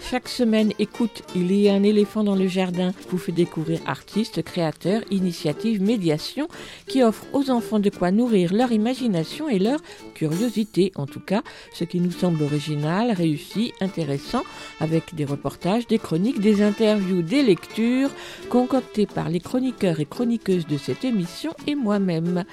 Chaque 0.00 0.28
semaine, 0.28 0.72
écoute, 0.78 1.22
il 1.34 1.52
y 1.54 1.68
a 1.68 1.74
un 1.74 1.82
éléphant 1.82 2.24
dans 2.24 2.34
le 2.34 2.46
jardin, 2.46 2.92
vous 3.10 3.18
fait 3.18 3.32
découvrir 3.32 3.80
artistes, 3.84 4.42
créateurs, 4.42 5.02
initiatives, 5.10 5.82
médiations 5.82 6.48
qui 6.86 7.02
offrent 7.02 7.26
aux 7.34 7.50
enfants 7.50 7.78
de 7.78 7.90
quoi 7.90 8.10
nourrir 8.10 8.54
leur 8.54 8.72
imagination 8.72 9.48
et 9.48 9.58
leur 9.58 9.80
curiosité, 10.14 10.92
en 10.94 11.06
tout 11.06 11.20
cas, 11.20 11.42
ce 11.74 11.84
qui 11.84 12.00
nous 12.00 12.12
semble 12.12 12.42
original, 12.42 13.12
réussi, 13.12 13.72
intéressant, 13.80 14.44
avec 14.80 15.14
des 15.14 15.26
reportages, 15.26 15.86
des 15.86 15.98
chroniques, 15.98 16.40
des 16.40 16.62
interviews, 16.62 17.22
des 17.22 17.42
lectures, 17.42 18.10
concoctées 18.48 19.06
par 19.06 19.28
les 19.28 19.40
chroniqueurs 19.40 20.00
et 20.00 20.06
chroniqueuses 20.06 20.66
de 20.66 20.78
cette 20.78 21.04
émission 21.04 21.52
et 21.66 21.74
moi-même. 21.74 22.44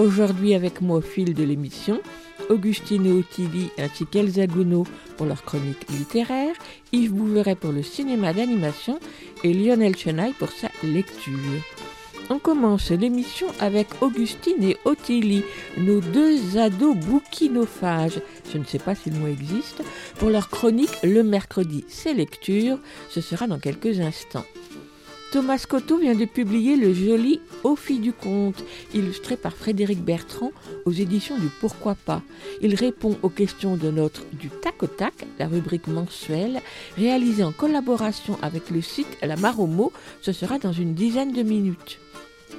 Aujourd'hui 0.00 0.54
avec 0.54 0.80
moi 0.80 0.96
au 0.96 1.00
fil 1.02 1.34
de 1.34 1.44
l'émission, 1.44 2.00
Augustine 2.48 3.04
et 3.04 3.12
Ottilie 3.12 3.68
ainsi 3.76 4.06
qu'Elsa 4.06 4.46
Gounod 4.46 4.86
pour 5.18 5.26
leur 5.26 5.44
chronique 5.44 5.90
littéraire, 5.90 6.54
Yves 6.90 7.12
Bouveret 7.12 7.54
pour 7.54 7.70
le 7.70 7.82
cinéma 7.82 8.32
d'animation 8.32 8.98
et 9.44 9.52
Lionel 9.52 9.94
Chenaille 9.94 10.32
pour 10.38 10.52
sa 10.52 10.70
lecture. 10.82 11.34
On 12.30 12.38
commence 12.38 12.90
l'émission 12.92 13.48
avec 13.60 13.88
Augustine 14.00 14.64
et 14.64 14.78
Ottilie, 14.86 15.44
nos 15.76 16.00
deux 16.00 16.56
ados 16.56 16.96
bouquinophages, 16.96 18.22
je 18.50 18.56
ne 18.56 18.64
sais 18.64 18.78
pas 18.78 18.94
si 18.94 19.10
le 19.10 19.18
mot 19.18 19.26
existe, 19.26 19.82
pour 20.18 20.30
leur 20.30 20.48
chronique 20.48 20.96
le 21.02 21.22
mercredi. 21.22 21.84
C'est 21.88 22.14
lecture, 22.14 22.78
ce 23.10 23.20
sera 23.20 23.46
dans 23.46 23.58
quelques 23.58 24.00
instants. 24.00 24.46
Thomas 25.30 25.64
Cotto 25.68 25.98
vient 25.98 26.16
de 26.16 26.24
publier 26.24 26.74
le 26.74 26.92
joli 26.92 27.40
Au 27.62 27.76
fil 27.76 28.00
du 28.00 28.12
conte, 28.12 28.64
illustré 28.92 29.36
par 29.36 29.54
Frédéric 29.54 30.02
Bertrand 30.02 30.50
aux 30.86 30.90
éditions 30.90 31.38
du 31.38 31.46
Pourquoi 31.60 31.94
pas. 31.94 32.22
Il 32.62 32.74
répond 32.74 33.16
aux 33.22 33.28
questions 33.28 33.76
de 33.76 33.92
notre 33.92 34.24
Du 34.32 34.48
tac 34.48 34.82
au 34.82 34.88
tac, 34.88 35.14
la 35.38 35.46
rubrique 35.46 35.86
mensuelle, 35.86 36.60
réalisée 36.96 37.44
en 37.44 37.52
collaboration 37.52 38.38
avec 38.42 38.70
le 38.70 38.82
site 38.82 39.18
La 39.22 39.36
Maromo. 39.36 39.92
Ce 40.20 40.32
sera 40.32 40.58
dans 40.58 40.72
une 40.72 40.94
dizaine 40.94 41.32
de 41.32 41.44
minutes. 41.44 42.00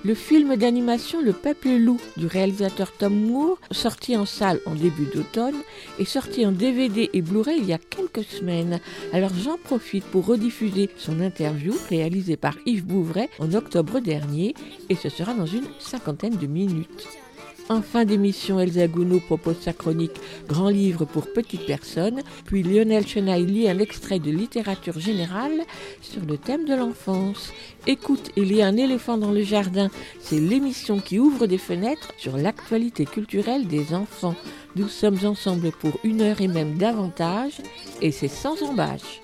Le 0.04 0.16
film 0.16 0.56
d'animation 0.56 1.22
Le 1.22 1.34
Peuple 1.34 1.78
Loup 1.78 2.00
du 2.18 2.26
réalisateur 2.26 2.92
Tom 2.92 3.14
Moore, 3.14 3.60
sorti 3.72 4.18
en 4.18 4.26
salle 4.26 4.60
en 4.66 4.74
début 4.74 5.06
d'automne, 5.06 5.56
est 6.00 6.06
sorti 6.06 6.46
en 6.46 6.52
DVD 6.52 7.10
et 7.14 7.22
Blu-ray 7.22 7.60
il 7.60 7.66
y 7.66 7.74
a 7.74 7.78
quelques 7.78 8.24
semaines. 8.24 8.80
Alors 9.14 9.32
j'en 9.34 9.58
profite 9.58 10.06
pour 10.06 10.26
rediffuser 10.26 10.90
son 10.98 11.20
interview 11.20 11.74
réalisée 11.90 12.38
par 12.38 12.56
Yves 12.66 12.86
Bouvray 12.86 13.30
en 13.40 13.54
octobre 13.54 14.00
dernier 14.00 14.56
et 14.90 14.96
ce 14.96 15.10
sera 15.10 15.34
dans 15.34 15.46
une 15.46 15.68
cinquantaine 15.80 16.38
de 16.38 16.48
minutes. 16.48 17.08
En 17.72 17.82
fin 17.82 18.04
d'émission, 18.04 18.60
Elsa 18.60 18.86
Gounod 18.88 19.22
propose 19.22 19.62
sa 19.62 19.72
chronique 19.72 20.20
Grand 20.46 20.68
livre 20.68 21.06
pour 21.06 21.32
petites 21.32 21.66
personnes, 21.66 22.22
puis 22.44 22.64
Lionel 22.64 23.08
Chenaille 23.08 23.46
lit 23.46 23.70
un 23.70 23.80
extrait 23.80 24.20
de 24.20 24.30
littérature 24.30 25.00
générale 25.00 25.62
sur 26.02 26.22
le 26.26 26.38
thème 26.38 26.66
de 26.66 26.76
l'enfance. 26.76 27.54
Écoute, 27.88 28.32
il 28.36 28.54
y 28.54 28.62
a 28.62 28.68
un 28.68 28.76
éléphant 28.76 29.18
dans 29.18 29.32
le 29.32 29.42
jardin, 29.42 29.90
c'est 30.20 30.42
l'émission 30.42 31.00
qui 31.00 31.18
ouvre 31.18 31.48
des 31.48 31.58
fenêtres 31.58 32.12
sur 32.18 32.36
l'actualité 32.36 33.06
culturelle 33.06 33.66
des 33.68 33.94
enfants. 33.94 34.36
Nous 34.76 34.90
sommes 34.90 35.20
ensemble 35.24 35.72
pour 35.72 35.98
une 36.04 36.20
heure 36.20 36.42
et 36.42 36.50
même 36.50 36.78
davantage, 36.78 37.62
et 38.02 38.12
c'est 38.12 38.28
sans 38.28 38.62
embâche. 38.64 39.22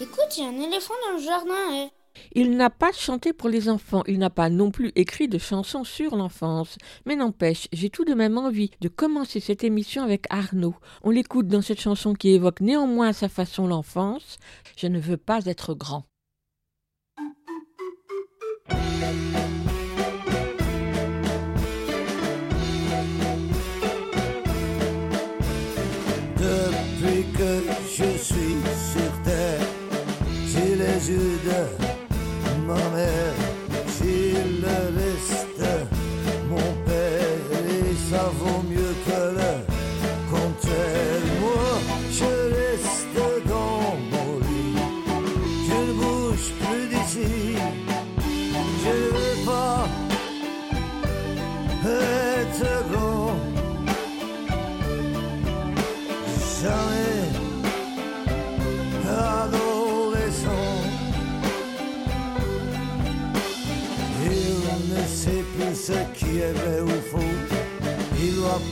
Écoute, 0.00 0.32
il 0.36 0.42
y 0.42 0.44
a 0.44 0.48
un 0.48 0.60
éléphant 0.60 0.94
dans 1.06 1.18
le 1.18 1.22
jardin. 1.22 1.54
eh. 1.72 1.95
Il 2.32 2.56
n'a 2.56 2.70
pas 2.70 2.92
chanté 2.92 3.32
pour 3.32 3.48
les 3.48 3.68
enfants, 3.68 4.02
il 4.06 4.18
n'a 4.18 4.30
pas 4.30 4.50
non 4.50 4.70
plus 4.70 4.92
écrit 4.94 5.28
de 5.28 5.38
chansons 5.38 5.84
sur 5.84 6.16
l'enfance. 6.16 6.76
Mais 7.04 7.16
n'empêche, 7.16 7.68
j'ai 7.72 7.90
tout 7.90 8.04
de 8.04 8.14
même 8.14 8.38
envie 8.38 8.70
de 8.80 8.88
commencer 8.88 9.40
cette 9.40 9.64
émission 9.64 10.02
avec 10.02 10.26
Arnaud. 10.30 10.74
On 11.02 11.10
l'écoute 11.10 11.48
dans 11.48 11.62
cette 11.62 11.80
chanson 11.80 12.14
qui 12.14 12.30
évoque 12.30 12.60
néanmoins 12.60 13.08
à 13.08 13.12
sa 13.12 13.28
façon 13.28 13.66
l'enfance. 13.66 14.38
Je 14.76 14.86
ne 14.86 14.98
veux 14.98 15.16
pas 15.16 15.44
être 15.46 15.74
grand. 15.74 16.04
Depuis 26.36 27.24
que 27.36 27.62
je 27.96 28.18
suis 28.18 29.05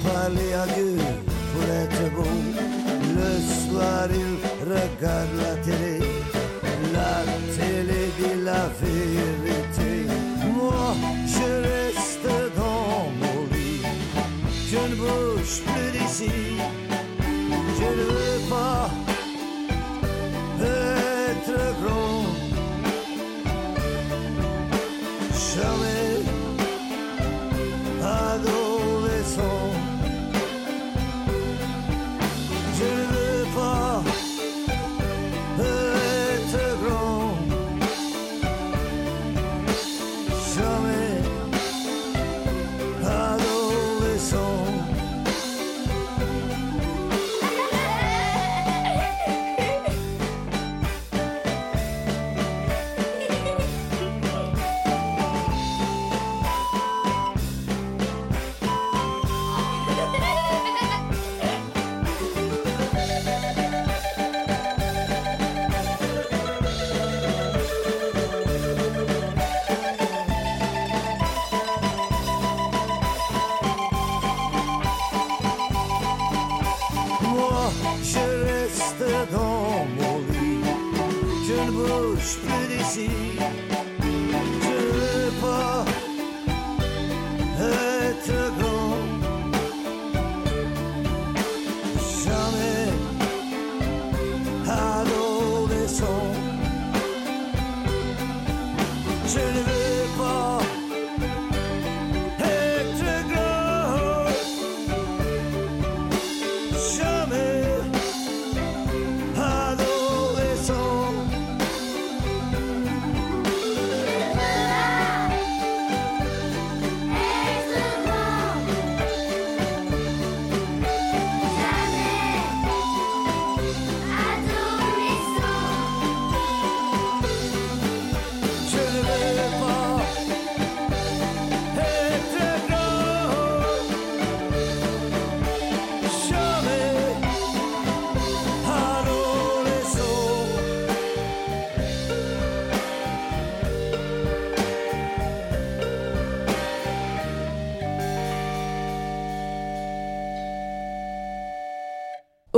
parler 0.03 0.53
à 0.53 0.67
Dieu 0.75 0.97
pour 1.53 1.65
être 1.83 2.15
beau. 2.15 2.37
Le 3.19 3.33
soir, 3.62 4.09
il 4.11 4.35
regarde 4.69 5.35
la 5.43 5.55
télé. 5.67 5.99
La 6.93 7.25
télé 7.57 8.03
dit 8.19 8.43
la 8.43 8.69
vérité. 8.81 10.07
Moi, 10.55 10.95
je 11.27 11.49
reste 11.69 12.29
dans 12.57 13.11
mon 13.21 13.39
lit. 13.53 13.83
Je 14.71 14.79
ne 14.91 14.95
bouge 14.95 15.62
plus 15.67 15.99
d'ici. 15.99 16.31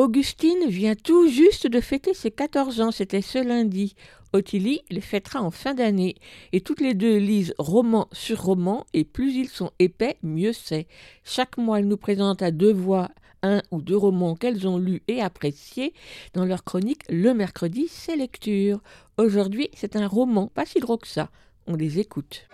Augustine 0.07 0.69
vient 0.69 0.95
tout 0.95 1.27
juste 1.27 1.67
de 1.67 1.81
fêter 1.81 2.15
ses 2.15 2.31
14 2.31 2.81
ans, 2.81 2.93
c'était 2.93 3.23
ce 3.23 3.45
lundi. 3.45 3.97
Ottilie 4.33 4.83
les 4.89 5.01
fêtera 5.01 5.43
en 5.43 5.51
fin 5.51 5.75
d'année. 5.75 6.15
Et 6.53 6.61
toutes 6.61 6.81
les 6.81 6.95
deux 6.95 7.17
lisent 7.17 7.55
roman 7.59 8.07
sur 8.13 8.41
roman, 8.41 8.87
et 8.95 9.03
plus 9.03 9.35
ils 9.35 9.49
sont 9.49 9.73
épais, 9.81 10.17
mieux 10.23 10.53
c'est. 10.53 10.87
Chaque 11.25 11.59
mois, 11.59 11.81
elles 11.81 11.89
nous 11.89 11.97
présentent 11.97 12.43
à 12.43 12.53
deux 12.53 12.73
voix 12.73 13.09
un 13.43 13.63
ou 13.73 13.83
deux 13.83 13.97
romans 13.97 14.37
qu'elles 14.37 14.69
ont 14.69 14.79
lus 14.79 15.03
et 15.09 15.21
appréciés 15.21 15.93
dans 16.35 16.45
leur 16.45 16.63
chronique 16.63 17.03
Le 17.09 17.35
mercredi, 17.35 17.89
c'est 17.91 18.15
lecture. 18.15 18.79
Aujourd'hui, 19.19 19.71
c'est 19.75 19.97
un 19.97 20.07
roman, 20.07 20.47
pas 20.47 20.67
si 20.67 20.79
gros 20.79 20.99
que 20.99 21.09
ça. 21.09 21.31
On 21.67 21.75
les 21.75 21.99
écoute. 21.99 22.47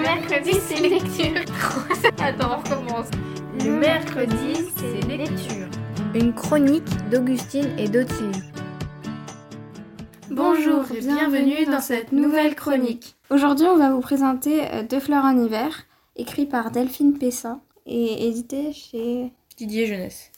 Le 0.00 0.06
mercredi, 0.06 0.52
c'est 0.66 0.80
lecture. 0.80 1.42
Attends, 2.24 2.56
on 2.56 2.62
recommence. 2.62 3.08
Le 3.62 3.70
mercredi, 3.70 4.66
c'est 4.78 5.06
lecture. 5.06 5.68
Une 6.14 6.32
chronique 6.32 6.88
d'Augustine 7.10 7.68
et 7.78 7.86
d'Ottilie. 7.86 8.40
Bonjour 10.30 10.90
et 10.96 11.00
bienvenue 11.00 11.66
dans 11.66 11.82
cette 11.82 12.12
nouvelle 12.12 12.54
chronique. 12.54 13.14
Aujourd'hui, 13.28 13.66
on 13.66 13.76
va 13.76 13.90
vous 13.90 14.00
présenter 14.00 14.62
euh, 14.72 14.82
Deux 14.84 15.00
fleurs 15.00 15.26
en 15.26 15.38
hiver, 15.38 15.84
écrit 16.16 16.46
par 16.46 16.70
Delphine 16.70 17.18
Pessin 17.18 17.60
et 17.84 18.26
édité 18.26 18.72
chez 18.72 19.30
Didier 19.58 19.84
Jeunesse. 19.84 20.32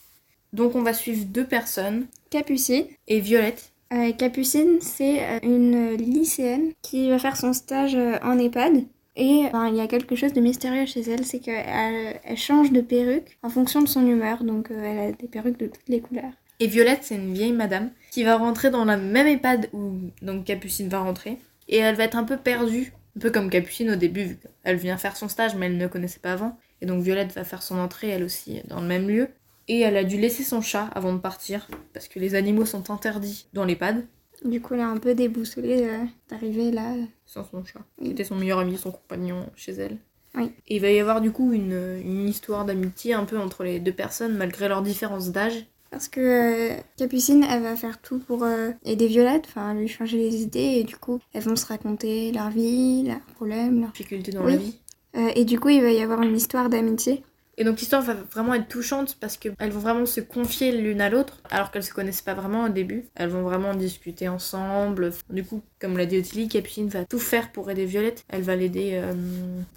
Donc 0.52 0.74
on 0.74 0.82
va 0.82 0.92
suivre 0.92 1.24
deux 1.26 1.46
personnes 1.46 2.06
Capucine. 2.30 2.86
et 3.06 3.20
Violette. 3.20 3.72
Euh, 3.92 4.10
Capucine, 4.10 4.80
c'est 4.80 5.22
euh, 5.22 5.38
une 5.44 5.92
lycéenne 5.92 6.72
qui 6.82 7.10
va 7.10 7.20
faire 7.20 7.36
son 7.36 7.52
stage 7.52 7.96
en 8.24 8.40
EHPAD. 8.40 8.86
Et 9.16 9.44
enfin, 9.46 9.68
il 9.68 9.76
y 9.76 9.80
a 9.80 9.86
quelque 9.86 10.16
chose 10.16 10.32
de 10.32 10.40
mystérieux 10.40 10.86
chez 10.86 11.02
elle, 11.02 11.24
c'est 11.24 11.38
qu'elle 11.38 12.20
elle 12.24 12.36
change 12.36 12.72
de 12.72 12.80
perruque 12.80 13.38
en 13.42 13.50
fonction 13.50 13.82
de 13.82 13.88
son 13.88 14.06
humeur. 14.06 14.42
Donc 14.44 14.70
euh, 14.70 14.82
elle 14.82 14.98
a 14.98 15.12
des 15.12 15.28
perruques 15.28 15.58
de 15.58 15.66
toutes 15.66 15.88
les 15.88 16.00
couleurs. 16.00 16.32
Et 16.60 16.66
Violette, 16.66 17.00
c'est 17.02 17.16
une 17.16 17.34
vieille 17.34 17.52
madame 17.52 17.90
qui 18.10 18.24
va 18.24 18.36
rentrer 18.36 18.70
dans 18.70 18.84
la 18.84 18.96
même 18.96 19.26
EHPAD 19.26 19.68
où 19.72 19.96
donc 20.22 20.44
Capucine 20.44 20.88
va 20.88 21.00
rentrer. 21.00 21.38
Et 21.68 21.78
elle 21.78 21.96
va 21.96 22.04
être 22.04 22.16
un 22.16 22.24
peu 22.24 22.36
perdue, 22.36 22.92
un 23.16 23.20
peu 23.20 23.30
comme 23.30 23.50
Capucine 23.50 23.90
au 23.90 23.96
début. 23.96 24.24
vu 24.24 24.38
Elle 24.62 24.76
vient 24.76 24.96
faire 24.96 25.16
son 25.16 25.28
stage, 25.28 25.56
mais 25.56 25.66
elle 25.66 25.76
ne 25.76 25.86
connaissait 25.86 26.20
pas 26.20 26.32
avant. 26.32 26.56
Et 26.80 26.86
donc 26.86 27.02
Violette 27.02 27.32
va 27.32 27.44
faire 27.44 27.62
son 27.62 27.78
entrée, 27.78 28.08
elle 28.08 28.24
aussi, 28.24 28.62
dans 28.68 28.80
le 28.80 28.86
même 28.86 29.08
lieu. 29.08 29.28
Et 29.68 29.80
elle 29.80 29.96
a 29.96 30.04
dû 30.04 30.18
laisser 30.18 30.42
son 30.42 30.60
chat 30.60 30.88
avant 30.94 31.12
de 31.12 31.18
partir, 31.18 31.68
parce 31.92 32.08
que 32.08 32.18
les 32.18 32.34
animaux 32.34 32.64
sont 32.64 32.90
interdits 32.90 33.46
dans 33.52 33.64
l'EHPAD, 33.64 34.04
Du 34.44 34.60
coup, 34.60 34.74
elle 34.74 34.80
est 34.80 34.84
un 34.84 34.96
peu 34.96 35.14
déboussolée 35.14 35.84
euh, 35.84 36.04
d'arriver 36.28 36.72
là. 36.72 36.94
Sans 37.32 37.44
son 37.44 37.64
chat, 37.64 37.80
Oui. 37.98 38.06
qui 38.06 38.10
était 38.12 38.24
son 38.24 38.36
meilleur 38.36 38.58
ami, 38.58 38.76
son 38.76 38.90
compagnon 38.92 39.46
chez 39.56 39.72
elle. 39.72 39.98
Oui. 40.34 40.50
Et 40.68 40.76
il 40.76 40.80
va 40.80 40.90
y 40.90 40.98
avoir 41.00 41.20
du 41.20 41.30
coup 41.30 41.52
une, 41.52 41.98
une 42.04 42.28
histoire 42.28 42.64
d'amitié 42.64 43.14
un 43.14 43.24
peu 43.24 43.38
entre 43.38 43.64
les 43.64 43.80
deux 43.80 43.92
personnes, 43.92 44.36
malgré 44.36 44.68
leurs 44.68 44.82
différences 44.82 45.30
d'âge. 45.30 45.66
Parce 45.90 46.08
que 46.08 46.20
euh, 46.20 46.80
Capucine, 46.96 47.44
elle 47.50 47.62
va 47.62 47.76
faire 47.76 48.00
tout 48.00 48.18
pour 48.18 48.44
euh, 48.44 48.70
aider 48.84 49.08
Violette, 49.08 49.44
enfin 49.46 49.74
lui 49.74 49.88
changer 49.88 50.16
les 50.16 50.42
idées, 50.42 50.76
et 50.78 50.84
du 50.84 50.96
coup, 50.96 51.20
elles 51.34 51.42
vont 51.42 51.56
se 51.56 51.66
raconter 51.66 52.32
leur 52.32 52.48
vie, 52.48 53.02
leurs 53.06 53.20
problèmes, 53.34 53.80
leurs... 53.80 53.90
Difficultés 53.92 54.32
dans 54.32 54.42
Oui. 54.44 54.52
la 54.52 54.56
vie. 54.58 54.78
Euh, 55.16 55.28
et 55.36 55.44
du 55.44 55.60
coup, 55.60 55.68
il 55.68 55.82
va 55.82 55.90
y 55.90 56.00
avoir 56.00 56.22
une 56.22 56.34
histoire 56.34 56.70
d'amitié. 56.70 57.22
Et 57.62 57.64
donc 57.64 57.78
l'histoire 57.78 58.02
va 58.02 58.14
vraiment 58.14 58.54
être 58.54 58.66
touchante 58.66 59.16
parce 59.20 59.36
qu'elles 59.36 59.70
vont 59.70 59.78
vraiment 59.78 60.04
se 60.04 60.20
confier 60.20 60.72
l'une 60.72 61.00
à 61.00 61.08
l'autre 61.08 61.40
alors 61.48 61.70
qu'elles 61.70 61.84
se 61.84 61.94
connaissent 61.94 62.20
pas 62.20 62.34
vraiment 62.34 62.64
au 62.64 62.68
début. 62.68 63.04
Elles 63.14 63.28
vont 63.28 63.42
vraiment 63.42 63.72
discuter 63.72 64.26
ensemble. 64.26 65.12
Du 65.30 65.44
coup, 65.44 65.62
comme 65.80 65.96
l'a 65.96 66.04
dit 66.04 66.18
Ottilie, 66.18 66.48
Capucine 66.48 66.88
va 66.88 67.04
tout 67.04 67.20
faire 67.20 67.52
pour 67.52 67.70
aider 67.70 67.84
Violette. 67.84 68.24
Elle 68.28 68.42
va 68.42 68.56
l'aider 68.56 68.94
euh, 68.94 69.12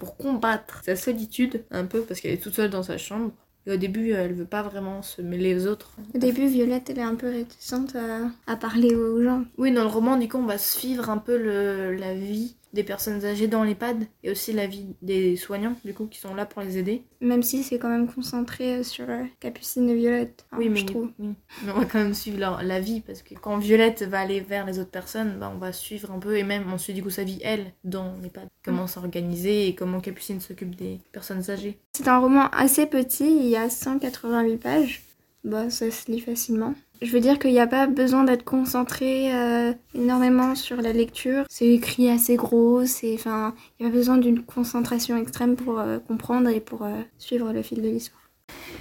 pour 0.00 0.16
combattre 0.16 0.82
sa 0.84 0.96
solitude 0.96 1.62
un 1.70 1.84
peu 1.84 2.00
parce 2.00 2.20
qu'elle 2.20 2.32
est 2.32 2.42
toute 2.42 2.56
seule 2.56 2.70
dans 2.70 2.82
sa 2.82 2.98
chambre. 2.98 3.30
Et 3.68 3.72
au 3.72 3.76
début, 3.76 4.10
elle 4.10 4.32
veut 4.32 4.46
pas 4.46 4.62
vraiment 4.62 5.02
se 5.02 5.22
mêler 5.22 5.54
aux 5.54 5.68
autres. 5.68 5.92
Au 6.12 6.18
début, 6.18 6.48
Violette, 6.48 6.90
elle 6.90 6.98
est 6.98 7.02
un 7.02 7.14
peu 7.14 7.28
réticente 7.28 7.94
à, 7.94 8.52
à 8.52 8.56
parler 8.56 8.96
aux 8.96 9.22
gens. 9.22 9.44
Oui, 9.58 9.70
dans 9.70 9.82
le 9.82 9.88
roman, 9.88 10.16
du 10.16 10.28
coup, 10.28 10.38
on 10.38 10.46
va 10.46 10.58
suivre 10.58 11.08
un 11.08 11.18
peu 11.18 11.36
le, 11.36 11.94
la 11.94 12.14
vie 12.14 12.56
des 12.76 12.84
personnes 12.84 13.24
âgées 13.24 13.48
dans 13.48 13.64
l'EHPAD 13.64 14.06
et 14.22 14.30
aussi 14.30 14.52
la 14.52 14.66
vie 14.68 14.86
des 15.02 15.34
soignants, 15.36 15.74
du 15.84 15.92
coup, 15.94 16.06
qui 16.06 16.20
sont 16.20 16.34
là 16.34 16.46
pour 16.46 16.62
les 16.62 16.78
aider. 16.78 17.02
Même 17.20 17.42
si 17.42 17.64
c'est 17.64 17.78
quand 17.80 17.88
même 17.88 18.06
concentré 18.06 18.76
euh, 18.76 18.82
sur 18.84 19.10
euh, 19.10 19.24
Capucine 19.40 19.90
et 19.90 19.94
Violette, 19.96 20.46
hein, 20.52 20.56
oui, 20.60 20.68
mais, 20.68 20.80
je 20.80 20.86
trouve. 20.86 21.10
oui. 21.18 21.34
mais 21.64 21.72
on 21.72 21.80
va 21.80 21.84
quand 21.86 21.98
même 21.98 22.14
suivre 22.14 22.38
leur- 22.38 22.62
la 22.62 22.78
vie 22.78 23.00
parce 23.00 23.22
que 23.22 23.34
quand 23.34 23.58
Violette 23.58 24.02
va 24.02 24.20
aller 24.20 24.40
vers 24.40 24.64
les 24.66 24.78
autres 24.78 24.90
personnes, 24.90 25.38
bah, 25.40 25.50
on 25.52 25.58
va 25.58 25.72
suivre 25.72 26.12
un 26.12 26.18
peu 26.20 26.36
et 26.36 26.44
même 26.44 26.64
on 26.72 26.78
suit 26.78 26.92
du 26.94 27.02
coup 27.02 27.10
sa 27.10 27.24
vie, 27.24 27.40
elle, 27.42 27.72
dans 27.84 28.14
l'EHPAD. 28.22 28.48
Comment 28.64 28.86
s'organiser 28.86 29.66
et 29.68 29.74
comment 29.74 30.00
Capucine 30.00 30.40
s'occupe 30.40 30.76
des 30.76 31.00
personnes 31.12 31.50
âgées. 31.50 31.78
C'est 31.94 32.08
un 32.08 32.18
roman 32.18 32.48
assez 32.50 32.86
petit, 32.86 33.24
il 33.26 33.48
y 33.48 33.56
a 33.56 33.70
188 33.70 34.56
pages. 34.58 35.02
Bah, 35.46 35.70
ça 35.70 35.88
se 35.92 36.10
lit 36.10 36.18
facilement. 36.18 36.74
Je 37.00 37.12
veux 37.12 37.20
dire 37.20 37.38
qu'il 37.38 37.52
n'y 37.52 37.60
a 37.60 37.68
pas 37.68 37.86
besoin 37.86 38.24
d'être 38.24 38.42
concentré 38.42 39.32
euh, 39.32 39.72
énormément 39.94 40.56
sur 40.56 40.82
la 40.82 40.92
lecture. 40.92 41.44
C'est 41.48 41.68
écrit 41.68 42.10
assez 42.10 42.34
gros, 42.34 42.84
c'est, 42.84 43.14
enfin, 43.14 43.54
il 43.78 43.84
n'y 43.84 43.88
a 43.88 43.92
pas 43.92 43.96
besoin 43.96 44.18
d'une 44.18 44.42
concentration 44.42 45.16
extrême 45.16 45.54
pour 45.54 45.78
euh, 45.78 46.00
comprendre 46.00 46.48
et 46.48 46.58
pour 46.58 46.82
euh, 46.82 47.00
suivre 47.18 47.52
le 47.52 47.62
fil 47.62 47.80
de 47.80 47.88
l'histoire. 47.88 48.20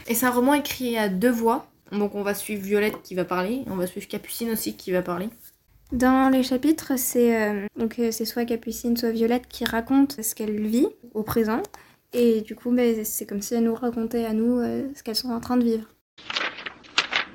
Et 0.08 0.16
c'est 0.16 0.26
un 0.26 0.32
roman 0.32 0.56
écrit 0.56 0.98
à 0.98 1.08
deux 1.08 1.30
voix. 1.30 1.68
Donc 1.92 2.16
on 2.16 2.24
va 2.24 2.34
suivre 2.34 2.64
Violette 2.64 3.00
qui 3.04 3.14
va 3.14 3.26
parler, 3.26 3.62
on 3.68 3.76
va 3.76 3.86
suivre 3.86 4.08
Capucine 4.08 4.50
aussi 4.50 4.76
qui 4.76 4.92
va 4.92 5.04
parler. 5.04 5.30
Dans 5.92 6.32
les 6.32 6.42
chapitres, 6.42 6.94
c'est 6.98 7.68
donc 7.78 8.02
c'est 8.10 8.26
soit 8.26 8.46
Capucine, 8.46 8.98
soit 8.98 9.12
Violette 9.12 9.46
qui 9.48 9.66
raconte 9.66 10.20
ce 10.24 10.34
qu'elle 10.34 10.66
vit 10.66 10.88
au 11.14 11.22
présent. 11.22 11.62
Et 12.12 12.42
du 12.42 12.56
coup, 12.56 12.72
ben, 12.72 13.06
c'est 13.06 13.28
comme 13.28 13.44
si 13.44 13.54
elle 13.54 13.66
nous 13.66 13.76
racontait 13.76 14.26
à 14.26 14.34
nous 14.34 14.60
ce 14.96 15.04
qu'elles 15.04 15.16
sont 15.16 15.30
en 15.30 15.40
train 15.40 15.58
de 15.58 15.64
vivre. 15.64 15.95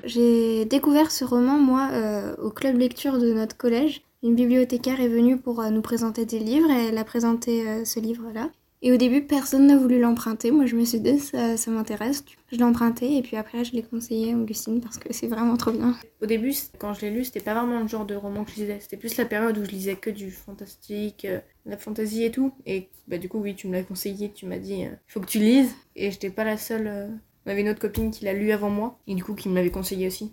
J'ai 0.03 0.65
découvert 0.65 1.11
ce 1.11 1.23
roman, 1.23 1.57
moi, 1.57 1.89
euh, 1.93 2.35
au 2.37 2.49
club 2.49 2.77
lecture 2.77 3.19
de 3.19 3.33
notre 3.33 3.57
collège. 3.57 4.01
Une 4.23 4.35
bibliothécaire 4.35 5.01
est 5.01 5.07
venue 5.07 5.37
pour 5.37 5.61
euh, 5.61 5.69
nous 5.69 5.81
présenter 5.81 6.25
des 6.25 6.39
livres 6.39 6.69
et 6.69 6.87
elle 6.87 6.97
a 6.97 7.03
présenté 7.03 7.67
euh, 7.67 7.85
ce 7.85 7.99
livre-là. 7.99 8.49
Et 8.83 8.91
au 8.91 8.97
début, 8.97 9.21
personne 9.21 9.67
n'a 9.67 9.77
voulu 9.77 9.99
l'emprunter. 9.99 10.49
Moi, 10.49 10.65
je 10.65 10.75
me 10.75 10.85
suis 10.85 10.99
dit, 10.99 11.19
ça, 11.19 11.55
m'intéresse. 11.69 12.23
Je 12.51 12.57
l'ai 12.57 12.63
emprunté 12.63 13.15
et 13.15 13.21
puis 13.21 13.37
après, 13.37 13.63
je 13.63 13.73
l'ai 13.73 13.83
conseillé 13.83 14.33
à 14.33 14.35
Augustine 14.35 14.81
parce 14.81 14.97
que 14.97 15.13
c'est 15.13 15.27
vraiment 15.27 15.55
trop 15.55 15.71
bien. 15.71 15.95
Au 16.19 16.25
début, 16.25 16.51
quand 16.79 16.95
je 16.95 17.01
l'ai 17.01 17.11
lu, 17.11 17.23
c'était 17.23 17.41
pas 17.41 17.53
vraiment 17.53 17.79
le 17.79 17.87
genre 17.87 18.07
de 18.07 18.15
roman 18.15 18.43
que 18.43 18.49
je 18.49 18.61
lisais. 18.61 18.79
C'était 18.79 18.97
plus 18.97 19.15
la 19.17 19.25
période 19.25 19.55
où 19.59 19.65
je 19.65 19.69
lisais 19.69 19.97
que 19.97 20.09
du 20.09 20.31
fantastique, 20.31 21.27
la 21.67 21.77
fantasy 21.77 22.23
et 22.23 22.31
tout. 22.31 22.53
Et 22.65 22.89
bah 23.07 23.19
du 23.19 23.29
coup, 23.29 23.37
oui, 23.37 23.53
tu 23.53 23.67
me 23.67 23.73
l'as 23.73 23.83
conseillé, 23.83 24.31
tu 24.31 24.47
m'as 24.47 24.57
dit, 24.57 24.79
il 24.79 24.97
faut 25.05 25.19
que 25.19 25.27
tu 25.27 25.37
lises. 25.37 25.71
Et 25.95 26.09
j'étais 26.09 26.31
pas 26.31 26.43
la 26.43 26.57
seule. 26.57 27.19
On 27.45 27.51
avait 27.51 27.61
une 27.61 27.69
autre 27.69 27.79
copine 27.79 28.11
qui 28.11 28.25
l'a 28.25 28.33
lu 28.33 28.51
avant 28.51 28.69
moi, 28.69 28.99
et 29.07 29.15
du 29.15 29.23
coup, 29.23 29.33
qui 29.35 29.49
me 29.49 29.55
l'avait 29.55 29.71
conseillé 29.71 30.07
aussi. 30.07 30.31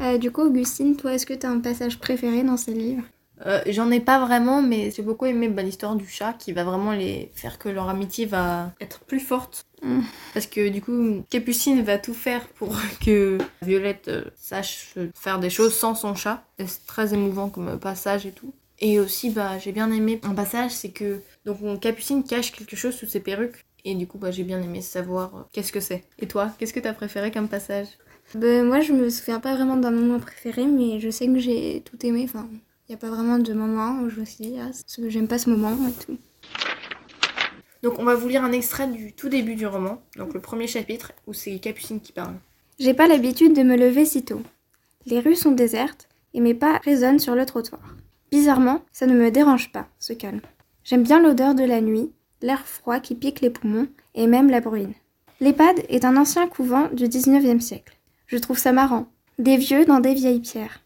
Euh, 0.00 0.18
du 0.18 0.30
coup, 0.30 0.42
Augustine, 0.42 0.96
toi, 0.96 1.14
est-ce 1.14 1.26
que 1.26 1.34
tu 1.34 1.46
as 1.46 1.50
un 1.50 1.60
passage 1.60 1.98
préféré 1.98 2.42
dans 2.42 2.56
ce 2.56 2.70
livre 2.70 3.02
Euh, 3.46 3.60
J'en 3.68 3.90
ai 3.90 4.00
pas 4.00 4.24
vraiment, 4.24 4.62
mais 4.62 4.90
j'ai 4.90 5.02
beaucoup 5.02 5.26
aimé 5.26 5.48
bah, 5.48 5.62
l'histoire 5.62 5.94
du 5.96 6.06
chat 6.08 6.32
qui 6.34 6.52
va 6.52 6.64
vraiment 6.64 6.92
les 6.92 7.30
faire 7.34 7.58
que 7.58 7.68
leur 7.68 7.88
amitié 7.88 8.26
va 8.26 8.72
être 8.80 9.00
plus 9.00 9.20
forte. 9.20 9.66
Mm. 9.82 10.00
Parce 10.34 10.46
que 10.46 10.68
du 10.68 10.82
coup, 10.82 11.22
Capucine 11.30 11.82
va 11.82 11.98
tout 11.98 12.14
faire 12.14 12.46
pour 12.48 12.74
que 13.04 13.38
Violette 13.62 14.08
euh, 14.08 14.24
sache 14.36 14.94
faire 15.14 15.38
des 15.38 15.50
choses 15.50 15.74
sans 15.74 15.94
son 15.94 16.14
chat. 16.14 16.44
C'est 16.58 16.86
très 16.86 17.14
émouvant 17.14 17.48
comme 17.48 17.78
passage 17.78 18.26
et 18.26 18.32
tout. 18.32 18.52
Et 18.78 18.98
aussi, 18.98 19.28
bah, 19.30 19.58
j'ai 19.58 19.72
bien 19.72 19.90
aimé 19.92 20.20
un 20.22 20.34
passage, 20.34 20.70
c'est 20.70 20.90
que 20.90 21.20
donc 21.44 21.58
on- 21.62 21.76
Capucine 21.76 22.24
cache 22.24 22.52
quelque 22.52 22.76
chose 22.76 22.94
sous 22.94 23.06
ses 23.06 23.20
perruques. 23.20 23.64
Et 23.84 23.94
du 23.94 24.06
coup, 24.06 24.18
bah, 24.18 24.30
j'ai 24.30 24.44
bien 24.44 24.60
aimé 24.60 24.80
savoir 24.80 25.34
euh, 25.34 25.42
qu'est-ce 25.52 25.72
que 25.72 25.80
c'est. 25.80 26.04
Et 26.18 26.26
toi, 26.26 26.50
qu'est-ce 26.58 26.72
que 26.72 26.80
t'as 26.80 26.92
préféré 26.92 27.30
comme 27.30 27.48
passage? 27.48 27.88
Ben, 28.34 28.64
Moi, 28.64 28.80
je 28.80 28.92
me 28.92 29.08
souviens 29.10 29.40
pas 29.40 29.54
vraiment 29.54 29.76
d'un 29.76 29.90
moment 29.90 30.18
préféré, 30.18 30.66
mais 30.66 31.00
je 31.00 31.10
sais 31.10 31.26
que 31.26 31.38
j'ai 31.38 31.82
tout 31.84 32.04
aimé. 32.06 32.22
Enfin, 32.24 32.48
il 32.88 32.92
n'y 32.92 32.94
a 32.94 32.98
pas 32.98 33.10
vraiment 33.10 33.38
de 33.38 33.52
moment 33.52 34.00
où 34.02 34.10
je 34.10 34.20
me 34.20 34.24
suis 34.24 34.44
dit, 34.44 34.56
ah, 34.60 34.70
j'aime 35.08 35.28
pas 35.28 35.38
ce 35.38 35.50
moment 35.50 35.76
et 35.88 36.04
tout. 36.04 36.18
Donc 37.82 37.98
on 37.98 38.04
va 38.04 38.14
vous 38.14 38.28
lire 38.28 38.44
un 38.44 38.52
extrait 38.52 38.88
du 38.88 39.12
tout 39.12 39.30
début 39.30 39.54
du 39.54 39.66
roman, 39.66 40.02
donc 40.16 40.34
le 40.34 40.40
premier 40.40 40.66
chapitre, 40.66 41.12
où 41.26 41.32
c'est 41.32 41.58
Capucine 41.58 42.00
qui 42.00 42.12
parle. 42.12 42.34
J'ai 42.78 42.92
pas 42.92 43.08
l'habitude 43.08 43.54
de 43.54 43.62
me 43.62 43.76
lever 43.76 44.04
si 44.04 44.22
tôt. 44.24 44.42
Les 45.06 45.20
rues 45.20 45.34
sont 45.34 45.52
désertes 45.52 46.08
et 46.34 46.40
mes 46.40 46.54
pas 46.54 46.78
résonnent 46.84 47.18
sur 47.18 47.34
le 47.34 47.46
trottoir. 47.46 47.80
Bizarrement, 48.30 48.82
ça 48.92 49.06
ne 49.06 49.14
me 49.14 49.30
dérange 49.30 49.72
pas, 49.72 49.88
ce 49.98 50.12
calme. 50.12 50.42
J'aime 50.84 51.02
bien 51.02 51.22
l'odeur 51.22 51.54
de 51.54 51.64
la 51.64 51.80
nuit, 51.80 52.12
l'air 52.42 52.66
froid 52.66 53.00
qui 53.00 53.14
pique 53.14 53.40
les 53.40 53.50
poumons 53.50 53.88
et 54.14 54.26
même 54.26 54.50
la 54.50 54.60
bruine. 54.60 54.94
L'EHPAD 55.40 55.84
est 55.88 56.04
un 56.04 56.16
ancien 56.16 56.48
couvent 56.48 56.88
du 56.92 57.04
19e 57.04 57.60
siècle. 57.60 57.96
Je 58.26 58.36
trouve 58.36 58.58
ça 58.58 58.72
marrant. 58.72 59.06
Des 59.38 59.56
vieux 59.56 59.84
dans 59.84 60.00
des 60.00 60.14
vieilles 60.14 60.40
pierres. 60.40 60.80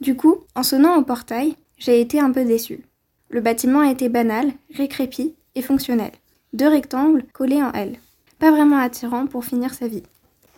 Du 0.00 0.16
coup, 0.16 0.38
en 0.54 0.62
sonnant 0.62 0.96
au 0.96 1.02
portail, 1.02 1.56
j'ai 1.78 2.00
été 2.00 2.20
un 2.20 2.32
peu 2.32 2.44
déçue. 2.44 2.84
Le 3.28 3.40
bâtiment 3.40 3.82
était 3.82 4.08
banal, 4.08 4.50
récrépi 4.74 5.34
et 5.54 5.62
fonctionnel. 5.62 6.10
Deux 6.52 6.68
rectangles 6.68 7.24
collés 7.32 7.62
en 7.62 7.72
L. 7.72 7.96
Pas 8.38 8.50
vraiment 8.50 8.78
attirant 8.78 9.26
pour 9.26 9.44
finir 9.44 9.72
sa 9.74 9.86
vie. 9.86 10.02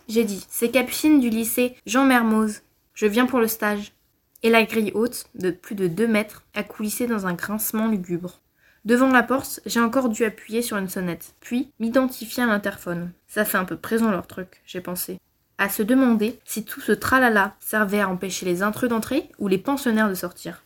J'ai 0.07 0.23
dit, 0.23 0.45
c'est 0.49 0.69
Capucine 0.69 1.19
du 1.19 1.29
lycée 1.29 1.75
Jean 1.85 2.05
Mermoz. 2.05 2.61
Je 2.93 3.05
viens 3.05 3.25
pour 3.25 3.39
le 3.39 3.47
stage. 3.47 3.93
Et 4.41 4.49
la 4.49 4.63
grille 4.63 4.91
haute, 4.95 5.25
de 5.35 5.51
plus 5.51 5.75
de 5.75 5.87
deux 5.87 6.07
mètres, 6.07 6.43
a 6.53 6.63
coulissé 6.63 7.07
dans 7.07 7.27
un 7.27 7.33
grincement 7.33 7.87
lugubre. 7.87 8.41
Devant 8.85 9.07
la 9.07 9.23
porte, 9.23 9.61
j'ai 9.65 9.79
encore 9.79 10.09
dû 10.09 10.25
appuyer 10.25 10.61
sur 10.61 10.75
une 10.75 10.89
sonnette, 10.89 11.35
puis 11.39 11.71
m'identifier 11.79 12.43
à 12.43 12.47
l'interphone. 12.47 13.11
Ça 13.27 13.45
fait 13.45 13.57
un 13.57 13.63
peu 13.63 13.77
présent 13.77 14.11
leur 14.11 14.27
truc, 14.27 14.61
j'ai 14.65 14.81
pensé. 14.81 15.19
À 15.57 15.69
se 15.69 15.83
demander 15.83 16.37
si 16.43 16.65
tout 16.65 16.81
ce 16.81 16.91
tralala 16.91 17.55
servait 17.61 18.01
à 18.01 18.09
empêcher 18.09 18.45
les 18.45 18.61
intrus 18.61 18.89
d'entrer 18.89 19.29
ou 19.39 19.47
les 19.47 19.57
pensionnaires 19.57 20.09
de 20.09 20.15
sortir. 20.15 20.63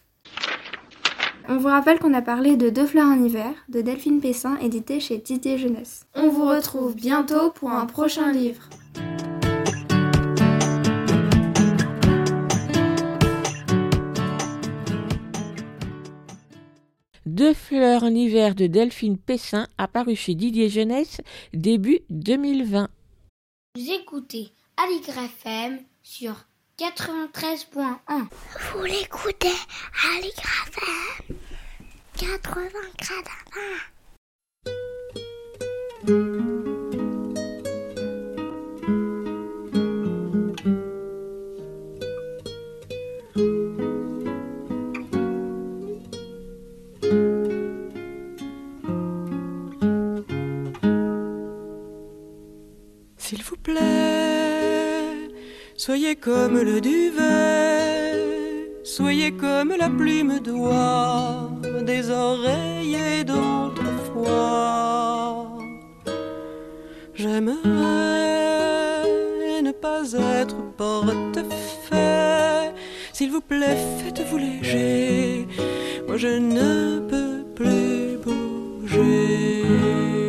On 1.48 1.58
vous 1.58 1.68
rappelle 1.68 2.00
qu'on 2.00 2.16
a 2.16 2.24
parlé 2.24 2.58
de 2.58 2.70
Deux 2.70 2.88
fleurs 2.88 3.06
en 3.06 3.24
hiver 3.24 3.54
de 3.70 3.82
Delphine 3.82 4.20
Pessin, 4.20 4.58
édité 4.58 5.00
chez 5.00 5.20
Didier 5.20 5.60
Jeunesse. 5.60 6.08
On 6.16 6.30
vous 6.30 6.46
retrouve 6.46 6.96
bientôt 6.96 7.52
pour 7.52 7.70
un 7.70 7.86
prochain 7.86 8.32
livre. 8.32 8.64
Deux 17.38 17.54
fleurs 17.54 18.02
en 18.02 18.16
hiver 18.16 18.56
de 18.56 18.66
Delphine 18.66 19.20
Pessin, 19.20 19.68
apparu 19.78 20.16
chez 20.16 20.34
Didier 20.34 20.70
Jeunesse 20.70 21.22
début 21.54 22.00
2020. 22.10 22.90
Vous 23.76 23.92
écoutez 23.92 24.50
Aligre 24.76 25.20
FM 25.20 25.78
sur 26.02 26.34
93.1. 26.80 27.94
Vous 28.74 28.84
l'écoutez 28.86 29.54
Aligre 30.16 30.50
FM 30.66 31.38
80 32.18 32.70
S'il 36.08 36.77
soyez 55.76 56.16
comme 56.16 56.60
le 56.60 56.82
duvet, 56.82 58.72
soyez 58.84 59.32
comme 59.32 59.74
la 59.78 59.90
plume 59.90 60.40
d'oie 60.40 61.52
des 61.86 62.10
oreillers 62.10 63.24
d'autrefois. 63.24 63.88
J'aimerais 67.14 68.18
ne 69.62 69.72
pas 69.72 70.02
être 70.42 70.56
portefeuille. 70.78 72.72
S'il 73.14 73.32
vous 73.32 73.42
plaît, 73.42 73.78
faites-vous 74.00 74.38
léger. 74.38 75.48
Moi, 76.08 76.18
je 76.18 76.28
ne 76.28 77.00
peux 77.10 77.44
plus 77.56 78.18
bouger. 78.24 80.27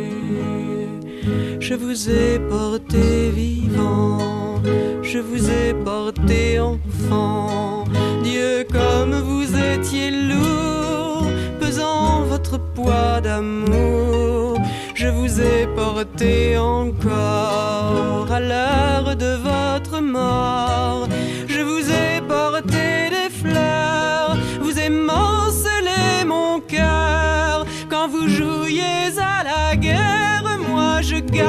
Je 1.69 1.75
vous 1.75 2.09
ai 2.09 2.39
porté 2.39 3.29
vivant, 3.29 4.59
je 5.03 5.19
vous 5.19 5.51
ai 5.51 5.75
porté 5.75 6.59
enfant. 6.59 7.83
Dieu, 8.23 8.65
comme 8.71 9.13
vous 9.13 9.45
étiez 9.55 10.09
lourd, 10.09 11.27
pesant 11.59 12.23
votre 12.23 12.57
poids 12.73 13.21
d'amour. 13.21 14.57
Je 14.95 15.09
vous 15.09 15.39
ai 15.41 15.67
porté 15.75 16.57
encore 16.57 18.31
à 18.31 18.39
l'heure 18.39 19.15
de 19.15 19.37
votre 19.49 20.01
mort. 20.01 21.07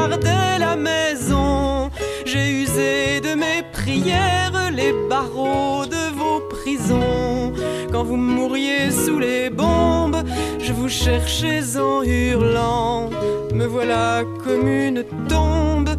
La 0.08 0.76
maison. 0.76 1.90
J'ai 2.24 2.50
usé 2.50 3.20
de 3.20 3.34
mes 3.34 3.62
prières 3.72 4.70
les 4.72 4.92
barreaux 5.08 5.86
de 5.86 6.04
vos 6.16 6.40
prisons. 6.48 7.52
Quand 7.92 8.04
vous 8.04 8.16
mouriez 8.16 8.90
sous 8.90 9.18
les 9.18 9.50
bombes, 9.50 10.22
je 10.60 10.72
vous 10.72 10.88
cherchais 10.88 11.76
en 11.76 12.02
hurlant. 12.02 13.10
Me 13.52 13.66
voilà 13.66 14.22
comme 14.44 14.68
une 14.68 15.04
tombe 15.28 15.90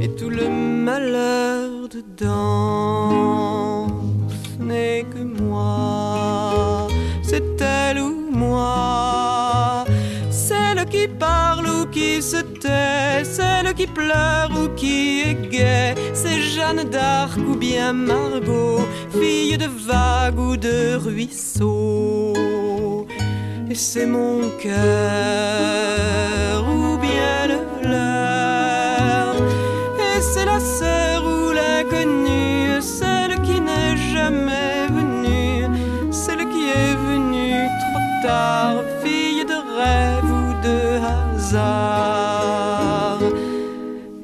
et 0.00 0.08
tout 0.08 0.30
le 0.30 0.48
malheur 0.48 1.88
dedans. 1.88 3.19
Celle 13.36 13.72
qui 13.74 13.86
pleure 13.86 14.50
ou 14.60 14.68
qui 14.74 15.22
est 15.26 15.48
gaie, 15.50 15.94
c'est 16.12 16.40
Jeanne 16.40 16.84
d'Arc 16.94 17.38
ou 17.38 17.54
bien 17.54 17.92
Margot, 17.92 18.80
fille 19.18 19.56
de 19.56 19.66
vague 19.66 20.38
ou 20.38 20.56
de 20.56 20.96
ruisseau. 20.96 22.34
Et 23.70 23.74
c'est 23.74 24.06
mon 24.06 24.50
cœur 24.60 24.74
ou 26.74 26.98
bien 26.98 27.46
le 27.52 27.60
leur, 27.88 29.34
et 30.08 30.20
c'est 30.20 30.46
la 30.46 30.58
sœur 30.58 31.18
ou 31.24 31.52
l'inconnue, 31.52 32.80
celle 32.80 33.40
qui 33.42 33.60
n'est 33.60 33.96
jamais 34.12 34.88
venue, 34.98 35.68
celle 36.10 36.48
qui 36.52 36.64
est 36.82 36.96
venue 37.10 37.68
trop 37.84 38.06
tard, 38.26 38.82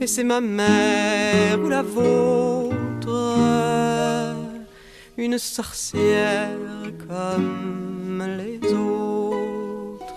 C'est 0.08 0.22
ma 0.22 0.40
mère 0.40 1.58
ou 1.60 1.68
la 1.68 1.82
vôtre, 1.82 3.10
une 5.18 5.36
sorcière 5.36 6.56
comme 7.08 8.22
les 8.38 8.60
autres. 8.72 10.14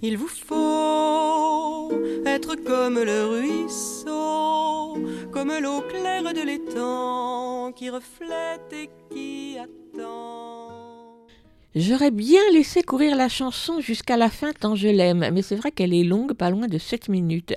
Il 0.00 0.16
vous 0.16 0.28
faut 0.28 1.92
être 2.24 2.56
comme 2.56 3.00
le 3.00 3.26
ruisseau, 3.26 4.96
comme 5.30 5.52
l'eau 5.60 5.82
claire 5.82 6.32
de 6.32 6.40
l'étang 6.40 7.70
qui 7.76 7.90
reflète 7.90 8.72
et 8.72 8.88
qui 9.10 9.58
attend. 9.58 10.65
J'aurais 11.78 12.10
bien 12.10 12.40
laissé 12.54 12.82
courir 12.82 13.14
la 13.16 13.28
chanson 13.28 13.80
jusqu'à 13.80 14.16
la 14.16 14.30
fin 14.30 14.54
tant 14.54 14.76
je 14.76 14.88
l'aime, 14.88 15.28
mais 15.30 15.42
c'est 15.42 15.56
vrai 15.56 15.70
qu'elle 15.70 15.92
est 15.92 16.04
longue, 16.04 16.32
pas 16.32 16.48
loin 16.48 16.68
de 16.68 16.78
7 16.78 17.10
minutes. 17.10 17.54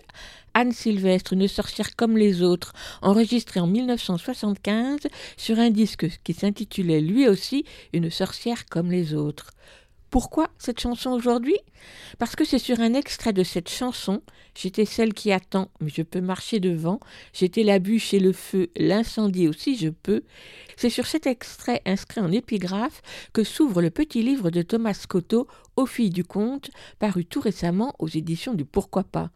Anne 0.54 0.74
Sylvestre, 0.74 1.32
une 1.32 1.48
sorcière 1.48 1.96
comme 1.96 2.18
les 2.18 2.42
autres, 2.42 2.74
enregistrée 3.02 3.62
en 3.62 3.68
1975 3.68 5.08
sur 5.38 5.58
un 5.58 5.70
disque 5.70 6.20
qui 6.26 6.34
s'intitulait 6.34 7.00
lui 7.00 7.30
aussi 7.30 7.64
Une 7.94 8.12
sorcière 8.12 8.66
comme 8.66 8.92
les 8.92 9.14
autres. 9.14 9.52
Pourquoi 10.10 10.50
cette 10.58 10.80
chanson 10.80 11.12
aujourd'hui? 11.12 11.58
Parce 12.18 12.36
que 12.36 12.46
c'est 12.46 12.60
sur 12.60 12.80
un 12.80 12.94
extrait 12.94 13.34
de 13.34 13.44
cette 13.44 13.70
chanson, 13.70 14.22
J'étais 14.62 14.84
celle 14.84 15.14
qui 15.14 15.32
attend, 15.32 15.70
mais 15.80 15.90
je 15.90 16.02
peux 16.02 16.20
marcher 16.20 16.60
devant, 16.60 17.00
j'étais 17.32 17.64
la 17.64 17.80
bûche 17.80 18.14
et 18.14 18.20
le 18.20 18.34
feu, 18.34 18.70
l'incendie 18.76 19.48
aussi 19.48 19.78
je 19.78 19.88
peux. 19.88 20.24
C'est 20.76 20.90
sur 20.90 21.06
cet 21.06 21.28
extrait 21.28 21.82
inscrit 21.86 22.20
en 22.20 22.30
épigraphe 22.30 23.02
que 23.32 23.46
s'ouvre 23.46 23.82
le 23.82 23.90
petit 23.90 24.22
livre 24.22 24.50
de 24.50 24.62
Thomas 24.62 24.94
Scotto, 24.94 25.48
Aux 25.78 25.86
filles 25.86 26.10
du 26.10 26.26
conte, 26.26 26.72
paru 27.00 27.24
tout 27.24 27.40
récemment 27.40 27.96
aux 28.00 28.10
éditions 28.10 28.54
du 28.54 28.66
Pourquoi 28.66 29.06
pas. 29.06 29.32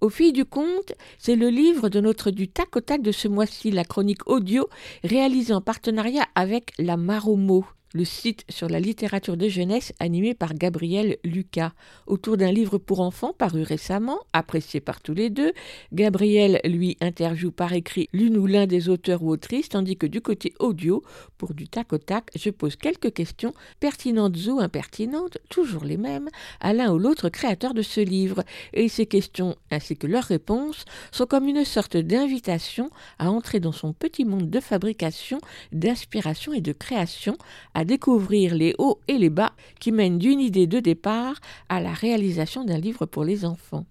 Aux 0.00 0.08
filles 0.08 0.32
du 0.32 0.46
conte, 0.46 0.94
c'est 1.18 1.36
le 1.36 1.50
livre 1.50 1.90
de 1.90 2.00
notre 2.00 2.30
du 2.30 2.48
tac 2.48 2.74
au 2.74 2.80
tac 2.80 3.02
de 3.02 3.12
ce 3.12 3.28
mois-ci, 3.28 3.70
la 3.70 3.84
chronique 3.84 4.26
audio 4.26 4.66
réalisée 5.02 5.52
en 5.52 5.60
partenariat 5.60 6.26
avec 6.34 6.72
la 6.78 6.96
Maromo 6.96 7.66
le 7.94 8.04
site 8.04 8.44
sur 8.48 8.68
la 8.68 8.80
littérature 8.80 9.36
de 9.36 9.48
jeunesse 9.48 9.92
animé 10.00 10.34
par 10.34 10.52
Gabriel 10.52 11.16
Lucas. 11.24 11.72
Autour 12.06 12.36
d'un 12.36 12.50
livre 12.50 12.76
pour 12.76 13.00
enfants 13.00 13.32
paru 13.32 13.62
récemment, 13.62 14.18
apprécié 14.32 14.80
par 14.80 15.00
tous 15.00 15.14
les 15.14 15.30
deux, 15.30 15.52
Gabriel 15.92 16.60
lui 16.64 16.96
interviewe 17.00 17.52
par 17.52 17.72
écrit 17.72 18.08
l'une 18.12 18.36
ou 18.36 18.46
l'un 18.46 18.66
des 18.66 18.88
auteurs 18.88 19.22
ou 19.22 19.30
autrices, 19.30 19.68
tandis 19.68 19.96
que 19.96 20.06
du 20.06 20.20
côté 20.20 20.52
audio, 20.58 21.02
pour 21.38 21.54
du 21.54 21.68
tac 21.68 21.92
au 21.92 21.98
tac, 21.98 22.30
je 22.34 22.50
pose 22.50 22.74
quelques 22.74 23.12
questions 23.14 23.54
pertinentes 23.78 24.36
ou 24.48 24.58
impertinentes, 24.58 25.38
toujours 25.48 25.84
les 25.84 25.96
mêmes, 25.96 26.28
à 26.60 26.72
l'un 26.72 26.92
ou 26.92 26.98
l'autre 26.98 27.28
créateur 27.28 27.74
de 27.74 27.82
ce 27.82 28.00
livre. 28.00 28.42
Et 28.72 28.88
ces 28.88 29.06
questions, 29.06 29.54
ainsi 29.70 29.96
que 29.96 30.08
leurs 30.08 30.24
réponses, 30.24 30.84
sont 31.12 31.26
comme 31.26 31.46
une 31.46 31.64
sorte 31.64 31.96
d'invitation 31.96 32.90
à 33.20 33.30
entrer 33.30 33.60
dans 33.60 33.72
son 33.72 33.92
petit 33.92 34.24
monde 34.24 34.50
de 34.50 34.60
fabrication, 34.60 35.38
d'inspiration 35.70 36.52
et 36.52 36.60
de 36.60 36.72
création, 36.72 37.36
découvrir 37.84 38.54
les 38.54 38.74
hauts 38.78 39.00
et 39.08 39.18
les 39.18 39.30
bas 39.30 39.52
qui 39.80 39.92
mènent 39.92 40.18
d'une 40.18 40.40
idée 40.40 40.66
de 40.66 40.80
départ 40.80 41.40
à 41.68 41.80
la 41.80 41.92
réalisation 41.92 42.64
d'un 42.64 42.78
livre 42.78 43.06
pour 43.06 43.24
les 43.24 43.44
enfants. 43.44 43.86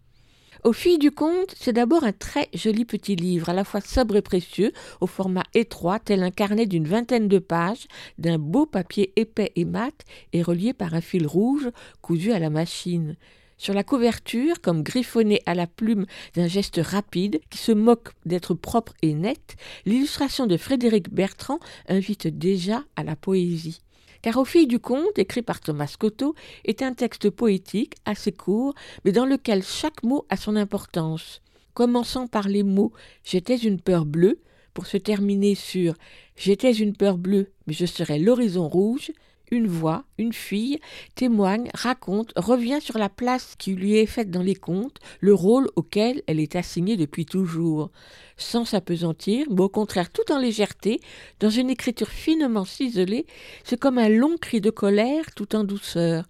Aux 0.64 0.72
filles 0.72 0.98
du 0.98 1.12
conte, 1.12 1.54
c'est 1.58 1.74
d'abord 1.74 2.06
un 2.06 2.14
très 2.14 2.48
joli 2.54 2.86
petit 2.86 3.18
livre, 3.18 3.50
à 3.50 3.54
la 3.54 3.66
fois 3.66 3.82
sobre 3.82 4.16
et 4.16 4.22
précieux, 4.22 4.72
au 5.02 5.08
format 5.08 5.44
étroit, 5.54 6.00
tel 6.00 6.24
un 6.24 6.32
carnet 6.32 6.66
d'une 6.66 6.88
vingtaine 6.88 7.28
de 7.28 7.40
pages, 7.40 7.88
d'un 8.18 8.38
beau 8.38 8.66
papier 8.66 9.12
épais 9.18 9.52
et 9.58 9.66
mat, 9.66 9.94
et 10.32 10.42
relié 10.42 10.72
par 10.72 10.94
un 10.94 11.02
fil 11.02 11.28
rouge 11.28 11.70
cousu 12.02 12.32
à 12.32 12.40
la 12.40 12.50
machine. 12.50 13.18
Sur 13.64 13.74
la 13.74 13.86
couverture, 13.86 14.60
comme 14.60 14.84
griffonné 14.84 15.42
à 15.46 15.56
la 15.56 15.68
plume 15.68 16.06
d'un 16.36 16.48
geste 16.48 16.82
rapide, 16.84 17.40
qui 17.50 17.60
se 17.60 17.72
moque 17.72 18.10
d'être 18.26 18.56
propre 18.56 18.92
et 19.02 19.14
net, 19.14 19.56
l'illustration 19.86 20.48
de 20.48 20.58
Frédéric 20.58 21.10
Bertrand 21.14 21.60
invite 21.88 22.28
déjà 22.28 22.84
à 22.98 23.06
la 23.06 23.16
poésie. 23.16 23.80
Car 24.22 24.36
Aux 24.36 24.44
filles 24.44 24.68
du 24.68 24.80
conte, 24.80 25.18
écrit 25.18 25.44
par 25.44 25.62
Thomas 25.62 25.96
Cotto, 25.98 26.36
est 26.66 26.82
un 26.82 26.94
texte 26.94 27.30
poétique 27.30 27.96
assez 28.04 28.34
court, 28.34 28.74
mais 29.06 29.14
dans 29.14 29.26
lequel 29.26 29.64
chaque 29.64 30.04
mot 30.04 30.26
a 30.30 30.36
son 30.36 30.58
importance. 30.58 31.42
Commençant 31.74 32.28
par 32.28 32.50
les 32.50 32.64
mots 32.64 32.92
J'étais 33.24 33.56
une 33.56 33.80
peur 33.80 34.04
bleue, 34.06 34.42
pour 34.74 34.88
se 34.88 34.98
terminer 34.98 35.56
sur 35.56 35.94
J'étais 36.36 36.74
une 36.74 36.98
peur 36.98 37.18
bleue, 37.18 37.54
mais 37.66 37.74
je 37.74 37.86
serai 37.86 38.20
l'horizon 38.20 38.68
rouge, 38.68 39.12
une 39.52 39.68
voix, 39.68 40.04
une 40.18 40.34
fille, 40.34 40.80
témoigne, 41.16 41.70
raconte, 41.74 42.34
revient 42.36 42.80
sur 42.82 42.98
la 42.98 43.10
place 43.10 43.56
qui 43.58 43.74
lui 43.74 43.98
est 43.98 44.06
faite 44.06 44.32
dans 44.32 44.42
les 44.42 44.56
contes, 44.56 44.98
le 45.20 45.34
rôle 45.34 45.70
auquel 45.76 46.24
elle 46.28 46.40
est 46.40 46.56
assignée 46.56 46.98
depuis 46.98 47.26
toujours, 47.26 47.92
sans 48.38 48.66
s'apesantir, 48.66 49.46
mais 49.50 49.62
au 49.62 49.70
contraire 49.70 50.12
tout 50.12 50.32
en 50.32 50.40
légèreté, 50.40 51.00
dans 51.40 51.50
une 51.50 51.70
écriture 51.70 52.10
finement 52.10 52.66
ciselée, 52.66 53.26
c'est 53.64 53.80
comme 53.80 53.98
un 53.98 54.10
long 54.10 54.38
cri 54.38 54.62
de 54.62 54.70
colère 54.70 55.26
tout 55.36 55.56
en 55.56 55.64
douceur. 55.64 56.26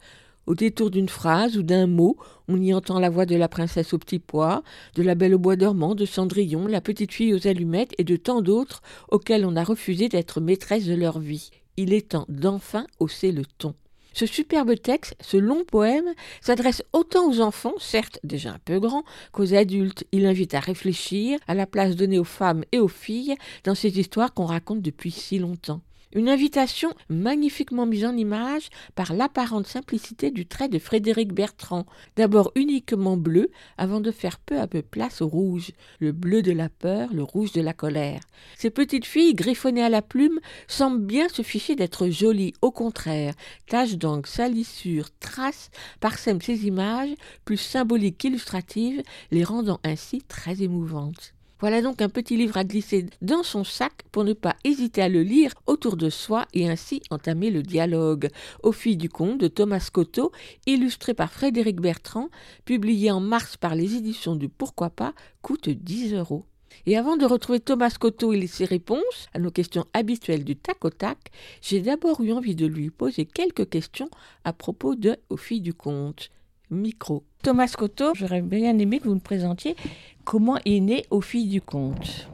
Au 0.45 0.55
détour 0.55 0.91
d'une 0.91 1.07
phrase 1.07 1.57
ou 1.57 1.63
d'un 1.63 1.87
mot, 1.87 2.17
on 2.49 2.61
y 2.61 2.73
entend 2.73 2.99
la 2.99 3.09
voix 3.09 3.25
de 3.25 3.37
la 3.37 3.47
princesse 3.47 3.93
au 3.93 3.97
petit 3.97 4.19
pois, 4.19 4.61
de 4.95 5.01
la 5.01 5.15
belle 5.15 5.35
au 5.35 5.39
bois 5.39 5.55
dormant, 5.55 5.95
de 5.95 6.05
Cendrillon, 6.05 6.67
la 6.67 6.81
petite 6.81 7.13
fille 7.13 7.33
aux 7.33 7.47
allumettes 7.47 7.93
et 7.97 8.03
de 8.03 8.17
tant 8.17 8.41
d'autres 8.41 8.81
auxquels 9.07 9.45
on 9.45 9.55
a 9.55 9.63
refusé 9.63 10.09
d'être 10.09 10.41
maîtresse 10.41 10.85
de 10.85 10.95
leur 10.95 11.19
vie 11.19 11.51
il 11.77 11.93
est 11.93 12.09
temps 12.09 12.25
d'enfin 12.29 12.85
hausser 12.99 13.31
le 13.31 13.43
ton. 13.57 13.75
Ce 14.13 14.27
superbe 14.27 14.79
texte, 14.79 15.15
ce 15.21 15.37
long 15.37 15.63
poème, 15.65 16.13
s'adresse 16.39 16.83
autant 16.93 17.27
aux 17.29 17.41
enfants, 17.41 17.73
certes 17.79 18.19
déjà 18.23 18.51
un 18.51 18.59
peu 18.63 18.79
grands, 18.79 19.03
qu'aux 19.31 19.55
adultes. 19.55 20.05
Il 20.11 20.27
invite 20.27 20.53
à 20.53 20.59
réfléchir 20.59 21.39
à 21.47 21.55
la 21.55 21.65
place 21.65 21.95
donnée 21.95 22.19
aux 22.19 22.23
femmes 22.23 22.63
et 22.71 22.79
aux 22.79 22.87
filles 22.87 23.35
dans 23.63 23.75
ces 23.75 23.99
histoires 23.99 24.33
qu'on 24.33 24.45
raconte 24.45 24.81
depuis 24.81 25.11
si 25.11 25.39
longtemps. 25.39 25.81
Une 26.15 26.29
invitation 26.29 26.93
magnifiquement 27.09 27.87
mise 27.87 28.05
en 28.05 28.15
image 28.15 28.69
par 28.93 29.13
l'apparente 29.13 29.65
simplicité 29.65 30.29
du 30.29 30.45
trait 30.45 30.69
de 30.69 30.77
Frédéric 30.77 31.33
Bertrand, 31.33 31.87
d'abord 32.15 32.51
uniquement 32.55 33.17
bleu 33.17 33.49
avant 33.79 33.99
de 33.99 34.11
faire 34.11 34.37
peu 34.37 34.59
à 34.59 34.67
peu 34.67 34.83
place 34.83 35.21
au 35.23 35.27
rouge, 35.27 35.71
le 35.99 36.11
bleu 36.11 36.43
de 36.43 36.51
la 36.51 36.69
peur, 36.69 37.09
le 37.13 37.23
rouge 37.23 37.51
de 37.51 37.61
la 37.61 37.73
colère. 37.73 38.21
Ces 38.57 38.69
petites 38.69 39.05
filles 39.05 39.33
griffonnées 39.33 39.83
à 39.83 39.89
la 39.89 40.03
plume 40.03 40.39
semblent 40.67 41.03
bien 41.03 41.29
se 41.29 41.41
ficher 41.41 41.75
d'être 41.75 42.07
jolies, 42.09 42.53
au 42.61 42.69
contraire, 42.69 43.33
taches 43.67 43.97
d'encre, 43.97 44.29
salissures, 44.29 45.09
traces 45.19 45.71
parsèment 45.99 46.41
ces 46.41 46.67
images, 46.67 47.13
plus 47.43 47.57
symboliques 47.57 48.19
qu'illustratives, 48.19 49.01
les 49.31 49.43
rendant 49.43 49.79
ainsi 49.83 50.21
très 50.21 50.61
émouvantes. 50.61 51.33
Voilà 51.63 51.81
donc 51.81 52.01
un 52.01 52.09
petit 52.09 52.35
livre 52.35 52.57
à 52.57 52.65
glisser 52.65 53.05
dans 53.21 53.41
son 53.41 53.63
sac 53.63 53.93
pour 54.11 54.25
ne 54.25 54.33
pas 54.33 54.57
hésiter 54.65 55.01
à 55.01 55.07
le 55.07 55.23
lire 55.23 55.53
autour 55.65 55.95
de 55.95 56.09
soi 56.09 56.45
et 56.53 56.67
ainsi 56.67 57.01
entamer 57.09 57.51
le 57.51 57.63
dialogue. 57.63 58.27
Aux 58.63 58.73
filles 58.73 58.97
du 58.97 59.07
conte 59.07 59.37
de 59.37 59.47
Thomas 59.47 59.87
Cotto, 59.89 60.33
illustré 60.65 61.13
par 61.13 61.31
Frédéric 61.31 61.79
Bertrand, 61.79 62.27
publié 62.65 63.11
en 63.11 63.21
mars 63.21 63.55
par 63.55 63.75
les 63.75 63.95
éditions 63.95 64.35
du 64.35 64.49
Pourquoi 64.49 64.89
pas, 64.89 65.13
coûte 65.41 65.69
10 65.69 66.15
euros. 66.15 66.43
Et 66.85 66.97
avant 66.97 67.15
de 67.15 67.25
retrouver 67.25 67.61
Thomas 67.61 67.95
Cotto 67.97 68.33
et 68.33 68.45
ses 68.45 68.65
réponses 68.65 69.29
à 69.33 69.39
nos 69.39 69.49
questions 69.49 69.85
habituelles 69.93 70.43
du 70.43 70.57
tac 70.57 70.83
au 70.83 70.89
tac, 70.89 71.31
j'ai 71.61 71.79
d'abord 71.79 72.19
eu 72.19 72.33
envie 72.33 72.55
de 72.55 72.65
lui 72.65 72.89
poser 72.89 73.23
quelques 73.23 73.69
questions 73.69 74.09
à 74.43 74.51
propos 74.51 74.95
de 74.95 75.15
Aux 75.29 75.37
filles 75.37 75.61
du 75.61 75.73
conte. 75.73 76.29
Micro. 76.73 77.23
Thomas 77.43 77.73
Cotto, 77.77 78.13
j'aurais 78.15 78.41
bien 78.41 78.77
aimé 78.77 78.99
que 78.99 79.05
vous 79.05 79.15
me 79.15 79.19
présentiez 79.19 79.75
comment 80.23 80.57
est 80.65 80.79
né 80.79 81.05
Aux 81.09 81.21
filles 81.21 81.47
du 81.47 81.61
conte. 81.61 82.27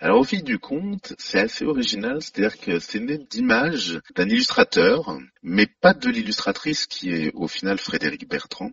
Alors, 0.00 0.20
Aux 0.20 0.24
filles 0.24 0.42
du 0.42 0.58
conte, 0.58 1.14
c'est 1.18 1.40
assez 1.40 1.64
original, 1.64 2.18
c'est-à-dire 2.20 2.58
que 2.58 2.78
c'est 2.78 3.00
né 3.00 3.18
d'images 3.18 4.00
d'un 4.14 4.28
illustrateur, 4.28 5.18
mais 5.42 5.66
pas 5.66 5.94
de 5.94 6.10
l'illustratrice 6.10 6.86
qui 6.86 7.10
est 7.10 7.32
au 7.34 7.48
final 7.48 7.78
Frédéric 7.78 8.28
Bertrand, 8.28 8.72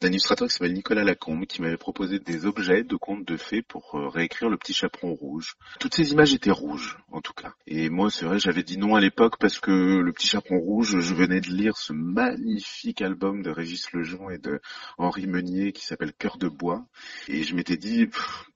d'un 0.00 0.08
illustrateur 0.08 0.48
qui 0.48 0.54
s'appelle 0.54 0.72
Nicolas 0.72 1.04
Lacombe, 1.04 1.46
qui 1.46 1.62
m'avait 1.62 1.76
proposé 1.76 2.18
des 2.18 2.46
objets 2.46 2.84
de 2.84 2.96
contes 2.96 3.26
de 3.26 3.36
fées 3.36 3.62
pour 3.62 3.94
euh, 3.94 4.08
réécrire 4.08 4.48
le 4.48 4.56
petit 4.56 4.72
chaperon 4.72 5.14
rouge. 5.14 5.56
Toutes 5.80 5.94
ces 5.94 6.12
images 6.12 6.34
étaient 6.34 6.50
rouges, 6.50 6.98
en 7.10 7.20
tout 7.20 7.32
cas. 7.32 7.54
Et 7.66 7.88
moi, 7.88 8.10
c'est 8.10 8.24
vrai, 8.24 8.38
j'avais 8.38 8.62
dit 8.62 8.78
non 8.78 8.94
à 8.94 9.00
l'époque 9.00 9.38
parce 9.38 9.58
que 9.58 9.70
le 9.70 10.12
petit 10.12 10.28
chaperon 10.28 10.58
rouge, 10.58 11.00
je 11.00 11.14
venais 11.14 11.40
de 11.40 11.50
lire 11.50 11.76
ce 11.76 11.92
magnifique 11.92 13.02
album 13.02 13.42
de 13.42 13.50
Régis 13.50 13.92
Lejean 13.92 14.30
et 14.30 14.38
de 14.38 14.60
Henri 14.98 15.26
Meunier 15.26 15.72
qui 15.72 15.84
s'appelle 15.84 16.12
Cœur 16.12 16.38
de 16.38 16.48
bois. 16.48 16.86
Et 17.28 17.42
je 17.42 17.54
m'étais 17.54 17.76
dit, 17.76 18.08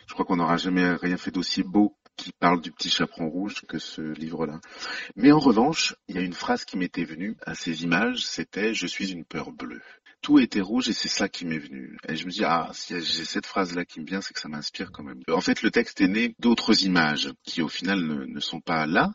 je 0.07 0.13
crois 0.13 0.25
qu'on 0.25 0.37
n'aura 0.37 0.57
jamais 0.57 0.95
rien 0.95 1.17
fait 1.17 1.31
d'aussi 1.31 1.63
beau 1.63 1.97
qui 2.20 2.33
parle 2.33 2.61
du 2.61 2.70
petit 2.70 2.90
chaperon 2.90 3.30
rouge 3.30 3.62
que 3.66 3.78
ce 3.78 4.02
livre-là. 4.02 4.61
Mais 5.16 5.33
en 5.33 5.38
revanche, 5.38 5.94
il 6.06 6.16
y 6.16 6.18
a 6.18 6.22
une 6.22 6.35
phrase 6.35 6.66
qui 6.66 6.76
m'était 6.76 7.04
venue 7.04 7.37
à 7.46 7.54
ces 7.54 7.83
images, 7.83 8.26
c'était 8.26 8.74
Je 8.74 8.87
suis 8.87 9.11
une 9.12 9.24
peur 9.24 9.52
bleue. 9.52 9.80
Tout 10.20 10.38
était 10.38 10.61
rouge 10.61 10.90
et 10.90 10.92
c'est 10.92 11.09
ça 11.09 11.30
qui 11.30 11.46
m'est 11.46 11.59
venu. 11.59 11.96
Et 12.06 12.14
je 12.14 12.26
me 12.26 12.30
dis, 12.30 12.44
ah, 12.44 12.68
si 12.74 12.92
j'ai 13.00 13.24
cette 13.24 13.46
phrase-là 13.46 13.87
qui 13.87 14.00
me 14.00 14.04
vient, 14.04 14.20
c'est 14.20 14.35
que 14.35 14.40
ça 14.40 14.50
m'inspire 14.50 14.92
quand 14.92 15.02
même. 15.02 15.22
En 15.33 15.40
fait, 15.40 15.62
le 15.62 15.70
texte 15.70 16.02
est 16.02 16.09
né 16.09 16.35
d'autres 16.38 16.85
images 16.85 17.33
qui 17.42 17.62
au 17.62 17.68
final 17.68 18.00
ne, 18.00 18.40
sont 18.40 18.61
pas 18.61 18.87
là, 18.87 19.14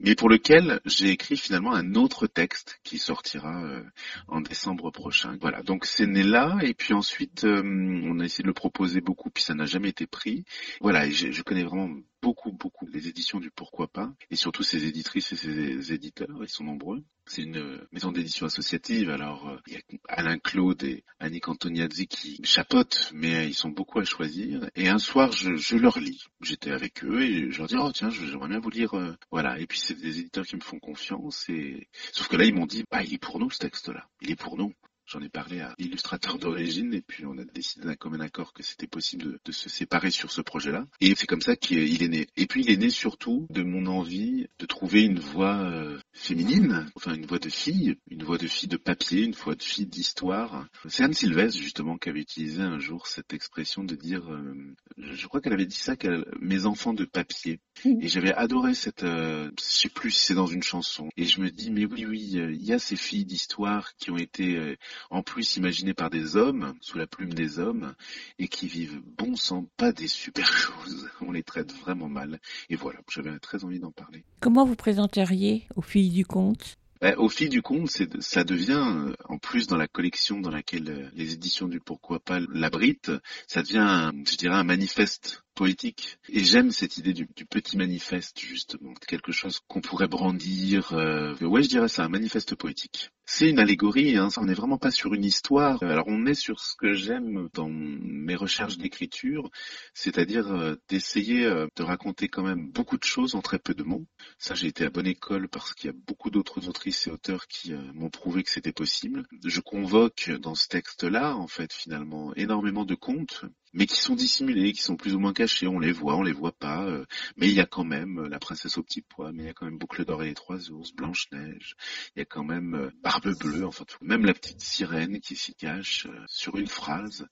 mais 0.00 0.16
pour 0.16 0.28
lequel 0.28 0.80
j'ai 0.84 1.10
écrit 1.10 1.36
finalement 1.36 1.72
un 1.72 1.94
autre 1.94 2.26
texte 2.26 2.80
qui 2.82 2.98
sortira 2.98 3.62
euh, 3.62 3.84
en 4.26 4.40
décembre 4.40 4.90
prochain. 4.90 5.38
Voilà, 5.40 5.62
donc 5.62 5.84
c'est 5.84 6.06
né 6.06 6.24
là 6.24 6.58
et 6.62 6.74
puis 6.74 6.94
ensuite 6.94 7.44
euh, 7.44 7.62
on 7.62 8.18
a 8.18 8.24
essayé 8.24 8.42
de 8.42 8.48
le 8.48 8.54
proposer 8.54 9.00
beaucoup 9.00 9.30
puis 9.30 9.44
ça 9.44 9.54
n'a 9.54 9.66
jamais 9.66 9.90
été 9.90 10.08
pris. 10.08 10.44
Voilà, 10.80 11.06
et 11.06 11.12
je 11.12 11.42
connais 11.42 11.64
vraiment 11.64 11.90
beaucoup, 12.22 12.52
beaucoup 12.52 12.86
les 12.86 13.08
éditions 13.08 13.40
du 13.40 13.50
Pourquoi 13.50 13.88
pas, 13.88 14.12
et 14.30 14.36
surtout 14.36 14.62
ses 14.62 14.84
éditrices 14.86 15.32
et 15.32 15.36
ses 15.36 15.92
éditeurs, 15.92 16.38
ils 16.42 16.48
sont 16.48 16.64
nombreux. 16.64 17.02
C'est 17.26 17.42
une 17.42 17.80
maison 17.92 18.10
d'édition 18.10 18.46
associative, 18.46 19.08
alors 19.10 19.60
il 19.66 19.74
y 19.74 19.76
a 19.76 19.80
Alain 20.08 20.38
Claude 20.38 20.82
et 20.82 21.04
Annick 21.20 21.48
Antoniazzi 21.48 22.08
qui 22.08 22.40
chapotent, 22.42 23.10
mais 23.14 23.46
ils 23.46 23.54
sont 23.54 23.68
beaucoup 23.68 24.00
à 24.00 24.04
choisir. 24.04 24.68
Et 24.74 24.88
un 24.88 24.98
soir, 24.98 25.30
je, 25.32 25.54
je 25.54 25.76
leur 25.76 25.98
lis. 25.98 26.24
J'étais 26.40 26.72
avec 26.72 27.04
eux 27.04 27.22
et 27.22 27.52
je 27.52 27.58
leur 27.58 27.68
dis, 27.68 27.76
oh 27.78 27.92
tiens, 27.92 28.10
j'aimerais 28.10 28.48
bien 28.48 28.58
vous 28.58 28.70
lire, 28.70 28.94
euh, 28.94 29.16
voilà. 29.30 29.60
Et 29.60 29.66
puis 29.66 29.78
c'est 29.78 29.94
des 29.94 30.18
éditeurs 30.18 30.46
qui 30.46 30.56
me 30.56 30.60
font 30.60 30.80
confiance 30.80 31.48
et, 31.48 31.88
sauf 32.12 32.28
que 32.28 32.36
là, 32.36 32.44
ils 32.44 32.54
m'ont 32.54 32.66
dit, 32.66 32.84
bah, 32.90 33.02
il 33.02 33.14
est 33.14 33.18
pour 33.18 33.38
nous, 33.38 33.50
ce 33.50 33.58
texte-là. 33.58 34.08
Il 34.20 34.30
est 34.30 34.36
pour 34.36 34.56
nous. 34.56 34.74
J'en 35.10 35.20
ai 35.22 35.28
parlé 35.28 35.58
à 35.60 35.74
l'illustrateur 35.76 36.38
d'origine 36.38 36.94
et 36.94 37.00
puis 37.00 37.26
on 37.26 37.36
a 37.36 37.44
décidé 37.44 37.84
d'un 37.84 37.96
commun 37.96 38.20
accord 38.20 38.52
que 38.52 38.62
c'était 38.62 38.86
possible 38.86 39.24
de, 39.24 39.40
de, 39.44 39.50
se 39.50 39.68
séparer 39.68 40.12
sur 40.12 40.30
ce 40.30 40.40
projet-là. 40.40 40.86
Et 41.00 41.16
c'est 41.16 41.26
comme 41.26 41.40
ça 41.40 41.56
qu'il 41.56 42.00
est 42.00 42.08
né. 42.08 42.28
Et 42.36 42.46
puis 42.46 42.62
il 42.62 42.70
est 42.70 42.76
né 42.76 42.90
surtout 42.90 43.48
de 43.50 43.64
mon 43.64 43.86
envie 43.86 44.46
de 44.60 44.66
trouver 44.66 45.02
une 45.02 45.18
voix 45.18 45.58
euh, 45.62 45.98
féminine, 46.12 46.88
enfin 46.94 47.14
une 47.14 47.26
voix 47.26 47.40
de 47.40 47.48
fille, 47.48 47.96
une 48.08 48.22
voix 48.22 48.38
de 48.38 48.46
fille 48.46 48.68
de 48.68 48.76
papier, 48.76 49.24
une 49.24 49.32
voix 49.32 49.56
de 49.56 49.62
fille 49.64 49.86
d'histoire. 49.86 50.68
C'est 50.88 51.02
Anne 51.02 51.12
Sylvestre 51.12 51.58
justement 51.58 51.98
qui 51.98 52.08
avait 52.08 52.20
utilisé 52.20 52.62
un 52.62 52.78
jour 52.78 53.08
cette 53.08 53.34
expression 53.34 53.82
de 53.82 53.96
dire, 53.96 54.30
euh, 54.30 54.76
je 54.96 55.26
crois 55.26 55.40
qu'elle 55.40 55.54
avait 55.54 55.66
dit 55.66 55.74
ça, 55.74 55.96
qu'elle, 55.96 56.24
mes 56.40 56.66
enfants 56.66 56.94
de 56.94 57.04
papier. 57.04 57.58
Et 57.84 58.06
j'avais 58.06 58.32
adoré 58.32 58.74
cette, 58.74 59.02
euh, 59.02 59.50
je 59.58 59.64
sais 59.64 59.88
plus 59.88 60.12
si 60.12 60.26
c'est 60.26 60.34
dans 60.34 60.46
une 60.46 60.62
chanson. 60.62 61.08
Et 61.16 61.24
je 61.24 61.40
me 61.40 61.50
dis, 61.50 61.72
mais 61.72 61.84
oui, 61.84 62.06
oui, 62.06 62.30
il 62.32 62.62
y 62.62 62.72
a 62.72 62.78
ces 62.78 62.96
filles 62.96 63.24
d'histoire 63.24 63.94
qui 63.96 64.12
ont 64.12 64.16
été 64.18 64.56
euh, 64.56 64.76
en 65.08 65.22
plus 65.22 65.56
imaginées 65.56 65.94
par 65.94 66.10
des 66.10 66.36
hommes, 66.36 66.74
sous 66.80 66.98
la 66.98 67.06
plume 67.06 67.32
des 67.32 67.58
hommes, 67.58 67.94
et 68.38 68.48
qui 68.48 68.66
vivent 68.68 69.00
bon 69.16 69.36
sang 69.36 69.66
pas 69.76 69.92
des 69.92 70.08
super 70.08 70.46
choses. 70.52 71.08
On 71.20 71.32
les 71.32 71.42
traite 71.42 71.72
vraiment 71.72 72.08
mal. 72.08 72.40
Et 72.68 72.76
voilà, 72.76 73.00
j'avais 73.10 73.38
très 73.38 73.64
envie 73.64 73.80
d'en 73.80 73.92
parler. 73.92 74.24
Comment 74.40 74.64
vous 74.64 74.76
présenteriez 74.76 75.66
aux 75.76 75.82
filles 75.82 76.10
du 76.10 76.24
conte? 76.24 76.76
Ben, 77.00 77.14
au 77.16 77.30
fil 77.30 77.48
du 77.48 77.62
compte, 77.62 77.88
ça 78.20 78.44
devient, 78.44 79.14
en 79.24 79.38
plus 79.38 79.66
dans 79.66 79.78
la 79.78 79.88
collection 79.88 80.38
dans 80.38 80.50
laquelle 80.50 81.10
les 81.14 81.32
éditions 81.32 81.66
du 81.66 81.80
Pourquoi 81.80 82.20
pas 82.20 82.40
l'abritent, 82.52 83.10
ça 83.46 83.62
devient, 83.62 84.12
je 84.30 84.36
dirais, 84.36 84.56
un 84.56 84.64
manifeste 84.64 85.42
poétique. 85.54 86.18
Et 86.28 86.44
j'aime 86.44 86.70
cette 86.70 86.98
idée 86.98 87.14
du, 87.14 87.26
du, 87.34 87.46
petit 87.46 87.78
manifeste, 87.78 88.38
justement, 88.38 88.92
quelque 89.08 89.32
chose 89.32 89.60
qu'on 89.66 89.80
pourrait 89.80 90.08
brandir. 90.08 90.92
Euh, 90.92 91.34
ouais, 91.40 91.62
je 91.62 91.70
dirais 91.70 91.88
ça, 91.88 92.04
un 92.04 92.10
manifeste 92.10 92.54
poétique. 92.54 93.10
C'est 93.32 93.48
une 93.48 93.60
allégorie, 93.60 94.16
hein, 94.16 94.28
on 94.38 94.46
n'est 94.46 94.54
vraiment 94.54 94.76
pas 94.76 94.90
sur 94.90 95.14
une 95.14 95.24
histoire. 95.24 95.80
Alors 95.84 96.08
on 96.08 96.26
est 96.26 96.34
sur 96.34 96.58
ce 96.58 96.74
que 96.74 96.94
j'aime 96.94 97.48
dans 97.54 97.68
mes 97.70 98.34
recherches 98.34 98.76
d'écriture, 98.76 99.50
c'est-à-dire 99.94 100.48
euh, 100.52 100.74
d'essayer 100.88 101.46
euh, 101.46 101.68
de 101.76 101.84
raconter 101.84 102.26
quand 102.28 102.42
même 102.42 102.68
beaucoup 102.72 102.98
de 102.98 103.04
choses 103.04 103.36
en 103.36 103.40
très 103.40 103.60
peu 103.60 103.72
de 103.72 103.84
mots. 103.84 104.04
Ça, 104.38 104.56
j'ai 104.56 104.66
été 104.66 104.84
à 104.84 104.90
bonne 104.90 105.06
école 105.06 105.48
parce 105.48 105.74
qu'il 105.74 105.86
y 105.90 105.94
a 105.94 105.96
beaucoup 106.08 106.30
d'autres 106.30 106.68
autrices 106.68 107.06
et 107.06 107.12
auteurs 107.12 107.46
qui 107.46 107.72
euh, 107.72 107.78
m'ont 107.94 108.10
prouvé 108.10 108.42
que 108.42 108.50
c'était 108.50 108.72
possible. 108.72 109.22
Je 109.44 109.60
convoque 109.60 110.32
dans 110.40 110.56
ce 110.56 110.66
texte-là, 110.66 111.36
en 111.36 111.46
fait, 111.46 111.72
finalement, 111.72 112.34
énormément 112.34 112.84
de 112.84 112.96
contes 112.96 113.44
mais 113.72 113.86
qui 113.86 113.96
sont 114.00 114.14
dissimulés, 114.14 114.72
qui 114.72 114.82
sont 114.82 114.96
plus 114.96 115.14
ou 115.14 115.18
moins 115.18 115.32
cachés. 115.32 115.66
On 115.66 115.78
les 115.78 115.92
voit, 115.92 116.16
on 116.16 116.22
les 116.22 116.32
voit 116.32 116.52
pas, 116.52 116.84
euh, 116.84 117.04
mais 117.36 117.48
il 117.48 117.54
y 117.54 117.60
a 117.60 117.66
quand 117.66 117.84
même 117.84 118.26
la 118.28 118.38
princesse 118.38 118.78
au 118.78 118.82
petit 118.82 119.02
pois, 119.02 119.32
mais 119.32 119.44
il 119.44 119.46
y 119.46 119.50
a 119.50 119.54
quand 119.54 119.66
même 119.66 119.78
Boucle 119.78 120.04
d'or 120.04 120.22
et 120.22 120.28
les 120.28 120.34
trois 120.34 120.70
ours, 120.70 120.92
Blanche 120.92 121.26
Neige. 121.32 121.76
Il 122.14 122.20
y 122.20 122.22
a 122.22 122.26
quand 122.26 122.44
même 122.44 122.90
Barbe 123.02 123.36
bleue, 123.38 123.66
enfin 123.66 123.84
tout. 123.84 123.98
Même 124.02 124.24
la 124.24 124.34
petite 124.34 124.60
sirène 124.60 125.20
qui 125.20 125.36
s'y 125.36 125.54
cache 125.54 126.06
sur 126.26 126.56
une 126.56 126.66
phrase 126.66 127.26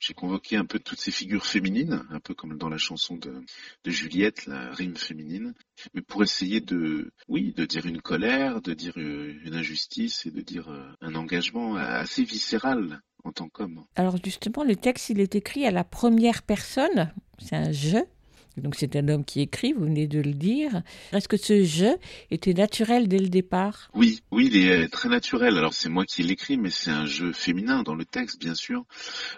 j'ai 0.00 0.14
convoqué 0.14 0.56
un 0.56 0.64
peu 0.64 0.78
toutes 0.78 0.98
ces 0.98 1.10
figures 1.10 1.44
féminines, 1.44 2.06
un 2.08 2.20
peu 2.20 2.34
comme 2.34 2.56
dans 2.56 2.70
la 2.70 2.78
chanson 2.78 3.16
de, 3.16 3.44
de, 3.84 3.90
Juliette, 3.90 4.46
la 4.46 4.70
rime 4.72 4.96
féminine, 4.96 5.54
mais 5.92 6.00
pour 6.00 6.22
essayer 6.22 6.60
de, 6.60 7.12
oui, 7.28 7.52
de 7.52 7.66
dire 7.66 7.84
une 7.84 8.00
colère, 8.00 8.62
de 8.62 8.72
dire 8.72 8.96
une 8.96 9.54
injustice 9.54 10.24
et 10.24 10.30
de 10.30 10.40
dire 10.40 10.70
euh, 10.70 10.90
un 11.02 11.14
engagement 11.14 11.76
assez 11.76 12.24
viscéral 12.24 13.02
Alors 13.96 14.16
justement, 14.22 14.64
le 14.64 14.76
texte, 14.76 15.10
il 15.10 15.20
est 15.20 15.34
écrit 15.34 15.66
à 15.66 15.70
la 15.70 15.84
première 15.84 16.42
personne, 16.42 17.12
c'est 17.38 17.56
un 17.56 17.72
je, 17.72 17.98
donc 18.56 18.74
c'est 18.76 18.96
un 18.96 19.08
homme 19.08 19.24
qui 19.24 19.40
écrit, 19.40 19.72
vous 19.72 19.84
venez 19.84 20.06
de 20.06 20.20
le 20.20 20.32
dire. 20.32 20.82
Est-ce 21.12 21.28
que 21.28 21.36
ce 21.36 21.64
jeu 21.64 21.96
était 22.30 22.54
naturel 22.54 23.08
dès 23.08 23.18
le 23.18 23.28
départ? 23.28 23.90
Oui, 23.94 24.20
oui, 24.30 24.50
il 24.52 24.56
est 24.56 24.88
très 24.88 25.08
naturel. 25.08 25.56
Alors 25.56 25.74
c'est 25.74 25.88
moi 25.88 26.04
qui 26.04 26.22
l'écris, 26.22 26.58
mais 26.58 26.70
c'est 26.70 26.90
un 26.90 27.06
jeu 27.06 27.32
féminin 27.32 27.82
dans 27.82 27.94
le 27.94 28.04
texte, 28.04 28.40
bien 28.40 28.54
sûr. 28.54 28.84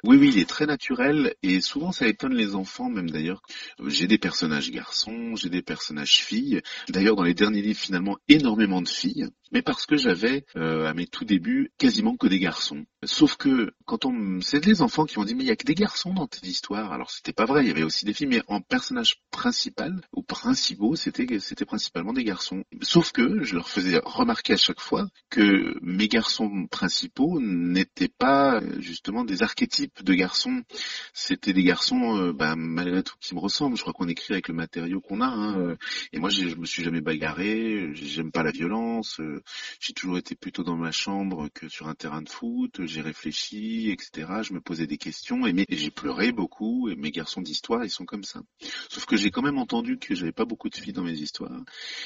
Oui, 0.05 0.17
oui, 0.17 0.31
il 0.35 0.39
est 0.39 0.49
très 0.49 0.67
naturel 0.67 1.35
et 1.43 1.61
souvent 1.61 1.93
ça 1.93 2.07
étonne 2.07 2.35
les 2.35 2.55
enfants, 2.55 2.91
même 2.91 3.11
d'ailleurs. 3.11 3.43
J'ai 3.87 4.07
des 4.07 4.19
personnages 4.19 4.71
garçons, 4.71 5.37
j'ai 5.37 5.51
des 5.51 5.63
personnages 5.63 6.23
filles. 6.23 6.61
D'ailleurs, 6.89 7.17
dans 7.17 7.23
les 7.23 7.35
derniers 7.35 7.63
livres, 7.63 7.81
finalement, 7.81 8.19
énormément 8.29 8.83
de 8.83 8.89
filles 8.89 9.29
mais 9.53 9.63
parce 9.63 9.87
que 9.87 9.97
j'avais 9.97 10.45
euh, 10.57 10.87
à 10.87 10.95
mes 10.95 11.07
tout 11.07 11.25
débuts 11.25 11.73
quasiment 11.79 12.17
que 12.17 12.27
des 12.27 12.39
garçons. 12.39 12.85
Sauf 13.05 13.37
que 13.37 13.75
quand 13.85 14.07
on, 14.07 14.41
c'est 14.41 14.61
des 14.61 14.81
enfants 14.81 15.05
qui 15.05 15.19
m'ont 15.19 15.25
dit 15.25 15.35
mais 15.35 15.45
il 15.45 15.49
y 15.49 15.53
a 15.53 15.57
que 15.57 15.67
des 15.67 15.75
garçons 15.75 16.15
dans 16.15 16.27
tes 16.27 16.47
histoires. 16.47 16.93
Alors 16.93 17.11
c'était 17.11 17.35
pas 17.35 17.45
vrai, 17.45 17.63
il 17.63 17.69
y 17.69 17.71
avait 17.71 17.83
aussi 17.83 18.05
des 18.05 18.15
filles, 18.15 18.29
mais 18.29 18.43
en 18.49 18.61
personnage 18.61 19.02
principal 19.31 20.01
ou 20.13 20.23
principaux, 20.23 20.97
c'était 20.97 21.27
c'était 21.41 21.65
principalement 21.65 22.13
des 22.13 22.25
garçons. 22.25 22.65
Sauf 22.81 23.13
que 23.13 23.43
je 23.43 23.55
leur 23.55 23.69
faisais 23.69 24.01
remarquer 24.05 24.55
à 24.55 24.57
chaque 24.57 24.81
fois 24.81 25.09
que 25.31 25.79
mes 25.83 26.09
garçons 26.09 26.67
principaux 26.71 27.41
n'étaient 27.41 28.09
pas 28.09 28.61
justement 28.79 29.25
des 29.25 29.43
archétypes 29.43 30.03
de 30.03 30.15
garçons. 30.15 30.63
C'était 31.13 31.53
des 31.53 31.63
garçons 31.63 32.19
euh, 32.19 32.33
bah, 32.33 32.55
malgré 32.57 33.03
tout 33.03 33.15
qui 33.21 33.35
me 33.35 33.41
ressemblent. 33.41 33.77
Je 33.77 33.83
crois 33.83 33.93
qu'on 33.93 34.09
écrit 34.09 34.35
avec 34.35 34.49
le 34.49 34.55
matériau 34.55 35.01
qu'on 35.01 35.21
a. 35.21 35.27
Hein. 35.27 35.77
Et 36.13 36.19
moi, 36.19 36.31
je 36.31 36.55
me 36.57 36.67
suis 36.67 36.83
jamais 36.83 37.01
bagarré. 37.01 37.91
J'aime 37.95 38.33
pas 38.33 38.43
la 38.43 38.51
violence. 38.51 39.21
J'ai 39.81 39.93
toujours 39.93 40.19
été 40.19 40.35
plutôt 40.35 40.63
dans 40.63 40.77
ma 40.77 40.93
chambre 40.93 41.49
que 41.55 41.69
sur 41.69 41.89
un 41.89 41.95
terrain 41.95 42.23
de 42.23 42.29
foot. 42.29 42.85
J'ai 42.85 43.01
réfléchi, 43.01 43.91
etc. 43.91 44.29
Je 44.43 44.55
me 44.55 44.61
posais 44.61 44.87
des 44.87 44.99
questions 44.99 45.47
et, 45.47 45.67
j'ai 45.69 45.91
pleuré 45.91 46.33
beaucoup. 46.33 46.89
Et 46.89 46.97
mes 46.97 47.11
garçons 47.11 47.43
d'histoire, 47.43 47.85
ils 47.85 47.91
sont 47.91 48.05
comme 48.05 48.25
ça. 48.25 48.43
Sauf 48.93 49.07
que 49.07 49.17
j'ai 49.17 49.31
quand 49.31 49.41
même 49.41 49.57
entendu 49.57 49.97
que 49.97 50.15
j'avais 50.15 50.33
pas 50.33 50.45
beaucoup 50.45 50.69
de 50.69 50.77
filles 50.77 50.93
dans 50.93 51.03
mes 51.03 51.19
histoires. 51.19 51.63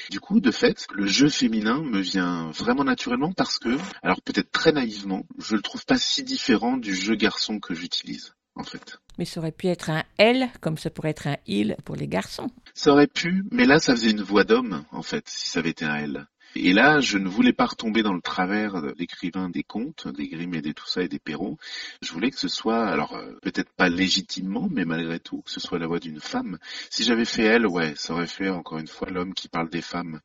Du 0.09 0.21
coup, 0.21 0.39
de 0.39 0.53
fait, 0.53 0.87
le 0.93 1.05
jeu 1.05 1.29
féminin 1.29 1.83
me 1.83 1.99
vient 1.99 2.53
vraiment 2.53 2.85
naturellement 2.85 3.33
parce 3.33 3.59
que, 3.59 3.77
alors 4.05 4.23
peut-être 4.23 4.53
très 4.53 4.71
naïvement, 4.71 5.27
je 5.37 5.57
le 5.57 5.63
trouve 5.63 5.85
pas 5.85 5.99
si 5.99 6.23
différent 6.23 6.77
du 6.77 6.95
jeu 6.95 7.17
garçon 7.17 7.59
que 7.59 7.75
j'utilise. 7.75 8.35
En 8.55 8.63
fait. 8.63 8.99
Mais 9.19 9.25
ça 9.25 9.41
aurait 9.41 9.51
pu 9.51 9.67
être 9.67 9.91
un 9.91 10.05
elle, 10.17 10.49
comme 10.61 10.79
ça 10.79 10.89
pourrait 10.89 11.11
être 11.11 11.27
un 11.27 11.37
il 11.47 11.77
pour 11.85 11.97
les 11.97 12.07
garçons. 12.07 12.51
Ça 12.73 12.93
aurait 12.93 13.09
pu, 13.09 13.45
mais 13.51 13.67
là, 13.67 13.81
ça 13.81 13.93
faisait 13.93 14.13
une 14.13 14.23
voix 14.23 14.45
d'homme, 14.45 14.85
en 14.93 15.03
fait, 15.03 15.29
si 15.29 15.51
ça 15.51 15.59
avait 15.59 15.71
été 15.71 15.85
un 15.85 15.97
elle. 15.97 16.27
Et 16.59 16.73
là, 16.73 17.01
je 17.01 17.19
ne 17.19 17.29
voulais 17.29 17.53
pas 17.53 17.67
retomber 17.67 18.03
dans 18.03 18.15
le 18.15 18.21
travers 18.21 18.81
l'écrivain 18.99 19.51
des 19.51 19.63
contes, 19.63 20.09
des 20.09 20.29
Grimm 20.29 20.55
et 20.55 20.63
des 20.63 20.75
tout 20.75 20.87
ça 20.87 21.03
et 21.03 21.09
des 21.09 21.19
Perrault. 21.19 21.59
Je 22.03 22.13
voulais 22.13 22.31
que 22.31 22.39
ce 22.39 22.49
soit, 22.49 22.87
alors 22.87 23.15
euh, 23.15 23.33
peut-être 23.43 23.71
pas 23.73 23.89
légitimement, 23.89 24.69
mais 24.71 24.85
malgré 24.85 25.21
tout, 25.21 25.43
que 25.43 25.51
ce 25.51 25.61
soit 25.61 25.79
la 25.79 25.87
voix 25.87 25.99
d'une 25.99 26.21
femme. 26.21 26.59
Si 26.91 27.05
j'avais 27.05 27.25
fait 27.25 27.45
elle, 27.45 27.67
ouais, 27.67 27.93
ça 27.97 28.15
aurait 28.15 28.27
fait 28.27 28.49
encore 28.49 28.79
une 28.79 28.87
fois 28.87 29.11
l'homme 29.11 29.35
qui 29.35 29.49
parle 29.49 29.69
des 29.69 29.83
femmes. 29.83 30.21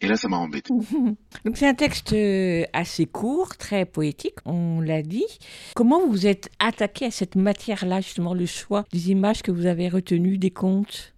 Et 0.00 0.08
là, 0.08 0.16
ça 0.16 0.28
m'a 0.28 0.36
embêté. 0.36 0.72
Donc 1.44 1.56
c'est 1.56 1.68
un 1.68 1.74
texte 1.74 2.12
euh, 2.12 2.64
assez 2.72 3.06
court, 3.06 3.56
très 3.56 3.84
poétique, 3.84 4.36
on 4.44 4.80
l'a 4.80 5.02
dit. 5.02 5.26
Comment 5.74 6.00
vous 6.00 6.10
vous 6.10 6.26
êtes 6.26 6.50
attaqué 6.58 7.06
à 7.06 7.10
cette 7.10 7.36
matière-là, 7.36 8.00
justement, 8.00 8.34
le 8.34 8.46
choix 8.46 8.84
des 8.92 9.10
images 9.10 9.42
que 9.42 9.50
vous 9.50 9.66
avez 9.66 9.88
retenues, 9.88 10.38
des 10.38 10.50
contes? 10.50 11.14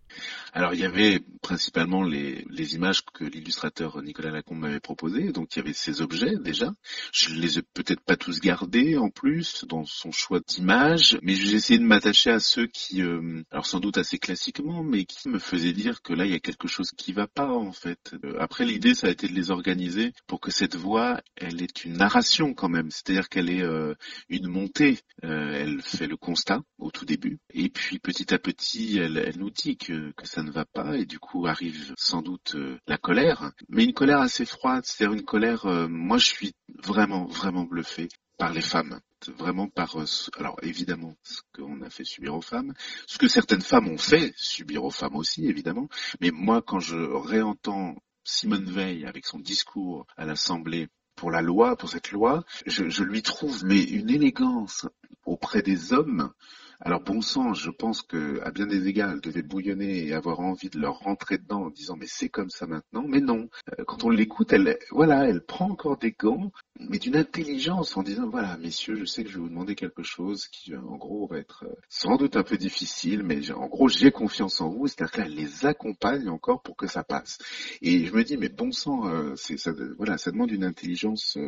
Alors 0.57 0.73
il 0.73 0.81
y 0.81 0.85
avait 0.85 1.21
principalement 1.43 2.03
les, 2.03 2.47
les 2.49 2.75
images 2.77 3.05
que 3.05 3.25
l'illustrateur 3.25 4.03
Nicolas 4.03 4.31
Lacombe 4.31 4.61
m'avait 4.61 4.81
proposées, 4.81 5.31
donc 5.31 5.55
il 5.55 5.59
y 5.59 5.63
avait 5.63 5.75
ces 5.75 6.01
objets 6.01 6.37
déjà. 6.41 6.73
Je 7.13 7.35
les 7.35 7.59
ai 7.59 7.63
peut-être 7.63 8.01
pas 8.01 8.17
tous 8.17 8.41
gardés 8.41 8.97
en 8.97 9.11
plus 9.11 9.67
dans 9.67 9.85
son 9.85 10.13
choix 10.13 10.41
d'images, 10.41 11.19
mais 11.23 11.35
j'ai 11.35 11.55
essayé 11.55 11.79
de 11.79 11.85
m'attacher 11.85 12.31
à 12.31 12.41
ceux 12.41 12.67
qui, 12.67 13.03
euh, 13.03 13.43
alors 13.51 13.67
sans 13.67 13.81
doute 13.81 13.99
assez 13.99 14.19
classiquement, 14.19 14.83
mais 14.83 15.05
qui 15.05 15.29
me 15.29 15.39
faisaient 15.39 15.75
dire 15.75 16.01
que 16.01 16.15
là 16.15 16.25
il 16.25 16.33
y 16.33 16.35
a 16.35 16.41
quelque 16.41 16.69
chose 16.69 16.91
qui 16.97 17.13
va 17.13 17.27
pas 17.27 17.53
en 17.53 17.73
fait. 17.73 18.15
Euh, 18.25 18.39
après 18.41 18.65
l'idée 18.65 18.95
ça 18.95 19.09
a 19.09 19.11
été 19.11 19.29
de 19.29 19.35
les 19.35 19.51
organiser 19.51 20.15
pour 20.27 20.41
que 20.41 20.51
cette 20.51 20.75
voix 20.75 21.21
elle 21.37 21.63
est 21.63 21.85
une 21.85 21.99
narration 21.99 22.55
quand 22.55 22.71
même, 22.71 22.91
c'est-à-dire 22.91 23.29
qu'elle 23.29 23.51
est 23.51 23.63
euh, 23.63 23.95
une 24.31 24.49
montée. 24.49 25.01
elle 25.23 25.83
fait 25.83 26.07
le 26.07 26.17
constat 26.17 26.63
au 26.79 26.91
tout 26.91 27.05
début, 27.05 27.41
et 27.53 27.69
puis 27.69 27.99
petit 27.99 28.33
à 28.33 28.39
petit 28.39 28.97
elle, 28.97 29.19
elle 29.19 29.39
nous 29.39 29.51
dit 29.51 29.77
que, 29.77 30.13
que 30.13 30.27
ça 30.27 30.46
ne 30.47 30.51
va 30.53 30.65
pas 30.65 30.97
et 30.97 31.05
du 31.05 31.19
coup 31.19 31.47
arrive 31.47 31.93
sans 31.99 32.23
doute 32.23 32.55
euh, 32.55 32.79
la 32.87 32.99
colère, 32.99 33.53
mais 33.69 33.85
une 33.85 33.93
colère 33.93 34.21
assez 34.21 34.47
froide, 34.47 34.85
c'est-à-dire 34.85 35.19
une 35.19 35.25
colère, 35.25 35.67
euh, 35.67 35.89
moi 35.89 36.19
je 36.19 36.27
suis 36.27 36.55
vraiment, 36.83 37.27
vraiment 37.27 37.65
bluffé 37.65 38.09
par 38.39 38.53
les 38.53 38.61
femmes, 38.61 39.01
vraiment 39.37 39.69
par, 39.69 39.97
euh, 39.97 40.05
alors 40.39 40.57
évidemment, 40.63 41.17
ce 41.23 41.41
qu'on 41.55 41.83
a 41.83 41.91
fait 41.91 42.05
subir 42.05 42.35
aux 42.35 42.43
femmes, 42.43 42.73
ce 43.07 43.19
que 43.19 43.29
certaines 43.29 43.61
femmes 43.61 43.89
ont 43.89 43.99
fait 43.99 44.33
subir 44.37 44.85
aux 44.85 44.91
femmes 44.91 45.17
aussi, 45.17 45.47
évidemment, 45.47 45.89
mais 46.21 46.31
moi 46.31 46.63
quand 46.63 46.81
je 46.81 46.97
réentends 46.97 47.97
Simone 48.25 48.71
Veil 48.71 49.05
avec 49.05 49.27
son 49.27 49.39
discours 49.39 50.07
à 50.17 50.25
l'Assemblée 50.25 50.89
pour 51.17 51.31
la 51.31 51.43
loi, 51.43 51.77
pour 51.77 51.89
cette 51.89 52.13
loi, 52.13 52.45
je, 52.67 52.89
je 52.89 53.03
lui 53.03 53.23
trouve 53.23 53.65
mais 53.65 53.83
une 53.83 54.11
élégance 54.11 54.87
auprès 55.25 55.63
des 55.63 55.93
hommes 55.93 56.33
alors 56.81 57.01
bon 57.01 57.23
sang, 57.23 57.55
je 57.55 57.71
pense 57.71 58.03
que 58.03 58.41
à 58.43 58.51
bien 58.51 58.67
des 58.67 58.87
égards, 58.87 59.13
elle 59.13 59.21
devait 59.21 59.43
bouillonner 59.43 60.07
et 60.07 60.13
avoir 60.13 60.41
envie 60.41 60.69
de 60.69 60.79
leur 60.79 60.99
rentrer 60.99 61.39
dedans 61.39 61.65
en 61.65 61.71
disant 61.71 61.97
mais 61.97 62.07
c'est 62.07 62.29
comme 62.29 62.51
ça 62.51 62.67
maintenant. 62.67 63.05
Mais 63.09 63.21
non, 63.21 63.49
euh, 63.79 63.85
quand 63.87 64.05
on 64.05 64.11
l'écoute, 64.11 64.53
elle, 64.53 64.79
voilà, 64.91 65.27
elle 65.27 65.43
prend 65.43 65.71
encore 65.71 65.97
des 65.97 66.13
gants, 66.13 66.53
mais 66.81 66.99
d'une 66.99 67.17
intelligence 67.17 67.97
en 67.97 68.03
disant 68.03 68.29
voilà 68.29 68.57
messieurs, 68.59 68.97
je 68.97 69.05
sais 69.05 69.25
que 69.25 69.31
je 69.31 69.37
vais 69.37 69.43
vous 69.43 69.49
demander 69.49 69.75
quelque 69.75 70.03
chose 70.03 70.47
qui 70.49 70.75
euh, 70.75 70.81
en 70.81 70.97
gros 70.97 71.27
va 71.27 71.39
être 71.39 71.65
euh, 71.65 71.75
sans 71.89 72.17
doute 72.17 72.37
un 72.37 72.43
peu 72.43 72.57
difficile, 72.57 73.23
mais 73.23 73.51
en 73.53 73.67
gros 73.67 73.89
j'ai 73.89 74.11
confiance 74.11 74.61
en 74.61 74.69
vous. 74.69 74.87
C'est-à-dire 74.87 75.13
qu'elle 75.13 75.35
les 75.35 75.67
accompagne 75.67 76.29
encore 76.29 76.63
pour 76.63 76.77
que 76.77 76.87
ça 76.87 77.05
passe. 77.05 77.39
Et 77.83 78.05
je 78.05 78.13
me 78.13 78.25
dis 78.25 78.37
mais 78.37 78.49
bon 78.49 78.73
sang, 78.73 79.05
c'est 79.37 79.57
ça, 79.57 79.73
voilà, 79.97 80.19
ça 80.19 80.31
demande 80.31 80.51
une 80.51 80.65
intelligence, 80.65 81.39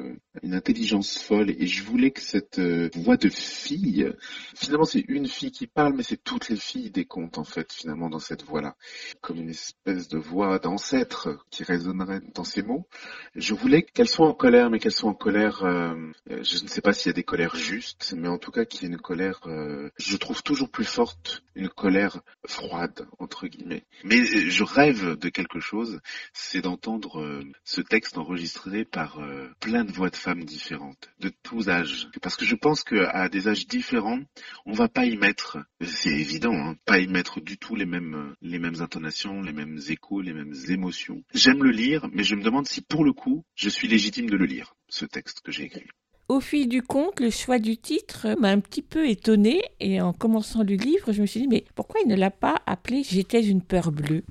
une 0.43 0.55
intelligence 0.55 1.19
folle. 1.19 1.51
Et 1.51 1.67
je 1.67 1.83
voulais 1.85 2.11
que 2.11 2.21
cette 2.21 2.61
voix 2.97 3.17
de 3.17 3.29
fille, 3.29 4.11
finalement 4.55 4.85
c'est 4.85 5.05
une 5.09 5.27
fille 5.27 5.51
qui 5.51 5.67
parle, 5.67 5.95
mais 5.95 6.03
c'est 6.03 6.23
toutes 6.23 6.49
les 6.49 6.57
filles 6.57 6.91
des 6.91 7.05
contes, 7.05 7.39
en 7.39 7.45
fait, 7.45 7.73
finalement, 7.73 8.09
dans 8.09 8.19
cette 8.19 8.45
voix-là. 8.45 8.77
Comme 9.21 9.39
une 9.39 9.51
espèce 9.51 10.09
de 10.09 10.19
voix 10.19 10.59
d'ancêtre 10.59 11.45
qui 11.51 11.65
résonnerait 11.65 12.21
dans 12.35 12.45
ces 12.45 12.63
mots. 12.63 12.87
Je 13.35 13.55
voulais 13.55 13.83
qu'elles 13.83 14.09
soient 14.09 14.29
en 14.29 14.35
colère, 14.35 14.71
mais 14.71 14.79
qu'elles 14.79 14.93
soient 14.93 15.11
en 15.11 15.15
colère, 15.19 15.63
euh, 15.65 15.95
je 16.27 16.63
ne 16.63 16.69
sais 16.69 16.81
pas 16.81 16.93
s'il 16.93 17.09
y 17.09 17.11
a 17.11 17.13
des 17.13 17.23
colères 17.23 17.57
justes, 17.57 18.15
mais 18.17 18.29
en 18.29 18.39
tout 18.39 18.51
cas 18.51 18.65
qu'il 18.65 18.83
y 18.83 18.85
ait 18.87 18.95
une 18.95 19.01
colère, 19.01 19.41
euh, 19.47 19.91
je 19.99 20.17
trouve 20.17 20.43
toujours 20.43 20.71
plus 20.71 20.85
forte, 20.85 21.43
une 21.55 21.69
colère 21.69 22.23
froide, 22.47 23.07
entre 23.19 23.47
guillemets. 23.47 23.85
Mais 24.05 24.25
je 24.25 24.65
rêve 24.65 25.19
de 25.19 25.29
quelque 25.29 25.61
chose, 25.61 26.01
c'est 26.33 26.63
d'entendre 26.63 27.21
euh, 27.21 27.43
ce 27.65 27.81
texte 27.81 28.17
enregistré 28.17 28.85
par 28.85 29.21
plein 29.61 29.85
de 29.85 29.93
voix 29.93 30.11
de 30.11 30.17
femmes 30.17 30.45
différentes, 30.45 31.11
de 31.21 31.31
tous 31.43 31.69
âges. 31.69 32.09
Parce 32.23 32.37
que 32.37 32.45
je 32.45 32.55
pense 32.55 32.85
qu'à 32.85 33.29
des 33.29 33.49
âges 33.49 33.67
différents, 33.67 34.21
on 34.65 34.73
va 34.73 34.89
pas 34.89 35.05
y 35.05 35.17
mettre, 35.17 35.59
c'est 35.83 36.11
évident, 36.11 36.55
hein, 36.55 36.77
pas 36.85 36.99
y 36.99 37.09
mettre 37.09 37.41
du 37.41 37.59
tout 37.59 37.75
les 37.75 37.87
mêmes, 37.87 38.35
les 38.41 38.59
mêmes 38.59 38.81
intonations, 38.81 39.43
les 39.43 39.53
mêmes 39.53 39.79
échos, 39.89 40.21
les 40.21 40.33
mêmes 40.33 40.55
émotions. 40.69 41.23
J'aime 41.35 41.63
le 41.65 41.71
lire, 41.71 42.09
mais 42.13 42.23
je 42.23 42.37
me 42.37 42.43
demande 42.43 42.67
si 42.67 42.81
pour 42.81 43.05
le 43.05 43.13
coup, 43.13 43.45
je 43.55 43.69
suis 43.69 43.89
légitime 43.89 44.31
de 44.31 44.37
le 44.37 44.47
lire, 44.47 44.75
ce 44.89 45.05
texte 45.05 45.41
que 45.41 45.53
j'ai 45.53 45.65
écrit. 45.65 45.87
Au 46.29 46.41
fil 46.41 46.69
du 46.69 46.83
conte, 46.83 47.21
le 47.21 47.31
choix 47.31 47.59
du 47.59 47.79
titre 47.79 48.37
m'a 48.39 48.49
un 48.49 48.61
petit 48.61 48.83
peu 48.83 49.09
étonné 49.09 49.63
et 49.81 50.01
en 50.01 50.13
commençant 50.13 50.63
le 50.63 50.75
livre, 50.75 51.13
je 51.13 51.23
me 51.23 51.27
suis 51.27 51.41
dit 51.41 51.49
mais 51.49 51.65
pourquoi 51.75 52.01
il 52.05 52.09
ne 52.09 52.17
l'a 52.17 52.31
pas 52.31 52.61
appelé 52.67 53.03
J'étais 53.03 53.43
une 53.43 53.63
peur 53.63 53.93
bleue 53.93 54.25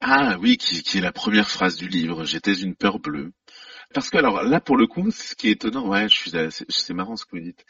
Ah 0.00 0.38
oui, 0.40 0.56
qui, 0.56 0.82
qui 0.82 0.98
est 0.98 1.02
la 1.02 1.12
première 1.12 1.50
phrase 1.50 1.76
du 1.76 1.88
livre, 1.88 2.24
J'étais 2.24 2.54
une 2.54 2.74
peur 2.74 2.98
bleue. 2.98 3.32
Parce 3.92 4.08
que 4.08 4.18
alors 4.18 4.42
là, 4.44 4.60
pour 4.60 4.76
le 4.76 4.86
coup, 4.86 5.10
ce 5.10 5.34
qui 5.34 5.48
est 5.48 5.52
étonnant, 5.52 5.88
ouais, 5.88 6.08
je 6.08 6.14
suis, 6.14 6.32
c'est 6.68 6.94
marrant 6.94 7.16
ce 7.16 7.24
que 7.24 7.32
vous 7.32 7.42
dites. 7.42 7.64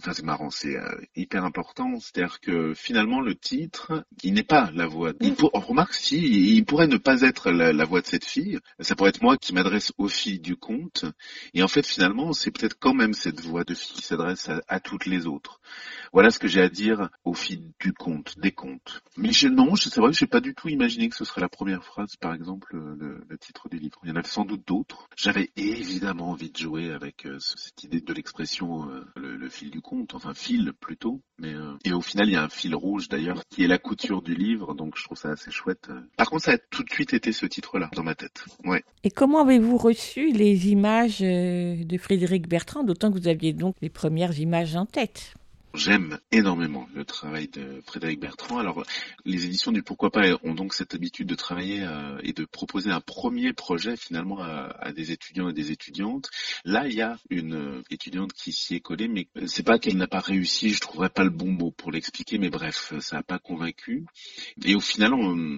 Enfin, 0.00 0.12
c'est 0.14 0.24
marrant, 0.24 0.50
c'est 0.50 0.76
euh, 0.76 1.00
hyper 1.14 1.44
important. 1.44 1.98
C'est-à-dire 2.00 2.40
que 2.40 2.74
finalement, 2.74 3.20
le 3.20 3.34
titre, 3.34 4.04
il 4.22 4.34
n'est 4.34 4.42
pas 4.42 4.70
la 4.72 4.86
voix. 4.86 5.12
Il 5.20 5.34
pour, 5.34 5.50
on 5.54 5.60
remarque 5.60 5.94
si, 5.94 6.18
il 6.56 6.64
pourrait 6.64 6.86
ne 6.86 6.96
pas 6.96 7.22
être 7.22 7.50
la, 7.50 7.72
la, 7.72 7.84
voix 7.84 8.00
de 8.00 8.06
cette 8.06 8.24
fille. 8.24 8.58
Ça 8.80 8.96
pourrait 8.96 9.10
être 9.10 9.22
moi 9.22 9.36
qui 9.36 9.52
m'adresse 9.52 9.92
aux 9.98 10.08
filles 10.08 10.40
du 10.40 10.56
conte. 10.56 11.04
Et 11.52 11.62
en 11.62 11.68
fait, 11.68 11.86
finalement, 11.86 12.32
c'est 12.32 12.50
peut-être 12.50 12.78
quand 12.78 12.94
même 12.94 13.14
cette 13.14 13.40
voix 13.40 13.64
de 13.64 13.74
fille 13.74 13.96
qui 13.96 14.02
s'adresse 14.02 14.48
à, 14.48 14.62
à, 14.68 14.80
toutes 14.80 15.06
les 15.06 15.26
autres. 15.26 15.60
Voilà 16.12 16.30
ce 16.30 16.38
que 16.38 16.48
j'ai 16.48 16.62
à 16.62 16.68
dire 16.68 17.10
aux 17.24 17.34
filles 17.34 17.72
du 17.80 17.92
conte, 17.92 18.38
des 18.38 18.52
contes. 18.52 19.02
Mais 19.16 19.32
je, 19.32 19.48
non, 19.48 19.76
c'est 19.76 19.96
vrai 20.00 20.10
que 20.12 20.16
j'ai 20.16 20.26
pas 20.26 20.40
du 20.40 20.54
tout 20.54 20.68
imaginé 20.68 21.08
que 21.08 21.16
ce 21.16 21.24
serait 21.24 21.40
la 21.40 21.48
première 21.48 21.84
phrase, 21.84 22.16
par 22.16 22.34
exemple, 22.34 22.76
le, 22.76 23.24
le 23.28 23.38
titre 23.38 23.68
du 23.68 23.78
livre. 23.78 23.98
Il 24.04 24.08
y 24.08 24.12
en 24.12 24.16
a 24.16 24.22
sans 24.22 24.44
doute 24.44 24.66
d'autres. 24.66 25.08
J'avais 25.16 25.50
évidemment 25.56 26.30
envie 26.30 26.50
de 26.50 26.56
jouer 26.56 26.92
avec 26.92 27.26
euh, 27.26 27.38
cette 27.38 27.82
idée 27.84 28.00
de 28.00 28.12
l'expression 28.12 28.88
euh, 28.90 29.04
le, 29.16 29.36
le, 29.36 29.48
fil 29.48 29.70
du 29.74 29.82
enfin 30.12 30.34
fil 30.34 30.72
plutôt. 30.72 31.20
Mais 31.38 31.52
euh, 31.52 31.74
et 31.84 31.92
au 31.92 32.00
final, 32.00 32.28
il 32.28 32.32
y 32.32 32.36
a 32.36 32.44
un 32.44 32.48
fil 32.48 32.74
rouge 32.74 33.08
d'ailleurs 33.08 33.42
qui 33.48 33.64
est 33.64 33.66
la 33.66 33.78
couture 33.78 34.22
du 34.22 34.34
livre, 34.34 34.74
donc 34.74 34.96
je 34.96 35.04
trouve 35.04 35.18
ça 35.18 35.30
assez 35.30 35.50
chouette. 35.50 35.88
Par 36.16 36.30
contre, 36.30 36.44
ça 36.44 36.52
a 36.52 36.58
tout 36.58 36.84
de 36.84 36.90
suite 36.90 37.12
été 37.12 37.32
ce 37.32 37.46
titre-là 37.46 37.90
dans 37.94 38.02
ma 38.02 38.14
tête. 38.14 38.44
Ouais. 38.64 38.84
Et 39.02 39.10
comment 39.10 39.42
avez-vous 39.42 39.76
reçu 39.76 40.32
les 40.32 40.68
images 40.68 41.20
de 41.20 41.98
Frédéric 41.98 42.48
Bertrand, 42.48 42.84
d'autant 42.84 43.10
que 43.10 43.18
vous 43.18 43.28
aviez 43.28 43.52
donc 43.52 43.76
les 43.82 43.90
premières 43.90 44.38
images 44.38 44.76
en 44.76 44.86
tête? 44.86 45.34
J'aime 45.74 46.20
énormément 46.30 46.88
le 46.94 47.04
travail 47.04 47.48
de 47.48 47.82
Frédéric 47.84 48.20
Bertrand. 48.20 48.58
Alors, 48.58 48.84
les 49.24 49.44
éditions 49.44 49.72
du 49.72 49.82
Pourquoi 49.82 50.12
pas 50.12 50.22
ont 50.44 50.54
donc 50.54 50.72
cette 50.72 50.94
habitude 50.94 51.26
de 51.26 51.34
travailler 51.34 51.82
euh, 51.82 52.16
et 52.22 52.32
de 52.32 52.44
proposer 52.44 52.92
un 52.92 53.00
premier 53.00 53.52
projet 53.52 53.96
finalement 53.96 54.40
à, 54.40 54.72
à, 54.78 54.92
des 54.92 55.10
étudiants 55.10 55.48
et 55.48 55.52
des 55.52 55.72
étudiantes. 55.72 56.30
Là, 56.64 56.86
il 56.86 56.94
y 56.94 57.02
a 57.02 57.16
une 57.28 57.54
euh, 57.54 57.82
étudiante 57.90 58.32
qui 58.32 58.52
s'y 58.52 58.76
est 58.76 58.80
collée, 58.80 59.08
mais 59.08 59.26
c'est 59.46 59.64
pas 59.64 59.80
qu'elle 59.80 59.96
n'a 59.96 60.06
pas 60.06 60.20
réussi. 60.20 60.70
Je 60.70 60.80
trouverais 60.80 61.10
pas 61.10 61.24
le 61.24 61.30
bon 61.30 61.50
mot 61.50 61.72
pour 61.72 61.90
l'expliquer, 61.90 62.38
mais 62.38 62.50
bref, 62.50 62.94
ça 63.00 63.16
n'a 63.16 63.22
pas 63.24 63.40
convaincu. 63.40 64.04
Et 64.64 64.76
au 64.76 64.80
final, 64.80 65.10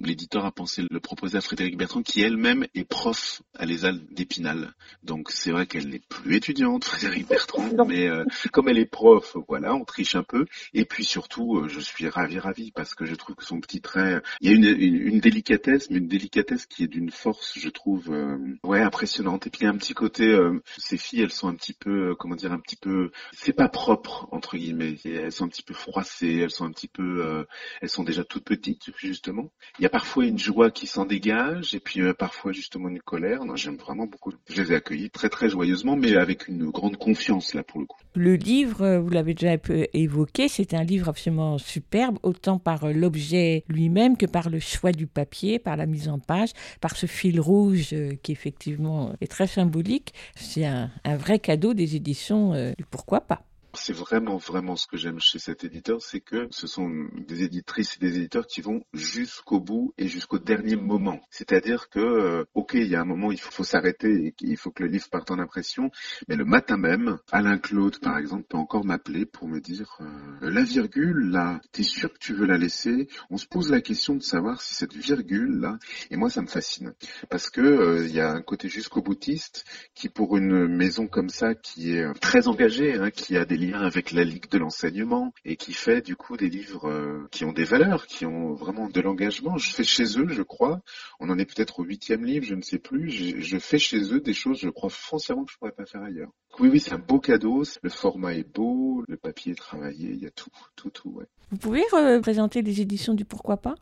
l'éditeur 0.03 0.45
a 0.45 0.51
pensé 0.51 0.83
le 0.89 0.99
proposer 0.99 1.37
à 1.37 1.41
Frédéric 1.41 1.77
Bertrand, 1.77 2.01
qui 2.01 2.21
elle-même 2.21 2.65
est 2.73 2.85
prof 2.85 3.43
à 3.53 3.67
l'ESAL 3.67 4.01
d'Épinal. 4.09 4.73
Donc, 5.03 5.29
c'est 5.29 5.51
vrai 5.51 5.67
qu'elle 5.67 5.89
n'est 5.89 6.01
plus 6.09 6.37
étudiante, 6.37 6.85
Frédéric 6.85 7.27
Bertrand, 7.27 7.69
mais 7.87 8.07
euh, 8.07 8.25
comme 8.51 8.67
elle 8.67 8.79
est 8.79 8.85
prof, 8.85 9.37
voilà, 9.47 9.75
on 9.75 9.85
triche 9.85 10.06
un 10.15 10.23
peu. 10.23 10.45
Et 10.73 10.85
puis 10.85 11.03
surtout, 11.03 11.57
euh, 11.57 11.67
je 11.67 11.79
suis 11.79 12.07
ravi, 12.09 12.39
ravi, 12.39 12.71
parce 12.71 12.95
que 12.95 13.05
je 13.05 13.15
trouve 13.15 13.35
que 13.35 13.45
son 13.45 13.59
petit 13.59 13.81
trait, 13.81 14.21
il 14.41 14.49
y 14.49 14.53
a 14.53 14.55
une, 14.55 14.65
une, 14.65 15.19
délicatesse, 15.19 15.89
mais 15.89 15.97
une 15.97 16.07
délicatesse 16.07 16.65
qui 16.65 16.83
est 16.83 16.87
d'une 16.87 17.11
force, 17.11 17.57
je 17.59 17.69
trouve, 17.69 18.11
euh, 18.11 18.37
ouais, 18.63 18.81
impressionnante. 18.81 19.47
Et 19.47 19.49
puis 19.49 19.61
il 19.61 19.63
y 19.65 19.67
a 19.67 19.71
un 19.71 19.77
petit 19.77 19.93
côté, 19.93 20.25
euh, 20.27 20.61
ces 20.77 20.97
filles, 20.97 21.21
elles 21.21 21.31
sont 21.31 21.47
un 21.47 21.55
petit 21.55 21.73
peu, 21.73 22.09
euh, 22.11 22.15
comment 22.15 22.35
dire, 22.35 22.51
un 22.51 22.59
petit 22.59 22.75
peu, 22.75 23.11
c'est 23.33 23.53
pas 23.53 23.69
propre 23.69 24.27
entre 24.31 24.57
guillemets. 24.57 24.95
Elles 25.05 25.31
sont 25.31 25.45
un 25.45 25.49
petit 25.49 25.63
peu 25.63 25.73
froissées, 25.73 26.39
elles 26.43 26.51
sont 26.51 26.65
un 26.65 26.71
petit 26.71 26.87
peu, 26.87 27.25
euh, 27.25 27.43
elles 27.81 27.89
sont 27.89 28.03
déjà 28.03 28.23
toutes 28.23 28.45
petites 28.45 28.91
justement. 28.97 29.51
Il 29.79 29.83
y 29.83 29.85
a 29.85 29.89
parfois 29.89 30.25
une 30.25 30.39
joie 30.39 30.71
qui 30.71 30.87
s'en 30.87 31.05
dégage, 31.05 31.75
et 31.75 31.79
puis 31.79 32.01
parfois 32.13 32.51
justement 32.51 32.89
une 32.89 33.01
colère. 33.01 33.45
Non, 33.45 33.55
j'aime 33.55 33.77
vraiment 33.77 34.05
beaucoup. 34.05 34.33
Je 34.49 34.61
les 34.61 34.71
ai 34.71 34.75
accueillis 34.75 35.09
très 35.09 35.29
très 35.29 35.49
joyeusement, 35.49 35.95
mais 35.95 36.15
avec 36.15 36.47
une 36.47 36.69
grande 36.69 36.97
confiance 36.97 37.53
là 37.53 37.63
pour 37.63 37.79
le 37.79 37.85
coup. 37.85 37.99
Le 38.15 38.35
livre, 38.35 38.97
vous 38.97 39.09
l'avez 39.09 39.33
déjà 39.33 39.51
évoqué, 39.97 40.47
c'est 40.47 40.73
un 40.73 40.83
livre 40.83 41.09
absolument 41.09 41.57
superbe, 41.57 42.17
autant 42.23 42.59
par 42.59 42.87
l'objet 42.87 43.63
lui-même 43.67 44.17
que 44.17 44.25
par 44.25 44.49
le 44.49 44.59
choix 44.59 44.91
du 44.91 45.07
papier, 45.07 45.59
par 45.59 45.77
la 45.77 45.85
mise 45.85 46.09
en 46.09 46.19
page, 46.19 46.49
par 46.81 46.95
ce 46.95 47.05
fil 47.05 47.39
rouge 47.39 47.89
euh, 47.93 48.13
qui 48.21 48.31
effectivement 48.31 49.13
est 49.21 49.27
très 49.27 49.47
symbolique. 49.47 50.13
C'est 50.35 50.65
un, 50.65 50.89
un, 51.03 51.17
vrai 51.17 51.39
cadeau 51.39 51.73
des 51.73 51.95
éditions 51.95 52.53
euh, 52.53 52.73
du 52.77 52.85
Pourquoi 52.85 53.21
pas. 53.21 53.43
C'est 53.79 53.93
vraiment, 53.93 54.37
vraiment 54.37 54.75
ce 54.75 54.87
que 54.87 54.97
j'aime 54.97 55.19
chez 55.19 55.39
cet 55.39 55.63
éditeur, 55.63 56.01
c'est 56.01 56.19
que 56.19 56.47
ce 56.51 56.67
sont 56.67 56.89
des 57.15 57.43
éditrices 57.43 57.95
et 57.95 57.99
des 57.99 58.17
éditeurs 58.17 58.47
qui 58.47 58.61
vont 58.61 58.83
jusqu'au 58.93 59.59
bout 59.59 59.93
et 59.97 60.07
jusqu'au 60.07 60.39
dernier 60.39 60.75
moment. 60.75 61.21
C'est-à-dire 61.29 61.89
que, 61.89 61.99
euh, 61.99 62.43
ok, 62.53 62.73
il 62.73 62.87
y 62.87 62.95
a 62.95 63.01
un 63.01 63.05
moment, 63.05 63.31
il 63.31 63.39
faut, 63.39 63.51
faut 63.51 63.63
s'arrêter 63.63 64.27
et 64.27 64.35
il 64.41 64.57
faut 64.57 64.71
que 64.71 64.83
le 64.83 64.89
livre 64.89 65.07
parte 65.09 65.31
en 65.31 65.39
impression, 65.39 65.91
mais 66.27 66.35
le 66.35 66.43
matin 66.43 66.77
même, 66.77 67.17
Alain 67.31 67.57
Claude, 67.57 67.99
par 67.99 68.17
exemple, 68.17 68.45
peut 68.49 68.57
encore 68.57 68.83
m'appeler 68.83 69.25
pour 69.25 69.47
me 69.47 69.59
dire, 69.59 69.97
euh, 70.01 70.49
la 70.49 70.63
virgule, 70.63 71.29
là, 71.29 71.61
t'es 71.71 71.83
sûr 71.83 72.11
que 72.11 72.19
tu 72.19 72.33
veux 72.33 72.45
la 72.45 72.57
laisser? 72.57 73.07
On 73.29 73.37
se 73.37 73.45
pose 73.45 73.69
la 73.71 73.81
question 73.81 74.15
de 74.15 74.23
savoir 74.23 74.61
si 74.61 74.73
cette 74.73 74.95
virgule, 74.95 75.59
là, 75.59 75.77
et 76.09 76.17
moi, 76.17 76.29
ça 76.29 76.41
me 76.41 76.47
fascine. 76.47 76.93
Parce 77.29 77.49
que 77.49 77.61
euh, 77.61 78.05
il 78.07 78.13
y 78.13 78.19
a 78.19 78.31
un 78.31 78.41
côté 78.41 78.69
jusqu'au 78.69 79.01
boutiste 79.01 79.65
qui, 79.93 80.09
pour 80.09 80.35
une 80.35 80.67
maison 80.67 81.07
comme 81.07 81.29
ça, 81.29 81.53
qui 81.53 81.91
est 81.91 82.11
très 82.19 82.47
engagée, 82.47 82.95
hein, 82.95 83.11
qui 83.11 83.37
a 83.37 83.45
des 83.45 83.57
avec 83.73 84.11
la 84.11 84.23
Ligue 84.23 84.49
de 84.49 84.57
l'enseignement 84.57 85.33
et 85.45 85.55
qui 85.55 85.73
fait 85.73 86.01
du 86.01 86.15
coup 86.15 86.37
des 86.37 86.49
livres 86.49 86.89
euh, 86.89 87.27
qui 87.31 87.45
ont 87.45 87.53
des 87.53 87.63
valeurs, 87.63 88.07
qui 88.07 88.25
ont 88.25 88.53
vraiment 88.53 88.89
de 88.89 89.01
l'engagement. 89.01 89.57
Je 89.57 89.71
fais 89.71 89.83
chez 89.83 90.19
eux, 90.19 90.27
je 90.29 90.41
crois, 90.41 90.81
on 91.19 91.29
en 91.29 91.37
est 91.37 91.45
peut-être 91.45 91.79
au 91.79 91.83
huitième 91.83 92.25
livre, 92.25 92.45
je 92.45 92.55
ne 92.55 92.61
sais 92.61 92.79
plus, 92.79 93.09
je, 93.09 93.57
fais 93.57 93.79
chez 93.79 94.13
eux 94.13 94.19
des 94.19 94.33
choses, 94.33 94.59
je 94.59 94.69
crois 94.69 94.89
foncièrement 94.89 95.45
que 95.45 95.51
je 95.51 95.57
pourrais 95.57 95.71
pas 95.71 95.85
faire 95.85 96.03
ailleurs. 96.03 96.31
Oui, 96.59 96.69
oui, 96.69 96.79
c'est 96.79 96.93
un 96.93 96.99
beau 96.99 97.19
cadeau, 97.19 97.63
le 97.81 97.89
format 97.89 98.33
est 98.33 98.47
beau, 98.47 99.03
le 99.07 99.17
papier 99.17 99.51
est 99.51 99.55
travaillé, 99.55 100.09
il 100.11 100.23
y 100.23 100.27
a 100.27 100.31
tout, 100.31 100.49
tout, 100.75 100.89
tout, 100.89 101.09
ouais. 101.09 101.25
Vous 101.51 101.57
pouvez 101.57 101.83
représenter 101.91 102.61
les 102.61 102.81
éditions 102.81 103.13
du 103.13 103.25
Pourquoi 103.25 103.57
pas? 103.57 103.75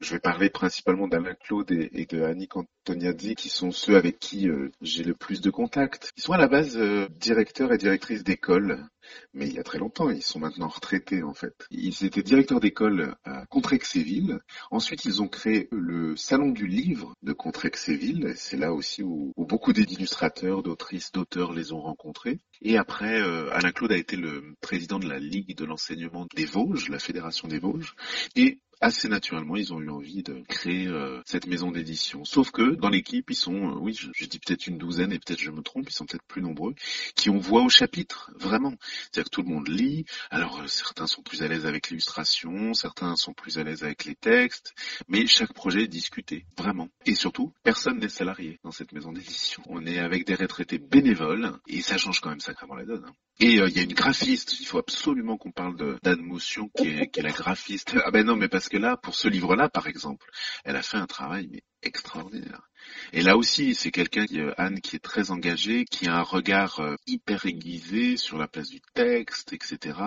Je 0.00 0.14
vais 0.14 0.20
parler 0.20 0.50
principalement 0.50 1.08
d'Alain 1.08 1.34
Claude 1.34 1.70
et, 1.70 2.06
de 2.06 2.22
Annick 2.22 2.56
Antoniazzi, 2.56 3.34
qui 3.34 3.48
sont 3.50 3.70
ceux 3.70 3.96
avec 3.96 4.18
qui 4.18 4.48
euh, 4.48 4.70
j'ai 4.80 5.04
le 5.04 5.14
plus 5.14 5.40
de 5.40 5.50
contacts. 5.50 6.10
Ils 6.16 6.22
sont 6.22 6.32
à 6.32 6.38
la 6.38 6.48
base 6.48 6.76
euh, 6.78 7.06
directeurs 7.18 7.72
et 7.72 7.78
directrices 7.78 8.24
d'école, 8.24 8.86
mais 9.34 9.46
il 9.46 9.54
y 9.54 9.58
a 9.58 9.62
très 9.62 9.78
longtemps, 9.78 10.08
ils 10.08 10.22
sont 10.22 10.38
maintenant 10.38 10.68
retraités 10.68 11.22
en 11.22 11.34
fait. 11.34 11.54
Ils 11.70 12.04
étaient 12.04 12.22
directeurs 12.22 12.60
d'école 12.60 13.14
à 13.24 13.44
Contrexéville. 13.46 14.40
Ensuite, 14.70 15.04
ils 15.04 15.20
ont 15.20 15.28
créé 15.28 15.68
le 15.70 16.16
Salon 16.16 16.50
du 16.50 16.66
Livre 16.66 17.14
de 17.22 17.32
Contrexéville. 17.32 18.32
C'est 18.36 18.56
là 18.56 18.72
aussi 18.72 19.02
où, 19.02 19.32
où 19.36 19.44
beaucoup 19.44 19.72
d'illustrateurs, 19.72 20.62
d'autrices, 20.62 21.12
d'auteurs 21.12 21.52
les 21.52 21.72
ont 21.72 21.80
rencontrés. 21.80 22.40
Et 22.62 22.78
après, 22.78 23.20
euh, 23.20 23.50
Alain 23.52 23.72
Claude 23.72 23.92
a 23.92 23.96
été 23.96 24.16
le 24.16 24.54
président 24.60 24.98
de 24.98 25.08
la 25.08 25.18
Ligue 25.18 25.56
de 25.56 25.64
l'enseignement 25.64 26.26
des 26.34 26.46
Vosges, 26.46 26.88
la 26.88 26.98
Fédération 26.98 27.48
des 27.48 27.58
Vosges. 27.58 27.94
Et 28.36 28.60
assez 28.80 29.08
naturellement, 29.08 29.56
ils 29.56 29.72
ont 29.72 29.80
eu 29.80 29.90
envie 29.90 30.22
de 30.22 30.42
créer 30.48 30.86
euh, 30.86 31.20
cette 31.26 31.46
maison 31.46 31.70
d'édition. 31.70 32.24
Sauf 32.24 32.50
que 32.50 32.74
dans 32.74 32.88
l'équipe, 32.88 33.30
ils 33.30 33.36
sont, 33.36 33.54
euh, 33.54 33.78
oui, 33.78 33.94
je, 33.98 34.08
je 34.14 34.24
dis 34.24 34.38
peut-être 34.38 34.66
une 34.66 34.78
douzaine 34.78 35.12
et 35.12 35.18
peut-être 35.18 35.40
je 35.40 35.50
me 35.50 35.62
trompe, 35.62 35.86
ils 35.88 35.92
sont 35.92 36.06
peut-être 36.06 36.24
plus 36.24 36.42
nombreux, 36.42 36.74
qui 37.14 37.30
ont 37.30 37.38
voix 37.38 37.62
au 37.62 37.68
chapitre, 37.68 38.32
vraiment. 38.36 38.74
C'est-à-dire 38.80 39.24
que 39.24 39.30
tout 39.30 39.42
le 39.42 39.48
monde 39.48 39.68
lit. 39.68 40.06
Alors 40.30 40.60
euh, 40.60 40.66
certains 40.66 41.06
sont 41.06 41.22
plus 41.22 41.42
à 41.42 41.48
l'aise 41.48 41.66
avec 41.66 41.90
l'illustration, 41.90 42.74
certains 42.74 43.16
sont 43.16 43.34
plus 43.34 43.58
à 43.58 43.64
l'aise 43.64 43.84
avec 43.84 44.04
les 44.04 44.14
textes, 44.14 44.74
mais 45.08 45.26
chaque 45.26 45.52
projet 45.52 45.82
est 45.82 45.88
discuté, 45.88 46.46
vraiment. 46.56 46.88
Et 47.04 47.14
surtout, 47.14 47.52
personne 47.62 47.98
n'est 47.98 48.08
salarié 48.08 48.58
dans 48.64 48.70
cette 48.72 48.92
maison 48.92 49.12
d'édition. 49.12 49.62
On 49.66 49.86
est 49.86 49.98
avec 49.98 50.26
des 50.26 50.34
retraités 50.34 50.78
bénévoles 50.78 51.52
et 51.66 51.82
ça 51.82 51.98
change 51.98 52.20
quand 52.20 52.30
même 52.30 52.40
sacrément 52.40 52.74
la 52.74 52.84
donne. 52.84 53.04
Hein. 53.06 53.14
Et 53.42 53.52
il 53.52 53.60
euh, 53.60 53.70
y 53.70 53.78
a 53.78 53.82
une 53.82 53.94
graphiste, 53.94 54.60
il 54.60 54.66
faut 54.66 54.78
absolument 54.78 55.38
qu'on 55.38 55.50
parle 55.50 55.74
d'Anne 56.02 56.20
Motion, 56.20 56.70
qui 56.76 56.88
est, 56.88 57.08
qui 57.08 57.20
est 57.20 57.22
la 57.22 57.30
graphiste. 57.30 57.96
Ah 58.04 58.10
ben 58.10 58.26
non, 58.26 58.36
mais 58.36 58.48
parce 58.48 58.68
que 58.70 58.78
là, 58.78 58.96
pour 58.96 59.14
ce 59.14 59.28
livre-là, 59.28 59.68
par 59.68 59.86
exemple, 59.86 60.30
elle 60.64 60.76
a 60.76 60.82
fait 60.82 60.96
un 60.96 61.06
travail 61.06 61.62
extraordinaire. 61.82 62.69
Et 63.12 63.22
là 63.22 63.36
aussi, 63.36 63.74
c'est 63.74 63.90
quelqu'un, 63.90 64.24
Anne, 64.56 64.80
qui 64.80 64.96
est 64.96 65.00
très 65.00 65.30
engagée, 65.30 65.84
qui 65.84 66.06
a 66.06 66.16
un 66.16 66.22
regard 66.22 66.80
euh, 66.80 66.96
hyper 67.06 67.46
aiguisé 67.46 68.16
sur 68.16 68.38
la 68.38 68.46
place 68.46 68.68
du 68.68 68.80
texte, 68.94 69.52
etc. 69.52 69.98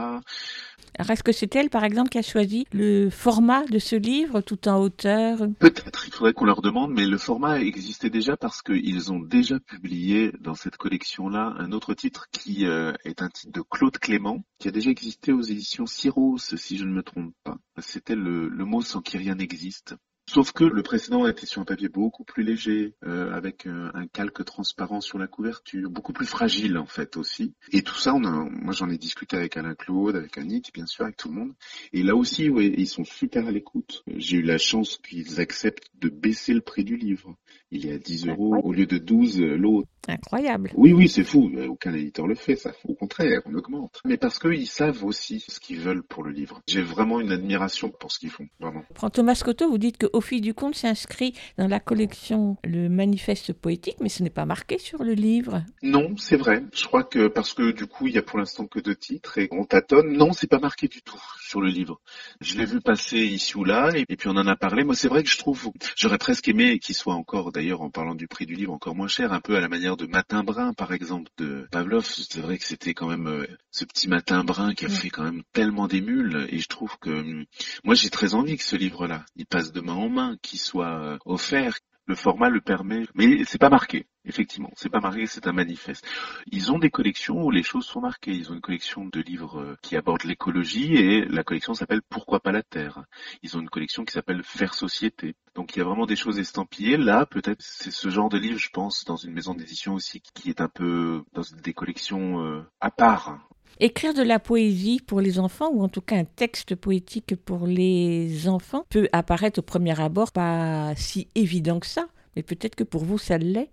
Alors, 0.97 1.11
est-ce 1.11 1.23
que 1.23 1.31
c'est 1.31 1.53
elle, 1.55 1.69
par 1.69 1.83
exemple, 1.83 2.09
qui 2.09 2.17
a 2.17 2.21
choisi 2.21 2.65
le 2.71 3.09
format 3.09 3.65
de 3.65 3.79
ce 3.79 3.95
livre, 3.95 4.41
tout 4.41 4.67
en 4.67 4.79
hauteur? 4.79 5.39
Peut-être, 5.59 6.07
il 6.07 6.13
faudrait 6.13 6.33
qu'on 6.33 6.45
leur 6.45 6.61
demande, 6.61 6.91
mais 6.91 7.05
le 7.05 7.17
format 7.17 7.59
existait 7.59 8.09
déjà 8.09 8.37
parce 8.37 8.61
qu'ils 8.61 9.11
ont 9.11 9.19
déjà 9.19 9.59
publié 9.59 10.31
dans 10.39 10.55
cette 10.55 10.77
collection-là 10.77 11.55
un 11.57 11.71
autre 11.71 11.93
titre 11.93 12.27
qui 12.31 12.65
euh, 12.65 12.93
est 13.03 13.21
un 13.21 13.29
titre 13.29 13.51
de 13.51 13.61
Claude 13.61 13.97
Clément, 13.97 14.43
qui 14.59 14.67
a 14.67 14.71
déjà 14.71 14.91
existé 14.91 15.33
aux 15.33 15.41
éditions 15.41 15.85
Cyros, 15.85 16.37
si 16.37 16.77
je 16.77 16.85
ne 16.85 16.93
me 16.93 17.03
trompe 17.03 17.33
pas. 17.43 17.57
C'était 17.79 18.15
le, 18.15 18.47
le 18.47 18.65
mot 18.65 18.81
sans 18.81 19.01
qui 19.01 19.17
rien 19.17 19.35
n'existe. 19.35 19.95
Sauf 20.25 20.53
que 20.53 20.63
le 20.63 20.83
précédent 20.83 21.27
était 21.27 21.45
sur 21.45 21.61
un 21.61 21.65
papier 21.65 21.89
beaucoup 21.89 22.23
plus 22.23 22.43
léger, 22.43 22.95
euh, 23.05 23.33
avec 23.33 23.67
un, 23.67 23.91
un, 23.93 24.07
calque 24.07 24.43
transparent 24.45 25.01
sur 25.01 25.19
la 25.19 25.27
couverture, 25.27 25.89
beaucoup 25.89 26.13
plus 26.13 26.25
fragile 26.25 26.77
en 26.77 26.85
fait 26.85 27.17
aussi. 27.17 27.53
Et 27.71 27.81
tout 27.81 27.95
ça, 27.95 28.15
on 28.15 28.23
a, 28.23 28.31
moi 28.31 28.73
j'en 28.73 28.89
ai 28.89 28.97
discuté 28.97 29.35
avec 29.35 29.57
Alain 29.57 29.75
Claude, 29.75 30.15
avec 30.15 30.37
Annick, 30.37 30.71
bien 30.73 30.85
sûr, 30.85 31.03
avec 31.03 31.17
tout 31.17 31.27
le 31.27 31.35
monde. 31.35 31.53
Et 31.91 32.03
là 32.03 32.15
aussi, 32.15 32.49
ouais, 32.49 32.73
ils 32.77 32.87
sont 32.87 33.03
super 33.03 33.47
à 33.47 33.51
l'écoute. 33.51 34.03
J'ai 34.15 34.37
eu 34.37 34.41
la 34.41 34.57
chance 34.57 34.97
qu'ils 34.97 35.41
acceptent 35.41 35.89
de 35.99 36.09
baisser 36.09 36.53
le 36.53 36.61
prix 36.61 36.85
du 36.85 36.95
livre. 36.95 37.35
Il 37.73 37.87
est 37.87 37.93
à 37.93 37.97
10 37.97 38.27
euros 38.27 38.55
au 38.63 38.71
lieu 38.71 38.85
de 38.85 38.99
12 38.99 39.41
l'autre. 39.41 39.87
Incroyable. 40.07 40.71
Oui, 40.75 40.93
oui, 40.93 41.07
c'est 41.07 41.23
fou. 41.23 41.49
Euh, 41.55 41.67
Aucun 41.67 41.93
éditeur 41.93 42.27
le 42.27 42.35
fait, 42.35 42.55
ça. 42.55 42.71
Au 42.87 42.93
contraire, 42.93 43.41
on 43.45 43.55
augmente. 43.55 44.01
Mais 44.05 44.17
parce 44.17 44.37
qu'ils 44.37 44.67
savent 44.67 45.03
aussi 45.03 45.43
ce 45.47 45.59
qu'ils 45.59 45.79
veulent 45.79 46.03
pour 46.03 46.23
le 46.23 46.31
livre. 46.31 46.61
J'ai 46.67 46.81
vraiment 46.81 47.19
une 47.19 47.31
admiration 47.31 47.89
pour 47.89 48.11
ce 48.11 48.19
qu'ils 48.19 48.29
font, 48.29 48.47
vraiment. 48.59 48.83
Prends 48.93 49.09
Thomas 49.09 49.35
Scotto, 49.35 49.69
vous 49.69 49.77
dites 49.77 49.97
que 49.97 50.07
Au 50.13 50.21
fil 50.21 50.41
du 50.41 50.53
conte 50.53 50.75
s'inscrit 50.75 51.33
dans 51.57 51.67
la 51.67 51.79
collection 51.79 52.57
Le 52.63 52.89
Manifeste 52.89 53.53
poétique, 53.53 53.97
mais 54.01 54.09
ce 54.09 54.23
n'est 54.23 54.29
pas 54.29 54.45
marqué 54.45 54.77
sur 54.77 55.03
le 55.03 55.13
livre. 55.13 55.63
Non, 55.81 56.15
c'est 56.17 56.37
vrai. 56.37 56.63
Je 56.73 56.85
crois 56.85 57.03
que 57.03 57.27
parce 57.27 57.53
que 57.53 57.71
du 57.71 57.87
coup, 57.87 58.07
il 58.07 58.13
y 58.13 58.17
a 58.17 58.23
pour 58.23 58.37
l'instant 58.37 58.67
que 58.67 58.79
deux 58.79 58.95
titres 58.95 59.37
et 59.37 59.47
on 59.51 59.63
tâtonne. 59.63 60.11
Non, 60.13 60.33
c'est 60.33 60.47
pas 60.47 60.59
marqué 60.59 60.87
du 60.87 61.01
tout 61.01 61.19
sur 61.53 61.61
le 61.61 61.69
livre. 61.69 62.01
Je 62.41 62.57
l'ai 62.57 62.65
vu 62.65 62.81
passer 62.81 63.19
ici 63.19 63.55
ou 63.55 63.63
là 63.63 63.91
et 63.93 64.15
puis 64.15 64.27
on 64.27 64.37
en 64.37 64.47
a 64.47 64.55
parlé. 64.55 64.83
Moi, 64.83 64.95
c'est 64.95 65.07
vrai 65.07 65.21
que 65.21 65.29
je 65.29 65.37
trouve, 65.37 65.69
j'aurais 65.95 66.17
presque 66.17 66.47
aimé 66.47 66.79
qu'il 66.79 66.95
soit 66.95 67.13
encore, 67.13 67.51
d'ailleurs, 67.51 67.83
en 67.83 67.91
parlant 67.91 68.15
du 68.15 68.27
prix 68.27 68.47
du 68.47 68.55
livre, 68.55 68.73
encore 68.73 68.95
moins 68.95 69.07
cher, 69.07 69.31
un 69.33 69.39
peu 69.39 69.55
à 69.55 69.61
la 69.61 69.67
manière 69.67 69.95
de 69.95 70.07
Matin 70.07 70.43
Brun, 70.43 70.73
par 70.73 70.93
exemple, 70.93 71.29
de 71.37 71.67
Pavlov. 71.71 72.05
C'est 72.05 72.41
vrai 72.41 72.57
que 72.57 72.65
c'était 72.65 72.95
quand 72.95 73.07
même 73.07 73.27
euh, 73.27 73.45
ce 73.69 73.85
petit 73.85 74.09
Matin 74.09 74.43
Brun 74.43 74.73
qui 74.73 74.85
a 74.85 74.89
fait 74.89 75.11
quand 75.11 75.21
même 75.21 75.43
tellement 75.53 75.87
d'émules 75.87 76.47
et 76.49 76.57
je 76.57 76.67
trouve 76.67 76.97
que 76.97 77.11
hum, 77.11 77.45
moi, 77.83 77.93
j'ai 77.93 78.09
très 78.09 78.33
envie 78.33 78.57
que 78.57 78.63
ce 78.63 78.75
livre-là, 78.75 79.23
il 79.35 79.45
passe 79.45 79.71
de 79.71 79.79
main 79.79 79.93
en 79.93 80.09
main, 80.09 80.37
qu'il 80.41 80.57
soit 80.57 81.03
euh, 81.03 81.17
offert. 81.23 81.77
Le 82.05 82.15
format 82.15 82.49
le 82.49 82.59
permet, 82.59 83.05
mais 83.15 83.43
c'est 83.45 83.57
pas 83.57 83.69
marqué. 83.69 84.07
Effectivement, 84.25 84.71
c'est 84.75 84.89
pas 84.89 84.99
marqué, 84.99 85.25
c'est 85.25 85.47
un 85.47 85.53
manifeste. 85.53 86.05
Ils 86.51 86.71
ont 86.71 86.79
des 86.79 86.89
collections 86.89 87.43
où 87.43 87.51
les 87.51 87.63
choses 87.63 87.85
sont 87.85 88.01
marquées. 88.01 88.33
Ils 88.33 88.51
ont 88.51 88.55
une 88.55 88.61
collection 88.61 89.05
de 89.05 89.19
livres 89.21 89.59
euh, 89.59 89.77
qui 89.81 89.97
abordent 89.97 90.23
l'écologie 90.23 90.95
et 90.95 91.25
la 91.25 91.43
collection 91.43 91.73
s'appelle 91.73 92.01
Pourquoi 92.01 92.39
pas 92.39 92.51
la 92.51 92.63
Terre. 92.63 93.03
Ils 93.41 93.57
ont 93.57 93.61
une 93.61 93.69
collection 93.69 94.05
qui 94.05 94.13
s'appelle 94.13 94.43
Faire 94.43 94.73
société. 94.73 95.35
Donc 95.55 95.75
il 95.75 95.79
y 95.79 95.81
a 95.81 95.85
vraiment 95.85 96.05
des 96.05 96.15
choses 96.15 96.39
estampillées. 96.39 96.97
Là, 96.97 97.25
peut-être 97.25 97.61
c'est 97.61 97.91
ce 97.91 98.09
genre 98.09 98.29
de 98.29 98.37
livre, 98.37 98.59
je 98.59 98.69
pense, 98.69 99.03
dans 99.05 99.17
une 99.17 99.33
maison 99.33 99.53
d'édition 99.53 99.93
aussi 99.93 100.21
qui 100.21 100.49
est 100.49 100.61
un 100.61 100.69
peu 100.69 101.23
dans 101.33 101.43
des 101.61 101.73
collections 101.73 102.41
euh, 102.41 102.63
à 102.79 102.91
part. 102.91 103.39
Écrire 103.79 104.13
de 104.13 104.21
la 104.21 104.39
poésie 104.39 105.01
pour 105.05 105.19
les 105.19 105.39
enfants, 105.39 105.69
ou 105.71 105.83
en 105.83 105.89
tout 105.89 106.01
cas 106.01 106.15
un 106.17 106.25
texte 106.25 106.75
poétique 106.75 107.35
pour 107.35 107.65
les 107.65 108.47
enfants, 108.47 108.85
peut 108.89 109.07
apparaître 109.11 109.59
au 109.59 109.63
premier 109.63 109.99
abord 109.99 110.31
pas 110.31 110.93
si 110.95 111.27
évident 111.35 111.79
que 111.79 111.87
ça, 111.87 112.07
mais 112.35 112.43
peut-être 112.43 112.75
que 112.75 112.83
pour 112.83 113.03
vous 113.03 113.17
ça 113.17 113.37
l'est. 113.37 113.69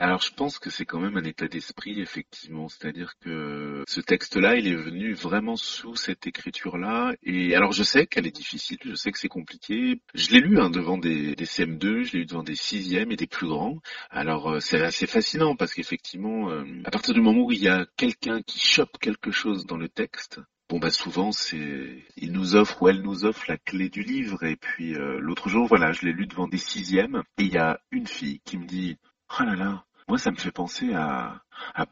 Alors 0.00 0.22
je 0.22 0.32
pense 0.32 0.60
que 0.60 0.70
c'est 0.70 0.84
quand 0.84 1.00
même 1.00 1.16
un 1.16 1.24
état 1.24 1.48
d'esprit, 1.48 2.00
effectivement. 2.00 2.68
C'est-à-dire 2.68 3.18
que 3.18 3.82
ce 3.88 4.00
texte-là, 4.00 4.56
il 4.56 4.68
est 4.68 4.76
venu 4.76 5.12
vraiment 5.12 5.56
sous 5.56 5.96
cette 5.96 6.26
écriture-là. 6.26 7.14
Et 7.24 7.56
alors 7.56 7.72
je 7.72 7.82
sais 7.82 8.06
qu'elle 8.06 8.26
est 8.26 8.34
difficile, 8.34 8.78
je 8.84 8.94
sais 8.94 9.10
que 9.10 9.18
c'est 9.18 9.28
compliqué. 9.28 10.00
Je 10.14 10.30
l'ai 10.30 10.40
lu 10.40 10.60
hein, 10.60 10.70
devant 10.70 10.98
des, 10.98 11.34
des 11.34 11.44
CM2, 11.46 12.04
je 12.04 12.12
l'ai 12.12 12.18
lu 12.20 12.26
devant 12.26 12.44
des 12.44 12.54
sixièmes 12.54 13.10
et 13.10 13.16
des 13.16 13.26
plus 13.26 13.48
grands. 13.48 13.80
Alors 14.10 14.52
euh, 14.52 14.60
c'est 14.60 14.80
assez 14.80 15.08
fascinant 15.08 15.56
parce 15.56 15.74
qu'effectivement, 15.74 16.50
euh, 16.50 16.64
à 16.84 16.90
partir 16.92 17.12
du 17.12 17.20
moment 17.20 17.42
où 17.46 17.52
il 17.52 17.62
y 17.62 17.68
a 17.68 17.84
quelqu'un 17.96 18.40
qui 18.42 18.60
chope 18.60 18.98
quelque 19.00 19.32
chose 19.32 19.66
dans 19.66 19.76
le 19.76 19.88
texte, 19.88 20.40
Bon 20.68 20.78
bah 20.78 20.90
souvent 20.90 21.32
c'est 21.32 22.04
il 22.18 22.30
nous 22.32 22.54
offre 22.54 22.82
ou 22.82 22.88
elle 22.88 23.00
nous 23.00 23.24
offre 23.24 23.46
la 23.48 23.56
clé 23.56 23.88
du 23.88 24.02
livre 24.02 24.44
et 24.44 24.56
puis 24.56 24.94
euh, 24.94 25.18
l'autre 25.18 25.48
jour 25.48 25.66
voilà 25.66 25.92
je 25.92 26.04
l'ai 26.04 26.12
lu 26.12 26.26
devant 26.26 26.46
des 26.46 26.58
sixièmes 26.58 27.22
et 27.38 27.44
il 27.44 27.52
y 27.54 27.56
a 27.56 27.80
une 27.90 28.06
fille 28.06 28.40
qui 28.44 28.58
me 28.58 28.66
dit 28.66 28.98
oh 29.40 29.44
là 29.44 29.56
là 29.56 29.86
moi 30.08 30.18
ça 30.18 30.30
me 30.30 30.36
fait 30.36 30.50
penser 30.50 30.92
à 30.94 31.42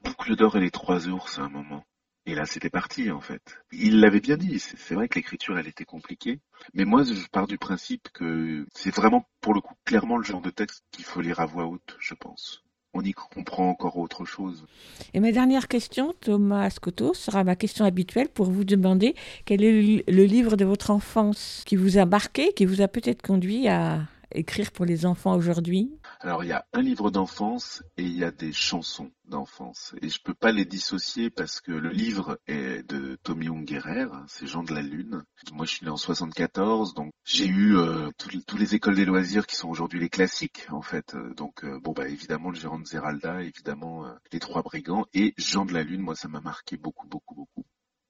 Boucle 0.04 0.36
d'or 0.36 0.56
et 0.56 0.60
les 0.60 0.70
trois 0.70 1.08
ours 1.08 1.38
à 1.38 1.42
un 1.42 1.48
moment. 1.48 1.84
Et 2.28 2.34
là 2.34 2.44
c'était 2.44 2.70
parti 2.70 3.10
en 3.12 3.20
fait. 3.20 3.58
Il 3.70 4.00
l'avait 4.00 4.20
bien 4.20 4.36
dit 4.36 4.58
c'est 4.58 4.94
vrai 4.94 5.08
que 5.08 5.14
l'écriture 5.14 5.58
elle 5.58 5.68
était 5.68 5.84
compliquée. 5.84 6.40
Mais 6.74 6.84
moi 6.84 7.04
je 7.04 7.28
pars 7.28 7.46
du 7.46 7.58
principe 7.58 8.08
que 8.12 8.66
c'est 8.74 8.94
vraiment 8.94 9.28
pour 9.40 9.54
le 9.54 9.60
coup 9.60 9.74
clairement 9.84 10.16
le 10.16 10.24
genre 10.24 10.40
de 10.40 10.50
texte 10.50 10.82
qu'il 10.90 11.04
faut 11.04 11.20
lire 11.20 11.38
à 11.38 11.46
voix 11.46 11.66
haute 11.66 11.96
je 12.00 12.14
pense. 12.14 12.62
On 12.94 13.02
y 13.02 13.12
comprend 13.12 13.68
encore 13.68 13.98
autre 13.98 14.24
chose. 14.24 14.66
Et 15.12 15.20
ma 15.20 15.30
dernière 15.30 15.68
question, 15.68 16.14
Thomas 16.18 16.70
Scotto, 16.70 17.12
sera 17.12 17.44
ma 17.44 17.54
question 17.54 17.84
habituelle 17.84 18.30
pour 18.30 18.50
vous 18.50 18.64
demander 18.64 19.14
quel 19.44 19.62
est 19.62 20.02
le 20.08 20.24
livre 20.24 20.56
de 20.56 20.64
votre 20.64 20.90
enfance 20.90 21.62
qui 21.66 21.76
vous 21.76 21.98
a 21.98 22.06
marqué, 22.06 22.54
qui 22.54 22.64
vous 22.64 22.80
a 22.80 22.88
peut-être 22.88 23.20
conduit 23.20 23.68
à 23.68 24.00
écrire 24.32 24.72
pour 24.72 24.86
les 24.86 25.04
enfants 25.04 25.36
aujourd'hui? 25.36 25.90
Alors 26.20 26.44
il 26.44 26.48
y 26.48 26.52
a 26.52 26.66
un 26.72 26.80
livre 26.80 27.10
d'enfance 27.10 27.82
et 27.96 28.02
il 28.02 28.16
y 28.16 28.24
a 28.24 28.30
des 28.30 28.52
chansons 28.52 29.10
d'enfance. 29.26 29.94
Et 30.00 30.08
je 30.08 30.20
peux 30.22 30.34
pas 30.34 30.50
les 30.52 30.64
dissocier 30.64 31.30
parce 31.30 31.60
que 31.60 31.72
le 31.72 31.90
livre 31.90 32.38
est 32.46 32.82
de 32.88 33.16
Tommy 33.22 33.48
Ungerer, 33.48 34.08
c'est 34.26 34.46
Jean 34.46 34.62
de 34.62 34.74
la 34.74 34.82
Lune. 34.82 35.24
Moi 35.52 35.66
je 35.66 35.72
suis 35.72 35.84
né 35.84 35.90
en 35.90 35.96
74, 35.96 36.94
donc 36.94 37.12
j'ai 37.24 37.46
eu 37.46 37.76
euh, 37.76 38.10
tous 38.18 38.56
les 38.56 38.74
écoles 38.74 38.96
des 38.96 39.04
loisirs 39.04 39.46
qui 39.46 39.56
sont 39.56 39.68
aujourd'hui 39.68 40.00
les 40.00 40.08
classiques 40.08 40.66
en 40.70 40.82
fait. 40.82 41.14
Euh, 41.14 41.34
Donc 41.34 41.64
euh, 41.64 41.78
bon 41.80 41.92
bah 41.92 42.08
évidemment 42.08 42.50
le 42.50 42.56
gérant 42.56 42.78
de 42.78 42.86
Zeralda, 42.86 43.42
évidemment 43.42 44.06
euh, 44.06 44.12
les 44.32 44.38
trois 44.40 44.62
brigands 44.62 45.06
et 45.12 45.34
Jean 45.36 45.66
de 45.66 45.74
la 45.74 45.82
Lune, 45.82 46.00
moi 46.00 46.14
ça 46.16 46.28
m'a 46.28 46.40
marqué 46.40 46.76
beaucoup 46.76 47.06
beaucoup 47.08 47.34
beaucoup. 47.34 47.64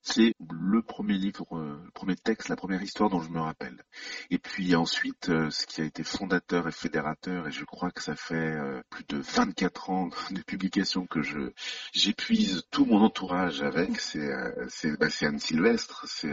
C'est 0.08 0.34
le 0.38 0.82
premier 0.82 1.14
livre, 1.14 1.44
euh, 1.58 1.80
le 1.84 1.90
premier 1.90 2.14
texte, 2.14 2.48
la 2.48 2.54
première 2.54 2.80
histoire 2.80 3.10
dont 3.10 3.20
je 3.20 3.28
me 3.28 3.40
rappelle. 3.40 3.82
Et 4.30 4.38
puis 4.38 4.76
ensuite, 4.76 5.30
euh, 5.30 5.50
ce 5.50 5.66
qui 5.66 5.80
a 5.80 5.84
été 5.84 6.04
fondateur 6.04 6.68
et 6.68 6.72
fédérateur, 6.72 7.48
et 7.48 7.50
je 7.50 7.64
crois 7.64 7.90
que 7.90 8.00
ça 8.00 8.14
fait 8.14 8.34
euh, 8.36 8.80
plus 8.88 9.04
de 9.08 9.18
24 9.18 9.90
ans 9.90 10.08
de 10.30 10.40
publication 10.42 11.08
que 11.08 11.22
je 11.22 11.50
j'épuise 11.92 12.62
tout 12.70 12.84
mon 12.84 13.00
entourage 13.02 13.62
avec, 13.62 14.00
c'est 14.00 14.30
c'est 14.68 14.96
bah, 14.96 15.10
c'est 15.10 15.26
Anne 15.26 15.40
Sylvestre, 15.40 16.04
c'est 16.06 16.32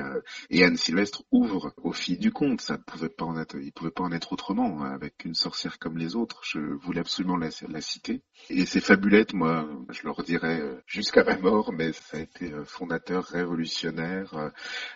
et 0.52 0.64
Anne 0.64 0.78
Sylvestre 0.78 1.24
ouvre 1.32 1.74
au 1.78 1.94
fil 1.94 2.20
du 2.20 2.32
conte, 2.32 2.62
ça 2.62 2.78
pouvait 2.78 3.10
pas 3.10 3.26
en 3.26 3.38
être, 3.40 3.56
il 3.60 3.72
pouvait 3.72 3.92
pas 3.92 4.04
en 4.04 4.12
être 4.12 4.34
autrement 4.34 4.84
hein, 4.84 4.92
avec 4.92 5.26
une 5.26 5.34
sorcière 5.34 5.80
comme 5.80 5.98
les 5.98 6.16
autres. 6.16 6.42
Je 6.44 6.60
voulais 6.60 7.02
absolument 7.02 7.38
la, 7.38 7.50
la 7.70 7.82
citer. 7.82 8.22
Et 8.50 8.68
ces 8.68 8.82
fabulettes, 8.82 9.34
moi, 9.34 9.68
je 9.90 10.04
leur 10.04 10.22
dirais 10.22 10.62
euh, 10.62 10.82
jusqu'à 10.86 11.24
ma 11.24 11.38
mort, 11.38 11.74
mais 11.74 11.92
ça 11.94 12.18
a 12.18 12.20
été 12.20 12.52
fondateur, 12.66 13.24
révolutionnaire, 13.26 13.63
euh, 13.64 14.50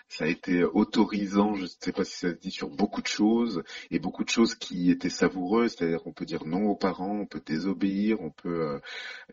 ça 0.08 0.24
a 0.24 0.26
été 0.26 0.64
autorisant, 0.64 1.54
je 1.54 1.62
ne 1.62 1.68
sais 1.80 1.92
pas 1.92 2.04
si 2.04 2.16
ça 2.16 2.30
se 2.30 2.34
dit, 2.34 2.50
sur 2.50 2.68
beaucoup 2.68 3.02
de 3.02 3.06
choses, 3.06 3.62
et 3.90 3.98
beaucoup 3.98 4.24
de 4.24 4.28
choses 4.28 4.54
qui 4.54 4.90
étaient 4.90 5.10
savoureuses, 5.10 5.74
c'est-à-dire 5.76 6.02
qu'on 6.02 6.12
peut 6.12 6.24
dire 6.24 6.44
non 6.46 6.66
aux 6.66 6.76
parents, 6.76 7.18
on 7.20 7.26
peut 7.26 7.42
désobéir, 7.44 8.20
on 8.20 8.30
peut... 8.30 8.48
euh, 8.48 8.78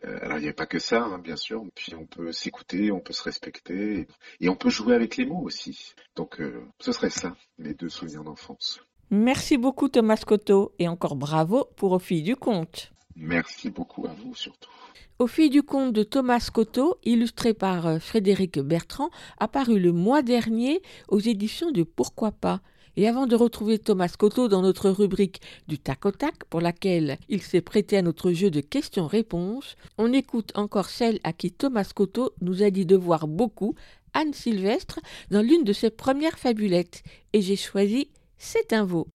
euh, 0.04 0.18
alors 0.22 0.38
il 0.38 0.42
n'y 0.42 0.46
avait 0.46 0.52
pas 0.52 0.66
que 0.66 0.78
ça, 0.78 1.02
hein, 1.04 1.18
bien 1.18 1.36
sûr, 1.36 1.64
puis 1.74 1.94
on 1.94 2.06
peut 2.06 2.32
s'écouter, 2.32 2.90
on 2.90 3.00
peut 3.00 3.12
se 3.12 3.22
respecter, 3.22 4.06
et, 4.40 4.48
on 4.48 4.56
peut 4.56 4.70
jouer 4.70 4.94
avec 4.94 5.16
les 5.16 5.26
mots 5.26 5.42
aussi. 5.42 5.94
Donc 6.14 6.40
ce 6.78 6.92
serait 6.92 7.10
ça, 7.10 7.36
mes 7.58 7.74
deux 7.74 7.88
souvenirs 7.88 8.24
d'enfance. 8.24 8.80
Merci 9.10 9.56
beaucoup 9.56 9.88
Thomas 9.88 10.16
Scotto 10.16 10.72
et 10.78 10.88
encore 10.88 11.16
bravo 11.16 11.68
pour 11.76 11.92
Aux 11.92 11.98
filles 11.98 12.22
du 12.22 12.36
conte. 12.36 12.92
Merci 13.16 13.70
beaucoup 13.70 14.06
à 14.06 14.12
vous 14.12 14.34
surtout. 14.34 14.70
Aux 15.18 15.26
filles 15.26 15.50
du 15.50 15.62
conte 15.62 15.94
de 15.94 16.02
Thomas 16.02 16.40
Scotto, 16.40 16.98
illustré 17.02 17.54
par 17.54 17.86
euh, 17.86 17.98
Frédéric 17.98 18.58
Bertrand, 18.58 19.08
apparu 19.38 19.78
le 19.80 19.92
mois 19.92 20.20
dernier 20.20 20.82
aux 21.08 21.20
éditions 21.20 21.70
de 21.70 21.82
Pourquoi 21.82 22.32
pas. 22.32 22.60
Et 22.98 23.08
avant 23.08 23.26
de 23.26 23.34
retrouver 23.34 23.78
Thomas 23.78 24.08
Scotto 24.08 24.48
dans 24.48 24.60
notre 24.60 24.90
rubrique 24.90 25.40
du 25.68 25.78
tac 25.78 26.04
au 26.04 26.10
tac, 26.10 26.44
pour 26.50 26.60
laquelle 26.60 27.18
il 27.28 27.40
s'est 27.40 27.62
prêté 27.62 27.96
à 27.96 28.02
notre 28.02 28.32
jeu 28.32 28.50
de 28.50 28.60
questions-réponses, 28.60 29.76
on 29.96 30.12
écoute 30.12 30.52
encore 30.54 30.90
celle 30.90 31.18
à 31.24 31.32
qui 31.32 31.50
Thomas 31.50 31.84
Scotto 31.84 32.32
nous 32.42 32.62
a 32.62 32.70
dit 32.70 32.84
devoir 32.84 33.26
beaucoup, 33.26 33.74
Anne 34.12 34.34
Sylvestre, 34.34 35.00
dans 35.30 35.42
l'une 35.42 35.64
de 35.64 35.72
ses 35.72 35.90
premières 35.90 36.38
fabulettes. 36.38 37.02
Et 37.32 37.40
j'ai 37.40 37.56
choisi 37.56 38.10
C'est 38.38 38.74
un 38.74 38.84
veau. 38.84 39.08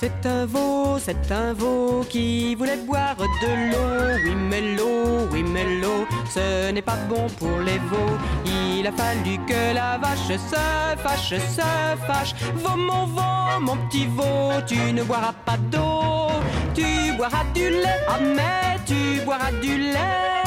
C'est 0.00 0.24
un 0.24 0.46
veau, 0.46 0.98
c'est 0.98 1.30
un 1.30 1.52
veau 1.52 2.06
qui 2.08 2.54
voulait 2.54 2.78
boire 2.86 3.16
de 3.18 3.70
l'eau. 3.70 4.16
Oui, 4.24 4.34
mais 4.34 4.62
l'eau, 4.74 5.28
oui, 5.30 5.42
mais 5.42 5.78
l'eau, 5.78 6.06
ce 6.30 6.70
n'est 6.70 6.80
pas 6.80 6.96
bon 7.06 7.26
pour 7.38 7.58
les 7.60 7.76
veaux. 7.76 8.16
Il 8.46 8.86
a 8.86 8.92
fallu 8.92 9.36
que 9.46 9.74
la 9.74 9.98
vache 9.98 10.38
se 10.38 10.96
fâche, 11.02 11.34
se 11.34 12.06
fâche. 12.06 12.34
Veau, 12.54 12.78
mon 12.78 13.04
veau, 13.08 13.60
mon 13.60 13.76
petit 13.88 14.06
veau, 14.06 14.52
tu 14.66 14.90
ne 14.90 15.02
boiras 15.02 15.34
pas 15.44 15.58
d'eau. 15.70 16.30
Tu 16.74 17.12
boiras 17.18 17.44
du 17.52 17.68
lait, 17.68 18.00
ah, 18.08 18.18
mais 18.20 18.80
tu 18.86 19.22
boiras 19.26 19.52
du 19.60 19.76
lait. 19.76 20.39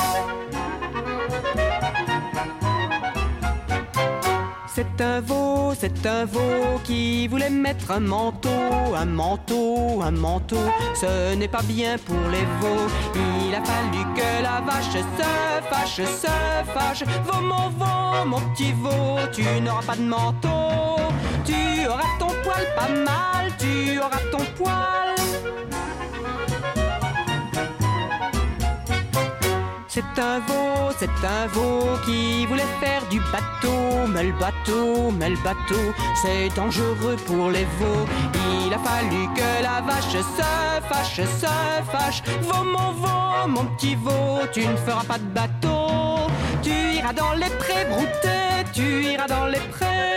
C'est 4.84 5.04
un 5.04 5.22
veau, 5.22 5.74
c'est 5.80 6.06
un 6.06 6.26
veau 6.26 6.80
qui 6.84 7.28
voulait 7.28 7.50
mettre 7.50 7.92
un 7.92 8.02
manteau, 8.02 8.50
un 8.96 9.06
manteau, 9.06 10.02
un 10.02 10.12
manteau. 10.12 10.66
Ce 10.94 11.36
n'est 11.36 11.48
pas 11.48 11.62
bien 11.64 11.98
pour 11.98 12.20
les 12.32 12.46
veaux. 12.60 12.88
Il 13.16 13.56
a 13.56 13.64
fallu 13.64 14.04
que 14.14 14.44
la 14.44 14.60
vache 14.62 14.92
se 14.92 15.70
fâche, 15.70 16.06
se 16.06 16.28
fâche. 16.74 17.04
Veau, 17.26 17.42
mon 17.42 17.70
veau, 17.70 18.26
mon 18.26 18.42
petit 18.52 18.74
veau, 18.74 19.20
tu 19.32 19.44
n'auras 19.62 19.84
pas 19.84 19.96
de 19.96 20.02
manteau. 20.02 21.02
Tu 21.46 21.88
auras 21.88 22.12
ton 22.20 22.28
poil 22.44 22.66
pas 22.76 22.90
mal, 22.90 23.52
tu 23.58 24.00
auras 24.00 24.24
ton 24.32 24.44
poil. 24.58 25.03
C'est 30.16 30.22
un 30.22 30.40
veau, 30.40 30.92
c'est 30.96 31.26
un 31.26 31.48
veau 31.48 31.98
qui 32.06 32.46
voulait 32.46 32.62
faire 32.80 33.02
du 33.10 33.20
bateau, 33.32 34.06
mais 34.08 34.26
le 34.26 34.34
bateau, 34.34 35.10
mais 35.12 35.32
le 35.32 35.38
bateau, 35.38 35.92
c'est 36.22 36.50
dangereux 36.56 37.16
pour 37.26 37.50
les 37.50 37.66
veaux. 37.80 38.06
Il 38.68 38.72
a 38.72 38.78
fallu 38.78 39.28
que 39.34 39.64
la 39.64 39.82
vache 39.82 40.12
se 40.12 40.88
fâche, 40.88 41.16
se 41.16 41.92
fâche. 41.92 42.22
Vaut 42.44 42.64
mon 42.64 42.92
veau, 42.92 43.48
mon 43.48 43.66
petit 43.76 43.96
veau, 43.96 44.42
tu 44.52 44.68
ne 44.68 44.76
feras 44.78 45.04
pas 45.04 45.18
de 45.18 45.24
bateau. 45.24 46.32
Tu 46.62 46.70
iras 46.98 47.14
dans 47.14 47.34
les 47.34 47.50
prés 47.50 47.86
brouter, 47.90 48.70
tu 48.72 49.06
iras 49.06 49.28
dans 49.28 49.48
les 49.48 49.62
prés. 49.72 50.14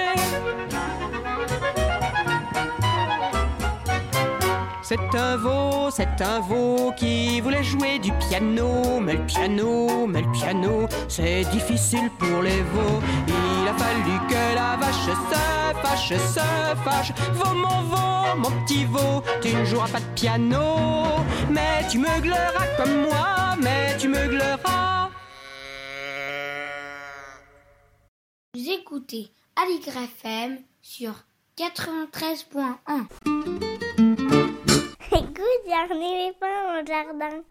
C'est 4.89 5.17
un 5.17 5.37
veau, 5.37 5.91
c'est 5.91 6.23
un 6.23 6.39
veau 6.39 6.93
qui 6.97 7.41
voulait 7.41 7.65
jouer 7.65 7.99
du 7.99 8.13
piano, 8.13 9.01
mais 9.01 9.15
le 9.15 9.27
piano, 9.27 10.07
mais 10.07 10.23
le 10.23 10.31
piano, 10.31 10.87
c'est 11.09 11.43
difficile 11.51 12.09
pour 12.21 12.41
les 12.41 12.63
veaux. 12.63 13.03
Il 13.27 13.67
a 13.67 13.75
fallu 13.75 14.17
que 14.29 14.55
la 14.55 14.77
vache 14.77 15.07
se 15.07 15.11
fâche, 15.83 16.11
se 16.11 16.39
fâche. 16.85 17.13
Veau, 17.33 17.53
mon 17.53 17.83
veau, 17.83 18.37
mon 18.37 18.53
petit 18.63 18.85
veau, 18.85 19.25
tu 19.43 19.57
ne 19.57 19.65
joueras 19.65 19.89
pas 19.89 19.99
de 19.99 20.07
piano, 20.15 21.17
mais 21.51 21.85
tu 21.91 21.99
meugleras 21.99 22.69
comme 22.77 23.09
moi, 23.09 23.57
mais 23.61 23.97
tu 23.99 24.07
meugleras. 24.07 25.11
Vous 28.55 28.71
écoutez 28.71 29.33
Aligre 29.57 29.97
FM 29.97 30.59
sur 30.81 31.25
93.1. 31.59 34.46
Écoute, 35.57 35.67
il 35.67 35.71
y 35.71 35.75
a 35.75 35.83
un 35.85 36.01
éléphant 36.01 36.83
au 36.83 36.87
jardin. 36.87 37.43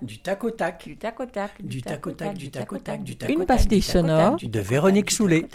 Du 0.00 0.18
tac 0.20 0.44
au 0.44 0.50
tac. 0.50 0.84
Du 0.86 0.96
tac 0.96 1.18
au 1.20 1.26
tac. 1.26 1.50
Du 1.60 1.82
tac 1.82 2.06
au 2.06 2.10
tac, 2.12 2.34
du 2.36 2.50
tac 2.50 2.72
au 2.72 2.78
tac, 2.78 3.02
du 3.02 3.16
tac 3.16 3.28
Une 3.30 3.36
au 3.36 3.38
tac, 3.40 3.48
pastille 3.48 3.82
sonore. 3.82 4.36
du- 4.36 4.46
De 4.48 4.60
Véronique 4.60 5.10
Soulet. 5.10 5.46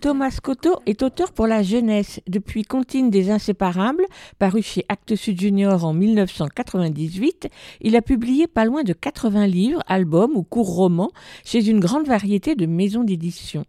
Thomas 0.00 0.38
Cotto 0.42 0.78
est 0.86 1.02
auteur 1.02 1.32
pour 1.32 1.46
la 1.46 1.62
jeunesse 1.62 2.20
depuis 2.28 2.62
Comptine 2.62 3.10
des 3.10 3.30
Inséparables, 3.30 4.04
paru 4.38 4.62
chez 4.62 4.84
Actes 4.88 5.16
Sud 5.16 5.40
Junior 5.40 5.84
en 5.84 5.92
1998. 5.94 7.48
Il 7.80 7.96
a 7.96 8.02
publié 8.02 8.46
pas 8.46 8.64
loin 8.64 8.84
de 8.84 8.92
80 8.92 9.46
livres, 9.46 9.82
albums 9.88 10.36
ou 10.36 10.42
courts 10.44 10.72
romans 10.74 11.10
chez 11.44 11.68
une 11.68 11.80
grande 11.80 12.06
variété 12.06 12.54
de 12.54 12.66
maisons 12.66 13.02
d'édition. 13.02 13.64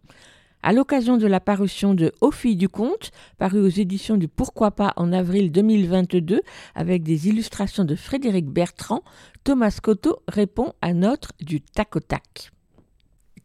À 0.62 0.74
l'occasion 0.74 1.16
de 1.16 1.26
la 1.26 1.40
parution 1.40 1.94
de 1.94 2.12
Aux 2.20 2.30
filles 2.30 2.56
du 2.56 2.68
conte, 2.68 3.12
paru 3.38 3.60
aux 3.60 3.68
éditions 3.68 4.18
du 4.18 4.28
Pourquoi 4.28 4.70
pas 4.72 4.92
en 4.96 5.10
avril 5.10 5.50
2022, 5.50 6.42
avec 6.74 7.02
des 7.02 7.28
illustrations 7.28 7.84
de 7.84 7.94
Frédéric 7.94 8.46
Bertrand, 8.46 9.02
Thomas 9.42 9.78
Cotto 9.82 10.22
répond 10.28 10.74
à 10.82 10.92
notre 10.92 11.32
du 11.40 11.62
tac 11.62 11.96
au 11.96 12.00
tac. 12.00 12.50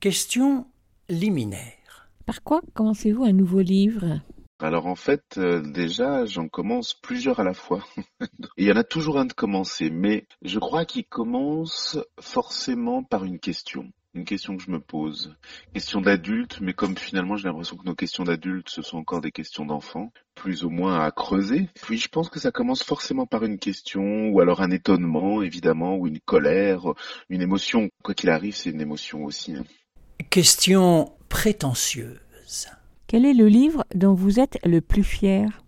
Question 0.01 0.67
liminaire. 1.07 2.09
Par 2.25 2.43
quoi 2.43 2.61
commencez-vous 2.73 3.23
un 3.23 3.31
nouveau 3.31 3.61
livre? 3.61 4.19
Alors 4.59 4.85
en 4.85 4.95
fait, 4.95 5.37
euh, 5.37 5.61
déjà, 5.61 6.25
j'en 6.25 6.49
commence 6.49 6.93
plusieurs 6.93 7.39
à 7.39 7.43
la 7.45 7.53
fois. 7.53 7.85
Il 8.57 8.65
y 8.65 8.71
en 8.71 8.77
a 8.77 8.83
toujours 8.83 9.19
un 9.19 9.25
de 9.25 9.33
commencer, 9.33 9.89
mais 9.89 10.27
je 10.41 10.59
crois 10.59 10.83
qu'il 10.85 11.05
commence 11.05 11.97
forcément 12.19 13.03
par 13.03 13.23
une 13.23 13.39
question. 13.39 13.91
Une 14.15 14.23
question 14.23 14.55
que 14.55 14.63
je 14.63 14.71
me 14.71 14.79
pose. 14.79 15.35
Question 15.73 15.99
d'adulte, 15.99 16.59
mais 16.61 16.71
comme 16.71 16.97
finalement 16.97 17.35
j'ai 17.35 17.49
l'impression 17.49 17.75
que 17.75 17.85
nos 17.85 17.95
questions 17.95 18.23
d'adultes, 18.23 18.69
ce 18.69 18.81
sont 18.81 18.97
encore 18.97 19.19
des 19.19 19.31
questions 19.31 19.65
d'enfants, 19.65 20.13
plus 20.35 20.63
ou 20.63 20.69
moins 20.69 21.01
à 21.01 21.11
creuser. 21.11 21.67
Puis 21.83 21.97
je 21.97 22.07
pense 22.07 22.29
que 22.29 22.39
ça 22.39 22.51
commence 22.51 22.81
forcément 22.81 23.25
par 23.25 23.43
une 23.43 23.59
question, 23.59 24.29
ou 24.29 24.39
alors 24.39 24.61
un 24.61 24.71
étonnement, 24.71 25.41
évidemment, 25.43 25.97
ou 25.97 26.07
une 26.07 26.21
colère, 26.21 26.93
une 27.29 27.41
émotion. 27.41 27.89
Quoi 28.03 28.13
qu'il 28.13 28.29
arrive, 28.29 28.55
c'est 28.55 28.69
une 28.69 28.79
émotion 28.79 29.25
aussi. 29.25 29.53
hein. 29.53 29.65
Question 30.29 31.11
prétentieuse. 31.27 32.67
Quel 33.07 33.25
est 33.25 33.33
le 33.33 33.47
livre 33.47 33.83
dont 33.93 34.13
vous 34.13 34.39
êtes 34.39 34.57
le 34.65 34.79
plus 34.79 35.03
fier? 35.03 35.61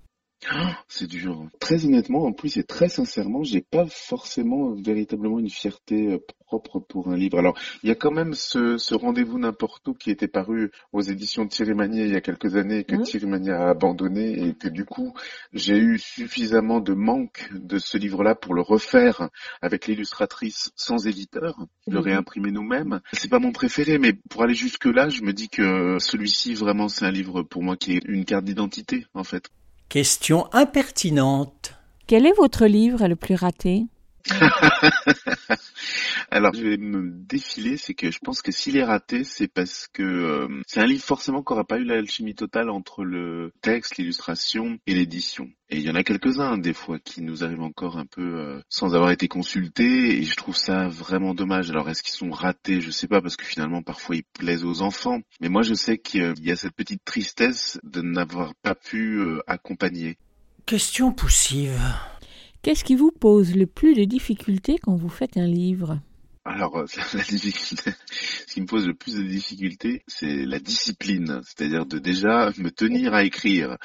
C'est 0.88 1.08
dur. 1.08 1.46
Très 1.60 1.86
honnêtement, 1.86 2.26
en 2.26 2.32
plus 2.32 2.58
et 2.58 2.64
très 2.64 2.90
sincèrement, 2.90 3.44
j'ai 3.44 3.62
pas 3.62 3.86
forcément 3.88 4.72
euh, 4.72 4.76
véritablement 4.82 5.40
une 5.40 5.50
fierté 5.50 6.08
euh, 6.14 6.20
propre 6.46 6.80
pour 6.80 7.10
un 7.10 7.18
livre. 7.18 7.38
Alors, 7.38 7.58
il 7.84 7.90
y 7.90 7.92
a 7.92 7.96
quand 7.96 8.12
même 8.12 8.34
ce, 8.34 8.78
ce 8.78 8.96
rendez-vous 8.96 9.38
n'importe 9.38 9.88
où 9.90 9.94
qui 9.94 10.10
était 10.10 10.28
paru 10.30 10.72
aux 10.94 11.02
éditions 11.02 11.44
de 11.44 11.50
Thierry 11.50 11.74
Magnier 11.74 12.06
il 12.06 12.14
y 12.14 12.16
a 12.16 12.22
quelques 12.22 12.56
années 12.56 12.80
et 12.80 12.84
que 12.86 12.96
Mhm. 12.96 13.04
Thierry 13.04 13.26
Magnier 13.28 13.52
a 13.52 13.70
abandonné 13.70 14.48
et 14.48 14.54
que 14.54 14.70
du 14.70 14.86
coup, 14.86 15.14
j'ai 15.54 15.78
eu 15.78 16.00
suffisamment 16.00 16.80
de 16.80 16.94
manque 16.94 17.50
de 17.54 17.78
ce 17.80 17.98
livre-là 17.98 18.34
pour 18.34 18.54
le 18.54 18.62
refaire 18.62 19.30
avec 19.62 19.88
l'illustratrice 19.88 20.72
sans 20.76 21.06
éditeur, 21.08 21.58
le 21.88 22.00
Mhm. 22.00 22.06
réimprimer 22.06 22.52
nous-mêmes. 22.52 23.02
C'est 23.12 23.30
pas 23.30 23.40
mon 23.40 23.52
préféré, 23.52 23.98
mais 23.98 24.14
pour 24.30 24.44
aller 24.44 24.56
jusque 24.56 24.86
là, 24.86 25.10
je 25.10 25.22
me 25.24 25.34
dis 25.34 25.50
que 25.50 25.98
celui-ci 26.00 26.54
vraiment 26.54 26.88
c'est 26.88 27.06
un 27.06 27.12
livre 27.12 27.44
pour 27.44 27.64
moi 27.64 27.76
qui 27.76 27.98
est 27.98 28.06
une 28.06 28.24
carte 28.24 28.46
d'identité 28.46 29.06
en 29.14 29.24
fait. 29.26 29.50
Question 29.90 30.50
impertinente. 30.52 31.74
Quel 32.08 32.26
est 32.26 32.34
votre 32.34 32.66
livre 32.66 33.08
le 33.08 33.16
plus 33.16 33.36
raté? 33.36 33.86
Alors, 36.32 36.54
je 36.54 36.62
vais 36.62 36.78
me 36.78 37.10
défiler, 37.10 37.78
c'est 37.78 37.94
que 37.94 38.12
je 38.12 38.20
pense 38.20 38.42
que 38.42 38.52
s'il 38.52 38.78
est 38.78 38.84
raté, 38.84 39.24
c'est 39.24 39.48
parce 39.48 39.88
que 39.88 40.04
euh, 40.04 40.62
c'est 40.68 40.82
un 40.82 40.86
livre 40.86 41.04
forcément 41.04 41.42
qui 41.42 41.54
n'aura 41.54 41.64
pas 41.64 41.78
eu 41.78 41.84
l'alchimie 41.84 42.36
totale 42.36 42.70
entre 42.70 43.04
le 43.04 43.54
texte, 43.62 43.98
l'illustration 43.98 44.78
et 44.88 44.94
l'édition. 44.94 45.50
Et 45.70 45.78
il 45.78 45.84
y 45.84 45.90
en 45.90 45.96
a 45.96 46.04
quelques-uns, 46.04 46.58
des 46.58 46.74
fois, 46.74 47.00
qui 47.00 47.22
nous 47.22 47.44
arrivent 47.44 47.62
encore 47.62 47.98
un 47.98 48.06
peu 48.06 48.22
euh, 48.22 48.62
sans 48.70 48.96
avoir 48.96 49.12
été 49.12 49.28
consultés, 49.28 50.18
et 50.18 50.24
je 50.24 50.36
trouve 50.36 50.56
ça 50.56 50.88
vraiment 50.88 51.34
dommage. 51.34 51.70
Alors, 51.70 51.90
est-ce 51.90 52.04
qu'ils 52.04 52.16
sont 52.16 52.32
ratés? 52.32 52.82
Je 52.82 52.92
sais 52.92 53.08
pas, 53.08 53.22
parce 53.22 53.36
que 53.36 53.46
finalement, 53.46 53.82
parfois, 53.82 54.16
ils 54.16 54.24
plaisent 54.24 54.66
aux 54.66 54.82
enfants. 54.82 55.22
Mais 55.42 55.50
moi, 55.50 55.62
je 55.62 55.74
sais 55.74 55.98
qu'il 55.98 56.34
y 56.42 56.52
a 56.52 56.56
cette 56.56 56.76
petite 56.76 57.04
tristesse 57.06 57.80
de 57.84 58.02
n'avoir 58.02 58.56
pas 58.56 58.76
pu 58.76 59.20
euh, 59.20 59.42
accompagner. 59.48 60.18
Question 60.66 61.14
poussive. 61.14 61.80
Qu'est-ce 62.62 62.84
qui 62.84 62.96
vous 62.96 63.12
pose 63.12 63.56
le 63.56 63.66
plus 63.66 63.94
de 63.94 64.04
difficultés 64.04 64.78
quand 64.82 64.96
vous 64.96 65.10
faites 65.10 65.38
un 65.38 65.48
livre? 65.48 66.00
Alors, 66.48 66.78
euh, 66.78 66.86
la 67.14 67.24
difficulté, 67.24 67.92
ce 68.48 68.54
qui 68.54 68.62
me 68.62 68.68
pose 68.68 68.88
le 68.88 68.94
plus 68.94 69.16
de 69.16 69.24
difficultés, 69.24 70.04
c'est 70.08 70.46
la 70.46 70.60
discipline, 70.60 71.42
c'est-à-dire 71.44 71.86
de 71.86 72.00
déjà 72.00 72.52
me 72.58 72.72
tenir 72.72 73.14
à 73.14 73.26
écrire. 73.26 73.78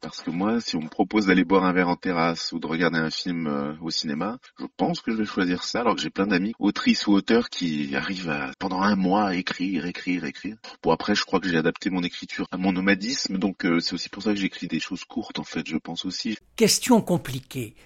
Parce 0.00 0.20
que 0.22 0.30
moi, 0.30 0.60
si 0.60 0.74
on 0.74 0.82
me 0.82 0.88
propose 0.88 1.26
d'aller 1.26 1.44
boire 1.44 1.64
un 1.64 1.72
verre 1.72 1.88
en 1.88 1.94
terrasse 1.94 2.50
ou 2.50 2.58
de 2.58 2.66
regarder 2.66 2.98
un 2.98 3.10
film 3.10 3.46
euh, 3.46 3.72
au 3.80 3.90
cinéma, 3.90 4.38
je 4.58 4.66
pense 4.76 5.00
que 5.00 5.12
je 5.12 5.18
vais 5.18 5.24
choisir 5.24 5.62
ça, 5.62 5.82
alors 5.82 5.94
que 5.94 6.00
j'ai 6.02 6.10
plein 6.10 6.26
d'amis, 6.26 6.54
autrices 6.58 7.06
ou 7.06 7.12
auteurs, 7.12 7.50
qui 7.50 7.94
arrivent 7.94 8.30
à, 8.30 8.50
pendant 8.58 8.82
un 8.82 8.96
mois, 8.96 9.28
à 9.28 9.34
écrire, 9.36 9.86
écrire, 9.86 10.24
écrire. 10.24 10.56
Bon, 10.82 10.90
après, 10.90 11.14
je 11.14 11.22
crois 11.22 11.38
que 11.38 11.48
j'ai 11.48 11.56
adapté 11.56 11.88
mon 11.88 12.02
écriture 12.02 12.48
à 12.50 12.56
mon 12.56 12.72
nomadisme, 12.72 13.38
donc 13.38 13.64
euh, 13.64 13.78
c'est 13.78 13.94
aussi 13.94 14.08
pour 14.08 14.24
ça 14.24 14.30
que 14.30 14.40
j'écris 14.40 14.66
des 14.66 14.80
choses 14.80 15.04
courtes, 15.04 15.38
en 15.38 15.44
fait, 15.44 15.68
je 15.68 15.76
pense 15.76 16.04
aussi. 16.04 16.36
Question 16.56 17.00
compliquée. 17.00 17.76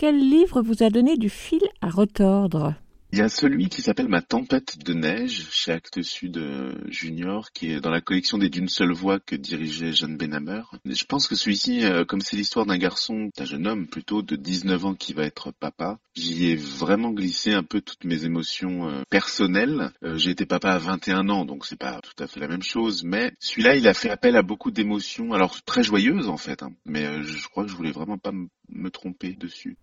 Quel 0.00 0.16
livre 0.16 0.62
vous 0.62 0.82
a 0.82 0.88
donné 0.88 1.18
du 1.18 1.28
fil 1.28 1.60
à 1.82 1.90
retordre? 1.90 2.74
Il 3.12 3.18
y 3.18 3.22
a 3.22 3.28
celui 3.28 3.68
qui 3.68 3.82
s'appelle 3.82 4.08
Ma 4.08 4.22
tempête 4.22 4.78
de 4.78 4.94
neige 4.94 5.48
chez 5.50 5.72
Actes 5.72 6.00
Sud 6.00 6.38
euh, 6.38 6.72
Junior, 6.88 7.52
qui 7.52 7.70
est 7.70 7.82
dans 7.82 7.90
la 7.90 8.00
collection 8.00 8.38
des 8.38 8.48
D'une 8.48 8.70
seule 8.70 8.92
voix 8.92 9.20
que 9.20 9.36
dirigeait 9.36 9.92
Jeanne 9.92 10.16
Benhammer. 10.16 10.62
Je 10.86 11.04
pense 11.04 11.26
que 11.26 11.34
celui-ci, 11.34 11.84
euh, 11.84 12.06
comme 12.06 12.22
c'est 12.22 12.36
l'histoire 12.36 12.64
d'un 12.64 12.78
garçon, 12.78 13.28
d'un 13.36 13.44
jeune 13.44 13.66
homme 13.66 13.88
plutôt 13.88 14.22
de 14.22 14.36
19 14.36 14.86
ans 14.86 14.94
qui 14.94 15.12
va 15.12 15.24
être 15.24 15.52
papa, 15.52 15.98
j'y 16.14 16.46
ai 16.46 16.56
vraiment 16.56 17.10
glissé 17.10 17.52
un 17.52 17.62
peu 17.62 17.82
toutes 17.82 18.04
mes 18.04 18.24
émotions 18.24 18.88
euh, 18.88 19.02
personnelles. 19.10 19.90
J'ai 20.14 20.30
été 20.30 20.46
papa 20.46 20.70
à 20.70 20.78
21 20.78 21.28
ans, 21.28 21.44
donc 21.44 21.66
c'est 21.66 21.78
pas 21.78 22.00
tout 22.00 22.22
à 22.22 22.26
fait 22.26 22.40
la 22.40 22.48
même 22.48 22.62
chose, 22.62 23.04
mais 23.04 23.32
celui-là, 23.38 23.76
il 23.76 23.86
a 23.86 23.92
fait 23.92 24.08
appel 24.08 24.34
à 24.36 24.42
beaucoup 24.42 24.70
d'émotions, 24.70 25.34
alors 25.34 25.62
très 25.62 25.82
joyeuses 25.82 26.28
en 26.28 26.38
fait, 26.38 26.62
hein, 26.62 26.72
mais 26.86 27.22
je 27.22 27.46
crois 27.48 27.64
que 27.64 27.70
je 27.70 27.76
voulais 27.76 27.92
vraiment 27.92 28.16
pas 28.16 28.32
me 28.32 28.90
tromper 28.90 29.34
dessus. 29.34 29.76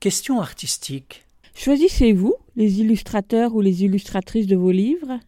Question 0.00 0.40
artistique. 0.40 1.24
Choisissez-vous 1.56 2.36
les 2.54 2.80
illustrateurs 2.80 3.56
ou 3.56 3.60
les 3.60 3.82
illustratrices 3.82 4.46
de 4.46 4.54
vos 4.54 4.70
livres? 4.70 5.18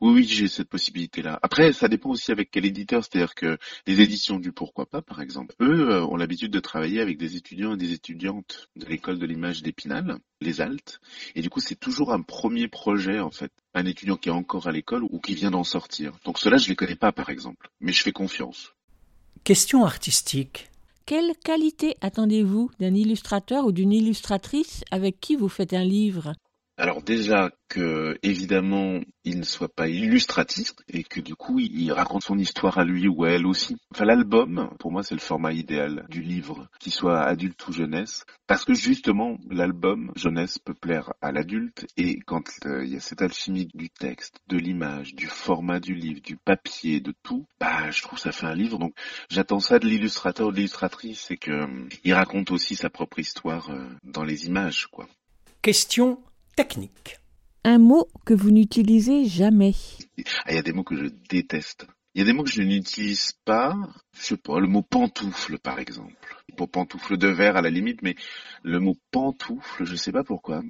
Oui, 0.00 0.12
oui, 0.12 0.24
j'ai 0.24 0.48
cette 0.48 0.68
possibilité-là. 0.68 1.38
Après, 1.42 1.72
ça 1.72 1.86
dépend 1.86 2.10
aussi 2.10 2.32
avec 2.32 2.50
quel 2.50 2.64
éditeur. 2.64 3.04
C'est-à-dire 3.04 3.36
que 3.36 3.56
les 3.86 4.00
éditions 4.00 4.40
du 4.40 4.50
Pourquoi 4.50 4.86
pas, 4.86 5.00
par 5.00 5.20
exemple, 5.20 5.54
eux 5.60 5.90
euh, 5.90 6.04
ont 6.06 6.16
l'habitude 6.16 6.50
de 6.50 6.58
travailler 6.58 7.00
avec 7.00 7.18
des 7.18 7.36
étudiants 7.36 7.74
et 7.74 7.76
des 7.76 7.92
étudiantes 7.92 8.68
de 8.74 8.86
l'école 8.86 9.20
de 9.20 9.26
l'image 9.26 9.62
d'Épinal, 9.62 10.18
les 10.40 10.60
Altes. 10.60 11.00
Et 11.36 11.42
du 11.42 11.48
coup, 11.48 11.60
c'est 11.60 11.78
toujours 11.78 12.12
un 12.12 12.22
premier 12.22 12.66
projet, 12.66 13.20
en 13.20 13.30
fait. 13.30 13.52
Un 13.74 13.86
étudiant 13.86 14.16
qui 14.16 14.28
est 14.28 14.32
encore 14.32 14.66
à 14.66 14.72
l'école 14.72 15.04
ou 15.04 15.20
qui 15.20 15.36
vient 15.36 15.52
d'en 15.52 15.62
sortir. 15.62 16.14
Donc 16.24 16.40
ceux-là, 16.40 16.56
je 16.56 16.68
les 16.68 16.74
connais 16.74 16.96
pas, 16.96 17.12
par 17.12 17.30
exemple. 17.30 17.70
Mais 17.80 17.92
je 17.92 18.02
fais 18.02 18.12
confiance. 18.12 18.72
Question 19.44 19.84
artistique. 19.84 20.68
Quelle 21.06 21.34
qualité 21.44 21.96
attendez-vous 22.00 22.70
d'un 22.80 22.94
illustrateur 22.94 23.66
ou 23.66 23.72
d'une 23.72 23.92
illustratrice 23.92 24.82
avec 24.90 25.20
qui 25.20 25.36
vous 25.36 25.50
faites 25.50 25.74
un 25.74 25.84
livre? 25.84 26.32
Alors 26.76 27.02
déjà 27.02 27.52
que 27.68 28.18
évidemment 28.24 29.00
il 29.22 29.38
ne 29.38 29.44
soit 29.44 29.72
pas 29.72 29.88
illustratif 29.88 30.72
et 30.88 31.04
que 31.04 31.20
du 31.20 31.36
coup 31.36 31.60
il 31.60 31.92
raconte 31.92 32.24
son 32.24 32.36
histoire 32.36 32.78
à 32.78 32.84
lui 32.84 33.06
ou 33.06 33.24
à 33.24 33.30
elle 33.30 33.46
aussi. 33.46 33.76
Enfin 33.92 34.04
l'album, 34.04 34.68
pour 34.80 34.90
moi 34.90 35.04
c'est 35.04 35.14
le 35.14 35.20
format 35.20 35.52
idéal 35.52 36.04
du 36.08 36.20
livre, 36.20 36.68
qu'il 36.80 36.92
soit 36.92 37.22
adulte 37.22 37.68
ou 37.68 37.72
jeunesse, 37.72 38.24
parce 38.48 38.64
que 38.64 38.74
justement 38.74 39.38
l'album 39.48 40.10
jeunesse 40.16 40.58
peut 40.58 40.74
plaire 40.74 41.12
à 41.22 41.30
l'adulte 41.30 41.86
et 41.96 42.18
quand 42.26 42.42
euh, 42.66 42.84
il 42.84 42.92
y 42.92 42.96
a 42.96 43.00
cette 43.00 43.22
alchimie 43.22 43.68
du 43.72 43.88
texte, 43.88 44.40
de 44.48 44.56
l'image, 44.56 45.14
du 45.14 45.28
format 45.28 45.78
du 45.78 45.94
livre, 45.94 46.20
du 46.22 46.36
papier, 46.36 47.00
de 47.00 47.14
tout, 47.22 47.46
bah 47.60 47.90
je 47.92 48.02
trouve 48.02 48.18
ça 48.18 48.32
fait 48.32 48.46
un 48.46 48.54
livre. 48.54 48.78
Donc 48.78 48.94
j'attends 49.30 49.60
ça 49.60 49.78
de 49.78 49.86
l'illustrateur 49.86 50.48
ou 50.48 50.50
de 50.50 50.56
l'illustratrice, 50.56 51.20
c'est 51.28 51.36
que 51.36 51.52
euh, 51.52 51.88
il 52.02 52.14
raconte 52.14 52.50
aussi 52.50 52.74
sa 52.74 52.90
propre 52.90 53.20
histoire 53.20 53.70
euh, 53.70 53.88
dans 54.02 54.24
les 54.24 54.46
images 54.46 54.88
quoi. 54.88 55.06
Question 55.62 56.18
technique. 56.56 57.18
Un 57.64 57.78
mot 57.78 58.08
que 58.26 58.34
vous 58.34 58.50
n'utilisez 58.50 59.26
jamais. 59.26 59.74
Ah, 60.44 60.50
il 60.50 60.56
y 60.56 60.58
a 60.58 60.62
des 60.62 60.72
mots 60.72 60.84
que 60.84 60.96
je 60.96 61.06
déteste. 61.30 61.86
Il 62.14 62.20
y 62.20 62.22
a 62.22 62.26
des 62.26 62.32
mots 62.32 62.44
que 62.44 62.50
je 62.50 62.62
n'utilise 62.62 63.32
pas. 63.44 63.74
Je 64.16 64.22
sais 64.22 64.36
pas, 64.36 64.60
le 64.60 64.68
mot 64.68 64.82
pantoufle, 64.82 65.58
par 65.58 65.78
exemple. 65.78 66.43
Pour 66.56 66.70
pantoufle 66.70 67.16
de 67.16 67.28
verre 67.28 67.56
à 67.56 67.62
la 67.62 67.70
limite, 67.70 68.02
mais 68.02 68.14
le 68.62 68.80
mot 68.80 68.96
pantoufle, 69.10 69.84
je 69.84 69.94
sais 69.96 70.12
pas 70.12 70.24
pourquoi. 70.24 70.62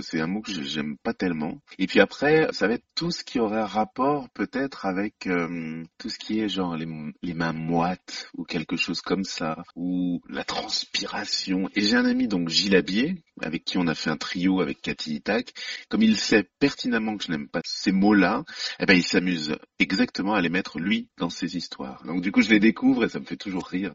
C'est 0.00 0.20
un 0.20 0.26
mot 0.26 0.40
que 0.40 0.50
j'aime 0.50 0.96
pas 0.98 1.14
tellement. 1.14 1.60
Et 1.78 1.86
puis 1.86 2.00
après, 2.00 2.48
ça 2.52 2.66
va 2.66 2.74
être 2.74 2.84
tout 2.94 3.10
ce 3.10 3.24
qui 3.24 3.38
aurait 3.38 3.60
un 3.60 3.66
rapport 3.66 4.28
peut-être 4.30 4.86
avec 4.86 5.26
euh, 5.26 5.84
tout 5.98 6.08
ce 6.08 6.18
qui 6.18 6.40
est 6.40 6.48
genre 6.48 6.76
les, 6.76 7.34
mains 7.34 7.52
moites 7.52 8.28
ou 8.34 8.44
quelque 8.44 8.76
chose 8.76 9.00
comme 9.00 9.24
ça, 9.24 9.62
ou 9.74 10.20
la 10.28 10.44
transpiration. 10.44 11.68
Et 11.74 11.82
j'ai 11.82 11.96
un 11.96 12.06
ami 12.06 12.28
donc 12.28 12.48
Gilles 12.48 12.76
Abier, 12.76 13.22
avec 13.42 13.64
qui 13.64 13.78
on 13.78 13.86
a 13.86 13.94
fait 13.94 14.10
un 14.10 14.16
trio 14.16 14.60
avec 14.60 14.80
Cathy 14.80 15.16
Itac. 15.16 15.52
Comme 15.88 16.02
il 16.02 16.16
sait 16.16 16.48
pertinemment 16.58 17.16
que 17.16 17.24
je 17.24 17.30
n'aime 17.30 17.48
pas 17.48 17.60
ces 17.64 17.92
mots-là, 17.92 18.44
eh 18.80 18.86
ben 18.86 18.96
il 18.96 19.02
s'amuse 19.02 19.56
exactement 19.78 20.34
à 20.34 20.40
les 20.40 20.48
mettre 20.48 20.78
lui 20.78 21.08
dans 21.18 21.30
ses 21.30 21.56
histoires. 21.56 22.02
Donc 22.04 22.22
du 22.22 22.32
coup 22.32 22.42
je 22.42 22.50
les 22.50 22.60
découvre 22.60 23.04
et 23.04 23.08
ça 23.08 23.20
me 23.20 23.24
fait 23.24 23.36
toujours 23.36 23.66
rire. 23.66 23.92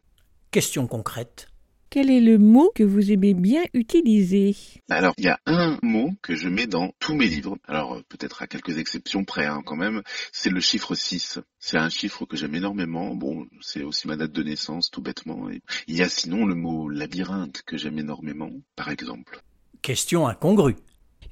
Question 0.52 0.86
concrète. 0.86 1.48
Quel 1.88 2.10
est 2.10 2.20
le 2.20 2.36
mot 2.36 2.70
que 2.74 2.82
vous 2.82 3.10
aimez 3.10 3.32
bien 3.32 3.62
utiliser? 3.72 4.54
Alors, 4.90 5.14
il 5.16 5.24
y 5.24 5.28
a 5.28 5.38
un 5.46 5.78
mot 5.82 6.10
que 6.20 6.36
je 6.36 6.46
mets 6.50 6.66
dans 6.66 6.92
tous 6.98 7.14
mes 7.14 7.26
livres. 7.26 7.56
Alors, 7.66 7.94
euh, 7.94 8.02
peut-être 8.10 8.42
à 8.42 8.46
quelques 8.46 8.76
exceptions 8.76 9.24
près 9.24 9.46
hein, 9.46 9.62
quand 9.64 9.76
même. 9.76 10.02
C'est 10.30 10.50
le 10.50 10.60
chiffre 10.60 10.94
6. 10.94 11.38
C'est 11.58 11.78
un 11.78 11.88
chiffre 11.88 12.26
que 12.26 12.36
j'aime 12.36 12.54
énormément. 12.54 13.14
Bon, 13.14 13.46
c'est 13.62 13.82
aussi 13.82 14.06
ma 14.08 14.16
date 14.16 14.32
de 14.32 14.42
naissance, 14.42 14.90
tout 14.90 15.00
bêtement. 15.00 15.48
Et 15.48 15.62
il 15.86 15.96
y 15.96 16.02
a 16.02 16.08
sinon 16.10 16.44
le 16.44 16.54
mot 16.54 16.90
labyrinthe 16.90 17.62
que 17.62 17.78
j'aime 17.78 17.98
énormément, 17.98 18.50
par 18.76 18.90
exemple. 18.90 19.40
Question 19.80 20.28
incongrue. 20.28 20.76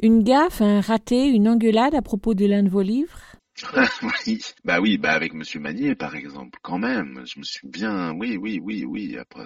Une 0.03 0.23
gaffe, 0.23 0.63
un 0.63 0.81
raté, 0.81 1.27
une 1.27 1.47
engueulade 1.47 1.95
à 1.95 2.01
propos 2.01 2.33
de 2.33 2.47
l'un 2.47 2.63
de 2.63 2.71
vos 2.71 2.81
livres? 2.81 3.21
oui, 4.27 4.41
bah 4.65 4.81
oui, 4.81 4.99
bah 4.99 5.13
avec 5.13 5.35
Monsieur 5.35 5.61
Manier 5.61 5.95
par 5.95 6.15
exemple, 6.15 6.59
quand 6.63 6.79
même, 6.79 7.23
je 7.27 7.39
me 7.39 7.45
suis 7.45 7.69
bien, 7.69 8.13
oui, 8.13 8.37
oui, 8.37 8.61
oui, 8.63 8.85
oui. 8.85 9.19
Après, 9.19 9.45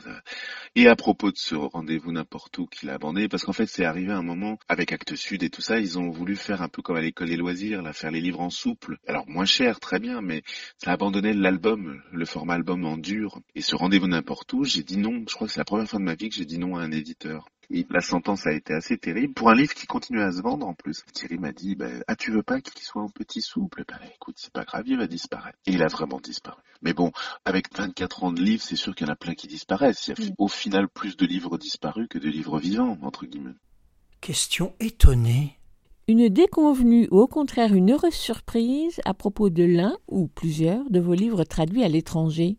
et 0.75 0.87
à 0.87 0.97
propos 0.97 1.31
de 1.31 1.37
ce 1.37 1.55
rendez-vous 1.55 2.13
n'importe 2.13 2.59
où 2.59 2.67
qu'il 2.67 2.91
a 2.91 2.95
abandonné, 2.95 3.29
parce 3.29 3.45
qu'en 3.45 3.53
fait 3.53 3.67
c'est 3.67 3.85
arrivé 3.85 4.13
un 4.13 4.23
moment 4.23 4.59
avec 4.69 4.93
Actes 4.93 5.17
Sud 5.17 5.43
et 5.43 5.51
tout 5.51 5.63
ça, 5.63 5.81
ils 5.81 5.99
ont 5.99 6.11
voulu 6.11 6.37
faire 6.37 6.63
un 6.63 6.69
peu 6.69 6.83
comme 6.83 6.97
à 6.97 7.01
l'école 7.01 7.29
des 7.29 7.37
loisirs, 7.37 7.83
là, 7.83 7.93
faire 7.93 8.11
les 8.11 8.21
livres 8.21 8.41
en 8.41 8.51
souple. 8.51 8.99
Alors 9.07 9.29
moins 9.29 9.45
cher, 9.45 9.81
très 9.81 9.99
bien, 9.99 10.21
mais 10.21 10.43
ça 10.79 10.91
a 10.91 10.95
abandonné 10.95 11.33
l'album, 11.33 12.03
le 12.13 12.25
format 12.25 12.55
album 12.55 12.85
en 12.85 12.97
dur. 12.97 13.41
Et 13.55 13.63
ce 13.63 13.75
rendez-vous 13.75 14.07
n'importe 14.09 14.53
où, 14.53 14.65
j'ai 14.65 14.83
dit 14.83 14.99
non. 14.99 15.25
Je 15.29 15.35
crois 15.35 15.47
que 15.47 15.53
c'est 15.53 15.61
la 15.61 15.65
première 15.65 15.89
fois 15.89 15.99
de 15.99 16.05
ma 16.05 16.15
vie 16.15 16.29
que 16.29 16.37
j'ai 16.37 16.45
dit 16.45 16.59
non 16.59 16.77
à 16.77 16.83
un 16.83 16.93
éditeur. 16.93 17.49
Et 17.71 17.87
la 17.91 18.01
sentence 18.01 18.47
a 18.47 18.53
été 18.53 18.75
assez 18.75 18.99
terrible 18.99 19.35
pour 19.35 19.51
un 19.51 19.55
livre 19.55 19.75
qui 19.75 19.87
continue 19.87 20.21
à 20.21 20.33
se 20.33 20.43
vendre 20.43 20.67
en 20.67 20.75
plus. 20.75 21.05
Thierry 21.13 21.39
m'a 21.39 21.53
dit 21.53 21.75
bah, 21.75 21.87
ah 22.07 22.17
tu 22.17 22.31
veux 22.31 22.43
pas 22.43 22.61
qu'il 22.61 22.81
soit 22.83 23.03
en 23.03 23.09
petit 23.09 23.41
souple? 23.41 23.85
Ben 23.89 23.99
écoute 24.15 24.37
c'est 24.39 24.53
pas 24.53 24.65
grave 24.65 24.85
il 24.87 24.99
va 24.99 25.07
disparaître. 25.07 25.59
Et 25.67 25.73
il 25.73 25.83
a 25.83 25.89
vraiment 25.89 26.21
disparu. 26.21 26.61
Mais 26.83 26.93
bon 26.93 27.13
avec 27.45 27.75
24 27.77 28.25
ans 28.25 28.33
de 28.33 28.43
livres 28.43 28.63
c'est 28.63 28.77
sûr 28.77 28.95
qu'il 28.95 29.07
y 29.07 29.11
en 29.11 29.13
a 29.13 29.17
plein 29.17 29.35
qui 29.35 29.47
disparaissent. 29.47 30.09
Il 30.09 30.25
y 30.25 30.31
a 30.31 30.35
au 30.39 30.49
final 30.49 30.89
plus 30.89 31.17
de 31.17 31.27
livres 31.27 31.59
disparus 31.59 32.07
que 32.09 32.19
de 32.19 32.29
livres 32.29 32.59
vivants 32.59 32.99
entre 33.03 33.27
guillemets. 33.27 33.55
Question 34.21 34.75
étonnée. 34.81 35.59
Une 36.07 36.29
déconvenue 36.29 37.09
ou 37.11 37.19
au 37.21 37.27
contraire 37.27 37.73
une 37.73 37.93
heureuse 37.93 38.13
surprise 38.13 39.01
à 39.07 39.15
propos 39.15 39.49
de 39.49 39.65
l'un 39.65 39.97
ou 40.07 40.29
plusieurs 40.29 40.91
de 40.91 41.01
vos 41.01 41.15
livres 41.15 41.45
traduits 41.45 41.83
à 41.83 41.89
l'étranger? 41.89 42.59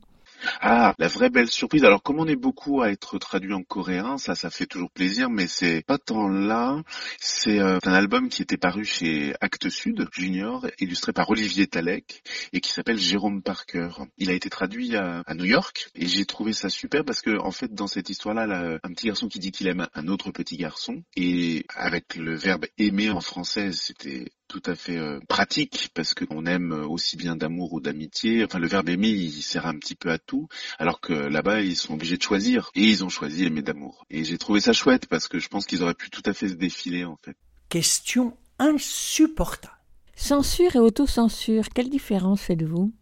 Ah, 0.62 0.94
la 0.98 1.08
vraie 1.08 1.30
belle 1.30 1.50
surprise. 1.50 1.84
Alors, 1.84 2.04
comme 2.04 2.20
on 2.20 2.28
est 2.28 2.36
beaucoup 2.36 2.82
à 2.82 2.92
être 2.92 3.18
traduit 3.18 3.54
en 3.54 3.64
coréen, 3.64 4.18
ça, 4.18 4.36
ça 4.36 4.50
fait 4.50 4.66
toujours 4.66 4.92
plaisir, 4.92 5.30
mais 5.30 5.48
c'est 5.48 5.82
pas 5.86 5.98
tant 5.98 6.28
là. 6.28 6.82
C'est 7.20 7.60
euh, 7.60 7.80
un 7.84 7.94
album 7.94 8.30
qui 8.30 8.42
était 8.42 8.58
paru 8.58 8.86
chez 8.86 9.34
Actes 9.42 9.70
Sud 9.70 10.08
Junior, 10.12 10.66
illustré 10.80 11.14
par 11.14 11.30
Olivier 11.30 11.68
Talek, 11.68 12.24
et 12.54 12.62
qui 12.62 12.72
s'appelle 12.72 12.98
Jérôme 12.98 13.42
Parker. 13.42 13.90
Il 14.18 14.30
a 14.30 14.34
été 14.34 14.50
traduit 14.50 14.96
à, 14.96 15.24
New 15.36 15.46
York, 15.46 15.90
et 15.96 16.08
j'ai 16.08 16.26
trouvé 16.26 16.54
ça 16.54 16.70
super 16.70 17.04
parce 17.04 17.22
que, 17.22 17.38
en 17.40 17.52
fait, 17.52 17.74
dans 17.74 17.88
cette 17.88 18.10
histoire-là, 18.10 18.80
un 18.84 18.94
petit 18.94 19.08
garçon 19.08 19.28
qui 19.28 19.40
dit 19.40 19.52
qu'il 19.52 19.68
aime 19.68 19.88
un 19.94 20.08
autre 20.08 20.32
petit 20.32 20.58
garçon, 20.58 21.04
et 21.16 21.66
avec 21.76 22.16
le 22.16 22.36
verbe 22.36 22.66
aimer 22.78 23.10
en 23.10 23.22
français, 23.22 23.72
c'était 23.72 24.32
tout 24.48 24.62
à 24.66 24.76
fait 24.76 24.98
euh, 24.98 25.20
pratique 25.28 25.90
parce 25.94 26.14
qu'on 26.14 26.46
aime 26.46 26.72
aussi 26.72 27.18
bien 27.18 27.36
d'amour 27.36 27.74
ou 27.74 27.80
d'amitié. 27.80 28.44
Enfin, 28.46 28.60
le 28.60 28.68
verbe 28.68 28.90
aimer, 28.90 29.10
il 29.10 29.42
sert 29.42 29.66
un 29.66 29.78
petit 29.78 29.96
peu 29.96 30.12
à 30.12 30.18
tout, 30.18 30.48
alors 30.78 31.02
que 31.02 31.14
là-bas, 31.14 31.62
ils 31.62 31.76
sont 31.76 31.94
obligés 31.94 32.18
de 32.18 32.24
choisir. 32.24 32.70
Et 32.76 32.84
ils 32.84 33.04
ont 33.04 33.10
choisi 33.10 33.46
aimer 33.46 33.62
d'amour. 33.62 34.06
Et 34.10 34.24
j'ai 34.24 34.38
trouvé 34.38 34.60
ça 34.60 34.74
chouette 34.74 35.08
parce 35.08 35.28
que 35.28 35.40
je 35.40 35.48
pense 35.48 35.66
qu'ils 35.66 35.84
auraient 35.84 35.94
pu 35.94 36.10
tout 36.10 36.24
à 36.26 36.34
fait 36.34 36.50
se 36.50 36.56
défiler, 36.56 37.06
en 37.06 37.18
fait. 37.24 37.36
Question 37.70 38.38
insupportable. 38.60 39.74
Censure 40.16 40.76
et 40.76 40.80
autocensure, 40.80 41.66
quelle 41.74 41.90
différence 41.90 42.42
faites-vous? 42.42 42.94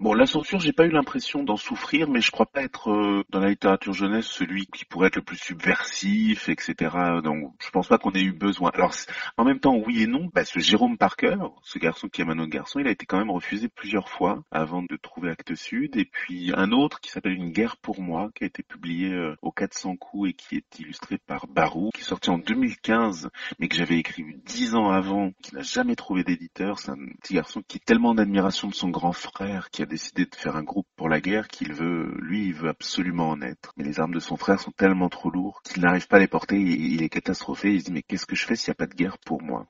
Bon, 0.00 0.14
la 0.14 0.26
censure, 0.26 0.60
j'ai 0.60 0.72
pas 0.72 0.86
eu 0.86 0.90
l'impression 0.90 1.42
d'en 1.42 1.56
souffrir, 1.56 2.08
mais 2.08 2.20
je 2.20 2.30
crois 2.30 2.46
pas 2.46 2.62
être 2.62 2.92
euh, 2.92 3.24
dans 3.30 3.40
la 3.40 3.48
littérature 3.48 3.92
jeunesse 3.92 4.26
celui 4.26 4.66
qui 4.66 4.84
pourrait 4.84 5.08
être 5.08 5.16
le 5.16 5.22
plus 5.22 5.36
subversif, 5.36 6.48
etc. 6.48 6.94
Donc, 7.24 7.52
je 7.60 7.68
pense 7.70 7.88
pas 7.88 7.98
qu'on 7.98 8.12
ait 8.12 8.22
eu 8.22 8.32
besoin. 8.32 8.70
Alors, 8.74 8.94
en 9.38 9.44
même 9.44 9.58
temps, 9.58 9.74
oui 9.74 10.04
et 10.04 10.06
non. 10.06 10.30
Bah, 10.32 10.44
ce 10.44 10.60
Jérôme 10.60 10.98
Parker, 10.98 11.34
ce 11.64 11.80
garçon 11.80 12.08
qui 12.08 12.22
aime 12.22 12.30
un 12.30 12.38
autre 12.38 12.48
garçon, 12.48 12.78
il 12.78 12.86
a 12.86 12.92
été 12.92 13.06
quand 13.06 13.18
même 13.18 13.32
refusé 13.32 13.66
plusieurs 13.66 14.08
fois 14.08 14.44
avant 14.52 14.84
de 14.84 14.96
trouver 15.02 15.30
Actes 15.30 15.56
Sud. 15.56 15.96
Et 15.96 16.04
puis 16.04 16.52
un 16.54 16.70
autre 16.70 17.00
qui 17.00 17.10
s'appelle 17.10 17.32
Une 17.32 17.50
guerre 17.50 17.76
pour 17.76 18.00
moi, 18.00 18.30
qui 18.36 18.44
a 18.44 18.46
été 18.46 18.62
publié 18.62 19.12
euh, 19.12 19.34
au 19.42 19.50
400 19.50 19.96
coups 19.96 20.30
et 20.30 20.32
qui 20.32 20.54
est 20.54 20.78
illustré 20.78 21.18
par 21.18 21.48
Barou, 21.48 21.90
qui 21.92 22.02
est 22.02 22.04
sorti 22.04 22.30
en 22.30 22.38
2015, 22.38 23.30
mais 23.58 23.66
que 23.66 23.74
j'avais 23.74 23.98
écrit 23.98 24.24
dix 24.44 24.76
ans 24.76 24.90
avant, 24.90 25.32
qui 25.42 25.56
n'a 25.56 25.62
jamais 25.62 25.96
trouvé 25.96 26.22
d'éditeur. 26.22 26.78
C'est 26.78 26.92
un 26.92 27.06
petit 27.20 27.34
garçon 27.34 27.64
qui 27.66 27.78
est 27.78 27.84
tellement 27.84 28.14
d'admiration 28.14 28.68
de 28.68 28.74
son 28.74 28.90
grand 28.90 29.12
frère, 29.12 29.70
qui 29.70 29.82
décidé 29.88 30.26
de 30.26 30.34
faire 30.34 30.56
un 30.56 30.62
groupe 30.62 30.86
pour 30.96 31.08
la 31.08 31.20
guerre 31.20 31.48
qu'il 31.48 31.72
veut, 31.72 32.14
lui, 32.20 32.46
il 32.46 32.54
veut 32.54 32.68
absolument 32.68 33.30
en 33.30 33.40
être. 33.42 33.72
Mais 33.76 33.84
les 33.84 33.98
armes 33.98 34.14
de 34.14 34.20
son 34.20 34.36
frère 34.36 34.60
sont 34.60 34.70
tellement 34.70 35.08
trop 35.08 35.30
lourdes 35.30 35.62
qu'il 35.64 35.82
n'arrive 35.82 36.06
pas 36.06 36.16
à 36.18 36.20
les 36.20 36.28
porter. 36.28 36.56
Il 36.60 37.02
est 37.02 37.08
catastrophé. 37.08 37.74
Il 37.74 37.80
se 37.80 37.86
dit 37.86 37.92
mais 37.92 38.02
qu'est-ce 38.02 38.26
que 38.26 38.36
je 38.36 38.46
fais 38.46 38.54
s'il 38.54 38.70
n'y 38.70 38.76
a 38.76 38.76
pas 38.76 38.86
de 38.86 38.94
guerre 38.94 39.18
pour 39.18 39.42
moi? 39.42 39.66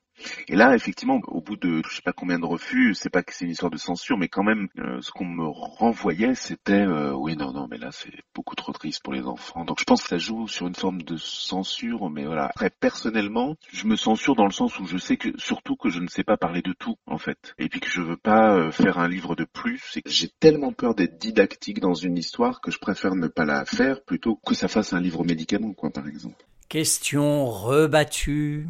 Et 0.47 0.55
là, 0.55 0.75
effectivement, 0.75 1.19
au 1.27 1.41
bout 1.41 1.55
de 1.55 1.81
je 1.87 1.95
sais 1.95 2.01
pas 2.01 2.13
combien 2.13 2.39
de 2.39 2.45
refus, 2.45 2.95
c'est 2.95 3.09
pas 3.09 3.23
que 3.23 3.33
c'est 3.33 3.45
une 3.45 3.51
histoire 3.51 3.71
de 3.71 3.77
censure, 3.77 4.17
mais 4.17 4.27
quand 4.27 4.43
même, 4.43 4.67
euh, 4.79 5.01
ce 5.01 5.11
qu'on 5.11 5.25
me 5.25 5.47
renvoyait, 5.47 6.35
c'était 6.35 6.73
euh, 6.73 7.13
oui, 7.13 7.35
non, 7.35 7.51
non, 7.51 7.67
mais 7.69 7.77
là, 7.77 7.89
c'est 7.91 8.13
beaucoup 8.33 8.55
trop 8.55 8.71
triste 8.71 9.01
pour 9.03 9.13
les 9.13 9.25
enfants. 9.25 9.65
Donc, 9.65 9.79
je 9.79 9.85
pense 9.85 10.03
que 10.03 10.09
ça 10.09 10.17
joue 10.17 10.47
sur 10.47 10.67
une 10.67 10.75
forme 10.75 11.01
de 11.01 11.17
censure, 11.17 12.09
mais 12.09 12.25
voilà. 12.25 12.45
Après, 12.45 12.69
personnellement, 12.69 13.55
je 13.71 13.85
me 13.85 13.95
censure 13.95 14.35
dans 14.35 14.45
le 14.45 14.51
sens 14.51 14.79
où 14.79 14.85
je 14.85 14.97
sais 14.97 15.17
que 15.17 15.29
surtout 15.37 15.75
que 15.75 15.89
je 15.89 15.99
ne 15.99 16.07
sais 16.07 16.23
pas 16.23 16.37
parler 16.37 16.61
de 16.61 16.73
tout, 16.73 16.95
en 17.05 17.17
fait, 17.17 17.53
et 17.57 17.69
puis 17.69 17.79
que 17.79 17.89
je 17.89 18.01
veux 18.01 18.17
pas 18.17 18.55
euh, 18.55 18.71
faire 18.71 18.97
un 18.97 19.07
livre 19.07 19.35
de 19.35 19.45
plus. 19.45 19.99
J'ai 20.05 20.29
tellement 20.39 20.73
peur 20.73 20.95
d'être 20.95 21.17
didactique 21.17 21.79
dans 21.79 21.93
une 21.93 22.17
histoire 22.17 22.61
que 22.61 22.71
je 22.71 22.79
préfère 22.79 23.15
ne 23.15 23.27
pas 23.27 23.45
la 23.45 23.65
faire 23.65 24.03
plutôt 24.03 24.35
que 24.35 24.55
ça 24.55 24.67
fasse 24.67 24.93
un 24.93 24.99
livre 24.99 25.23
médicament, 25.23 25.73
quoi, 25.73 25.89
par 25.89 26.07
exemple. 26.07 26.43
Question 26.67 27.47
rebattue. 27.47 28.67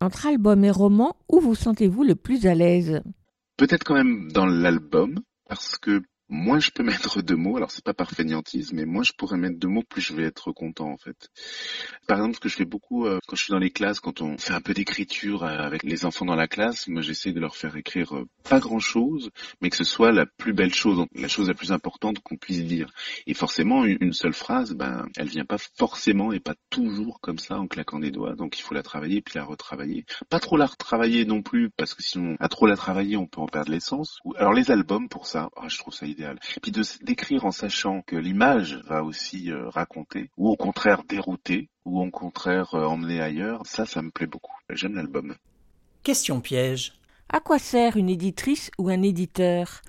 Entre 0.00 0.26
album 0.26 0.64
et 0.64 0.70
roman, 0.70 1.16
où 1.28 1.40
vous 1.40 1.56
sentez-vous 1.56 2.04
le 2.04 2.14
plus 2.14 2.46
à 2.46 2.54
l'aise? 2.54 3.02
Peut-être 3.56 3.82
quand 3.82 3.94
même 3.94 4.30
dans 4.30 4.46
l'album, 4.46 5.18
parce 5.48 5.76
que 5.76 6.02
moins 6.28 6.60
je 6.60 6.70
peux 6.70 6.82
mettre 6.82 7.22
de 7.22 7.34
mots, 7.34 7.56
alors 7.56 7.70
c'est 7.70 7.84
pas 7.84 7.94
par 7.94 8.10
fainéantise, 8.10 8.72
mais 8.72 8.84
moins 8.84 9.02
je 9.02 9.12
pourrais 9.12 9.36
mettre 9.38 9.58
de 9.58 9.66
mots, 9.66 9.82
plus 9.82 10.02
je 10.02 10.12
vais 10.12 10.24
être 10.24 10.52
content 10.52 10.90
en 10.90 10.98
fait. 10.98 11.30
Par 12.06 12.18
exemple, 12.18 12.36
ce 12.36 12.40
que 12.40 12.48
je 12.48 12.56
fais 12.56 12.64
beaucoup 12.64 13.06
euh, 13.06 13.18
quand 13.26 13.36
je 13.36 13.44
suis 13.44 13.52
dans 13.52 13.58
les 13.58 13.70
classes, 13.70 14.00
quand 14.00 14.20
on 14.20 14.36
fait 14.36 14.52
un 14.52 14.60
peu 14.60 14.74
d'écriture 14.74 15.44
euh, 15.44 15.58
avec 15.58 15.82
les 15.82 16.04
enfants 16.04 16.26
dans 16.26 16.36
la 16.36 16.48
classe, 16.48 16.88
moi 16.88 17.00
j'essaie 17.02 17.32
de 17.32 17.40
leur 17.40 17.56
faire 17.56 17.76
écrire 17.76 18.16
euh, 18.16 18.28
pas 18.48 18.60
grand 18.60 18.78
chose, 18.78 19.30
mais 19.60 19.70
que 19.70 19.76
ce 19.76 19.84
soit 19.84 20.12
la 20.12 20.26
plus 20.26 20.52
belle 20.52 20.74
chose, 20.74 21.06
la 21.14 21.28
chose 21.28 21.48
la 21.48 21.54
plus 21.54 21.72
importante 21.72 22.18
qu'on 22.20 22.36
puisse 22.36 22.64
dire. 22.64 22.90
Et 23.26 23.34
forcément, 23.34 23.84
une 23.84 24.12
seule 24.12 24.34
phrase, 24.34 24.74
ben, 24.74 25.06
elle 25.16 25.28
vient 25.28 25.44
pas 25.44 25.58
forcément 25.58 26.32
et 26.32 26.40
pas 26.40 26.54
toujours 26.70 27.20
comme 27.20 27.38
ça 27.38 27.58
en 27.58 27.66
claquant 27.66 28.00
des 28.00 28.10
doigts, 28.10 28.34
donc 28.34 28.58
il 28.58 28.62
faut 28.62 28.74
la 28.74 28.82
travailler 28.82 29.22
puis 29.22 29.34
la 29.36 29.44
retravailler. 29.44 30.04
Pas 30.28 30.40
trop 30.40 30.56
la 30.56 30.66
retravailler 30.66 31.24
non 31.24 31.42
plus, 31.42 31.70
parce 31.70 31.94
que 31.94 32.02
sinon, 32.02 32.36
à 32.40 32.48
trop 32.48 32.66
la 32.66 32.76
travailler, 32.76 33.16
on 33.16 33.26
peut 33.26 33.40
en 33.40 33.46
perdre 33.46 33.70
l'essence. 33.70 34.18
Alors 34.36 34.52
les 34.52 34.70
albums 34.70 35.08
pour 35.08 35.26
ça, 35.26 35.48
oh, 35.56 35.68
je 35.68 35.78
trouve 35.78 35.94
ça 35.94 36.06
et 36.18 36.60
puis 36.60 36.70
de 36.70 36.82
d'écrire 37.02 37.44
en 37.44 37.50
sachant 37.50 38.02
que 38.02 38.16
l'image 38.16 38.76
va 38.86 39.02
aussi 39.04 39.50
euh, 39.50 39.68
raconter, 39.68 40.30
ou 40.36 40.48
au 40.48 40.56
contraire 40.56 41.02
dérouter, 41.04 41.68
ou 41.84 42.00
au 42.00 42.10
contraire 42.10 42.74
euh, 42.74 42.84
emmener 42.84 43.20
ailleurs, 43.20 43.66
ça, 43.66 43.86
ça 43.86 44.02
me 44.02 44.10
plaît 44.10 44.26
beaucoup. 44.26 44.56
J'aime 44.70 44.94
l'album. 44.94 45.36
Question 46.02 46.40
piège. 46.40 46.94
À 47.28 47.40
quoi 47.40 47.58
sert 47.58 47.96
une 47.96 48.08
éditrice 48.08 48.70
ou 48.78 48.88
un 48.88 49.02
éditeur? 49.02 49.82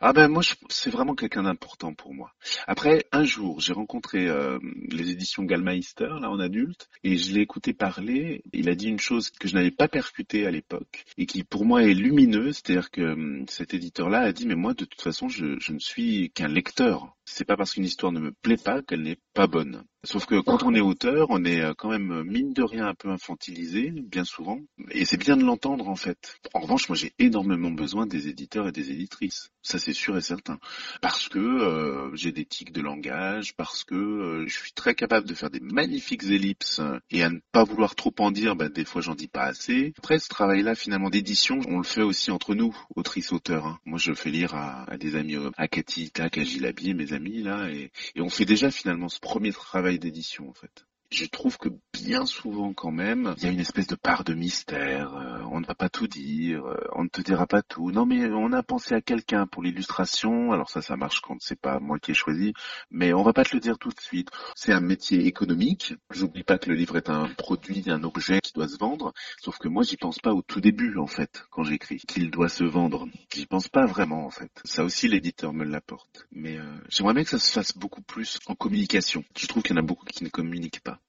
Ah 0.00 0.12
ben 0.12 0.28
moi, 0.28 0.42
c'est 0.68 0.90
vraiment 0.90 1.14
quelqu'un 1.14 1.42
d'important 1.42 1.94
pour 1.94 2.14
moi. 2.14 2.32
Après, 2.66 3.06
un 3.12 3.24
jour, 3.24 3.60
j'ai 3.60 3.72
rencontré 3.72 4.28
euh, 4.28 4.58
les 4.90 5.10
éditions 5.10 5.44
Gallmeister, 5.44 6.08
là, 6.20 6.30
en 6.30 6.38
adulte, 6.38 6.88
et 7.02 7.16
je 7.16 7.32
l'ai 7.32 7.40
écouté 7.40 7.72
parler. 7.72 8.42
Il 8.52 8.68
a 8.68 8.74
dit 8.74 8.88
une 8.88 9.00
chose 9.00 9.30
que 9.30 9.48
je 9.48 9.54
n'avais 9.54 9.70
pas 9.70 9.88
percutée 9.88 10.46
à 10.46 10.50
l'époque, 10.50 11.04
et 11.18 11.26
qui 11.26 11.44
pour 11.44 11.64
moi 11.64 11.82
est 11.82 11.94
lumineuse, 11.94 12.56
c'est-à-dire 12.56 12.90
que 12.90 13.02
hum, 13.02 13.44
cet 13.48 13.74
éditeur-là 13.74 14.20
a 14.20 14.32
dit, 14.32 14.46
mais 14.46 14.54
moi, 14.54 14.74
de 14.74 14.84
toute 14.84 15.02
façon, 15.02 15.28
je, 15.28 15.58
je 15.58 15.72
ne 15.72 15.78
suis 15.78 16.30
qu'un 16.30 16.48
lecteur. 16.48 17.14
C'est 17.24 17.44
pas 17.44 17.56
parce 17.56 17.72
qu'une 17.72 17.84
histoire 17.84 18.12
ne 18.12 18.20
me 18.20 18.32
plaît 18.32 18.58
pas 18.58 18.82
qu'elle 18.82 19.02
n'est 19.02 19.18
pas 19.32 19.46
bonne. 19.46 19.84
Sauf 20.04 20.26
que 20.26 20.38
quand 20.40 20.62
on 20.62 20.74
est 20.74 20.82
auteur, 20.82 21.28
on 21.30 21.42
est 21.44 21.62
euh, 21.62 21.72
quand 21.72 21.88
même 21.88 22.12
euh, 22.12 22.24
mine 22.24 22.52
de 22.52 22.62
rien 22.62 22.86
un 22.86 22.94
peu 22.94 23.08
infantilisé, 23.08 23.90
bien 23.90 24.24
souvent, 24.24 24.60
et 24.90 25.06
c'est 25.06 25.16
bien 25.16 25.36
de 25.36 25.44
l'entendre 25.44 25.88
en 25.88 25.96
fait. 25.96 26.38
En 26.52 26.60
revanche, 26.60 26.90
moi 26.90 26.96
j'ai 26.96 27.14
énormément 27.18 27.70
besoin 27.70 28.06
des 28.06 28.28
éditeurs 28.28 28.68
et 28.68 28.72
des 28.72 28.90
éditrices, 28.90 29.50
ça 29.64 29.78
c'est 29.78 29.92
sûr 29.94 30.16
et 30.16 30.20
certain, 30.20 30.58
parce 31.00 31.28
que 31.28 31.38
euh, 31.38 32.14
j'ai 32.14 32.30
des 32.32 32.44
tics 32.44 32.70
de 32.72 32.80
langage, 32.82 33.56
parce 33.56 33.82
que 33.82 33.94
euh, 33.94 34.46
je 34.46 34.56
suis 34.56 34.72
très 34.72 34.94
capable 34.94 35.26
de 35.26 35.34
faire 35.34 35.50
des 35.50 35.60
magnifiques 35.60 36.22
ellipses 36.24 36.80
et 37.10 37.22
à 37.24 37.30
ne 37.30 37.38
pas 37.50 37.64
vouloir 37.64 37.94
trop 37.96 38.14
en 38.18 38.30
dire, 38.30 38.54
ben, 38.56 38.68
des 38.68 38.84
fois 38.84 39.00
j'en 39.02 39.14
dis 39.14 39.26
pas 39.28 39.44
assez. 39.44 39.94
Après 39.98 40.18
ce 40.18 40.28
travail-là 40.28 40.74
finalement 40.74 41.10
d'édition, 41.10 41.60
on 41.66 41.78
le 41.78 41.84
fait 41.84 42.02
aussi 42.02 42.30
entre 42.30 42.54
nous, 42.54 42.76
autrices-auteurs. 42.94 43.66
hein. 43.66 43.80
Moi 43.86 43.98
je 43.98 44.12
fais 44.12 44.30
lire 44.30 44.54
à, 44.54 44.96
des 44.98 45.16
amis, 45.16 45.36
euh, 45.36 45.50
à 45.56 45.66
Cathy 45.66 46.10
Tac, 46.10 46.38
à 46.38 46.44
Gilles 46.44 46.66
Habier, 46.66 46.94
mes 46.94 47.12
amis 47.14 47.42
là, 47.42 47.68
et 47.70 47.90
on 48.18 48.28
fait 48.28 48.44
déjà 48.44 48.70
finalement 48.70 49.08
ce 49.08 49.18
premier 49.18 49.52
travail 49.52 49.98
d'édition 49.98 50.48
en 50.48 50.54
fait. 50.54 50.84
Je 51.10 51.26
trouve 51.26 51.58
que 51.58 51.68
bien 51.92 52.26
souvent 52.26 52.72
quand 52.74 52.90
même, 52.90 53.34
il 53.38 53.44
y 53.44 53.46
a 53.46 53.50
une 53.50 53.60
espèce 53.60 53.86
de 53.86 53.94
part 53.94 54.24
de 54.24 54.34
mystère. 54.34 55.14
euh, 55.14 55.42
on 55.52 55.60
ne 55.60 55.66
va 55.66 55.74
pas 55.76 55.88
tout 55.88 56.08
dire, 56.08 56.64
euh, 56.66 56.76
on 56.92 57.04
ne 57.04 57.08
te 57.08 57.20
dira 57.20 57.46
pas 57.46 57.62
tout. 57.62 57.92
Non 57.92 58.04
mais 58.04 58.26
on 58.26 58.52
a 58.52 58.62
pensé 58.64 58.94
à 58.94 59.00
quelqu'un 59.00 59.46
pour 59.46 59.62
l'illustration. 59.62 60.52
Alors 60.52 60.68
ça, 60.70 60.82
ça 60.82 60.96
marche 60.96 61.20
quand 61.20 61.36
c'est 61.40 61.58
pas 61.60 61.78
moi 61.78 62.00
qui 62.00 62.10
ai 62.10 62.14
choisi, 62.14 62.52
mais 62.90 63.12
on 63.12 63.22
va 63.22 63.32
pas 63.32 63.44
te 63.44 63.54
le 63.54 63.60
dire 63.60 63.78
tout 63.78 63.90
de 63.90 64.00
suite. 64.00 64.30
C'est 64.56 64.72
un 64.72 64.80
métier 64.80 65.24
économique. 65.26 65.94
J'oublie 66.10 66.42
pas 66.42 66.58
que 66.58 66.68
le 66.68 66.74
livre 66.74 66.96
est 66.96 67.08
un 67.08 67.28
produit, 67.28 67.84
un 67.86 68.02
objet 68.02 68.40
qui 68.40 68.52
doit 68.52 68.68
se 68.68 68.76
vendre. 68.76 69.12
Sauf 69.40 69.58
que 69.58 69.68
moi, 69.68 69.84
j'y 69.84 69.96
pense 69.96 70.18
pas 70.18 70.32
au 70.34 70.42
tout 70.42 70.60
début 70.60 70.98
en 70.98 71.06
fait 71.06 71.44
quand 71.50 71.62
j'écris 71.62 71.98
qu'il 71.98 72.30
doit 72.32 72.48
se 72.48 72.64
vendre. 72.64 73.06
J'y 73.32 73.46
pense 73.46 73.68
pas 73.68 73.86
vraiment 73.86 74.26
en 74.26 74.30
fait. 74.30 74.50
Ça 74.64 74.82
aussi, 74.82 75.06
l'éditeur 75.06 75.52
me 75.52 75.64
l'apporte. 75.64 76.26
Mais 76.32 76.58
euh, 76.58 76.64
j'aimerais 76.88 77.14
bien 77.14 77.22
que 77.24 77.30
ça 77.30 77.38
se 77.38 77.52
fasse 77.52 77.76
beaucoup 77.76 78.02
plus 78.02 78.38
en 78.46 78.56
communication. 78.56 79.24
Je 79.36 79.46
trouve 79.46 79.62
qu'il 79.62 79.76
y 79.76 79.78
en 79.78 79.82
a 79.82 79.86
beaucoup 79.86 80.04
qui 80.06 80.24
ne 80.24 80.28
communiquent 80.28 80.80
pas. 80.80 81.00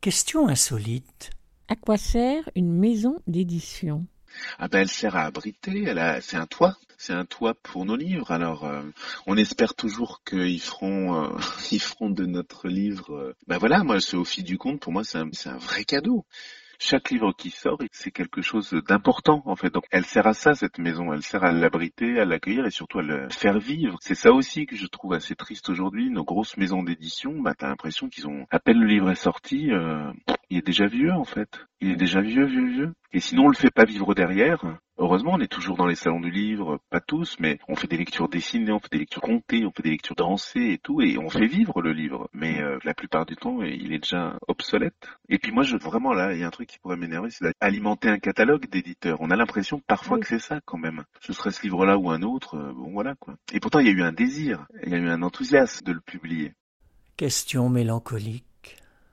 Question 0.00 0.48
insolite. 0.48 1.30
À 1.68 1.76
quoi 1.76 1.98
sert 1.98 2.48
une 2.56 2.72
maison 2.72 3.20
d'édition? 3.26 4.06
Ah 4.58 4.66
ben 4.68 4.80
elle 4.80 4.88
sert 4.88 5.14
à 5.14 5.24
abriter, 5.24 5.84
elle 5.84 5.98
a, 5.98 6.22
c'est 6.22 6.38
un 6.38 6.46
toit, 6.46 6.78
c'est 6.96 7.12
un 7.12 7.26
toit 7.26 7.52
pour 7.52 7.84
nos 7.84 7.96
livres. 7.96 8.30
Alors 8.30 8.64
euh, 8.64 8.80
on 9.26 9.36
espère 9.36 9.74
toujours 9.74 10.22
qu'ils 10.24 10.62
feront, 10.62 11.22
euh, 11.22 11.36
ils 11.70 11.82
feront 11.82 12.08
de 12.08 12.24
notre 12.24 12.68
livre. 12.68 13.14
euh, 13.14 13.36
ben 13.46 13.58
voilà, 13.58 13.84
moi 13.84 14.00
c'est 14.00 14.16
au 14.16 14.24
fil 14.24 14.42
du 14.42 14.56
compte, 14.56 14.80
pour 14.80 14.90
moi 14.92 15.04
c'est 15.04 15.18
un, 15.18 15.28
c'est 15.32 15.50
un 15.50 15.58
vrai 15.58 15.84
cadeau. 15.84 16.24
Chaque 16.82 17.10
livre 17.10 17.34
qui 17.36 17.50
sort, 17.50 17.78
c'est 17.92 18.10
quelque 18.10 18.40
chose 18.40 18.70
d'important 18.88 19.42
en 19.44 19.54
fait. 19.54 19.68
Donc 19.68 19.84
elle 19.90 20.06
sert 20.06 20.26
à 20.26 20.32
ça 20.32 20.54
cette 20.54 20.78
maison, 20.78 21.12
elle 21.12 21.22
sert 21.22 21.44
à 21.44 21.52
l'abriter, 21.52 22.18
à 22.18 22.24
l'accueillir 22.24 22.64
et 22.64 22.70
surtout 22.70 23.00
à 23.00 23.02
le 23.02 23.28
faire 23.28 23.58
vivre. 23.58 23.98
C'est 24.00 24.14
ça 24.14 24.32
aussi 24.32 24.64
que 24.64 24.76
je 24.76 24.86
trouve 24.86 25.12
assez 25.12 25.36
triste 25.36 25.68
aujourd'hui. 25.68 26.08
Nos 26.08 26.24
grosses 26.24 26.56
maisons 26.56 26.82
d'édition, 26.82 27.38
bah 27.38 27.54
t'as 27.54 27.68
l'impression 27.68 28.08
qu'ils 28.08 28.28
ont 28.28 28.46
à 28.50 28.58
peine 28.58 28.78
le 28.78 28.86
livre 28.86 29.10
est 29.10 29.14
sorti, 29.14 29.70
euh, 29.70 30.10
il 30.50 30.58
est 30.58 30.66
déjà 30.66 30.86
vieux 30.86 31.12
en 31.12 31.24
fait. 31.24 31.66
Il 31.80 31.90
est 31.90 31.96
déjà 31.96 32.20
vieux, 32.20 32.44
vieux, 32.44 32.68
vieux. 32.68 32.92
Et 33.12 33.20
sinon 33.20 33.44
on 33.44 33.48
le 33.48 33.56
fait 33.56 33.70
pas 33.70 33.84
vivre 33.84 34.14
derrière. 34.14 34.64
Heureusement, 35.02 35.32
on 35.32 35.40
est 35.40 35.50
toujours 35.50 35.78
dans 35.78 35.86
les 35.86 35.94
salons 35.94 36.20
du 36.20 36.30
livre, 36.30 36.78
pas 36.90 37.00
tous, 37.00 37.36
mais 37.40 37.58
on 37.68 37.74
fait 37.74 37.86
des 37.86 37.96
lectures 37.96 38.28
dessinées, 38.28 38.70
on 38.70 38.80
fait 38.80 38.90
des 38.92 38.98
lectures 38.98 39.22
comptées, 39.22 39.64
on 39.64 39.70
fait 39.70 39.82
des 39.82 39.92
lectures 39.92 40.14
dansées 40.14 40.72
et 40.72 40.78
tout, 40.78 41.00
et 41.00 41.16
on 41.16 41.30
fait 41.30 41.46
vivre 41.46 41.80
le 41.80 41.94
livre. 41.94 42.28
Mais 42.34 42.60
euh, 42.60 42.78
la 42.84 42.92
plupart 42.92 43.24
du 43.24 43.34
temps, 43.34 43.62
il 43.62 43.94
est 43.94 44.00
déjà 44.00 44.36
obsolète. 44.46 45.08
Et 45.30 45.38
puis 45.38 45.52
moi, 45.52 45.62
je 45.62 45.78
vraiment 45.78 46.12
là, 46.12 46.34
il 46.34 46.40
y 46.40 46.44
a 46.44 46.46
un 46.46 46.50
truc 46.50 46.68
qui 46.68 46.78
pourrait 46.78 46.98
m'énerver, 46.98 47.30
c'est 47.30 47.46
d'alimenter 47.62 48.10
un 48.10 48.18
catalogue 48.18 48.68
d'éditeurs. 48.68 49.16
On 49.22 49.30
a 49.30 49.36
l'impression 49.36 49.80
parfois 49.86 50.16
Oui. 50.16 50.20
que 50.20 50.28
c'est 50.28 50.38
ça 50.38 50.60
quand 50.66 50.76
même. 50.76 51.04
Ce 51.20 51.32
serait 51.32 51.50
ce 51.50 51.62
livre-là 51.62 51.96
ou 51.96 52.10
un 52.10 52.20
autre, 52.20 52.58
euh, 52.58 52.74
bon 52.74 52.90
voilà 52.90 53.14
quoi. 53.14 53.36
Et 53.54 53.60
pourtant, 53.60 53.78
il 53.78 53.86
y 53.86 53.90
a 53.90 53.92
eu 53.92 54.02
un 54.02 54.12
désir, 54.12 54.66
il 54.84 54.90
y 54.92 54.94
a 54.94 54.98
eu 54.98 55.08
un 55.08 55.22
enthousiasme 55.22 55.82
de 55.86 55.92
le 55.92 56.00
publier. 56.00 56.52
Question 57.16 57.70
mélancolique. 57.70 58.44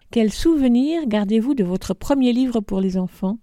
Quel 0.09 0.31
souvenir 0.31 1.05
gardez-vous 1.05 1.53
de 1.53 1.65
votre 1.65 1.93
premier 1.93 2.31
livre 2.31 2.61
pour 2.61 2.79
les 2.79 2.97
enfants? 2.97 3.39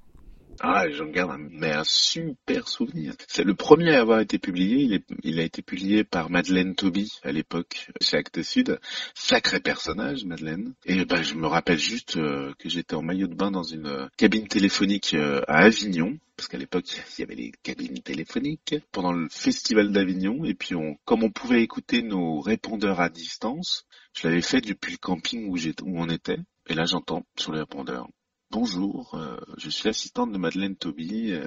Ah, 0.60 0.88
j'en 0.90 1.06
garde 1.06 1.32
un, 1.32 1.48
mais 1.50 1.72
un 1.72 1.84
super 1.84 2.68
souvenir. 2.68 3.14
C'est 3.28 3.44
le 3.44 3.54
premier 3.54 3.94
à 3.94 4.00
avoir 4.00 4.20
été 4.20 4.38
publié. 4.38 5.02
Il, 5.22 5.40
a 5.40 5.42
été 5.42 5.60
publié 5.60 6.04
par 6.04 6.30
Madeleine 6.30 6.74
Toby 6.74 7.10
à 7.22 7.32
l'époque 7.32 7.90
chez 8.00 8.16
Actes 8.16 8.42
Sud. 8.42 8.78
Sacré 9.14 9.60
personnage, 9.60 10.24
Madeleine. 10.24 10.72
Et 10.86 11.04
ben, 11.04 11.22
je 11.22 11.34
me 11.34 11.46
rappelle 11.46 11.78
juste 11.78 12.16
euh, 12.16 12.54
que 12.58 12.68
j'étais 12.70 12.94
en 12.94 13.02
maillot 13.02 13.26
de 13.26 13.34
bain 13.34 13.50
dans 13.50 13.62
une 13.62 13.86
euh, 13.86 14.06
cabine 14.16 14.46
téléphonique 14.46 15.12
euh, 15.14 15.42
à 15.48 15.64
Avignon. 15.64 16.18
Parce 16.36 16.48
qu'à 16.48 16.58
l'époque, 16.58 16.86
il 17.18 17.20
y 17.20 17.24
avait 17.24 17.34
les 17.34 17.52
cabines 17.62 18.00
téléphoniques 18.00 18.76
pendant 18.90 19.12
le 19.12 19.28
festival 19.28 19.92
d'Avignon. 19.92 20.44
Et 20.44 20.54
puis, 20.54 20.74
on, 20.74 20.96
comme 21.04 21.24
on 21.24 21.30
pouvait 21.30 21.62
écouter 21.62 22.02
nos 22.02 22.40
répondeurs 22.40 23.00
à 23.00 23.08
distance, 23.08 23.84
je 24.16 24.26
l'avais 24.26 24.42
fait 24.42 24.60
depuis 24.60 24.92
le 24.92 24.98
camping 24.98 25.48
où, 25.48 25.56
où 25.56 26.00
on 26.00 26.08
était. 26.08 26.38
Et 26.68 26.74
là, 26.74 26.84
j'entends 26.86 27.24
sur 27.38 27.52
le 27.52 27.58
répondeur. 27.60 28.08
Bonjour, 28.50 29.14
euh, 29.16 29.36
je 29.58 29.68
suis 29.68 29.86
l'assistante 29.88 30.30
de 30.30 30.38
Madeleine 30.38 30.76
Toby. 30.76 31.32
Euh, 31.32 31.46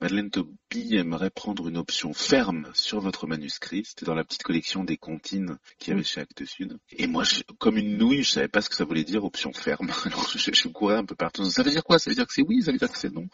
Madeleine 0.00 0.30
Toby 0.30 0.96
aimerait 0.96 1.30
prendre 1.30 1.68
une 1.68 1.76
option 1.76 2.12
ferme 2.12 2.68
sur 2.74 3.00
votre 3.00 3.28
manuscrit. 3.28 3.84
C'était 3.84 4.04
dans 4.04 4.14
la 4.14 4.24
petite 4.24 4.42
collection 4.42 4.82
des 4.82 4.96
comptines 4.96 5.58
qu'il 5.78 5.92
y 5.92 5.94
avait 5.94 6.02
chez 6.02 6.20
Actes 6.20 6.44
Sud. 6.44 6.76
Et 6.90 7.06
moi, 7.06 7.22
je- 7.22 7.42
comme 7.58 7.76
une 7.76 7.96
nouille, 7.96 8.24
je 8.24 8.30
savais 8.32 8.48
pas 8.48 8.62
ce 8.62 8.68
que 8.68 8.74
ça 8.74 8.84
voulait 8.84 9.04
dire 9.04 9.22
option 9.22 9.52
ferme. 9.52 9.90
Alors 10.06 10.28
je, 10.28 10.50
je 10.52 10.68
courais 10.68 10.96
un 10.96 11.04
peu 11.04 11.14
partout. 11.14 11.44
Ça 11.44 11.62
veut 11.62 11.70
dire 11.70 11.84
quoi? 11.84 12.00
Ça 12.00 12.10
veut 12.10 12.16
dire 12.16 12.26
que 12.26 12.32
c'est 12.34 12.42
oui 12.42 12.62
Ça 12.62 12.72
veut 12.72 12.78
dire 12.78 12.90
que 12.90 12.98
c'est 12.98 13.12
non 13.12 13.28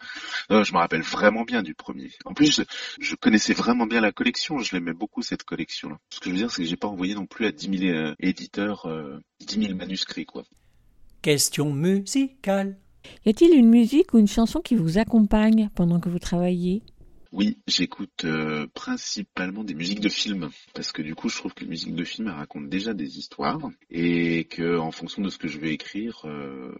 Non, 0.51 0.63
Je 0.63 0.71
me 0.73 0.77
rappelle 0.77 1.01
vraiment 1.01 1.43
bien 1.43 1.63
du 1.63 1.73
premier. 1.73 2.11
En 2.25 2.35
plus, 2.35 2.51
je, 2.57 2.61
je 2.99 3.15
connaissais 3.15 3.53
vraiment 3.53 3.87
bien 3.87 3.99
la 4.01 4.11
collection. 4.11 4.59
Je 4.59 4.75
l'aimais 4.75 4.93
beaucoup 4.93 5.23
cette 5.23 5.43
collection-là. 5.43 5.97
Ce 6.11 6.19
que 6.19 6.25
je 6.25 6.31
veux 6.31 6.37
dire, 6.37 6.51
c'est 6.51 6.61
que 6.61 6.69
j'ai 6.69 6.77
pas 6.77 6.87
envoyé 6.87 7.15
non 7.15 7.25
plus 7.25 7.47
à 7.47 7.51
10 7.51 7.79
000 7.79 7.91
euh, 7.97 8.15
éditeurs 8.19 8.85
euh, 8.85 9.17
10 9.39 9.59
000 9.65 9.75
manuscrits, 9.75 10.25
quoi. 10.25 10.43
Question 11.27 11.73
musicale. 11.73 12.77
Y 13.25 13.31
a-t-il 13.31 13.53
une 13.53 13.67
musique 13.67 14.13
ou 14.13 14.17
une 14.17 14.29
chanson 14.29 14.61
qui 14.61 14.75
vous 14.75 14.97
accompagne 14.97 15.69
pendant 15.75 15.99
que 15.99 16.07
vous 16.07 16.19
travaillez? 16.19 16.83
Oui, 17.33 17.57
j'écoute 17.67 18.23
euh, 18.23 18.65
principalement 18.73 19.65
des 19.65 19.73
musiques 19.73 19.99
de 19.99 20.07
films 20.07 20.49
parce 20.73 20.93
que 20.93 21.01
du 21.01 21.15
coup, 21.15 21.27
je 21.27 21.35
trouve 21.35 21.53
que 21.53 21.65
les 21.65 21.69
musiques 21.69 21.95
de 21.95 22.05
films 22.05 22.29
racontent 22.29 22.69
déjà 22.69 22.93
des 22.93 23.19
histoires 23.19 23.59
et 23.91 24.45
que 24.45 24.77
en 24.77 24.91
fonction 24.91 25.21
de 25.21 25.27
ce 25.27 25.37
que 25.37 25.49
je 25.49 25.59
vais 25.59 25.73
écrire, 25.73 26.21
euh, 26.23 26.73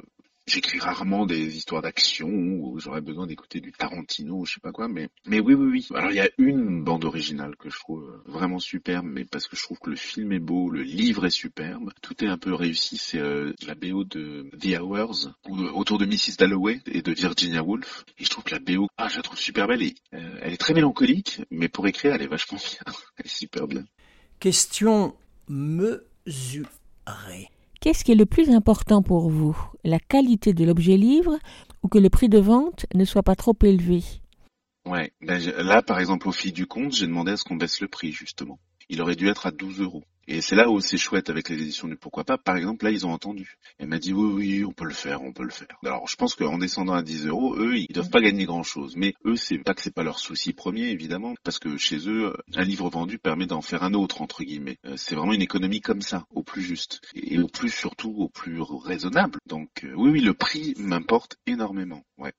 j'écris 0.48 0.80
rarement 0.80 1.26
des 1.26 1.58
histoires 1.58 1.82
d'action 1.82 2.28
où 2.28 2.80
j'aurais 2.80 3.02
besoin 3.02 3.28
d'écouter 3.28 3.60
du 3.60 3.72
Tarantino 3.72 4.40
ou 4.40 4.46
je 4.46 4.54
sais 4.54 4.60
pas 4.60 4.72
quoi, 4.72 4.88
mais 4.88 5.10
mais 5.26 5.40
oui, 5.40 5.54
oui, 5.54 5.68
oui. 5.68 5.88
Alors 5.94 6.12
il 6.12 6.16
y 6.16 6.22
a 6.22 6.30
une 6.38 6.84
bande 6.84 7.06
originale 7.06 7.56
que 7.58 7.70
je 7.70 7.78
trouve 7.78 8.04
euh, 8.04 8.32
vraiment 8.32 8.60
superbe, 8.60 9.06
mais 9.06 9.26
parce 9.26 9.48
que 9.48 9.56
je 9.56 9.64
trouve 9.64 9.80
que 9.80 9.90
le 9.90 9.96
film 9.96 10.32
est 10.32 10.40
beau, 10.40 10.70
le 10.70 10.82
livre 10.82 11.26
est 11.26 11.30
superbe, 11.30 11.92
tout 12.02 12.24
est 12.24 12.28
un 12.28 12.38
peu 12.38 12.54
réussi. 12.54 12.98
C'est 12.98 13.20
euh, 13.20 13.54
la 13.66 13.76
BO 13.76 14.04
de 14.04 14.50
The 14.60 14.80
Hours 14.80 15.30
ou 15.48 15.58
euh, 15.58 15.72
autour 15.72 15.98
de 15.98 16.06
Mrs. 16.06 16.38
Dalloway 16.38 16.82
et 16.86 17.02
de 17.02 17.12
Virginia 17.12 17.64
Woolf. 17.64 18.06
Et 18.18 18.26
je 18.26 18.30
trouve 18.30 18.44
que 18.44 18.56
la 18.56 18.60
BO, 18.60 18.88
ah, 18.98 19.08
je 19.10 19.18
la 19.18 19.24
trouve 19.24 19.38
super 19.38 19.68
belle. 19.68 19.84
Et, 19.84 19.96
euh, 20.14 20.40
elle 20.42 20.54
est 20.54 20.58
très 20.58 20.74
mélancolique, 20.74 21.42
mais 21.52 21.68
pour 21.68 21.88
écrire, 21.88 22.14
elle 22.14 22.22
est 22.22 22.28
vachement 22.28 22.58
bien. 22.86 22.94
elle 23.18 23.26
est 23.26 23.30
super 23.30 23.68
bien. 23.68 23.84
Question 24.40 25.16
mesurée. 25.48 26.68
Qu'est-ce 27.80 28.04
qui 28.04 28.12
est 28.12 28.16
le 28.16 28.26
plus 28.26 28.50
important 28.50 29.02
pour 29.02 29.30
vous? 29.30 29.58
La 29.84 30.00
qualité 30.00 30.54
de 30.54 30.66
l'objet 30.66 30.98
livre 30.98 31.38
ou 31.84 31.88
que 31.88 32.00
le 32.00 32.10
prix 32.10 32.30
de 32.30 32.40
vente 32.40 32.86
ne 32.96 33.06
soit 33.06 33.24
pas 33.24 33.36
trop 33.36 33.56
élevé? 33.64 34.04
Ouais. 34.86 35.12
Ben, 35.22 35.40
là, 35.40 35.82
par 35.82 36.00
exemple, 36.00 36.28
au 36.28 36.32
fil 36.32 36.54
du 36.54 36.66
compte, 36.66 36.94
j'ai 36.94 37.08
demandé 37.08 37.34
à 37.34 37.38
ce 37.38 37.44
qu'on 37.44 37.56
baisse 37.56 37.82
le 37.82 37.88
prix, 37.88 38.12
justement. 38.12 38.60
Il 38.90 39.02
aurait 39.02 39.16
dû 39.16 39.28
être 39.28 39.46
à 39.46 39.52
12 39.52 39.82
euros. 39.82 40.04
Et 40.28 40.42
c'est 40.42 40.56
là 40.56 40.70
où 40.70 40.82
c'est 40.82 40.98
chouette 40.98 41.30
avec 41.30 41.48
les 41.48 41.56
éditions 41.56 41.88
du 41.88 41.96
Pourquoi 41.96 42.26
pas. 42.26 42.38
Par 42.38 42.58
exemple, 42.58 42.84
là, 42.84 42.92
ils 42.92 43.06
ont 43.06 43.12
entendu. 43.12 43.58
Elle 43.80 43.88
m'a 43.88 43.98
dit, 43.98 44.12
oui, 44.12 44.34
oui, 44.34 44.66
on 44.66 44.74
peut 44.74 44.86
le 44.86 44.94
faire, 44.94 45.22
on 45.22 45.32
peut 45.32 45.44
le 45.44 45.50
faire. 45.50 45.68
Alors, 45.86 46.08
je 46.08 46.18
pense 46.18 46.36
qu'en 46.36 46.58
descendant 46.58 46.94
à 46.94 47.02
10 47.02 47.28
euros, 47.28 47.56
eux, 47.58 47.78
ils 47.78 47.88
doivent 47.94 48.10
pas 48.10 48.20
gagner 48.20 48.46
grand 48.46 48.64
chose. 48.64 48.96
Mais 48.98 49.14
eux, 49.26 49.38
c'est 49.38 49.58
pas 49.58 49.74
que 49.74 49.82
c'est 49.82 49.94
pas 49.94 50.04
leur 50.04 50.20
souci 50.20 50.52
premier, 50.52 50.90
évidemment. 50.90 51.34
Parce 51.44 51.60
que 51.60 51.78
chez 51.78 52.10
eux, 52.10 52.34
un 52.56 52.64
livre 52.64 52.90
vendu 52.90 53.20
permet 53.20 53.46
d'en 53.46 53.62
faire 53.62 53.84
un 53.84 53.94
autre, 53.94 54.22
entre 54.22 54.44
guillemets. 54.44 54.78
Euh, 54.86 54.96
C'est 54.98 55.16
vraiment 55.16 55.34
une 55.34 55.42
économie 55.42 55.80
comme 55.80 56.02
ça, 56.02 56.26
au 56.32 56.44
plus 56.44 56.62
juste. 56.62 57.00
Et 57.16 57.40
au 57.40 57.48
plus, 57.48 57.70
surtout, 57.70 58.14
au 58.18 58.28
plus 58.28 58.62
raisonnable. 58.62 59.40
Donc, 59.48 59.70
euh, 59.86 59.94
oui, 59.96 60.10
oui, 60.10 60.20
le 60.20 60.34
prix 60.34 60.74
m'importe 60.78 61.38
énormément. 61.46 62.04
Ouais. 62.18 62.34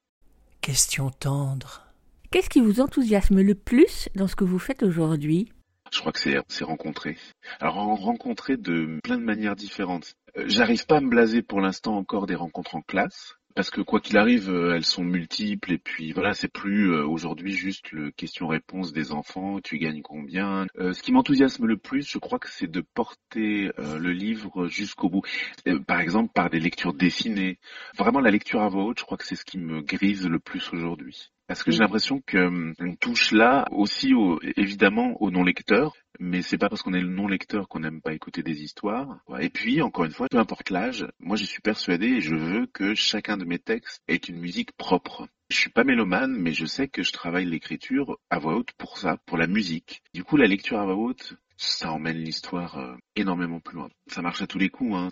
Question 0.61 1.09
tendre. 1.09 1.87
Qu'est-ce 2.31 2.51
qui 2.51 2.61
vous 2.61 2.81
enthousiasme 2.81 3.41
le 3.41 3.55
plus 3.55 4.11
dans 4.15 4.29
ce 4.29 4.37
que 4.37 4.45
vous 4.45 4.59
faites 4.59 4.83
aujourd'hui? 4.83 5.49
Je 5.93 6.01
crois 6.01 6.13
que 6.13 6.19
c'est 6.19 6.37
c'est 6.49 6.65
rencontrer. 6.65 7.17
Alors 7.61 7.79
en 7.79 7.95
rencontrer 7.95 8.57
de 8.57 8.99
plein 9.03 9.19
de 9.19 9.25
manières 9.25 9.57
différentes. 9.57 10.15
Euh, 10.37 10.45
J'arrive 10.47 10.87
pas 10.87 10.99
à 10.99 11.01
me 11.01 11.09
blaser 11.09 11.43
pour 11.43 11.61
l'instant 11.61 11.97
encore 11.97 12.27
des 12.27 12.35
rencontres 12.35 12.75
en 12.75 12.83
classe 12.83 13.39
parce 13.59 13.71
que 13.71 13.81
quoi 13.81 13.99
qu'il 13.99 14.17
arrive, 14.19 14.51
euh, 14.51 14.77
elles 14.77 14.85
sont 14.85 15.03
multiples 15.03 15.73
et 15.73 15.79
puis 15.79 16.13
voilà, 16.13 16.33
c'est 16.33 16.47
plus 16.47 16.93
euh, 16.93 17.05
aujourd'hui 17.05 17.51
juste 17.51 17.91
le 17.91 18.13
question-réponse 18.13 18.93
des 18.93 19.11
enfants, 19.11 19.59
tu 19.61 19.79
gagnes 19.79 20.01
combien. 20.01 20.69
Euh, 20.79 20.93
ce 20.93 21.03
qui 21.03 21.11
m'enthousiasme 21.11 21.67
le 21.67 21.77
plus, 21.77 22.09
je 22.09 22.19
crois 22.19 22.39
que 22.39 22.49
c'est 22.49 22.71
de 22.71 22.81
porter 22.81 23.73
euh, 23.81 23.99
le 23.99 24.13
livre 24.13 24.69
jusqu'au 24.69 25.09
bout. 25.09 25.23
Euh, 25.67 25.81
par 25.81 25.99
exemple, 25.99 26.31
par 26.33 26.51
des 26.51 26.61
lectures 26.61 26.95
dessinées. 26.95 27.59
Vraiment, 27.97 28.21
la 28.21 28.31
lecture 28.31 28.63
à 28.63 28.69
voix 28.69 28.85
haute, 28.85 29.01
je 29.01 29.05
crois 29.05 29.19
que 29.19 29.27
c'est 29.27 29.35
ce 29.35 29.45
qui 29.45 29.59
me 29.59 29.83
grise 29.83 30.29
le 30.29 30.39
plus 30.39 30.73
aujourd'hui. 30.73 31.33
Parce 31.49 31.63
que 31.63 31.71
j'ai 31.71 31.79
l'impression 31.79 32.21
que 32.27 32.37
hum, 32.39 32.75
on 32.79 32.95
touche 32.95 33.33
là 33.33 33.67
aussi 33.73 34.13
au- 34.15 34.39
évidemment 34.57 35.21
aux 35.23 35.31
non-lecteurs, 35.31 35.95
mais 36.21 36.43
c'est 36.43 36.59
pas 36.59 36.69
parce 36.69 36.83
qu'on 36.83 36.93
est 36.93 37.01
le 37.01 37.09
non-lecteur 37.09 37.69
qu'on 37.69 37.81
n'aime 37.81 38.03
pas 38.03 38.13
écouter 38.13 38.43
des 38.43 38.63
histoires. 38.63 39.19
Et 39.41 39.49
puis, 39.49 39.81
encore 39.81 40.05
une 40.05 40.11
fois, 40.13 40.27
peu 40.31 40.39
importe 40.39 40.69
l'âge, 40.71 41.07
moi 41.19 41.37
je 41.37 41.45
suis 41.45 41.63
persuadé 41.63 42.07
et 42.07 42.21
je 42.21 42.35
veux 42.35 42.67
que 42.67 42.95
chacun 42.95 43.39
de 43.39 43.45
mes 43.47 43.59
textes 43.59 44.03
ait 44.09 44.17
une 44.17 44.39
musique 44.39 44.73
propre. 44.77 45.27
Je 45.51 45.57
suis 45.57 45.71
pas 45.71 45.85
mélomane, 45.85 46.33
mais 46.37 46.53
je 46.53 46.67
sais 46.67 46.87
que 46.89 47.03
je 47.03 47.13
travaille 47.13 47.47
l'écriture 47.47 48.19
à 48.29 48.39
voix 48.39 48.55
haute 48.57 48.73
pour 48.77 48.99
ça, 48.99 49.17
pour 49.25 49.39
la 49.39 49.47
musique. 49.47 50.03
Du 50.13 50.23
coup, 50.25 50.37
la 50.37 50.47
lecture 50.47 50.79
à 50.79 50.85
voix 50.85 50.97
haute, 50.97 51.33
ça 51.57 51.91
emmène 51.91 52.19
l'histoire 52.19 52.77
euh, 52.79 52.95
énormément 53.17 53.59
plus 53.59 53.77
loin. 53.77 53.89
Ça 54.09 54.21
marche 54.21 54.43
à 54.43 54.47
tous 54.47 54.59
les 54.59 54.69
coups, 54.69 54.95
hein. 54.95 55.09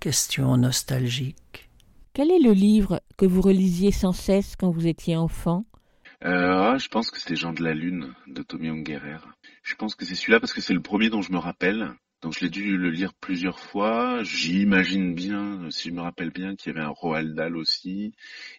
Question 0.00 0.56
nostalgique. 0.56 1.69
Quel 2.12 2.32
est 2.32 2.40
le 2.40 2.52
livre 2.52 3.00
que 3.16 3.24
vous 3.24 3.40
relisiez 3.40 3.92
sans 3.92 4.12
cesse 4.12 4.56
quand 4.56 4.70
vous 4.70 4.88
étiez 4.88 5.16
enfant? 5.16 5.64
Euh, 6.24 6.72
ah, 6.72 6.76
je 6.76 6.88
pense 6.88 7.10
que 7.10 7.18
c'était 7.18 7.36
Jean 7.36 7.52
de 7.52 7.62
la 7.62 7.72
Lune 7.72 8.14
de 8.26 8.42
Tommy 8.42 8.68
Ungerer. 8.68 9.20
Je 9.62 9.74
pense 9.76 9.94
que 9.94 10.04
c'est 10.04 10.16
celui-là 10.16 10.40
parce 10.40 10.52
que 10.52 10.60
c'est 10.60 10.74
le 10.74 10.82
premier 10.82 11.08
dont 11.08 11.22
je 11.22 11.32
me 11.32 11.38
rappelle. 11.38 11.92
Donc 12.20 12.34
je 12.34 12.40
l'ai 12.40 12.50
dû 12.50 12.76
le 12.76 12.90
lire 12.90 13.14
plusieurs 13.14 13.60
fois. 13.60 14.22
J'imagine 14.24 15.14
bien, 15.14 15.70
si 15.70 15.88
je 15.88 15.94
me 15.94 16.02
rappelle 16.02 16.30
bien, 16.30 16.56
qu'il 16.56 16.72
y 16.72 16.76
avait 16.76 16.84
un 16.84 16.90
Roald 16.90 17.34
Dahl 17.34 17.56
aussi. 17.56 18.12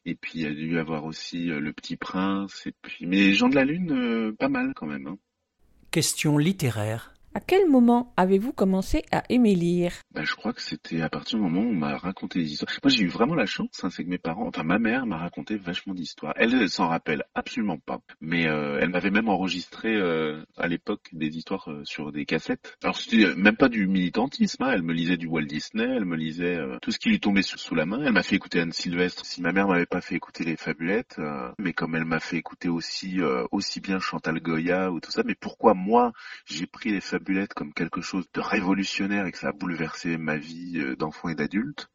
Et 0.05 0.15
puis 0.15 0.31
il 0.35 0.41
y 0.41 0.47
a 0.47 0.51
dû 0.51 0.73
y 0.73 0.77
avoir 0.79 1.03
aussi 1.03 1.51
euh, 1.51 1.59
Le 1.59 1.73
Petit 1.73 1.97
Prince. 1.97 2.65
Et 2.65 2.73
puis, 2.81 3.05
mais 3.05 3.33
Jean 3.33 3.49
de 3.49 3.55
la 3.55 3.65
Lune, 3.65 3.91
euh, 3.91 4.31
pas 4.31 4.49
mal 4.49 4.73
quand 4.75 4.87
même. 4.87 5.07
Hein. 5.07 5.17
Question 5.91 6.37
littéraire. 6.37 7.10
À 7.33 7.39
quel 7.39 7.69
moment 7.69 8.13
avez-vous 8.17 8.51
commencé 8.51 9.05
à 9.09 9.23
aimer 9.29 9.55
lire? 9.55 9.93
Bah, 10.13 10.23
je 10.25 10.35
crois 10.35 10.51
que 10.51 10.61
c'était 10.61 11.01
à 11.01 11.07
partir 11.07 11.39
du 11.39 11.45
moment 11.45 11.61
où 11.61 11.71
on 11.71 11.73
m'a 11.73 11.95
raconté 11.95 12.39
des 12.39 12.51
histoires. 12.51 12.69
Moi, 12.83 12.91
j'ai 12.91 13.03
eu 13.03 13.07
vraiment 13.07 13.35
la 13.35 13.45
chance, 13.45 13.81
hein, 13.83 13.89
c'est 13.89 14.03
que 14.03 14.09
mes 14.09 14.17
parents, 14.17 14.47
enfin 14.47 14.63
ma 14.63 14.79
mère 14.79 15.05
m'a 15.05 15.15
raconté 15.15 15.55
vachement 15.55 15.93
d'histoires. 15.93 16.33
Elle, 16.35 16.53
elle 16.53 16.69
s'en 16.69 16.89
rappelle 16.89 17.23
absolument 17.33 17.77
pas, 17.77 18.01
mais 18.19 18.47
euh, 18.47 18.79
elle 18.81 18.89
m'avait 18.89 19.11
même 19.11 19.29
enregistré 19.29 19.95
euh, 19.95 20.43
à 20.57 20.67
l'époque 20.67 21.07
des 21.13 21.37
histoires 21.37 21.71
euh, 21.71 21.85
sur 21.85 22.11
des 22.11 22.25
cassettes. 22.25 22.77
Alors 22.83 22.97
c'était 22.97 23.33
même 23.35 23.55
pas 23.55 23.69
du 23.69 23.87
militantisme, 23.87 24.63
hein, 24.63 24.71
elle 24.73 24.83
me 24.83 24.91
lisait 24.91 25.15
du 25.15 25.27
Walt 25.27 25.45
Disney, 25.45 25.85
elle 25.85 26.03
me 26.03 26.17
lisait 26.17 26.57
euh, 26.57 26.79
tout 26.81 26.91
ce 26.91 26.99
qui 26.99 27.07
lui 27.07 27.21
tombait 27.21 27.43
sous, 27.43 27.57
sous 27.57 27.75
la 27.75 27.85
main. 27.85 28.03
Elle 28.03 28.11
m'a 28.11 28.23
fait 28.23 28.35
écouter 28.35 28.59
Anne 28.59 28.73
Sylvestre. 28.73 29.25
Si 29.25 29.41
ma 29.41 29.53
mère 29.53 29.69
m'avait 29.69 29.85
pas 29.85 30.01
fait 30.01 30.15
écouter 30.15 30.43
les 30.43 30.57
Fabulettes, 30.57 31.15
euh, 31.19 31.49
mais 31.59 31.71
comme 31.71 31.95
elle 31.95 32.03
m'a 32.03 32.19
fait 32.19 32.35
écouter 32.35 32.67
aussi 32.67 33.21
euh, 33.21 33.45
aussi 33.51 33.79
bien 33.79 33.99
Chantal 33.99 34.41
Goya 34.41 34.91
ou 34.91 34.99
tout 34.99 35.11
ça, 35.11 35.23
mais 35.25 35.35
pourquoi 35.35 35.73
moi 35.73 36.11
j'ai 36.45 36.67
pris 36.67 36.91
les 36.91 36.99
Fabulettes 36.99 37.20
comme 37.55 37.73
quelque 37.73 38.01
chose 38.01 38.25
de 38.33 38.41
révolutionnaire 38.41 39.25
et 39.25 39.31
que 39.31 39.37
ça 39.37 39.49
a 39.49 39.51
bouleversé 39.51 40.17
ma 40.17 40.37
vie 40.37 40.79
euh, 40.79 40.95
d'enfant 40.95 41.29
et 41.29 41.35
d'adulte, 41.35 41.89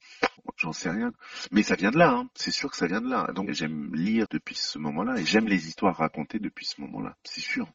j'en 0.56 0.72
sais 0.72 0.90
rien. 0.90 1.12
Mais 1.50 1.62
ça 1.62 1.74
vient 1.76 1.90
de 1.90 1.98
là, 1.98 2.10
hein. 2.10 2.28
c'est 2.34 2.50
sûr 2.50 2.70
que 2.70 2.76
ça 2.76 2.86
vient 2.86 3.00
de 3.00 3.08
là. 3.08 3.30
Donc 3.34 3.50
j'aime 3.52 3.94
lire 3.94 4.26
depuis 4.30 4.54
ce 4.54 4.78
moment-là 4.78 5.18
et 5.18 5.24
j'aime 5.24 5.46
les 5.46 5.68
histoires 5.68 5.96
racontées 5.96 6.38
depuis 6.38 6.66
ce 6.66 6.80
moment-là, 6.80 7.16
c'est 7.24 7.40
sûr. 7.40 7.68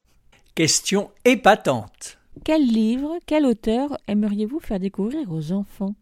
Question 0.55 1.11
épatante. 1.25 2.17
Quel 2.43 2.65
livre, 2.65 3.17
quel 3.25 3.45
auteur 3.45 3.97
aimeriez-vous 4.07 4.59
faire 4.59 4.79
découvrir 4.79 5.31
aux 5.31 5.51
enfants? 5.51 5.95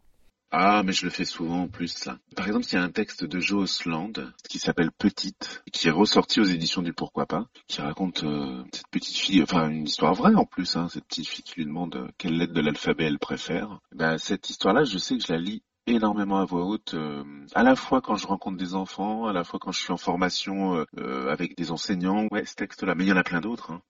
Ah, 0.51 0.81
mais 0.83 0.93
je 0.93 1.05
le 1.05 1.11
fais 1.11 1.25
souvent 1.25 1.63
en 1.63 1.67
plus, 1.67 1.89
ça. 1.89 2.17
Par 2.35 2.47
exemple, 2.47 2.65
il 2.71 2.73
y 2.73 2.77
a 2.77 2.83
un 2.83 2.89
texte 2.89 3.23
de 3.23 3.39
Joe 3.39 3.63
Osland 3.63 4.13
qui 4.49 4.57
s'appelle 4.57 4.91
Petite, 4.91 5.63
qui 5.71 5.87
est 5.87 5.91
ressorti 5.91 6.39
aux 6.39 6.45
éditions 6.45 6.81
du 6.81 6.91
Pourquoi 6.91 7.27
pas, 7.27 7.47
qui 7.67 7.81
raconte 7.81 8.23
euh, 8.23 8.63
cette 8.73 8.87
petite 8.87 9.15
fille, 9.15 9.43
enfin 9.43 9.69
une 9.69 9.85
histoire 9.85 10.15
vraie 10.15 10.33
en 10.33 10.45
plus, 10.45 10.75
hein, 10.75 10.87
cette 10.89 11.05
petite 11.05 11.27
fille 11.27 11.43
qui 11.43 11.55
lui 11.55 11.65
demande 11.65 11.95
euh, 11.95 12.07
quelle 12.17 12.37
lettre 12.37 12.53
de 12.53 12.61
l'alphabet 12.61 13.05
elle 13.05 13.19
préfère. 13.19 13.79
Ben, 13.93 14.17
cette 14.17 14.49
histoire-là, 14.49 14.85
je 14.85 14.97
sais 14.97 15.17
que 15.17 15.23
je 15.23 15.31
la 15.31 15.39
lis 15.39 15.61
énormément 15.85 16.39
à 16.39 16.45
voix 16.45 16.65
haute, 16.65 16.93
euh, 16.93 17.23
à 17.53 17.63
la 17.63 17.75
fois 17.75 18.01
quand 18.01 18.15
je 18.15 18.27
rencontre 18.27 18.57
des 18.57 18.73
enfants, 18.73 19.27
à 19.27 19.33
la 19.33 19.43
fois 19.43 19.59
quand 19.59 19.71
je 19.71 19.79
suis 19.79 19.91
en 19.91 19.97
formation 19.97 20.85
euh, 20.97 21.29
avec 21.29 21.57
des 21.57 21.71
enseignants. 21.71 22.27
Ouais, 22.31 22.45
ce 22.45 22.55
texte-là, 22.55 22.95
mais 22.95 23.05
il 23.05 23.09
y 23.09 23.13
en 23.13 23.17
a 23.17 23.23
plein 23.23 23.41
d'autres. 23.41 23.71
Hein. 23.71 23.81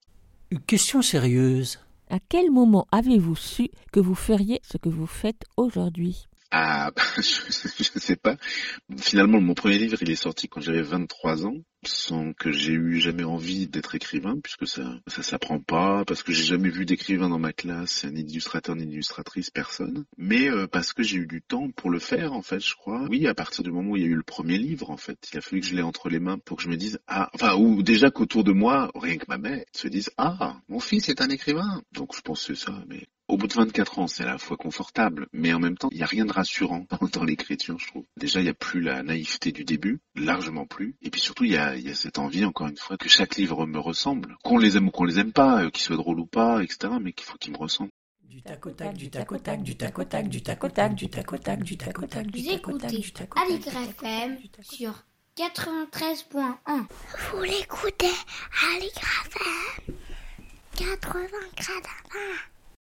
Une 0.52 0.62
question 0.62 1.02
sérieuse. 1.02 1.80
À 2.10 2.20
quel 2.20 2.50
moment 2.52 2.88
avez-vous 2.92 3.36
su 3.36 3.70
que 3.92 4.00
vous 4.00 4.16
feriez 4.16 4.60
ce 4.64 4.78
que 4.78 4.90
vous 4.90 5.06
faites 5.06 5.46
aujourd'hui? 5.58 6.29
Ah, 6.52 6.92
bah, 6.96 7.04
je, 7.18 7.22
je 7.22 8.00
sais 8.00 8.16
pas. 8.16 8.36
Finalement, 8.98 9.40
mon 9.40 9.54
premier 9.54 9.78
livre, 9.78 9.98
il 10.02 10.10
est 10.10 10.16
sorti 10.16 10.48
quand 10.48 10.62
j'avais 10.62 10.82
23 10.82 11.46
ans, 11.46 11.58
sans 11.86 12.34
que 12.34 12.52
j'ai 12.52 12.74
eu 12.74 13.00
jamais 13.00 13.24
envie 13.24 13.68
d'être 13.68 13.94
écrivain, 13.94 14.40
puisque 14.42 14.68
ça, 14.68 15.00
ça 15.06 15.22
s'apprend 15.22 15.60
pas, 15.60 16.04
parce 16.06 16.24
que 16.24 16.34
j'ai 16.34 16.44
jamais 16.44 16.70
vu 16.70 16.86
d'écrivain 16.86 17.30
dans 17.30 17.38
ma 17.38 17.54
classe, 17.54 18.04
ni 18.06 18.24
d'illustrateur 18.24 18.76
ni 18.76 18.88
d'illustratrice, 18.88 19.52
personne. 19.52 20.06
Mais 20.18 20.50
euh, 20.50 20.66
parce 20.66 20.92
que 20.92 21.04
j'ai 21.04 21.18
eu 21.18 21.28
du 21.28 21.44
temps 21.44 21.70
pour 21.70 21.92
le 21.92 22.00
faire, 22.00 22.34
en 22.34 22.42
fait, 22.42 22.60
je 22.60 22.74
crois. 22.74 23.06
Oui, 23.10 23.28
à 23.28 23.36
partir 23.36 23.64
du 23.64 23.72
moment 23.72 23.92
où 23.92 23.98
il 23.98 24.02
y 24.02 24.06
a 24.06 24.10
eu 24.10 24.16
le 24.16 24.24
premier 24.24 24.58
livre, 24.58 24.90
en 24.90 24.98
fait, 24.98 25.30
il 25.32 25.38
a 25.38 25.42
fallu 25.42 25.62
que 25.62 25.68
je 25.68 25.76
l'ai 25.76 25.84
entre 25.84 26.10
les 26.10 26.20
mains 26.20 26.40
pour 26.40 26.58
que 26.58 26.64
je 26.64 26.70
me 26.70 26.78
dise, 26.78 27.00
ah, 27.08 27.30
enfin, 27.36 27.56
ou 27.56 27.84
déjà 27.84 28.10
qu'autour 28.10 28.44
de 28.44 28.54
moi, 28.54 28.90
rien 28.96 29.18
que 29.18 29.26
ma 29.28 29.38
mère, 29.38 29.64
se 29.72 29.88
dise, 29.88 30.10
ah, 30.18 30.58
mon 30.68 30.80
fils 30.80 31.10
est 31.10 31.22
un 31.22 31.30
écrivain. 31.30 31.84
Donc 31.92 32.16
je 32.16 32.22
pensais 32.22 32.56
ça, 32.56 32.74
mais 32.88 33.08
au 33.30 33.38
bout 33.38 33.48
de 33.48 33.54
24 33.54 34.00
ans, 34.00 34.08
c'est 34.08 34.24
à 34.24 34.26
la 34.26 34.38
fois 34.40 34.58
confortable, 34.58 35.28
mais 35.32 35.54
en 35.54 35.60
même 35.60 35.78
temps, 35.78 35.90
il 35.92 35.98
n'y 35.98 36.04
a 36.04 36.08
rien 36.08 36.26
de 36.26 36.34
rassurant 36.34 36.86
dans, 37.14 37.24
l'écriture, 37.24 37.78
je 37.78 37.88
trouve. 37.88 38.06
Déjà, 38.18 38.40
il 38.40 38.44
n'y 38.44 38.50
a 38.50 38.56
plus 38.56 38.82
la 38.82 39.04
naïveté 39.04 39.52
du 39.52 39.64
début, 39.64 40.00
largement 40.16 40.66
plus. 40.66 40.96
Et 41.04 41.12
puis 41.12 41.22
surtout, 41.22 41.44
il 41.44 41.52
y 41.52 41.58
a, 41.58 41.76
il 41.76 41.88
y 41.88 41.92
a 41.92 41.96
cette 41.96 42.18
envie, 42.18 42.44
encore 42.44 42.68
une 42.68 42.78
fois, 42.78 42.98
que 42.98 43.08
chaque 43.08 43.36
livre 43.36 43.68
me 43.68 43.80
ressemble. 43.80 44.36
Qu'on 44.44 44.58
les 44.58 44.78
aime 44.78 44.88
ou 44.88 44.92
qu'on 44.92 45.04
les 45.04 45.20
aime 45.20 45.32
pas, 45.32 45.64
euh, 45.64 45.70
qu'ils 45.70 45.84
soient 45.84 45.96
drôles 45.96 46.20
ou 46.20 46.26
pas, 46.26 46.64
etc., 46.64 46.94
mais 47.00 47.14
qu'il 47.14 47.26
faut 47.28 47.38
qu'ils 47.38 47.54
me 47.54 47.58
ressemblent. 47.58 47.92
Du 48.24 48.42
tac 48.42 48.66
au 48.66 48.72
tac, 48.72 48.98
du 48.98 49.10
tac 49.10 49.32
au 49.32 49.38
tac, 49.38 49.62
du 49.62 49.76
tac 49.76 50.00
au 50.00 50.04
tac, 50.04 50.28
du 50.28 50.42
tac 50.42 50.64
au 50.64 50.70
tac, 50.70 50.94
du 50.94 51.10
tac 51.10 51.32
au 51.32 51.38
tac, 51.38 51.62
du 51.62 51.78
tac 51.78 52.00
au 52.00 52.08
tac, 52.08 52.28
du 52.28 52.42
tac 52.42 52.68
au 52.68 52.78
tac, 52.78 52.92
du 52.92 53.12
tac 53.12 53.38
au 53.38 53.48
tac. 54.02 54.40
Sur 54.62 55.04
93.1. 55.38 56.86
Vous 57.32 57.44
l'écoutez 57.44 58.08
FM 58.54 59.80
80 60.76 61.28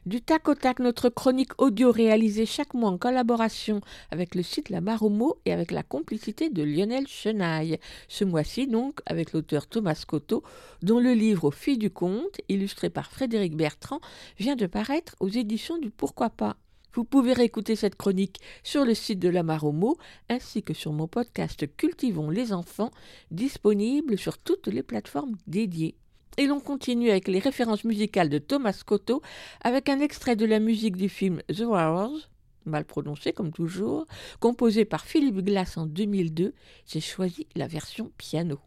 Du 0.07 0.23
tac 0.23 0.49
au 0.49 0.55
tac, 0.55 0.79
notre 0.79 1.11
chronique 1.11 1.61
audio 1.61 1.93
réalisée 1.93 2.47
chaque 2.47 2.73
mois 2.73 2.89
en 2.89 2.97
collaboration 2.97 3.83
avec 4.11 4.35
le 4.35 4.43
site 4.43 4.71
La 4.71 4.81
Maromo 4.81 5.37
et 5.45 5.53
avec 5.53 5.71
la 5.71 5.83
complicité 5.83 6.49
de 6.49 6.63
Lionel 6.63 7.07
Chenaille. 7.07 7.79
Ce 8.09 8.25
mois-ci 8.25 8.67
donc 8.67 9.01
avec 9.05 9.35
l'auteur 9.35 9.67
Thomas 9.67 10.03
Cotto, 10.09 10.43
dont 10.81 11.01
le 11.01 11.13
livre 11.13 11.45
Aux 11.45 11.51
filles 11.51 11.77
du 11.77 11.91
conte, 11.91 12.41
illustré 12.49 12.89
par 12.89 13.13
Frédéric 13.13 13.55
Bertrand, 13.55 14.01
vient 14.39 14.57
de 14.57 14.67
paraître 14.67 15.17
aux 15.21 15.29
éditions 15.29 15.77
du 15.77 15.91
Pourquoi 15.91 16.31
pas. 16.31 16.57
Vous 16.95 17.05
pouvez 17.05 17.35
réécouter 17.35 17.77
cette 17.77 17.97
chronique 17.97 18.41
sur 18.65 18.87
le 18.87 18.95
site 18.95 19.19
de 19.19 19.29
la 19.29 19.43
Maromo 19.43 19.99
ainsi 20.31 20.63
que 20.63 20.73
sur 20.73 20.95
mon 20.95 21.09
podcast 21.09 21.77
Cultivons 21.77 22.31
les 22.31 22.55
enfants, 22.55 22.91
disponible 23.31 24.17
sur 24.17 24.39
toutes 24.39 24.69
les 24.69 24.83
plateformes 24.83 25.37
dédiées. 25.47 25.95
Et 26.37 26.47
l'on 26.47 26.61
continue 26.61 27.11
avec 27.11 27.29
les 27.29 27.39
références 27.39 27.85
musicales 27.85 28.29
de 28.29 28.39
Thomas 28.39 28.83
Cotto 28.85 29.23
avec 29.63 29.89
un 29.89 30.01
extrait 30.01 30.37
de 30.37 30.47
la 30.47 30.61
musique 30.61 30.97
du 30.97 31.09
film 31.09 31.43
The 31.49 31.61
Warriors, 31.61 32.31
mal 32.65 32.85
prononcé 32.85 33.33
comme 33.33 33.53
toujours, 33.53 34.07
composé 34.39 34.85
par 34.85 35.05
Philippe 35.05 35.45
Glass 35.45 35.77
en 35.77 35.87
2002. 35.87 36.55
J'ai 36.87 37.01
choisi 37.01 37.47
la 37.57 37.67
version 37.67 38.11
piano. 38.17 38.59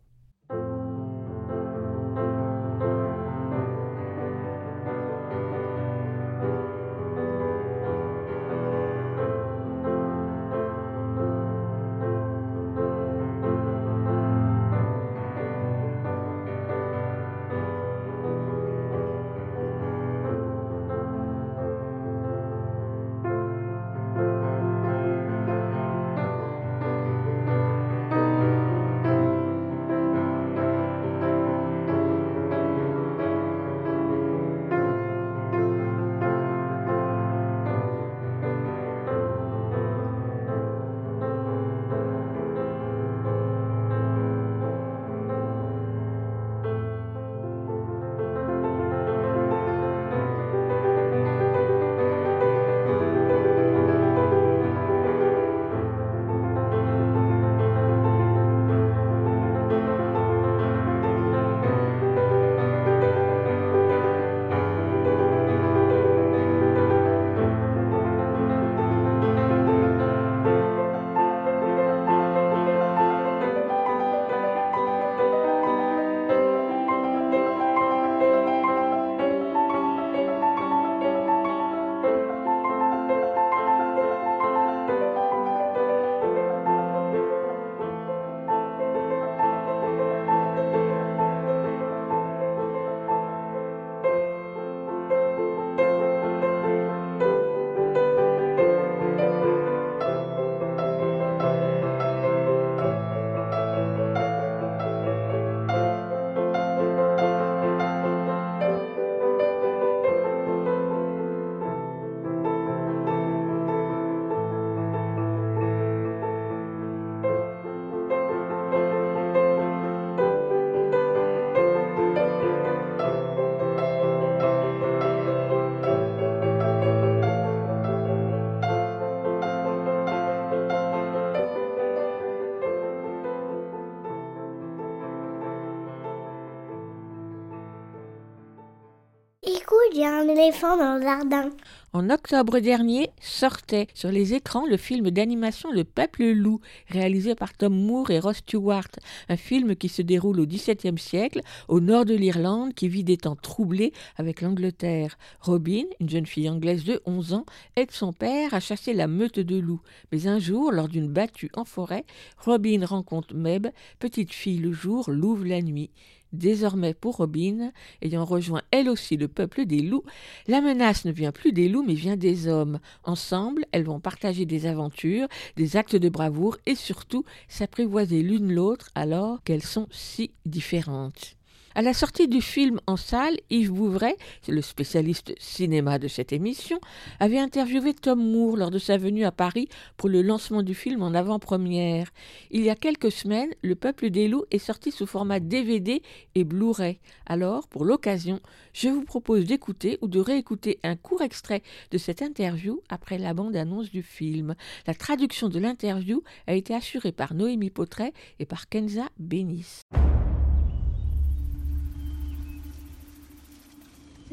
Un 140.24 140.30
éléphant 140.30 140.78
dans 140.78 140.96
le 140.96 141.02
jardin. 141.02 141.50
En 141.92 142.10
octobre 142.10 142.60
dernier 142.60 143.10
sortait 143.22 143.88
sur 143.94 144.10
les 144.10 144.34
écrans 144.34 144.66
le 144.66 144.78
film 144.78 145.12
d'animation 145.12 145.70
Le 145.72 145.84
Peuple 145.84 146.32
Loup, 146.32 146.60
réalisé 146.88 147.36
par 147.36 147.54
Tom 147.54 147.74
Moore 147.74 148.10
et 148.10 148.20
Ross 148.20 148.38
Stewart, 148.38 148.88
un 149.28 149.36
film 149.36 149.76
qui 149.76 149.90
se 149.90 150.02
déroule 150.02 150.40
au 150.40 150.46
XVIIe 150.46 150.98
siècle, 150.98 151.42
au 151.68 151.82
nord 151.82 152.06
de 152.06 152.16
l'Irlande, 152.16 152.74
qui 152.74 152.88
vit 152.88 153.04
des 153.04 153.18
temps 153.18 153.36
troublés 153.36 153.92
avec 154.16 154.42
l'Angleterre. 154.42 155.18
Robin, 155.42 155.84
une 156.00 156.10
jeune 156.10 156.26
fille 156.26 156.50
anglaise 156.50 156.86
de 156.86 157.02
11 157.06 157.34
ans, 157.34 157.46
aide 157.76 157.92
son 157.92 158.14
père 158.14 158.54
à 158.54 158.60
chasser 158.60 158.94
la 158.94 159.08
meute 159.08 159.40
de 159.40 159.60
loups. 159.60 159.82
Mais 160.12 160.28
un 160.28 160.40
jour, 160.40 160.72
lors 160.72 160.88
d'une 160.88 161.10
battue 161.10 161.52
en 161.54 161.66
forêt, 161.66 162.06
Robin 162.38 162.86
rencontre 162.86 163.36
Meb, 163.36 163.68
petite 164.00 164.34
fille 164.34 164.60
le 164.60 164.72
jour, 164.72 165.12
louve 165.12 165.46
la 165.46 165.62
nuit. 165.62 165.92
Désormais 166.34 166.96
pour 166.96 167.18
Robin, 167.18 167.72
ayant 168.02 168.26
rejoint 168.26 168.64
elle 168.72 168.90
aussi 168.90 169.18
le 169.18 169.28
peuple 169.28 169.66
des 169.66 169.82
loups, 169.82 170.04
la 170.48 170.62
menace 170.62 171.06
ne 171.06 171.12
vient 171.12 171.32
plus 171.32 171.54
des 171.54 171.70
loups 171.70 171.84
mais 171.86 171.94
vient 171.94 172.18
des 172.18 172.48
hommes. 172.48 172.80
Ensemble, 173.04 173.66
elles 173.72 173.84
vont 173.84 174.00
partager 174.00 174.46
des 174.46 174.66
aventures, 174.66 175.28
des 175.58 175.78
actes 175.78 175.96
de 175.96 176.10
bravoure 176.10 176.58
et 176.66 176.76
surtout 176.76 177.24
s'apprivoiser 177.48 178.24
l'une 178.24 178.52
l'autre 178.52 178.90
alors 178.96 179.44
qu'elles 179.44 179.64
sont 179.64 179.88
si 179.92 180.32
différentes. 180.46 181.38
À 181.76 181.82
la 181.82 181.96
sortie 181.96 182.28
du 182.28 182.40
film 182.40 182.80
en 182.86 182.98
salle, 182.98 183.36
Yves 183.50 183.72
Bouvray, 183.72 184.16
le 184.48 184.62
spécialiste 184.62 185.34
cinéma 185.40 185.98
de 185.98 186.08
cette 186.08 186.32
émission, 186.32 186.80
avait 187.20 187.40
interviewé 187.40 187.96
Tom 187.96 188.20
Moore 188.24 188.58
lors 188.58 188.70
de 188.70 188.78
sa 188.78 188.98
venue 188.98 189.26
à 189.26 189.32
Paris 189.32 189.68
pour 189.98 190.08
le 190.08 190.22
lancement 190.22 190.62
du 190.62 190.76
film 190.76 191.02
en 191.02 191.16
avant-première. 191.16 192.12
Il 192.52 192.62
y 192.62 192.70
a 192.70 192.76
quelques 192.76 193.12
semaines, 193.12 193.50
Le 193.64 193.74
Peuple 193.74 194.12
des 194.12 194.28
loups 194.28 194.46
est 194.52 194.60
sorti 194.60 194.92
sous 194.92 195.08
format 195.08 195.40
DVD 195.40 196.04
et 196.36 196.44
Blu-ray. 196.44 197.00
Alors, 197.26 197.68
pour 197.68 197.86
l'occasion, 197.86 198.40
je 198.74 198.90
vous 198.90 199.04
propose 199.04 199.46
d'écouter 199.46 199.98
ou 200.02 200.08
de 200.08 200.20
réécouter 200.20 200.80
un 200.84 200.96
court 200.96 201.24
extrait 201.24 201.64
de 201.90 201.98
cette 201.98 202.22
interview 202.22 202.82
après 202.90 203.18
la 203.18 203.34
bande-annonce 203.34 203.90
du 203.90 204.04
film. 204.04 204.54
La 204.86 204.94
traduction 204.94 205.50
de 205.50 205.58
l'interview 205.58 206.22
a 206.46 206.54
été 206.54 206.76
assurée 206.76 207.12
par 207.12 207.34
Noémie 207.34 207.72
Potret 207.72 208.14
et 208.38 208.46
par 208.46 208.70
Kenza 208.70 209.10
Bénis. 209.18 209.82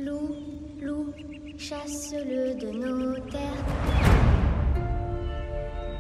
Loup, 0.05 0.35
loup, 0.81 1.13
chasse-le 1.59 2.55
de 2.55 2.71
nos 2.71 3.19
terres. 3.31 3.65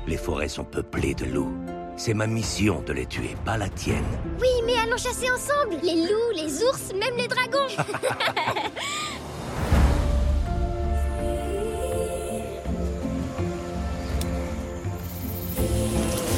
Les 0.06 0.16
forêts 0.16 0.48
sont 0.48 0.64
peuplées 0.64 1.14
de 1.14 1.26
loups. 1.26 1.54
C'est 1.96 2.14
ma 2.14 2.26
mission 2.26 2.82
de 2.86 2.94
les 2.94 3.04
tuer, 3.04 3.36
pas 3.44 3.58
la 3.58 3.68
tienne. 3.68 4.06
Oui, 4.40 4.48
mais 4.64 4.74
allons 4.78 4.96
chasser 4.96 5.30
ensemble 5.30 5.76
Les 5.82 5.96
loups, 5.96 6.30
les 6.34 6.62
ours, 6.62 6.92
même 6.94 7.14
les 7.18 7.28
dragons 7.28 7.68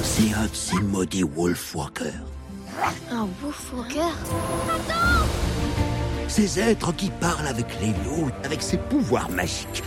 C'est 0.03 0.35
un 0.35 0.47
de 0.47 0.55
ces 0.55 0.81
maudits 0.81 1.23
Wolfwalkers. 1.23 2.25
Un 3.11 3.29
Wolfwalker 3.41 4.13
Ces 6.35 6.59
êtres 6.59 6.95
qui 6.95 7.11
parlent 7.11 7.47
avec 7.47 7.67
les 7.83 7.93
loups, 8.05 8.31
avec 8.43 8.63
ses 8.63 8.79
pouvoirs 8.79 9.29
magiques. 9.29 9.83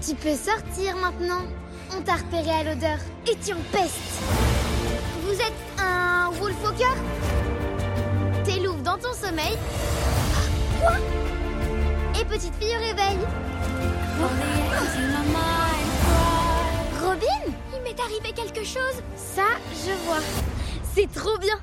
Tu 0.00 0.14
peux 0.14 0.36
sortir 0.36 0.96
maintenant. 0.96 1.42
On 1.98 2.00
t'a 2.00 2.14
repéré 2.14 2.50
à 2.50 2.62
l'odeur 2.62 2.98
et 3.26 3.34
tu 3.44 3.52
en 3.52 3.58
pestes. 3.72 3.96
Vous 5.24 5.32
êtes 5.32 5.82
un 5.82 6.30
Wolfwalker 6.38 6.84
T'es 8.44 8.60
louve 8.60 8.80
dans 8.84 8.96
ton 8.96 9.12
sommeil. 9.12 9.58
Quoi? 10.80 10.92
Et 12.20 12.24
petite 12.26 12.54
fille 12.60 12.76
au 12.76 12.80
réveil. 12.80 13.18
Robin 17.02 17.56
Il 17.74 17.82
m'est 17.82 18.00
arrivé 18.00 18.32
quelque 18.36 18.64
chose. 18.64 19.02
Ça, 19.16 19.48
je 19.84 19.90
vois. 20.06 20.22
C'est 20.94 21.12
trop 21.12 21.36
bien. 21.38 21.58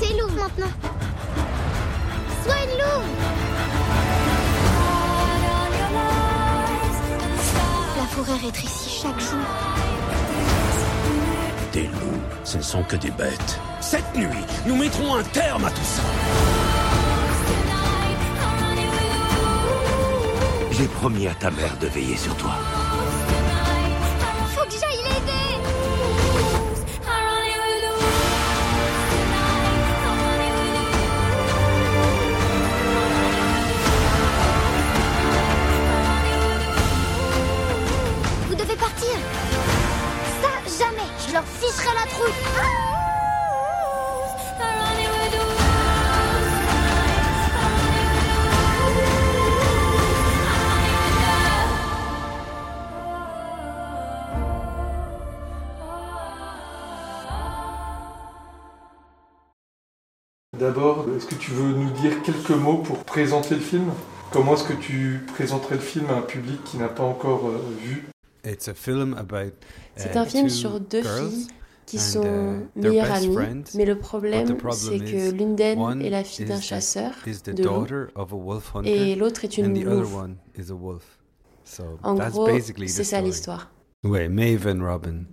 T'es 0.00 0.14
louve 0.18 0.36
maintenant. 0.36 0.72
Sois 2.44 2.54
une. 2.64 2.78
La 7.96 8.06
forêt 8.06 8.38
rétrécit 8.44 9.00
chaque 9.02 9.20
jour. 9.20 9.38
Des 11.72 11.84
loups, 11.84 12.20
ce 12.44 12.58
ne 12.58 12.62
sont 12.62 12.82
que 12.84 12.96
des 12.96 13.10
bêtes. 13.10 13.60
Cette 13.80 14.14
nuit, 14.14 14.26
nous 14.66 14.76
mettrons 14.76 15.16
un 15.16 15.22
terme 15.24 15.64
à 15.64 15.70
tout 15.70 15.84
ça. 15.84 16.02
J'ai 20.70 20.86
promis 20.86 21.28
à 21.28 21.34
ta 21.34 21.50
mère 21.50 21.76
de 21.80 21.86
veiller 21.86 22.16
sur 22.16 22.34
toi. 22.36 22.52
La 41.94 42.06
trouille. 42.06 42.32
D'abord, 60.58 61.06
est-ce 61.16 61.26
que 61.26 61.34
tu 61.34 61.50
veux 61.50 61.74
nous 61.74 61.90
dire 61.90 62.22
quelques 62.22 62.50
mots 62.50 62.78
pour 62.78 63.04
présenter 63.04 63.54
le 63.54 63.60
film? 63.60 63.90
Comment 64.32 64.54
est-ce 64.54 64.64
que 64.64 64.72
tu 64.72 65.20
présenterais 65.34 65.74
le 65.76 65.80
film 65.80 66.06
à 66.10 66.14
un 66.14 66.22
public 66.22 66.62
qui 66.64 66.76
n'a 66.78 66.88
pas 66.88 67.02
encore 67.02 67.48
euh, 67.48 67.60
vu? 67.82 68.08
It's 68.44 68.68
a 68.68 68.74
film 68.74 69.14
about, 69.14 69.52
C'est 69.96 70.14
uh, 70.14 70.18
un 70.18 70.24
film 70.24 70.48
two 70.48 70.54
sur 70.54 70.80
deux 70.80 71.02
filles 71.02 71.48
qui 71.86 71.98
sont 71.98 72.22
uh, 72.24 72.80
meilleures 72.80 73.10
amies, 73.10 73.64
mais 73.74 73.84
le 73.84 73.98
problème 73.98 74.56
problem 74.56 74.72
c'est 74.72 74.98
que 74.98 75.30
l'une 75.30 75.54
d'elles 75.54 75.78
est 76.02 76.10
la 76.10 76.24
fille 76.24 76.46
d'un 76.46 76.60
chasseur 76.60 77.12
de 77.24 77.68
hunter, 77.68 78.06
et 78.84 79.14
l'autre 79.14 79.44
est 79.44 79.58
une 79.58 79.82
louve. 79.82 80.34
En 82.02 82.14
that's 82.16 82.32
gros, 82.32 82.48
c'est 82.86 83.04
ça 83.04 83.20
l'histoire. 83.20 83.70
Ouais, 84.04 84.28
Maeve 84.28 84.66
and 84.66 84.84
Robin. 84.84 85.24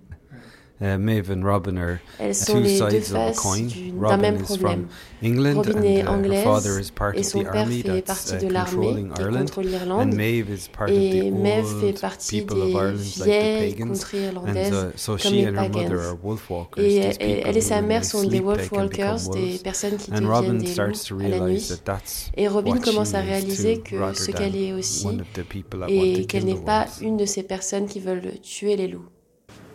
Uh, 0.82 0.98
Maeve 0.98 1.30
and 1.30 1.44
Robin 1.44 1.76
are 1.78 2.00
Elles 2.18 2.34
sont 2.34 2.54
two 2.54 2.58
les 2.60 2.76
deux 2.80 2.90
sides 2.90 3.12
of 3.12 3.16
a 3.16 3.26
faces 3.28 3.38
coin. 3.40 3.66
du- 3.68 3.92
Robin 4.00 4.16
même 4.18 4.34
is 4.40 4.42
problème. 4.46 4.86
from 4.88 4.88
England 5.22 5.54
Robin 5.58 5.78
and 5.78 5.84
est 5.84 6.02
uh, 6.02 6.32
her 6.32 6.42
father 6.42 6.80
is 6.80 6.90
part 6.90 7.14
et 7.16 7.20
of 7.20 7.32
the 7.32 7.46
army 7.54 7.82
fait 7.82 8.02
that's 8.04 8.06
partie 8.30 8.34
uh, 8.44 8.48
de 8.48 8.52
l'armée 8.52 8.72
controlling 8.72 9.12
Ireland. 9.16 10.00
And 10.00 10.12
Maeve 10.16 10.50
is 10.50 10.68
part 10.76 10.90
of 10.90 10.96
the 10.96 11.30
Maeve 11.30 11.80
fait 11.80 11.86
old 11.86 12.00
partie 12.00 12.40
people 12.40 12.62
of 12.62 12.68
Ireland, 12.74 12.98
like 13.20 13.28
the 13.28 13.76
pagans. 13.76 14.04
And 14.44 14.56
uh, 14.56 14.90
so 14.96 15.12
comme 15.16 15.18
she 15.32 15.44
and 15.44 15.56
her 15.56 15.68
mother 15.68 16.00
are 16.00 16.16
wolfwalkers. 16.20 16.82
Et 16.82 16.88
these 16.88 17.16
elle- 17.20 17.28
people 17.36 17.42
elle 17.50 17.56
et 17.56 17.60
who, 17.60 17.68
sa 17.68 17.80
mère 17.82 18.04
sont 18.04 18.24
des 18.24 18.40
wolfwalkers, 18.40 19.18
become 19.28 19.34
des 19.34 19.58
personnes 19.58 19.96
qui 19.98 20.10
And 20.10 20.14
deviennent 20.14 20.30
Robin 20.32 20.54
des 20.54 20.66
starts 20.66 21.04
to 21.06 21.14
loups 21.14 21.24
à 21.24 21.28
la 21.28 21.36
realize 21.44 21.70
nuit. 21.70 21.78
that 21.78 21.84
that's 21.84 22.30
Et 22.36 22.48
Robin 22.48 22.78
commence 22.78 23.14
à 23.14 23.22
is 23.22 23.28
réaliser 23.28 23.76
too, 23.78 23.82
que 23.84 24.14
ce 24.14 24.32
qu'elle 24.32 24.56
est 24.56 24.72
aussi 24.72 25.06
one 25.06 25.20
of 25.20 25.26
the 25.34 25.44
people 25.44 25.78
that 25.78 25.86
want 25.86 25.90
et 26.02 26.12
to 26.22 26.26
qu'elle 26.26 26.42
kill 26.42 26.44
n'est 26.46 26.60
the 26.60 26.64
pas 26.64 26.86
wolves. 26.86 27.02
une 27.02 27.16
de 27.18 27.24
ces 27.24 27.44
personnes 27.44 27.86
qui 27.86 28.00
veulent 28.00 28.32
tuer 28.42 28.74
les 28.74 28.88
loups. 28.88 29.06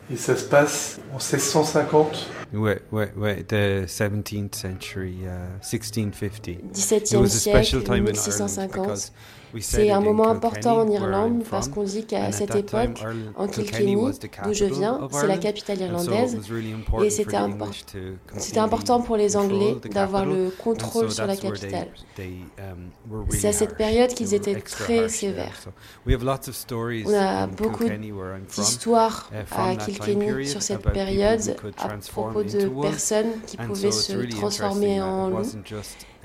Et 0.09 0.15
ça 0.15 0.37
se 0.37 0.45
passe 0.45 0.99
en 1.11 1.17
1650. 1.17 2.29
Ouais, 2.53 2.81
ouais, 2.93 3.11
ouais, 3.17 3.43
the 3.43 3.85
17th 3.85 4.55
century, 4.55 5.25
uh, 5.25 5.59
1650. 5.61 6.47
It 6.47 6.73
17e 6.73 7.19
was 7.19 7.35
a 7.35 7.39
special 7.39 7.81
siècle, 7.81 7.83
time 7.83 8.07
in 8.07 8.15
Ireland 8.15 8.17
1650. 8.17 9.11
C'est 9.59 9.89
un 9.91 10.01
moment 10.01 10.29
important 10.29 10.77
en 10.79 10.85
Kilkenny, 10.85 10.95
Irlande 11.03 11.43
parce 11.49 11.67
qu'on 11.69 11.83
dit 11.83 12.05
qu'à 12.05 12.31
cette 12.31 12.55
époque, 12.55 12.99
en 13.35 13.47
Kilkenny 13.47 13.95
Kilkenny, 13.95 13.95
d'où 14.43 14.53
je 14.53 14.65
viens, 14.65 15.07
c'est 15.11 15.27
la 15.27 15.37
capitale 15.37 15.77
and 15.83 15.97
so 15.99 16.03
it 16.03 16.07
irlandaise. 16.09 16.35
was 16.35 16.53
really 16.53 16.69
Et 16.69 16.73
important 16.73 17.03
for 17.03 17.11
c'était 17.11 17.31
the 17.31 17.33
impor- 17.33 17.63
English 17.63 17.85
to 17.85 17.97
c'était 18.37 18.59
completely 18.59 18.59
important 18.59 19.01
pour 19.01 19.17
les 19.17 19.27
control 19.27 19.43
Anglais 19.45 19.75
the 19.81 19.93
d'avoir 19.93 20.23
capital, 20.23 20.43
le 20.43 20.47
and 20.47 20.63
contrôle 20.63 21.09
so 21.09 21.15
sur 21.15 21.25
la 21.27 21.35
that's 21.35 21.43
where 21.43 21.53
they- 21.59 21.69
capitale. 21.71 21.87
they, 22.15 22.33
um, 22.59 22.89
were 23.09 23.25
C'est 23.29 23.37
really 23.37 23.47
à 23.47 23.53
cette 23.53 23.77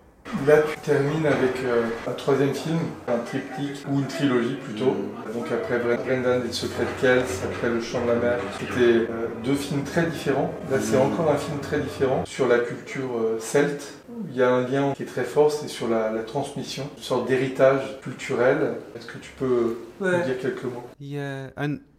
Là, 0.46 0.62
tu 0.62 0.78
termines 0.80 1.26
avec 1.26 1.62
euh, 1.64 1.84
un 2.06 2.12
troisième 2.12 2.54
film, 2.54 2.78
un 3.08 3.18
triptyque 3.18 3.84
ou 3.88 4.00
une 4.00 4.06
trilogie 4.06 4.56
plutôt. 4.56 4.92
Mm. 4.92 5.32
Donc 5.34 5.46
après 5.52 5.78
Brendan 5.78 6.42
et 6.42 6.46
le 6.46 6.52
secret 6.52 6.84
de 6.84 7.00
Kells, 7.00 7.24
après 7.44 7.68
Le 7.68 7.80
chant 7.80 8.02
de 8.02 8.08
la 8.08 8.14
mer, 8.16 8.38
c'était 8.58 8.80
euh, 8.80 9.28
deux 9.44 9.54
films 9.54 9.84
très 9.84 10.06
différents. 10.06 10.52
Là, 10.70 10.78
c'est 10.80 10.96
mm. 10.96 11.12
encore 11.12 11.30
un 11.30 11.36
film 11.36 11.58
très 11.60 11.78
différent 11.78 12.24
sur 12.26 12.48
la 12.48 12.58
culture 12.58 13.18
euh, 13.18 13.38
celte. 13.40 13.94
Il 14.30 14.36
y 14.36 14.42
a 14.42 14.50
un 14.50 14.66
lien 14.66 14.92
qui 14.96 15.02
est 15.02 15.06
très 15.06 15.24
fort, 15.24 15.50
c'est 15.52 15.68
sur 15.68 15.88
la, 15.88 16.10
transmission, 16.26 16.88
une 16.96 17.02
sorte 17.02 17.28
d'héritage 17.28 18.00
culturel. 18.02 18.76
Est-ce 18.96 19.06
que 19.06 19.18
tu 19.18 19.30
peux 19.38 19.78
nous 20.00 20.22
dire 20.22 20.38
quelques 20.40 20.64
mots? 20.64 20.84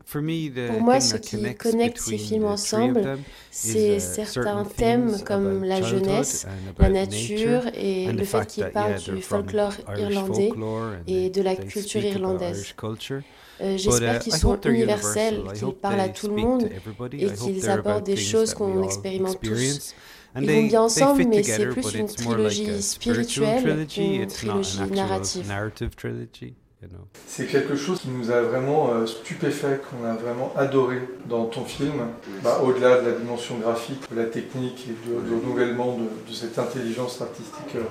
Pour 0.10 0.82
moi, 0.82 1.02
ce 1.02 1.18
qui 1.18 1.56
connecte 1.56 1.98
ces 1.98 2.18
films 2.18 2.46
ensemble, 2.46 3.18
c'est 3.52 4.00
certains 4.00 4.64
thèmes 4.64 5.18
comme 5.26 5.64
la 5.64 5.82
jeunesse, 5.82 6.48
la 6.80 6.90
nature 6.90 7.64
et 7.74 8.12
le 8.12 8.24
fait 8.24 8.46
qu'ils 8.48 8.70
parlent 8.70 9.00
du 9.00 9.22
folklore 9.22 9.74
irlandais 9.98 10.52
et 11.08 11.30
de 11.30 11.42
la 11.42 11.56
culture 11.56 12.04
irlandaise. 12.04 12.74
Euh, 13.60 13.76
j'espère 13.76 14.20
qu'ils 14.20 14.34
sont 14.34 14.60
universels, 14.62 15.44
qu'ils 15.56 15.74
parlent 15.74 16.00
à 16.00 16.10
tout 16.10 16.28
le 16.28 16.36
monde 16.36 16.70
et 17.14 17.32
qu'ils 17.32 17.70
abordent 17.70 18.04
des 18.06 18.16
choses 18.16 18.54
qu'on 18.54 18.84
expérimente 18.84 19.42
tous. 19.42 19.96
Ils 20.40 20.52
vont 20.52 20.68
bien 20.68 20.82
ensemble, 20.84 21.26
mais 21.26 21.42
c'est 21.44 21.66
plus 21.68 21.94
une 21.96 22.06
trilogie 22.08 22.82
spirituelle 22.82 23.88
qu'une 23.88 24.28
trilogie 24.28 24.82
narrative. 24.92 25.52
C'est 27.26 27.48
quelque 27.48 27.76
chose 27.76 28.02
qui 28.02 28.10
nous 28.10 28.30
a 28.30 28.42
vraiment 28.42 28.92
euh, 28.92 29.08
stupéfait, 29.08 29.82
qu'on 29.90 30.06
a 30.06 30.14
vraiment 30.14 30.54
adoré 30.56 31.02
dans 31.28 31.46
ton 31.46 31.66
film, 31.66 31.94
bah, 32.44 32.62
au-delà 32.64 33.02
de 33.02 33.10
la 33.10 33.12
dimension 33.14 33.58
graphique, 33.58 34.04
de 34.12 34.16
la 34.16 34.26
technique 34.26 34.88
et 34.88 34.94
du 35.08 35.16
renouvellement 35.16 35.98
de, 35.98 36.34
cette 36.34 36.60
intelligence 36.60 37.20
artistique 37.20 37.76
euh, 37.76 37.82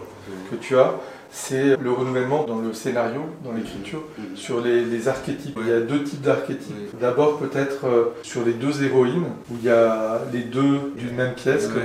que 0.50 0.56
tu 0.56 0.78
as 0.78 0.94
c'est 1.30 1.76
le 1.76 1.92
renouvellement 1.92 2.44
dans 2.44 2.58
le 2.60 2.72
scénario, 2.72 3.22
dans 3.44 3.52
l'écriture, 3.52 4.00
mm-hmm. 4.00 4.34
Mm-hmm. 4.34 4.36
sur 4.36 4.60
les, 4.60 5.08
archétypes. 5.08 5.58
Il 5.60 5.68
y 5.68 5.72
a 5.72 5.80
deux 5.80 6.02
types 6.02 6.22
d'archétypes. 6.22 6.98
D'abord 7.00 7.38
peut-être 7.38 7.86
euh, 7.86 8.14
sur 8.22 8.44
les 8.44 8.52
deux 8.52 8.82
héroïnes, 8.82 9.26
où 9.50 9.54
il 9.58 9.64
y 9.64 9.70
a 9.70 10.22
les 10.32 10.42
deux 10.42 10.92
d'une 10.96 11.14
même 11.14 11.34
pièce. 11.34 11.68
Comme 11.68 11.82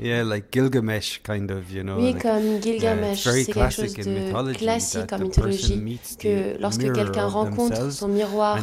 Yeah, 0.00 0.24
like 0.24 0.46
Gilgamesh, 0.52 1.20
kind 1.22 1.50
of, 1.50 1.72
you 1.72 1.82
know. 1.82 1.96
Oui, 1.96 2.14
comme 2.14 2.60
Gilgamesh, 2.62 3.24
yeah, 3.24 3.32
c'est 3.32 3.52
quelque 3.52 3.70
chose 3.70 3.94
de 3.94 4.52
classique 4.54 5.12
en 5.12 5.18
mythologie, 5.18 5.98
que 6.18 6.60
lorsque 6.60 6.92
quelqu'un 6.92 7.26
rencontre 7.26 7.90
son 7.92 8.08
miroir, 8.08 8.58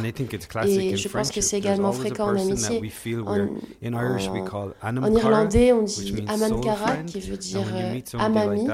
et 0.64 0.96
je 0.96 1.08
pense 1.08 1.30
que 1.30 1.40
c'est 1.40 1.58
également 1.58 1.92
fréquent 1.92 2.28
en 2.28 2.36
amitié, 2.36 2.80
en, 3.82 5.16
irlandais 5.16 5.72
on 5.72 5.82
dit 5.82 6.24
Amankara, 6.28 6.96
qui 7.06 7.20
veut 7.20 7.36
dire 7.36 7.66
euh, 7.74 8.00
amami, 8.18 8.66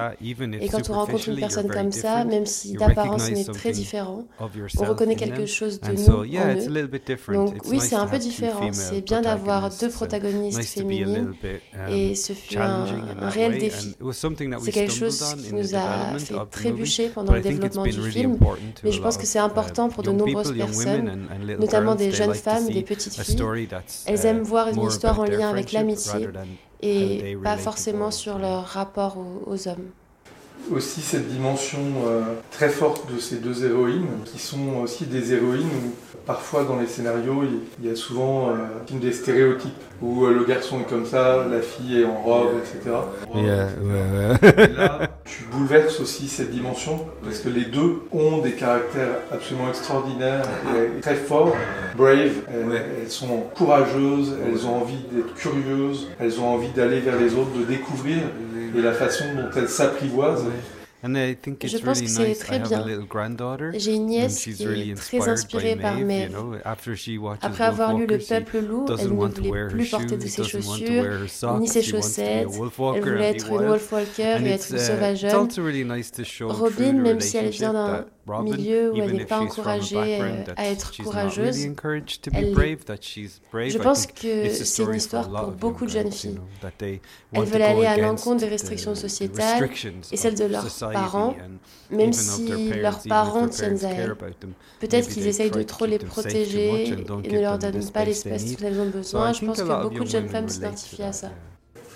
et 0.61 0.69
quand 0.69 0.89
rencontre 1.17 1.29
une 1.29 1.41
personne 1.41 1.69
comme 1.69 1.93
ça, 1.93 2.25
même 2.25 2.47
si 2.47 2.75
d'apparence 2.75 3.29
on 3.31 3.35
est 3.35 3.53
très 3.53 3.73
différent, 3.73 4.27
on 4.79 4.85
reconnaît 4.85 5.17
quelque 5.17 5.47
chose 5.47 5.81
de 5.81 5.93
nous 5.93 6.11
en 6.11 6.25
eux. 6.25 7.35
Donc 7.35 7.57
oui, 7.67 7.81
c'est 7.81 7.97
un 7.97 8.07
peu 8.07 8.19
différent. 8.19 8.69
C'est 8.73 9.01
bien 9.01 9.23
d'avoir 9.23 9.71
deux 9.81 9.91
protagonistes 9.91 10.63
féminines 10.63 11.35
et 11.91 12.15
ce 12.15 12.33
fut 12.33 12.59
un, 12.59 12.85
réel 13.29 13.59
défi. 13.59 13.97
C'est 14.63 14.73
quelque 14.73 14.93
chose 14.93 15.37
qui 15.43 15.55
nous 15.55 15.75
a 15.75 16.19
fait 16.19 16.35
trébucher 16.51 17.09
pendant 17.09 17.33
le 17.33 17.41
développement 17.41 17.85
du 17.85 18.11
film, 18.11 18.39
mais 18.85 18.93
je 18.93 19.01
pense 19.01 19.17
que 19.17 19.27
c'est 19.27 19.39
important 19.39 19.89
pour 19.89 20.03
de 20.03 20.11
nombreuses 20.11 20.57
personnes, 20.57 21.29
notamment 21.59 21.95
des 21.95 22.11
jeunes 22.11 22.35
femmes, 22.35 22.69
des 22.69 22.83
petites 22.83 23.15
filles. 23.15 23.69
Elles 24.07 24.27
aiment 24.27 24.43
voir 24.43 24.69
une 24.69 24.83
histoire 24.83 25.21
en 25.21 25.25
lien 25.25 25.51
avec 25.51 25.73
l'amitié 25.73 26.29
et 26.83 27.37
pas 27.43 27.57
forcément 27.57 28.11
sur 28.11 28.39
leur 28.39 28.65
rapport 28.65 29.17
aux 29.47 29.69
hommes 29.69 29.91
aussi 30.71 31.01
cette 31.01 31.29
dimension 31.29 31.81
euh, 32.07 32.23
très 32.51 32.69
forte 32.69 33.13
de 33.13 33.19
ces 33.19 33.37
deux 33.37 33.65
héroïnes, 33.65 34.07
qui 34.25 34.39
sont 34.39 34.79
aussi 34.83 35.07
des 35.07 35.33
héroïnes 35.33 35.93
parfois 36.27 36.65
dans 36.65 36.79
les 36.79 36.87
scénarios, 36.87 37.45
il 37.81 37.89
y 37.89 37.91
a 37.91 37.97
souvent 37.97 38.51
euh, 38.51 38.99
des 39.01 39.13
stéréotypes 39.13 39.73
où 40.03 40.27
euh, 40.27 40.35
le 40.35 40.45
garçon 40.45 40.81
est 40.81 40.89
comme 40.89 41.07
ça, 41.07 41.47
la 41.51 41.61
fille 41.61 42.01
est 42.01 42.05
en 42.05 42.21
robe, 42.21 42.49
etc. 42.59 42.97
Euh, 43.35 44.37
et 44.43 44.73
là, 44.75 44.99
tu 45.25 45.45
bouleverses 45.45 46.01
aussi 46.01 46.29
cette 46.29 46.51
dimension 46.51 47.07
parce 47.23 47.39
que 47.39 47.49
les 47.49 47.65
deux 47.65 48.03
ont 48.13 48.39
des 48.39 48.53
caractères 48.53 49.21
absolument 49.33 49.69
extraordinaires 49.69 50.43
très 51.01 51.15
forts, 51.15 51.55
brave. 51.97 52.33
Elles, 52.53 52.83
elles 53.03 53.11
sont 53.11 53.45
courageuses, 53.55 54.37
elles 54.47 54.67
ont 54.67 54.83
envie 54.83 55.05
d'être 55.13 55.35
curieuses, 55.35 56.09
elles 56.19 56.41
ont 56.41 56.49
envie 56.49 56.71
d'aller 56.71 57.01
vers 57.01 57.19
les 57.19 57.35
autres, 57.35 57.53
de 57.57 57.65
découvrir 57.65 58.19
et 58.77 58.83
la 58.83 58.93
façon 58.93 59.25
dont 59.35 59.49
elles 59.57 59.69
s'apprivoisent 59.69 60.45
je 61.05 61.79
pense 61.79 62.01
que 62.01 62.07
c'est 62.09 62.35
très 62.35 62.59
bien. 62.59 62.85
J'ai 63.75 63.95
une 63.95 64.07
nièce 64.07 64.43
qui 64.45 64.63
est 64.63 64.95
très 64.95 65.29
inspirée 65.29 65.77
par 65.77 65.97
Maeve. 65.99 66.35
Après 67.43 67.65
avoir 67.65 67.97
lu 67.97 68.07
Le 68.07 68.19
Peuple 68.19 68.59
Loup, 68.61 68.87
elle 68.99 69.09
ne 69.09 69.15
voulait 69.15 69.69
plus 69.69 69.91
porter 69.91 70.17
de 70.17 70.27
ses 70.27 70.43
chaussures 70.45 71.05
ni 71.61 71.69
ses 71.69 71.83
chaussettes. 71.83 72.49
Elle 72.49 73.03
voulait 73.03 73.31
être 73.31 73.51
une 73.51 73.67
Wolfwalker 73.69 74.39
et 74.45 74.49
être 74.51 74.71
une 74.73 74.79
sauvageur. 74.79 75.47
Robin, 76.49 76.93
même 76.95 77.21
si 77.21 77.37
elle 77.37 77.51
vient 77.51 77.73
d'un 77.73 78.07
milieu 78.43 78.93
où 78.93 78.97
elle 78.97 79.13
n'est 79.13 79.25
pas 79.25 79.41
encouragée 79.41 80.21
à 80.57 80.67
être 80.67 80.93
courageuse, 81.03 81.65
elle 82.33 82.55
je 83.71 83.79
pense 83.79 84.07
que 84.07 84.49
c'est 84.51 84.83
une 84.83 84.95
histoire 84.95 85.29
pour 85.31 85.53
beaucoup 85.53 85.85
de 85.87 85.91
jeunes 85.91 86.13
filles. 86.13 86.41
Elles 87.33 87.45
veulent 87.45 87.63
aller 87.63 87.87
à 87.87 87.97
l'encontre 87.97 88.41
des 88.41 88.49
restrictions 88.49 88.95
sociétales 88.95 89.69
et 90.13 90.17
celles 90.17 90.37
de 90.37 90.45
leurs 90.45 90.67
parents, 90.93 91.37
même 91.91 92.13
si 92.13 92.49
leurs 92.75 93.03
parents 93.03 93.49
tiennent 93.49 93.85
à 93.85 93.91
elles. 93.91 94.15
Peut-être 94.81 95.09
qu'ils 95.09 95.27
essayent 95.27 95.51
de 95.51 95.63
trop 95.63 95.87
les 95.87 95.99
protéger 95.99 96.89
et 97.25 97.33
ne 97.33 97.41
leur 97.41 97.59
donnent 97.59 97.91
pas 97.91 98.05
l'espace 98.05 98.45
dont 98.45 98.67
elles 98.67 98.81
ont 98.81 98.91
besoin. 98.91 99.33
Je 99.33 99.45
pense 99.45 99.63
que 99.63 99.83
beaucoup 99.83 100.05
de 100.05 100.11
jeunes 100.11 100.29
femmes 100.29 100.49
s'identifient 100.49 101.03
à 101.03 101.13
ça. 101.13 101.31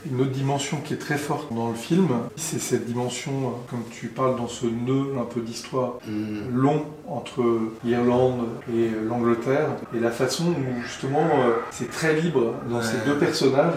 Une 0.06 0.20
autre 0.20 0.30
dimension 0.30 0.78
qui 0.78 0.94
est 0.94 0.98
très 0.98 1.18
forte 1.18 1.52
dans 1.52 1.68
le 1.68 1.74
film, 1.74 2.08
c'est 2.36 2.60
cette 2.60 2.86
dimension, 2.86 3.54
comme 3.68 3.82
tu 3.90 4.08
parles 4.08 4.36
dans 4.36 4.48
ce 4.48 4.66
nœud 4.66 5.14
un 5.20 5.24
peu 5.24 5.40
d'histoire 5.40 5.94
mm. 6.06 6.54
long 6.54 6.84
entre 7.08 7.42
l'Irlande 7.84 8.46
et 8.72 8.88
l'Angleterre, 9.08 9.68
et 9.94 10.00
la 10.00 10.10
façon 10.10 10.50
où 10.50 10.82
justement 10.82 11.20
euh, 11.20 11.56
c'est 11.70 11.90
très 11.90 12.14
libre 12.20 12.54
dans 12.70 12.82
ces 12.82 12.98
deux 13.04 13.18
personnages. 13.18 13.74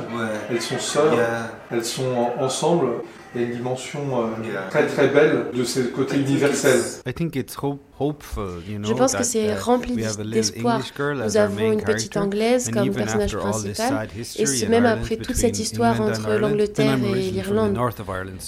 Elles 0.49 0.61
sont 0.61 0.79
sœurs, 0.79 1.13
yeah. 1.13 1.51
elles 1.71 1.85
sont 1.85 2.31
ensemble. 2.39 2.87
Il 3.35 3.41
y 3.41 3.45
a 3.45 3.47
une 3.47 3.55
dimension 3.55 3.99
euh, 4.15 4.69
très 4.69 4.85
très 4.85 5.07
belle 5.07 5.45
de 5.53 5.63
ce 5.63 5.79
côté 5.79 6.17
universel. 6.17 6.79
Je 7.05 8.93
pense 8.93 9.15
que 9.15 9.23
c'est 9.23 9.55
rempli 9.55 9.95
d'espoir. 10.31 10.81
Nous 11.23 11.37
avons 11.37 11.71
une 11.71 11.81
petite 11.81 12.15
Anglaise 12.17 12.69
comme 12.69 12.91
personnage 12.91 13.35
principal, 13.35 14.07
et 14.37 14.67
même 14.67 14.85
après 14.85 15.17
toute 15.17 15.35
cette 15.35 15.59
histoire 15.59 15.99
entre 16.01 16.33
l'Angleterre 16.33 16.97
et 17.15 17.31
l'Irlande. 17.31 17.77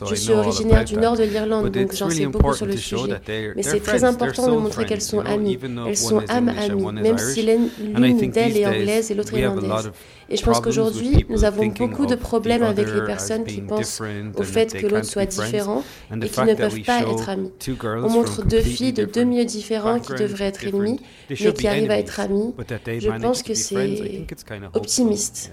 Je 0.07 0.15
suis 0.15 0.33
originaire 0.33 0.86
du 0.86 0.97
nord 0.97 1.17
de 1.17 1.23
l'Irlande, 1.23 1.69
donc 1.69 1.93
j'en 1.93 2.09
sais 2.09 2.25
beaucoup 2.27 2.53
sur 2.53 2.65
le 2.65 2.77
sujet. 2.77 3.19
Mais 3.55 3.63
c'est 3.63 3.79
très 3.79 4.03
important 4.03 4.47
de 4.47 4.57
montrer 4.57 4.86
qu'elles 4.86 5.01
sont 5.01 5.19
amies. 5.19 5.57
Elles 5.88 5.97
sont 5.97 6.21
âmes 6.29 6.49
amies, 6.49 6.86
même 7.01 7.17
si 7.17 7.41
l'une 7.43 8.31
d'elles 8.31 8.57
est 8.57 8.65
anglaise 8.67 9.09
et 9.11 9.15
l'autre 9.15 9.33
irlandaise. 9.33 9.91
Et 10.30 10.38
je 10.38 10.43
pense 10.43 10.59
qu'aujourd'hui, 10.59 11.26
nous 11.30 11.43
avons 11.43 11.67
beaucoup 11.67 12.05
de 12.05 12.15
problèmes 12.15 12.63
avec 12.63 12.88
les 12.93 13.03
personnes 13.03 13.43
qui 13.45 13.61
pensent 13.61 14.01
au 14.36 14.43
fait 14.43 14.73
que 14.73 14.88
l'autre 14.88 15.05
soit 15.05 15.26
différent 15.26 15.84
et 16.11 16.28
qui 16.28 16.41
ne 16.41 16.53
peuvent 16.53 16.82
pas 16.82 17.01
être 17.01 17.30
amis. 17.30 17.51
On 17.84 18.09
montre 18.09 18.43
deux 18.43 18.61
filles 18.61 18.93
de 18.93 19.05
deux 19.05 19.23
milieux 19.23 19.45
différents 19.45 19.99
qui 19.99 20.13
devraient 20.13 20.45
être 20.45 20.65
ennemies, 20.65 20.99
mais 21.30 21.36
qui 21.36 21.67
arrivent 21.67 21.91
à 21.91 21.97
être 21.97 22.19
amies. 22.19 22.53
Je 22.88 23.21
pense 23.21 23.43
que 23.43 23.53
c'est 23.53 24.26
optimiste. 24.73 25.51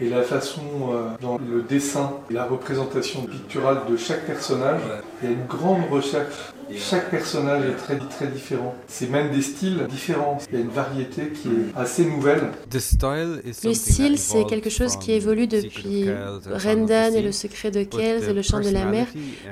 Et 0.00 0.08
la 0.08 0.22
façon 0.22 0.62
euh, 0.92 1.08
dans 1.20 1.38
le 1.38 1.62
dessin, 1.62 2.12
et 2.30 2.34
la 2.34 2.44
représentation 2.44 3.22
picturale 3.22 3.78
de 3.90 3.96
chaque 3.96 4.26
personnage, 4.26 4.80
il 5.20 5.28
y 5.28 5.32
a 5.32 5.34
une 5.34 5.46
grande 5.46 5.90
recherche 5.90 6.52
chaque 6.76 7.10
personnage 7.10 7.64
est 7.64 7.76
très, 7.76 7.98
très 7.98 8.26
différent. 8.26 8.74
C'est 8.86 9.10
même 9.10 9.30
des 9.30 9.42
styles 9.42 9.86
différents. 9.88 10.38
Il 10.50 10.58
y 10.58 10.58
a 10.58 10.64
une 10.64 10.70
variété 10.70 11.28
qui 11.30 11.48
est 11.48 11.76
assez 11.78 12.04
nouvelle. 12.04 12.50
Le 12.72 13.74
style, 13.74 14.18
c'est 14.18 14.44
quelque 14.44 14.70
chose 14.70 14.96
qui 14.96 15.12
évolue 15.12 15.46
depuis 15.46 16.06
Rendan 16.50 17.14
et 17.14 17.22
le 17.22 17.32
secret 17.32 17.70
de 17.70 17.82
Kells 17.82 18.28
et 18.28 18.32
le 18.32 18.42
chant 18.42 18.60
de 18.60 18.70
la 18.70 18.84
mer, 18.84 19.06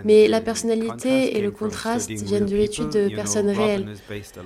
mais 0.05 0.29
la 0.29 0.41
personnalité 0.41 1.37
et 1.37 1.41
le 1.41 1.51
contraste 1.51 2.11
viennent 2.11 2.47
de 2.47 2.57
l'étude 2.57 2.91
de 2.91 3.09
personnes 3.15 3.51
réelles. 3.51 3.95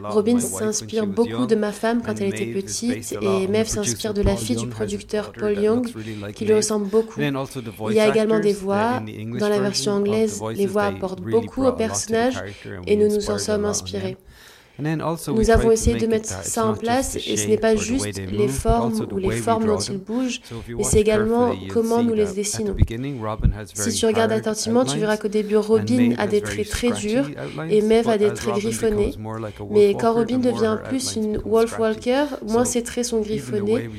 Robin 0.04 0.38
s'inspire 0.38 1.06
beaucoup 1.06 1.46
de 1.46 1.54
ma 1.54 1.72
femme 1.72 2.02
quand 2.04 2.14
elle 2.20 2.28
était 2.28 2.46
petite 2.46 3.14
et 3.20 3.48
Maeve 3.48 3.68
s'inspire 3.68 4.14
de 4.14 4.22
la 4.22 4.36
fille 4.36 4.56
du 4.56 4.66
producteur 4.66 5.32
Paul 5.32 5.58
Young 5.58 5.86
qui 6.34 6.44
lui 6.44 6.54
ressemble 6.54 6.86
beaucoup. 6.88 7.20
Il 7.20 7.94
y 7.94 8.00
a 8.00 8.08
également 8.08 8.40
des 8.40 8.52
voix. 8.52 9.02
Dans 9.38 9.48
la 9.48 9.60
version 9.60 9.92
anglaise, 9.92 10.40
les 10.54 10.66
voix 10.66 10.84
apportent 10.84 11.22
beaucoup 11.22 11.64
au 11.64 11.72
personnage 11.72 12.34
et 12.86 12.96
nous 12.96 13.08
nous 13.08 13.30
en 13.30 13.38
sommes 13.38 13.64
inspirés. 13.64 14.16
Nous 14.80 15.50
avons 15.50 15.70
essayé 15.70 15.98
de 15.98 16.06
mettre 16.06 16.28
ça 16.28 16.64
en 16.64 16.74
place 16.74 17.16
et 17.16 17.36
ce 17.36 17.48
n'est 17.48 17.58
pas 17.58 17.76
juste 17.76 18.20
les 18.30 18.48
formes 18.48 19.06
ou 19.12 19.18
les 19.18 19.32
formes 19.32 19.66
dont 19.66 19.78
ils 19.78 19.98
bougent, 19.98 20.40
mais 20.68 20.84
c'est 20.84 21.00
également 21.00 21.52
comment 21.72 22.02
nous 22.02 22.14
les 22.14 22.26
dessinons. 22.26 22.76
Si 23.74 23.92
tu 23.92 24.06
regardes 24.06 24.32
attentivement, 24.32 24.84
tu 24.84 24.98
verras 24.98 25.16
qu'au 25.16 25.28
début, 25.28 25.56
Robin 25.56 26.14
a 26.18 26.26
des 26.26 26.40
traits 26.40 26.68
très 26.68 26.92
durs 26.92 27.28
et 27.68 27.82
Maeve 27.82 28.08
a 28.08 28.18
des 28.18 28.32
traits 28.32 28.54
griffonnés. 28.54 29.14
Mais 29.70 29.94
quand 29.94 30.14
Robin 30.14 30.38
devient 30.38 30.78
plus 30.88 31.16
une 31.16 31.38
Wolf 31.38 31.78
Walker, 31.78 32.24
moins 32.46 32.64
ses 32.64 32.82
traits 32.82 33.04
sont 33.04 33.20
griffonnés. 33.20 33.90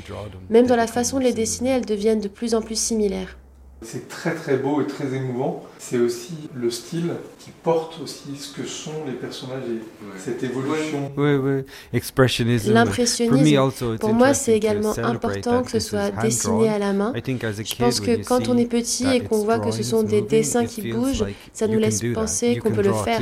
Même 0.49 0.67
dans 0.67 0.75
la 0.75 0.87
façon 0.87 1.19
de 1.19 1.23
les 1.23 1.33
dessiner, 1.33 1.71
elles 1.71 1.85
deviennent 1.85 2.21
de 2.21 2.27
plus 2.27 2.55
en 2.55 2.61
plus 2.61 2.79
similaires. 2.79 3.37
C'est 3.83 4.07
très 4.07 4.35
très 4.35 4.57
beau 4.57 4.81
et 4.81 4.85
très 4.85 5.15
émouvant. 5.15 5.63
C'est 5.79 5.97
aussi 5.97 6.35
le 6.53 6.69
style 6.69 7.13
qui 7.43 7.51
porte 7.63 7.99
aussi 8.03 8.35
ce 8.37 8.53
que 8.53 8.67
sont 8.67 9.03
les 9.07 9.13
personnages 9.13 9.63
et 9.67 10.19
cette 10.19 10.43
évolution. 10.43 11.11
Oui, 11.17 11.33
oui. 11.35 11.63
Expressionism. 11.91 12.71
L'impressionnisme, 12.71 13.97
pour 13.99 14.13
moi, 14.13 14.33
c'est 14.33 14.55
également 14.55 14.93
important 14.99 15.63
que 15.63 15.71
ce 15.71 15.79
soit 15.79 16.11
dessiné 16.21 16.69
à 16.69 16.77
la 16.77 16.93
main. 16.93 17.13
Je 17.15 17.75
pense 17.75 17.99
que 17.99 18.23
quand 18.23 18.47
on 18.47 18.57
est 18.57 18.65
petit 18.65 19.07
et 19.07 19.21
qu'on 19.21 19.43
voit 19.43 19.59
que 19.59 19.71
ce 19.71 19.83
sont 19.83 20.03
des 20.03 20.21
dessins 20.21 20.65
qui 20.65 20.91
bougent, 20.91 21.25
ça 21.53 21.67
nous 21.67 21.79
laisse 21.79 22.01
penser 22.13 22.57
qu'on 22.57 22.71
peut 22.71 22.83
le 22.83 22.93
faire. 22.93 23.21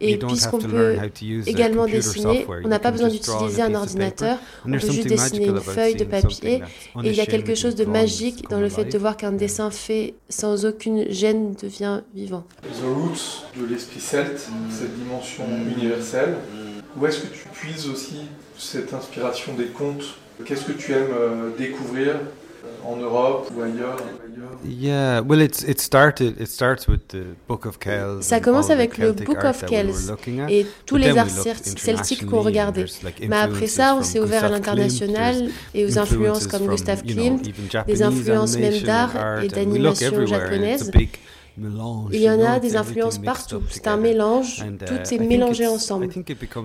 Et 0.00 0.16
puisqu'on 0.16 0.58
peut 0.58 0.96
également 1.46 1.86
dessiner, 1.86 2.46
on 2.64 2.68
n'a 2.68 2.78
pas 2.78 2.90
besoin 2.90 3.08
d'utiliser 3.08 3.62
un 3.62 3.74
ordinateur, 3.74 4.38
on 4.66 4.72
peut 4.72 4.78
juste 4.78 5.06
dessiner 5.06 5.46
une 5.46 5.60
feuille 5.60 5.94
de 5.94 6.04
papier. 6.04 6.62
Et 7.04 7.10
il 7.10 7.14
y 7.14 7.20
a 7.20 7.26
quelque 7.26 7.54
chose 7.54 7.76
de 7.76 7.84
magique 7.84 8.48
dans 8.48 8.60
le 8.60 8.68
fait 8.68 8.84
de 8.84 8.98
voir 8.98 9.16
qu'un 9.16 9.32
dessin 9.32 9.70
fait 9.70 10.14
sans 10.28 10.64
aucune 10.64 11.10
gêne 11.10 11.54
devient 11.60 12.00
vivant. 12.14 12.44
The 12.62 12.84
Roots 12.84 13.44
de 13.60 13.66
l'esprit 13.66 14.00
celte, 14.00 14.48
cette 14.70 14.96
dimension 14.96 15.44
universelle. 15.76 16.36
Où 16.96 17.06
est-ce 17.06 17.20
que 17.20 17.28
tu 17.28 17.48
puises 17.52 17.88
aussi 17.88 18.22
cette 18.58 18.92
inspiration 18.92 19.54
des 19.54 19.66
contes? 19.66 20.16
Qu'est-ce 20.44 20.64
que 20.64 20.72
tu 20.72 20.92
aimes 20.92 21.12
euh, 21.12 21.50
découvrir 21.56 22.14
euh, 22.14 22.90
en 22.90 22.96
Europe 22.96 23.50
ou 23.54 23.62
ailleurs? 23.62 23.96
Yeah, 24.64 25.22
well, 25.22 25.40
it's, 25.40 25.62
it 25.62 25.80
started, 25.80 26.40
it 26.40 26.48
starts 26.48 26.88
with 26.88 27.08
the 27.08 27.36
Book 27.48 27.64
of 27.64 27.78
Kells. 27.78 28.22
Ça 28.22 28.40
commence 28.40 28.70
avec 28.70 28.98
le 28.98 29.12
Book 29.12 29.44
of 29.44 29.64
Kells 29.64 30.12
et 30.48 30.66
tous 30.86 30.96
les 30.96 31.16
arts 31.16 31.30
celtiques 31.30 32.26
qu'on 32.26 32.40
regardait. 32.40 32.86
Mais 33.26 33.36
après 33.36 33.66
ça, 33.66 33.94
on 33.98 34.02
s'est 34.02 34.20
ouvert 34.20 34.44
à 34.44 34.48
l'international 34.48 35.48
et 35.74 35.84
aux 35.84 35.98
influences 35.98 36.46
comme 36.46 36.66
Gustav 36.66 37.02
Klimt, 37.02 37.40
des 37.86 38.02
influences 38.02 38.56
même 38.56 38.80
d'art 38.82 39.42
et 39.42 39.48
d'animation 39.48 40.26
japonaise. 40.26 40.90
Il 42.12 42.20
y 42.20 42.30
en 42.30 42.40
a 42.40 42.58
des 42.58 42.76
influences 42.76 43.18
partout. 43.18 43.62
C'est 43.70 43.86
un 43.86 43.96
mélange, 43.96 44.64
tout 44.86 45.14
est 45.14 45.18
mélangé 45.18 45.66
ensemble. 45.66 46.08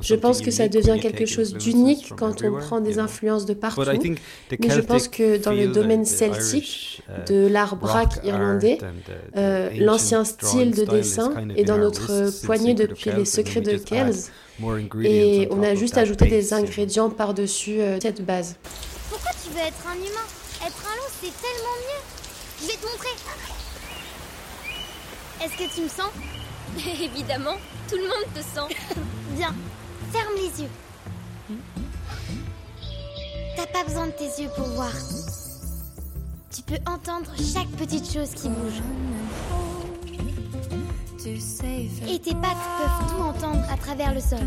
Je 0.01 0.15
pense 0.15 0.41
que 0.41 0.51
ça 0.51 0.67
devient 0.67 0.99
quelque 0.99 1.25
chose 1.25 1.53
d'unique 1.53 2.13
quand 2.17 2.43
on 2.43 2.57
prend 2.59 2.79
des 2.79 2.99
influences 2.99 3.45
de 3.45 3.53
partout. 3.53 3.81
Mais 4.59 4.69
je 4.69 4.81
pense 4.81 5.07
que 5.07 5.37
dans 5.37 5.51
le 5.51 5.67
domaine 5.67 6.05
celtique, 6.05 7.01
de 7.27 7.47
l'art 7.47 7.75
braque 7.75 8.23
irlandais, 8.23 8.77
euh, 9.35 9.69
l'ancien 9.77 10.23
style 10.23 10.71
de 10.71 10.85
dessin 10.85 11.33
est 11.55 11.65
dans 11.65 11.77
notre 11.77 12.31
poignée 12.45 12.73
depuis 12.73 13.11
les 13.11 13.25
secrets 13.25 13.61
de 13.61 13.77
Kells. 13.77 14.31
Et 15.03 15.49
on 15.51 15.61
a 15.63 15.75
juste 15.75 15.97
ajouté 15.97 16.27
des 16.27 16.53
ingrédients 16.53 17.09
par-dessus 17.09 17.81
euh, 17.81 17.99
cette 18.01 18.25
base. 18.25 18.55
Pourquoi 19.09 19.31
tu 19.43 19.49
veux 19.51 19.59
être 19.59 19.85
un 19.85 19.95
humain? 19.95 20.27
Être 20.65 20.85
un 20.87 20.95
loup, 20.95 21.11
c'est 21.21 21.33
tellement 21.41 21.75
mieux. 21.83 22.01
Je 22.61 22.67
vais 22.67 22.77
te 22.77 22.85
montrer. 22.85 23.09
Est-ce 25.45 25.57
que 25.57 25.75
tu 25.75 25.81
me 25.81 25.87
sens 25.87 26.09
Évidemment, 27.03 27.53
tout 27.87 27.97
le 27.97 28.07
monde 28.07 28.33
te 28.33 28.39
sent. 28.39 28.75
Bien, 29.37 29.53
ferme 30.11 30.33
les 30.37 30.63
yeux. 30.63 30.69
T'as 33.55 33.67
pas 33.67 33.83
besoin 33.83 34.07
de 34.07 34.11
tes 34.13 34.41
yeux 34.41 34.49
pour 34.55 34.65
voir. 34.69 34.91
Tu 36.51 36.63
peux 36.63 36.79
entendre 36.87 37.31
chaque 37.37 37.69
petite 37.77 38.11
chose 38.11 38.31
qui 38.31 38.49
bouge. 38.49 38.81
Et 42.07 42.19
tes 42.19 42.33
pattes 42.33 42.57
peuvent 42.79 43.09
tout 43.09 43.21
entendre 43.21 43.63
à 43.71 43.77
travers 43.77 44.15
le 44.15 44.21
sol. 44.21 44.39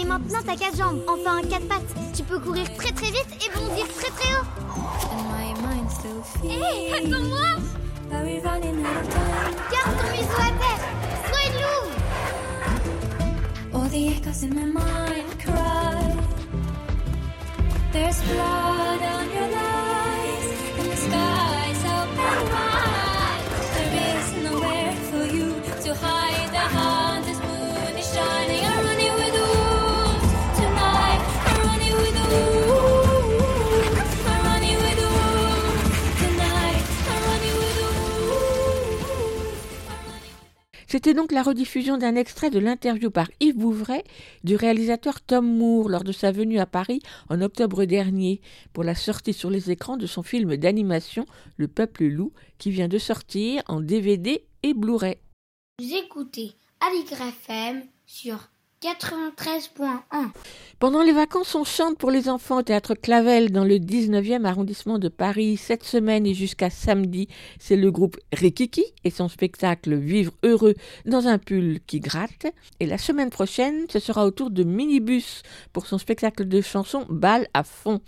Et 0.00 0.04
maintenant 0.04 0.40
t'as 0.44 0.56
quatre 0.56 0.76
jambes, 0.76 1.00
enfin 1.08 1.42
quatre 1.48 1.68
pattes. 1.68 1.94
Tu 2.14 2.22
peux 2.22 2.38
courir 2.38 2.64
très 2.76 2.92
très 2.92 3.10
vite 3.10 3.26
et 3.44 3.50
bondir 3.56 3.86
très 3.88 4.10
très 4.10 4.34
haut. 4.34 4.46
Hé, 6.44 6.48
hey, 6.48 6.92
attends-moi. 6.92 7.48
Garde 8.10 9.94
ton 9.98 10.08
museau 10.10 10.38
à 10.38 10.50
terre. 10.60 10.82
Sois 11.26 11.44
une 11.48 11.56
louve 11.62 11.94
All 13.74 13.88
the 13.88 14.02
echoes 14.08 14.42
in 14.44 14.50
my 14.54 14.66
mind 14.66 15.30
cry. 15.38 16.14
There's 17.92 18.20
blood 18.22 19.02
on 19.02 19.26
your 19.32 19.48
lies 19.48 20.48
And 20.78 20.88
the 20.90 20.96
sky's 20.96 21.84
open 21.84 22.36
wide 22.50 22.93
C'était 40.94 41.12
donc 41.12 41.32
la 41.32 41.42
rediffusion 41.42 41.98
d'un 41.98 42.14
extrait 42.14 42.50
de 42.50 42.60
l'interview 42.60 43.10
par 43.10 43.28
Yves 43.40 43.56
Bouvray 43.56 44.04
du 44.44 44.54
réalisateur 44.54 45.20
Tom 45.20 45.44
Moore 45.44 45.88
lors 45.88 46.04
de 46.04 46.12
sa 46.12 46.30
venue 46.30 46.60
à 46.60 46.66
Paris 46.66 47.00
en 47.28 47.40
octobre 47.40 47.84
dernier 47.84 48.40
pour 48.72 48.84
la 48.84 48.94
sortie 48.94 49.32
sur 49.32 49.50
les 49.50 49.72
écrans 49.72 49.96
de 49.96 50.06
son 50.06 50.22
film 50.22 50.56
d'animation 50.56 51.26
Le 51.56 51.66
Peuple 51.66 52.04
Loup 52.04 52.32
qui 52.58 52.70
vient 52.70 52.86
de 52.86 52.98
sortir 52.98 53.64
en 53.66 53.80
DVD 53.80 54.44
et 54.62 54.72
Blu-ray. 54.72 55.16
Vous 55.80 55.96
écoutez 55.96 56.52
Aligre 56.78 57.22
FM 57.22 57.82
sur 58.06 58.50
93.1. 58.84 60.28
Pendant 60.78 61.02
les 61.02 61.12
vacances, 61.12 61.54
on 61.54 61.64
chante 61.64 61.96
pour 61.96 62.10
les 62.10 62.28
enfants 62.28 62.58
au 62.58 62.62
théâtre 62.62 62.94
Clavel 62.94 63.50
dans 63.50 63.64
le 63.64 63.76
19e 63.76 64.44
arrondissement 64.44 64.98
de 64.98 65.08
Paris. 65.08 65.56
Cette 65.56 65.84
semaine 65.84 66.26
et 66.26 66.34
jusqu'à 66.34 66.68
samedi, 66.68 67.28
c'est 67.58 67.76
le 67.76 67.90
groupe 67.90 68.18
Rikiki 68.34 68.84
et 69.04 69.08
son 69.08 69.30
spectacle 69.30 69.94
Vivre 69.94 70.34
heureux 70.42 70.74
dans 71.06 71.28
un 71.28 71.38
pull 71.38 71.80
qui 71.86 71.98
gratte. 72.00 72.46
Et 72.78 72.84
la 72.84 72.98
semaine 72.98 73.30
prochaine, 73.30 73.86
ce 73.88 74.00
sera 74.00 74.26
au 74.26 74.30
tour 74.30 74.50
de 74.50 74.64
Minibus 74.64 75.42
pour 75.72 75.86
son 75.86 75.96
spectacle 75.96 76.46
de 76.46 76.60
chansons 76.60 77.06
Balle 77.08 77.48
à 77.54 77.64
fond. 77.64 78.02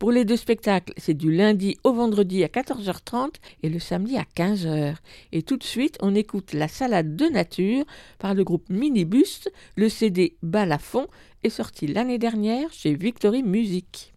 Pour 0.00 0.12
les 0.12 0.24
deux 0.24 0.38
spectacles, 0.38 0.94
c'est 0.96 1.12
du 1.12 1.30
lundi 1.30 1.76
au 1.84 1.92
vendredi 1.92 2.42
à 2.42 2.46
14h30 2.46 3.34
et 3.62 3.68
le 3.68 3.78
samedi 3.78 4.16
à 4.16 4.24
15h. 4.34 4.94
Et 5.32 5.42
tout 5.42 5.58
de 5.58 5.62
suite, 5.62 5.98
on 6.00 6.14
écoute 6.14 6.54
La 6.54 6.68
salade 6.68 7.16
de 7.16 7.26
nature 7.26 7.84
par 8.18 8.32
le 8.32 8.42
groupe 8.42 8.70
Minibus. 8.70 9.48
Le 9.76 9.90
CD 9.90 10.38
Bal 10.42 10.72
à 10.72 10.78
fond 10.78 11.06
est 11.42 11.50
sorti 11.50 11.86
l'année 11.86 12.16
dernière 12.16 12.72
chez 12.72 12.94
Victory 12.94 13.42
Music. 13.42 14.14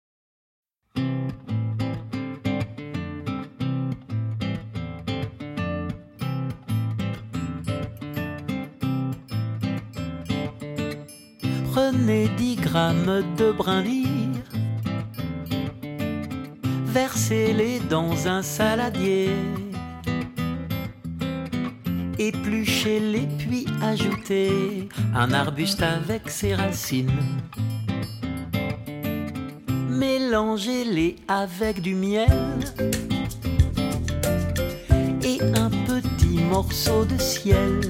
Prenez 11.73 12.29
10 12.37 12.55
grammes 12.57 13.23
de 13.35 13.51
brindilles, 13.51 14.12
versez-les 16.93 17.79
dans 17.89 18.27
un 18.27 18.43
saladier, 18.43 19.31
épluchez-les 22.19 23.27
puis 23.39 23.65
ajoutez 23.81 24.87
un 25.15 25.31
arbuste 25.31 25.81
avec 25.81 26.29
ses 26.29 26.53
racines. 26.53 27.09
Mélangez-les 29.89 31.15
avec 31.27 31.81
du 31.81 31.95
miel 31.95 32.59
et 35.23 35.41
un 35.55 35.71
petit 35.87 36.37
morceau 36.49 37.05
de 37.05 37.17
ciel 37.17 37.81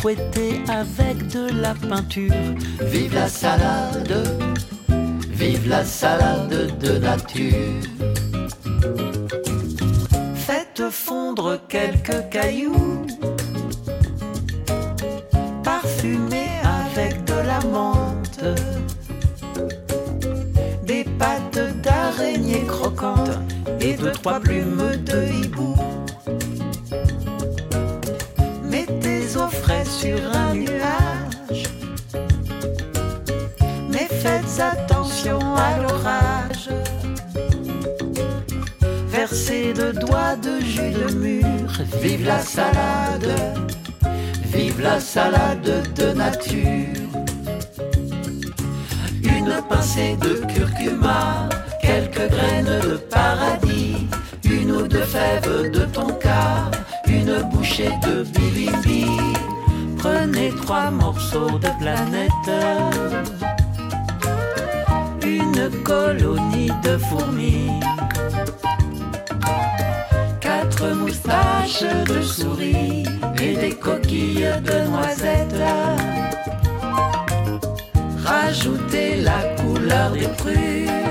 fouetté 0.00 0.62
avec 0.66 1.28
de 1.28 1.60
la 1.60 1.74
peinture. 1.74 2.32
Vive 2.80 3.14
la 3.14 3.28
salade, 3.28 4.10
vive 5.40 5.68
la 5.68 5.84
salade 5.84 6.78
de 6.78 6.98
nature. 6.98 7.80
Faites 10.34 10.90
fondre 10.90 11.58
quelques 11.66 12.28
cailloux, 12.30 13.06
parfumés 15.64 16.56
avec 16.80 17.24
de 17.24 17.38
la 17.50 17.60
menthe, 17.74 18.44
des 20.84 21.04
pattes 21.18 21.80
d'araignée 21.80 22.66
croquantes 22.66 23.38
et 23.80 23.92
et 23.92 23.94
deux, 23.94 24.12
trois 24.12 24.40
plumes 24.40 24.90
de 25.06 25.18
hibou. 25.32 25.74
Mettez 28.62 29.36
au 29.36 29.48
frais 29.48 29.86
sur 29.86 30.18
un 30.34 30.54
nuage, 30.54 31.64
mais 33.88 34.06
faites 34.22 34.60
attention 34.60 34.89
à 35.66 35.70
l'orage. 35.82 36.68
Versez 39.08 39.72
de 39.72 39.92
doigts 39.92 40.36
de 40.46 40.54
jus 40.72 40.94
de 41.00 41.08
mûre, 41.14 41.74
vive 42.02 42.24
la 42.24 42.40
salade, 42.40 43.34
vive 44.54 44.80
la 44.80 44.98
salade 45.00 45.72
de 45.94 46.12
nature. 46.12 47.10
Une 49.22 49.52
pincée 49.68 50.16
de 50.20 50.34
curcuma 50.52 51.48
quelques 51.90 52.28
graines 52.30 52.80
de 52.88 52.96
paradis, 52.96 54.06
une 54.44 54.70
ou 54.72 54.86
deux 54.86 55.08
fèves 55.16 55.70
de 55.70 55.84
tonka, 55.96 56.70
une 57.06 57.42
bouchée 57.50 57.94
de 58.06 58.22
bilimbi. 58.34 59.06
Prenez 59.98 60.50
trois 60.62 60.90
morceaux 60.90 61.58
de 61.58 61.70
planète, 61.80 62.48
une 65.36 65.82
colonie 65.82 66.70
de 66.82 66.96
fourmis, 66.98 67.70
quatre 70.40 70.88
moustaches 70.94 71.84
de 72.06 72.22
souris 72.22 73.04
et 73.40 73.56
des 73.56 73.74
coquilles 73.74 74.48
de 74.64 74.88
noisettes. 74.90 75.62
Rajoutez 78.24 79.16
la 79.22 79.40
couleur 79.60 80.12
des 80.12 80.28
prunes 80.38 81.09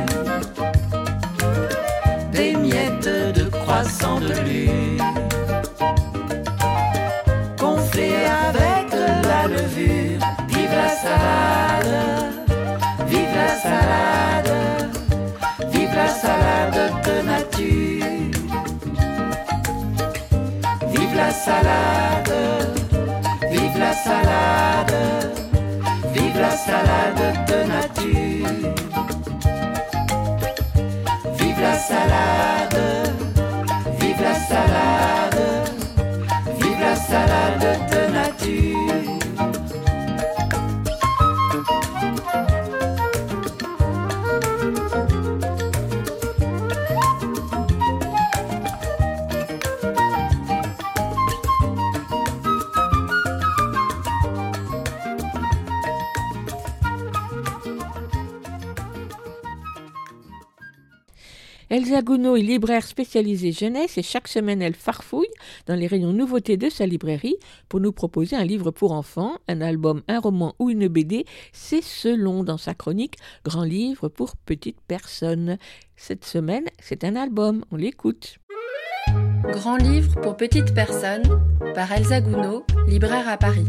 salade, 21.49 22.41
vive 23.49 23.79
la 23.79 23.93
salade, 24.05 25.01
vive 26.13 26.39
la 26.45 26.51
salade 26.67 27.27
de 27.49 27.59
nature. 27.73 28.73
Vive 31.39 31.61
la 31.61 31.75
salade, 31.89 32.48
Elsa 61.79 62.01
Gounod 62.01 62.37
est 62.37 62.41
libraire 62.41 62.85
spécialisée 62.85 63.53
jeunesse 63.53 63.97
et 63.97 64.03
chaque 64.03 64.27
semaine 64.27 64.61
elle 64.61 64.75
farfouille 64.75 65.29
dans 65.65 65.75
les 65.75 65.87
rayons 65.87 66.11
nouveautés 66.11 66.57
de 66.57 66.69
sa 66.69 66.85
librairie 66.85 67.37
pour 67.69 67.79
nous 67.79 67.93
proposer 67.93 68.35
un 68.35 68.43
livre 68.43 68.69
pour 68.69 68.91
enfants, 68.91 69.37
un 69.47 69.61
album, 69.61 70.01
un 70.09 70.19
roman 70.19 70.55
ou 70.59 70.69
une 70.69 70.89
BD. 70.89 71.25
C'est 71.53 71.81
selon 71.81 72.43
dans 72.43 72.57
sa 72.57 72.73
chronique 72.73 73.15
Grand 73.45 73.63
livre 73.63 74.09
pour 74.09 74.35
petites 74.35 74.81
personnes. 74.89 75.57
Cette 75.95 76.25
semaine, 76.25 76.65
c'est 76.81 77.05
un 77.05 77.15
album, 77.15 77.63
on 77.71 77.77
l'écoute. 77.77 78.39
Grand 79.49 79.77
livre 79.77 80.19
pour 80.19 80.35
petites 80.35 80.73
personnes 80.73 81.23
par 81.75 81.89
Elsa 81.93 82.19
Gounod, 82.19 82.63
libraire 82.89 83.29
à 83.29 83.37
Paris. 83.37 83.67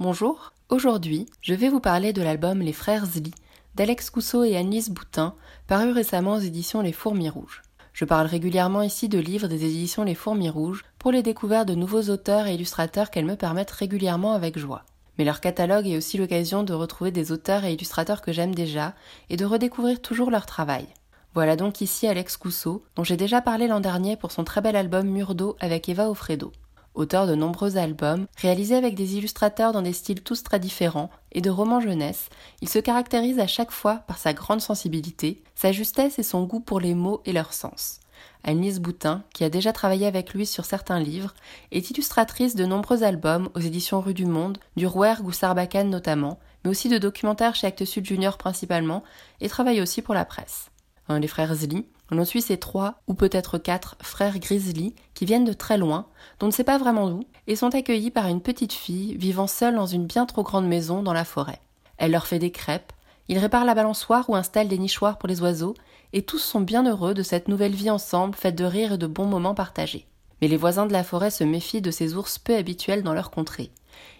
Bonjour, 0.00 0.52
aujourd'hui 0.68 1.26
je 1.42 1.54
vais 1.54 1.68
vous 1.68 1.78
parler 1.78 2.12
de 2.12 2.22
l'album 2.22 2.58
Les 2.58 2.72
Frères 2.72 3.06
Zli 3.06 3.30
d'Alex 3.78 4.10
Cousseau 4.10 4.42
et 4.42 4.56
Annelise 4.56 4.90
Boutin, 4.90 5.36
paru 5.68 5.92
récemment 5.92 6.36
aux 6.36 6.40
éditions 6.40 6.80
Les 6.80 6.92
Fourmis 6.92 7.28
Rouges. 7.28 7.60
Je 7.92 8.06
parle 8.06 8.26
régulièrement 8.26 8.80
ici 8.80 9.10
de 9.10 9.18
livres 9.18 9.48
des 9.48 9.66
éditions 9.66 10.02
Les 10.02 10.14
Fourmis 10.14 10.48
Rouges 10.48 10.82
pour 10.98 11.12
les 11.12 11.22
découvertes 11.22 11.68
de 11.68 11.74
nouveaux 11.74 12.04
auteurs 12.08 12.46
et 12.46 12.54
illustrateurs 12.54 13.10
qu'elles 13.10 13.26
me 13.26 13.36
permettent 13.36 13.70
régulièrement 13.70 14.32
avec 14.32 14.58
joie. 14.58 14.86
Mais 15.18 15.26
leur 15.26 15.42
catalogue 15.42 15.86
est 15.86 15.98
aussi 15.98 16.16
l'occasion 16.16 16.62
de 16.62 16.72
retrouver 16.72 17.10
des 17.10 17.32
auteurs 17.32 17.66
et 17.66 17.74
illustrateurs 17.74 18.22
que 18.22 18.32
j'aime 18.32 18.54
déjà 18.54 18.94
et 19.28 19.36
de 19.36 19.44
redécouvrir 19.44 20.00
toujours 20.00 20.30
leur 20.30 20.46
travail. 20.46 20.86
Voilà 21.34 21.54
donc 21.54 21.82
ici 21.82 22.06
Alex 22.06 22.38
Cousseau, 22.38 22.82
dont 22.96 23.04
j'ai 23.04 23.18
déjà 23.18 23.42
parlé 23.42 23.68
l'an 23.68 23.80
dernier 23.80 24.16
pour 24.16 24.32
son 24.32 24.44
très 24.44 24.62
bel 24.62 24.74
album 24.74 25.06
Murdo 25.06 25.54
avec 25.60 25.90
Eva 25.90 26.08
Ofredo 26.08 26.50
auteur 26.98 27.26
de 27.26 27.34
nombreux 27.34 27.76
albums, 27.76 28.26
réalisés 28.36 28.74
avec 28.74 28.94
des 28.94 29.16
illustrateurs 29.16 29.72
dans 29.72 29.82
des 29.82 29.92
styles 29.92 30.22
tous 30.22 30.42
très 30.42 30.58
différents, 30.58 31.10
et 31.32 31.40
de 31.40 31.50
romans 31.50 31.80
jeunesse, 31.80 32.28
il 32.60 32.68
se 32.68 32.78
caractérise 32.78 33.38
à 33.38 33.46
chaque 33.46 33.70
fois 33.70 34.02
par 34.06 34.18
sa 34.18 34.32
grande 34.32 34.60
sensibilité, 34.60 35.42
sa 35.54 35.72
justesse 35.72 36.18
et 36.18 36.22
son 36.22 36.44
goût 36.44 36.60
pour 36.60 36.80
les 36.80 36.94
mots 36.94 37.22
et 37.24 37.32
leur 37.32 37.52
sens. 37.52 38.00
Annelise 38.44 38.80
Boutin, 38.80 39.22
qui 39.32 39.44
a 39.44 39.50
déjà 39.50 39.72
travaillé 39.72 40.06
avec 40.06 40.34
lui 40.34 40.46
sur 40.46 40.64
certains 40.64 41.00
livres, 41.00 41.34
est 41.70 41.90
illustratrice 41.90 42.56
de 42.56 42.64
nombreux 42.64 43.04
albums 43.04 43.48
aux 43.54 43.60
éditions 43.60 44.00
Rue 44.00 44.14
du 44.14 44.26
Monde, 44.26 44.58
du 44.76 44.86
Rouergue 44.86 45.26
ou 45.26 45.32
Sarbacane 45.32 45.90
notamment, 45.90 46.38
mais 46.64 46.70
aussi 46.70 46.88
de 46.88 46.98
documentaires 46.98 47.54
chez 47.54 47.66
Actes 47.66 47.84
Sud 47.84 48.06
Junior 48.06 48.38
principalement, 48.38 49.04
et 49.40 49.48
travaille 49.48 49.80
aussi 49.80 50.02
pour 50.02 50.14
la 50.14 50.24
presse. 50.24 50.70
Les 51.08 51.28
frères 51.28 51.54
Zli, 51.54 51.86
on 52.10 52.18
en 52.18 52.24
suit 52.24 52.42
ces 52.42 52.56
trois, 52.56 53.00
ou 53.06 53.14
peut-être 53.14 53.58
quatre, 53.58 53.96
frères 54.00 54.38
Grizzly 54.38 54.94
qui 55.14 55.26
viennent 55.26 55.44
de 55.44 55.52
très 55.52 55.76
loin, 55.76 56.06
dont 56.38 56.46
on 56.46 56.48
ne 56.48 56.52
sait 56.52 56.64
pas 56.64 56.78
vraiment 56.78 57.08
d'où, 57.08 57.24
et 57.46 57.56
sont 57.56 57.74
accueillis 57.74 58.10
par 58.10 58.28
une 58.28 58.40
petite 58.40 58.72
fille 58.72 59.16
vivant 59.16 59.46
seule 59.46 59.74
dans 59.74 59.86
une 59.86 60.06
bien 60.06 60.26
trop 60.26 60.42
grande 60.42 60.66
maison 60.66 61.02
dans 61.02 61.12
la 61.12 61.24
forêt. 61.24 61.60
Elle 61.98 62.12
leur 62.12 62.26
fait 62.26 62.38
des 62.38 62.50
crêpes, 62.50 62.92
ils 63.28 63.38
réparent 63.38 63.66
la 63.66 63.74
balançoire 63.74 64.28
ou 64.30 64.36
installent 64.36 64.68
des 64.68 64.78
nichoirs 64.78 65.18
pour 65.18 65.28
les 65.28 65.42
oiseaux, 65.42 65.74
et 66.14 66.22
tous 66.22 66.38
sont 66.38 66.62
bien 66.62 66.88
heureux 66.88 67.12
de 67.12 67.22
cette 67.22 67.48
nouvelle 67.48 67.74
vie 67.74 67.90
ensemble 67.90 68.34
faite 68.34 68.56
de 68.56 68.64
rires 68.64 68.94
et 68.94 68.98
de 68.98 69.06
bons 69.06 69.26
moments 69.26 69.54
partagés. 69.54 70.06
Mais 70.40 70.48
les 70.48 70.56
voisins 70.56 70.86
de 70.86 70.92
la 70.92 71.04
forêt 71.04 71.30
se 71.30 71.44
méfient 71.44 71.82
de 71.82 71.90
ces 71.90 72.14
ours 72.14 72.38
peu 72.38 72.56
habituels 72.56 73.02
dans 73.02 73.12
leur 73.12 73.30
contrée. 73.30 73.70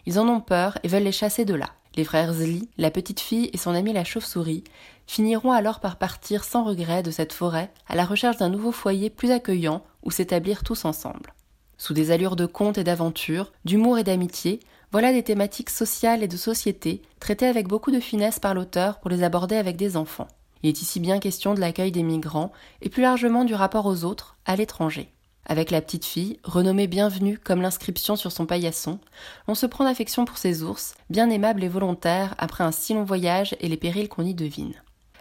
Ils 0.04 0.18
en 0.18 0.28
ont 0.28 0.40
peur 0.40 0.78
et 0.82 0.88
veulent 0.88 1.04
les 1.04 1.12
chasser 1.12 1.44
de 1.44 1.54
là. 1.54 1.70
Les 1.96 2.04
frères 2.04 2.32
Zli, 2.32 2.68
la 2.76 2.90
petite 2.90 3.20
fille 3.20 3.50
et 3.52 3.56
son 3.56 3.74
amie 3.74 3.92
la 3.92 4.04
chauve-souris 4.04 4.64
finiront 5.08 5.50
alors 5.50 5.80
par 5.80 5.96
partir 5.96 6.44
sans 6.44 6.62
regret 6.62 7.02
de 7.02 7.10
cette 7.10 7.32
forêt 7.32 7.72
à 7.88 7.96
la 7.96 8.04
recherche 8.04 8.36
d'un 8.36 8.50
nouveau 8.50 8.70
foyer 8.70 9.10
plus 9.10 9.32
accueillant 9.32 9.82
où 10.04 10.12
s'établir 10.12 10.62
tous 10.62 10.84
ensemble. 10.84 11.34
Sous 11.78 11.94
des 11.94 12.10
allures 12.10 12.36
de 12.36 12.46
contes 12.46 12.78
et 12.78 12.84
d'aventure, 12.84 13.52
d'humour 13.64 13.98
et 13.98 14.04
d'amitié, 14.04 14.60
voilà 14.92 15.12
des 15.12 15.22
thématiques 15.22 15.70
sociales 15.70 16.22
et 16.22 16.28
de 16.28 16.36
société 16.36 17.02
traitées 17.20 17.46
avec 17.46 17.66
beaucoup 17.68 17.90
de 17.90 18.00
finesse 18.00 18.38
par 18.38 18.54
l'auteur 18.54 19.00
pour 19.00 19.10
les 19.10 19.22
aborder 19.22 19.56
avec 19.56 19.76
des 19.76 19.96
enfants. 19.96 20.28
Il 20.62 20.68
est 20.68 20.82
ici 20.82 21.00
bien 21.00 21.20
question 21.20 21.54
de 21.54 21.60
l'accueil 21.60 21.92
des 21.92 22.02
migrants 22.02 22.52
et 22.82 22.88
plus 22.88 23.02
largement 23.02 23.44
du 23.44 23.54
rapport 23.54 23.86
aux 23.86 24.04
autres, 24.04 24.36
à 24.44 24.56
l'étranger. 24.56 25.12
Avec 25.46 25.70
la 25.70 25.80
petite 25.80 26.04
fille, 26.04 26.38
renommée 26.44 26.86
Bienvenue 26.86 27.38
comme 27.38 27.62
l'inscription 27.62 28.16
sur 28.16 28.32
son 28.32 28.44
paillasson, 28.44 28.98
on 29.46 29.54
se 29.54 29.64
prend 29.64 29.84
d'affection 29.84 30.26
pour 30.26 30.36
ces 30.36 30.62
ours, 30.62 30.94
bien 31.08 31.30
aimables 31.30 31.64
et 31.64 31.68
volontaires 31.68 32.34
après 32.36 32.64
un 32.64 32.72
si 32.72 32.92
long 32.92 33.04
voyage 33.04 33.56
et 33.60 33.68
les 33.68 33.78
périls 33.78 34.10
qu'on 34.10 34.26
y 34.26 34.34
devine. 34.34 34.74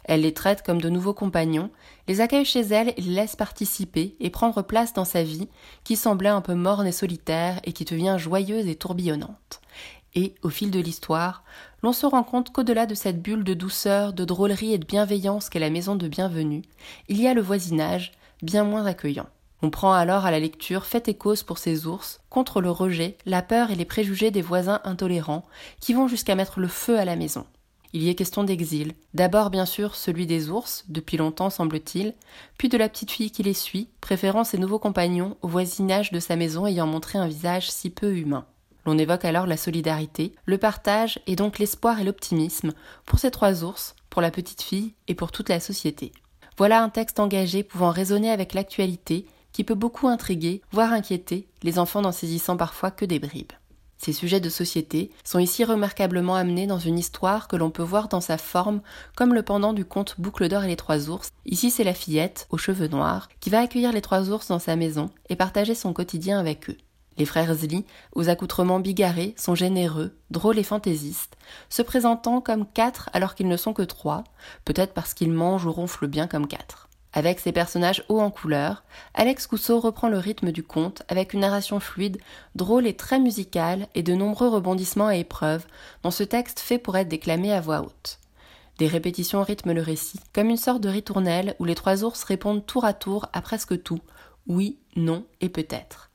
Elle 0.07 0.21
les 0.21 0.33
traite 0.33 0.63
comme 0.63 0.81
de 0.81 0.89
nouveaux 0.89 1.13
compagnons, 1.13 1.69
les 2.07 2.21
accueille 2.21 2.45
chez 2.45 2.61
elle 2.61 2.93
et 2.95 3.01
les 3.01 3.13
laisse 3.13 3.35
participer 3.35 4.15
et 4.21 4.29
prendre 4.29 4.61
place 4.61 4.93
dans 4.93 5.05
sa 5.05 5.21
vie, 5.21 5.49
qui 5.83 5.97
semblait 5.97 6.29
un 6.29 6.41
peu 6.41 6.55
morne 6.55 6.87
et 6.87 6.93
solitaire 6.93 7.59
et 7.65 7.73
qui 7.73 7.83
devient 7.83 8.15
joyeuse 8.17 8.67
et 8.67 8.75
tourbillonnante. 8.75 9.59
Et, 10.15 10.33
au 10.41 10.49
fil 10.49 10.71
de 10.71 10.79
l'histoire, 10.79 11.43
l'on 11.83 11.91
se 11.91 12.05
rend 12.05 12.23
compte 12.23 12.51
qu'au-delà 12.51 12.85
de 12.85 12.95
cette 12.95 13.21
bulle 13.21 13.43
de 13.43 13.53
douceur, 13.53 14.13
de 14.13 14.23
drôlerie 14.23 14.73
et 14.73 14.77
de 14.77 14.85
bienveillance 14.85 15.49
qu'est 15.49 15.59
la 15.59 15.69
maison 15.69 15.95
de 15.95 16.07
bienvenue, 16.07 16.63
il 17.09 17.21
y 17.21 17.27
a 17.27 17.33
le 17.33 17.41
voisinage, 17.41 18.13
bien 18.41 18.63
moins 18.63 18.85
accueillant. 18.85 19.27
On 19.61 19.69
prend 19.69 19.91
alors 19.91 20.25
à 20.25 20.31
la 20.31 20.39
lecture 20.39 20.85
fait 20.85 21.09
et 21.09 21.15
cause 21.15 21.43
pour 21.43 21.57
ces 21.57 21.85
ours, 21.85 22.21
contre 22.29 22.61
le 22.61 22.71
rejet, 22.71 23.17
la 23.25 23.41
peur 23.41 23.71
et 23.71 23.75
les 23.75 23.85
préjugés 23.85 24.31
des 24.31 24.41
voisins 24.41 24.79
intolérants, 24.85 25.45
qui 25.81 25.93
vont 25.93 26.07
jusqu'à 26.07 26.35
mettre 26.35 26.59
le 26.59 26.67
feu 26.67 26.97
à 26.97 27.05
la 27.05 27.15
maison. 27.15 27.45
Il 27.93 28.03
y 28.03 28.09
est 28.09 28.15
question 28.15 28.43
d'exil, 28.43 28.93
d'abord 29.13 29.49
bien 29.49 29.65
sûr 29.65 29.95
celui 29.95 30.25
des 30.25 30.49
ours, 30.49 30.83
depuis 30.89 31.17
longtemps 31.17 31.49
semble-t-il, 31.49 32.13
puis 32.57 32.69
de 32.69 32.77
la 32.77 32.89
petite 32.89 33.11
fille 33.11 33.31
qui 33.31 33.43
les 33.43 33.53
suit, 33.53 33.87
préférant 34.01 34.43
ses 34.43 34.57
nouveaux 34.57 34.79
compagnons 34.79 35.37
au 35.41 35.47
voisinage 35.47 36.11
de 36.11 36.19
sa 36.19 36.35
maison 36.35 36.67
ayant 36.67 36.87
montré 36.87 37.17
un 37.17 37.27
visage 37.27 37.71
si 37.71 37.89
peu 37.89 38.15
humain. 38.15 38.45
L'on 38.85 38.97
évoque 38.97 39.25
alors 39.25 39.47
la 39.47 39.57
solidarité, 39.57 40.33
le 40.45 40.57
partage 40.57 41.19
et 41.27 41.35
donc 41.35 41.59
l'espoir 41.59 41.99
et 41.99 42.03
l'optimisme 42.03 42.73
pour 43.05 43.19
ces 43.19 43.31
trois 43.31 43.63
ours, 43.63 43.95
pour 44.09 44.21
la 44.21 44.31
petite 44.31 44.61
fille 44.61 44.93
et 45.07 45.15
pour 45.15 45.31
toute 45.31 45.49
la 45.49 45.59
société. 45.59 46.11
Voilà 46.57 46.81
un 46.81 46.89
texte 46.89 47.19
engagé 47.19 47.63
pouvant 47.63 47.91
résonner 47.91 48.31
avec 48.31 48.53
l'actualité, 48.53 49.25
qui 49.51 49.63
peut 49.63 49.75
beaucoup 49.75 50.07
intriguer, 50.07 50.61
voire 50.71 50.93
inquiéter, 50.93 51.47
les 51.63 51.79
enfants 51.79 52.01
n'en 52.01 52.11
saisissant 52.11 52.57
parfois 52.57 52.91
que 52.91 53.05
des 53.05 53.19
bribes. 53.19 53.53
Ces 53.97 54.13
sujets 54.13 54.39
de 54.39 54.49
société 54.49 55.11
sont 55.23 55.39
ici 55.39 55.63
remarquablement 55.63 56.35
amenés 56.35 56.67
dans 56.67 56.79
une 56.79 56.99
histoire 56.99 57.47
que 57.47 57.55
l'on 57.55 57.71
peut 57.71 57.83
voir 57.83 58.07
dans 58.07 58.21
sa 58.21 58.37
forme 58.37 58.81
comme 59.15 59.33
le 59.33 59.41
pendant 59.41 59.73
du 59.73 59.85
conte 59.85 60.15
Boucle 60.19 60.47
d'or 60.47 60.63
et 60.63 60.67
les 60.67 60.75
trois 60.75 61.09
ours. 61.09 61.31
Ici 61.45 61.71
c'est 61.71 61.83
la 61.83 61.93
fillette, 61.93 62.47
aux 62.49 62.57
cheveux 62.57 62.87
noirs, 62.87 63.29
qui 63.39 63.49
va 63.49 63.59
accueillir 63.59 63.91
les 63.91 64.01
trois 64.01 64.29
ours 64.29 64.47
dans 64.47 64.59
sa 64.59 64.75
maison 64.75 65.09
et 65.29 65.35
partager 65.35 65.75
son 65.75 65.93
quotidien 65.93 66.39
avec 66.39 66.69
eux. 66.69 66.77
Les 67.17 67.25
frères 67.25 67.53
Zli, 67.55 67.83
aux 68.13 68.29
accoutrements 68.29 68.79
bigarrés, 68.79 69.33
sont 69.37 69.55
généreux, 69.55 70.15
drôles 70.29 70.59
et 70.59 70.63
fantaisistes, 70.63 71.35
se 71.67 71.81
présentant 71.81 72.41
comme 72.41 72.67
quatre 72.67 73.09
alors 73.13 73.33
qu'ils 73.33 73.47
ne 73.47 73.57
sont 73.57 73.73
que 73.73 73.81
trois, 73.81 74.23
peut-être 74.65 74.93
parce 74.93 75.15
qu'ils 75.15 75.33
mangent 75.33 75.65
ou 75.65 75.71
ronflent 75.71 76.07
bien 76.07 76.27
comme 76.27 76.47
quatre. 76.47 76.86
Avec 77.17 77.39
ses 77.39 77.51
personnages 77.51 78.03
hauts 78.09 78.21
en 78.21 78.29
couleur, 78.29 78.83
Alex 79.15 79.47
Cousseau 79.47 79.79
reprend 79.79 80.07
le 80.07 80.19
rythme 80.19 80.51
du 80.51 80.61
conte 80.61 81.01
avec 81.07 81.33
une 81.33 81.39
narration 81.39 81.79
fluide, 81.79 82.19
drôle 82.53 82.85
et 82.85 82.95
très 82.95 83.17
musicale 83.17 83.87
et 83.95 84.03
de 84.03 84.13
nombreux 84.13 84.49
rebondissements 84.49 85.09
et 85.09 85.21
épreuves 85.21 85.65
dans 86.03 86.11
ce 86.11 86.21
texte 86.21 86.59
fait 86.59 86.77
pour 86.77 86.95
être 86.95 87.07
déclamé 87.07 87.51
à 87.51 87.59
voix 87.59 87.81
haute. 87.81 88.19
Des 88.77 88.85
répétitions 88.85 89.41
rythment 89.41 89.73
le 89.73 89.81
récit, 89.81 90.19
comme 90.31 90.51
une 90.51 90.57
sorte 90.57 90.79
de 90.79 90.89
ritournelle 90.89 91.55
où 91.57 91.65
les 91.65 91.73
trois 91.73 92.03
ours 92.03 92.23
répondent 92.23 92.63
tour 92.63 92.85
à 92.85 92.93
tour 92.93 93.25
à 93.33 93.41
presque 93.41 93.81
tout, 93.81 94.01
oui, 94.45 94.77
non 94.95 95.25
et 95.41 95.49
peut-être. 95.49 96.11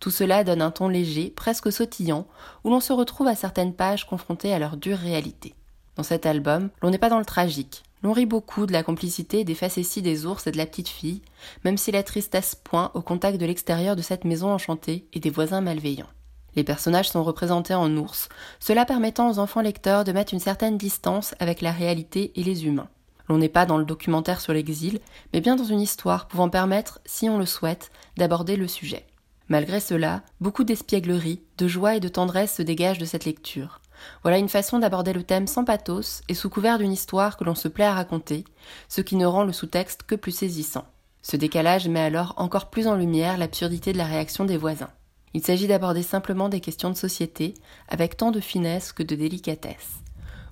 Tout 0.00 0.10
cela 0.10 0.42
donne 0.42 0.62
un 0.62 0.70
ton 0.70 0.88
léger, 0.88 1.28
presque 1.28 1.70
sautillant, 1.70 2.26
où 2.64 2.70
l'on 2.70 2.80
se 2.80 2.94
retrouve 2.94 3.26
à 3.26 3.34
certaines 3.34 3.74
pages 3.74 4.06
confrontées 4.06 4.54
à 4.54 4.58
leur 4.58 4.78
dure 4.78 4.96
réalité. 4.96 5.54
Dans 5.96 6.02
cet 6.02 6.24
album, 6.24 6.70
l'on 6.80 6.88
n'est 6.88 6.96
pas 6.96 7.10
dans 7.10 7.18
le 7.18 7.26
tragique, 7.26 7.82
l'on 8.02 8.12
rit 8.12 8.26
beaucoup 8.26 8.66
de 8.66 8.72
la 8.72 8.82
complicité 8.82 9.44
des 9.44 9.54
facéties 9.54 10.02
des 10.02 10.26
ours 10.26 10.46
et 10.46 10.52
de 10.52 10.56
la 10.56 10.66
petite 10.66 10.88
fille, 10.88 11.22
même 11.64 11.76
si 11.76 11.92
la 11.92 12.02
tristesse 12.02 12.54
point 12.54 12.90
au 12.94 13.02
contact 13.02 13.38
de 13.38 13.46
l'extérieur 13.46 13.96
de 13.96 14.02
cette 14.02 14.24
maison 14.24 14.52
enchantée 14.52 15.06
et 15.12 15.20
des 15.20 15.30
voisins 15.30 15.60
malveillants. 15.60 16.06
Les 16.54 16.64
personnages 16.64 17.10
sont 17.10 17.22
représentés 17.22 17.74
en 17.74 17.94
ours, 17.96 18.28
cela 18.60 18.86
permettant 18.86 19.30
aux 19.30 19.38
enfants 19.38 19.60
lecteurs 19.60 20.04
de 20.04 20.12
mettre 20.12 20.32
une 20.32 20.40
certaine 20.40 20.78
distance 20.78 21.34
avec 21.38 21.60
la 21.60 21.72
réalité 21.72 22.32
et 22.34 22.42
les 22.42 22.66
humains. 22.66 22.88
L'on 23.28 23.38
n'est 23.38 23.48
pas 23.48 23.66
dans 23.66 23.76
le 23.76 23.84
documentaire 23.84 24.40
sur 24.40 24.52
l'exil, 24.52 25.00
mais 25.32 25.40
bien 25.40 25.56
dans 25.56 25.64
une 25.64 25.80
histoire 25.80 26.28
pouvant 26.28 26.48
permettre, 26.48 27.00
si 27.04 27.28
on 27.28 27.38
le 27.38 27.46
souhaite, 27.46 27.90
d'aborder 28.16 28.56
le 28.56 28.68
sujet. 28.68 29.04
Malgré 29.48 29.80
cela, 29.80 30.22
beaucoup 30.40 30.64
d'espièglerie, 30.64 31.40
de 31.58 31.68
joie 31.68 31.96
et 31.96 32.00
de 32.00 32.08
tendresse 32.08 32.56
se 32.56 32.62
dégagent 32.62 32.98
de 32.98 33.04
cette 33.04 33.24
lecture. 33.24 33.80
Voilà 34.22 34.38
une 34.38 34.48
façon 34.48 34.78
d'aborder 34.78 35.12
le 35.12 35.22
thème 35.22 35.46
sans 35.46 35.64
pathos 35.64 36.22
et 36.28 36.34
sous 36.34 36.50
couvert 36.50 36.78
d'une 36.78 36.92
histoire 36.92 37.36
que 37.36 37.44
l'on 37.44 37.54
se 37.54 37.68
plaît 37.68 37.84
à 37.84 37.94
raconter, 37.94 38.44
ce 38.88 39.00
qui 39.00 39.16
ne 39.16 39.26
rend 39.26 39.44
le 39.44 39.52
sous-texte 39.52 40.02
que 40.02 40.14
plus 40.14 40.32
saisissant. 40.32 40.84
Ce 41.22 41.36
décalage 41.36 41.88
met 41.88 42.00
alors 42.00 42.34
encore 42.36 42.70
plus 42.70 42.86
en 42.86 42.94
lumière 42.94 43.36
l'absurdité 43.36 43.92
de 43.92 43.98
la 43.98 44.04
réaction 44.04 44.44
des 44.44 44.56
voisins. 44.56 44.90
Il 45.34 45.44
s'agit 45.44 45.66
d'aborder 45.66 46.02
simplement 46.02 46.48
des 46.48 46.60
questions 46.60 46.88
de 46.88 46.96
société 46.96 47.54
avec 47.88 48.16
tant 48.16 48.30
de 48.30 48.40
finesse 48.40 48.92
que 48.92 49.02
de 49.02 49.16
délicatesse. 49.16 49.96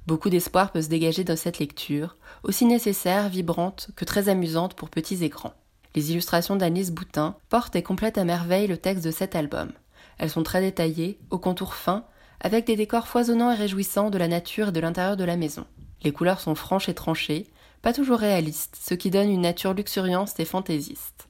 Beaucoup 0.07 0.29
d'espoir 0.29 0.73
peut 0.73 0.83
se 0.83 0.89
dégager 0.89 1.25
dans 1.25 1.37
cette 1.37 1.59
lecture, 1.59 2.17
aussi 2.43 2.67
nécessaire, 2.67 3.31
vibrante 3.31 3.89
que 3.97 4.05
très 4.05 4.29
amusante 4.29 4.75
pour 4.75 4.91
petits 4.91 5.25
écrans. 5.25 5.55
Les 5.95 6.11
illustrations 6.11 6.57
d'Anis 6.57 6.91
Boutin 6.91 7.37
portent 7.49 7.77
et 7.77 7.83
complètent 7.83 8.19
à 8.19 8.25
merveille 8.25 8.67
le 8.67 8.77
texte 8.77 9.05
de 9.05 9.11
cet 9.11 9.37
album. 9.37 9.71
Elles 10.19 10.31
sont 10.31 10.43
très 10.43 10.61
détaillées, 10.61 11.19
aux 11.31 11.39
contours 11.39 11.75
fins, 11.75 12.05
avec 12.45 12.67
des 12.67 12.77
décors 12.77 13.09
foisonnants 13.09 13.51
et 13.51 13.57
réjouissants 13.57 14.11
de 14.11 14.19
la 14.19 14.29
nature 14.29 14.69
et 14.69 14.73
de 14.73 14.79
l'intérieur 14.79 15.17
de 15.17 15.25
la 15.25 15.39
maison. 15.39 15.65
Les 16.03 16.13
couleurs 16.13 16.41
sont 16.41 16.55
franches 16.55 16.91
et 16.91 16.95
tranchées, 16.95 17.47
pas 17.81 17.95
toujours 17.95 18.19
réalistes, 18.19 18.79
ce 18.79 18.93
qui 18.93 19.11
donne 19.11 19.31
une 19.31 19.41
nature 19.41 19.73
luxuriante 19.73 20.39
et 20.39 20.45
fantaisiste. 20.45 21.27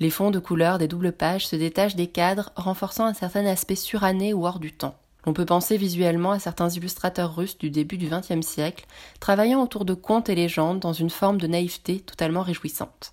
Les 0.00 0.10
fonds 0.10 0.32
de 0.32 0.40
couleurs 0.40 0.78
des 0.78 0.88
doubles 0.88 1.12
pages 1.12 1.46
se 1.46 1.54
détachent 1.54 1.94
des 1.94 2.08
cadres, 2.08 2.50
renforçant 2.56 3.04
un 3.04 3.14
certain 3.14 3.46
aspect 3.46 3.76
suranné 3.76 4.34
ou 4.34 4.46
hors 4.46 4.58
du 4.58 4.72
temps. 4.72 4.96
On 5.26 5.32
peut 5.32 5.46
penser 5.46 5.76
visuellement 5.76 6.32
à 6.32 6.40
certains 6.40 6.70
illustrateurs 6.70 7.36
russes 7.36 7.58
du 7.58 7.70
début 7.70 7.96
du 7.96 8.08
XXe 8.08 8.44
siècle, 8.44 8.86
travaillant 9.20 9.62
autour 9.62 9.84
de 9.84 9.94
contes 9.94 10.28
et 10.28 10.34
légendes 10.34 10.80
dans 10.80 10.92
une 10.92 11.10
forme 11.10 11.40
de 11.40 11.46
naïveté 11.46 12.00
totalement 12.00 12.42
réjouissante. 12.42 13.12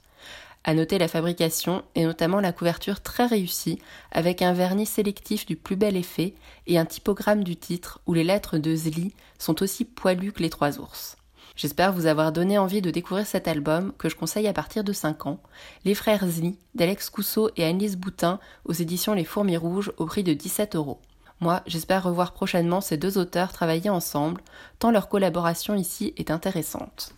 À 0.67 0.73
noter 0.73 0.97
la 0.97 1.07
fabrication 1.07 1.83
et 1.93 2.05
notamment 2.05 2.39
la 2.39 2.51
couverture 2.51 2.99
très 2.99 3.27
réussie 3.27 3.77
avec 4.11 4.41
un 4.41 4.51
vernis 4.51 4.87
sélectif 4.87 5.45
du 5.45 5.55
plus 5.55 5.75
bel 5.75 5.95
effet 5.95 6.33
et 6.65 6.79
un 6.79 6.85
typogramme 6.85 7.43
du 7.43 7.55
titre 7.55 7.99
où 8.07 8.15
les 8.15 8.23
lettres 8.23 8.57
de 8.57 8.75
Zli 8.75 9.13
sont 9.37 9.61
aussi 9.61 9.85
poilues 9.85 10.31
que 10.31 10.41
les 10.41 10.49
trois 10.49 10.79
ours. 10.79 11.17
J'espère 11.55 11.93
vous 11.93 12.07
avoir 12.07 12.31
donné 12.31 12.57
envie 12.57 12.81
de 12.81 12.89
découvrir 12.89 13.27
cet 13.27 13.47
album 13.47 13.93
que 13.99 14.09
je 14.09 14.15
conseille 14.15 14.47
à 14.47 14.53
partir 14.53 14.83
de 14.83 14.91
5 14.91 15.27
ans, 15.27 15.39
Les 15.85 15.93
Frères 15.93 16.27
Zli 16.27 16.57
d'Alex 16.73 17.11
Cousseau 17.11 17.51
et 17.57 17.63
Annelise 17.63 17.95
Boutin 17.95 18.39
aux 18.65 18.73
éditions 18.73 19.13
Les 19.13 19.23
Fourmis 19.23 19.57
Rouges 19.57 19.93
au 19.97 20.07
prix 20.07 20.23
de 20.23 20.33
17 20.33 20.75
euros. 20.75 20.99
Moi, 21.41 21.61
j'espère 21.67 22.01
revoir 22.01 22.33
prochainement 22.33 22.81
ces 22.81 22.97
deux 22.97 23.19
auteurs 23.19 23.53
travailler 23.53 23.91
ensemble, 23.91 24.41
tant 24.79 24.89
leur 24.89 25.09
collaboration 25.09 25.75
ici 25.75 26.15
est 26.17 26.31
intéressante. 26.31 27.13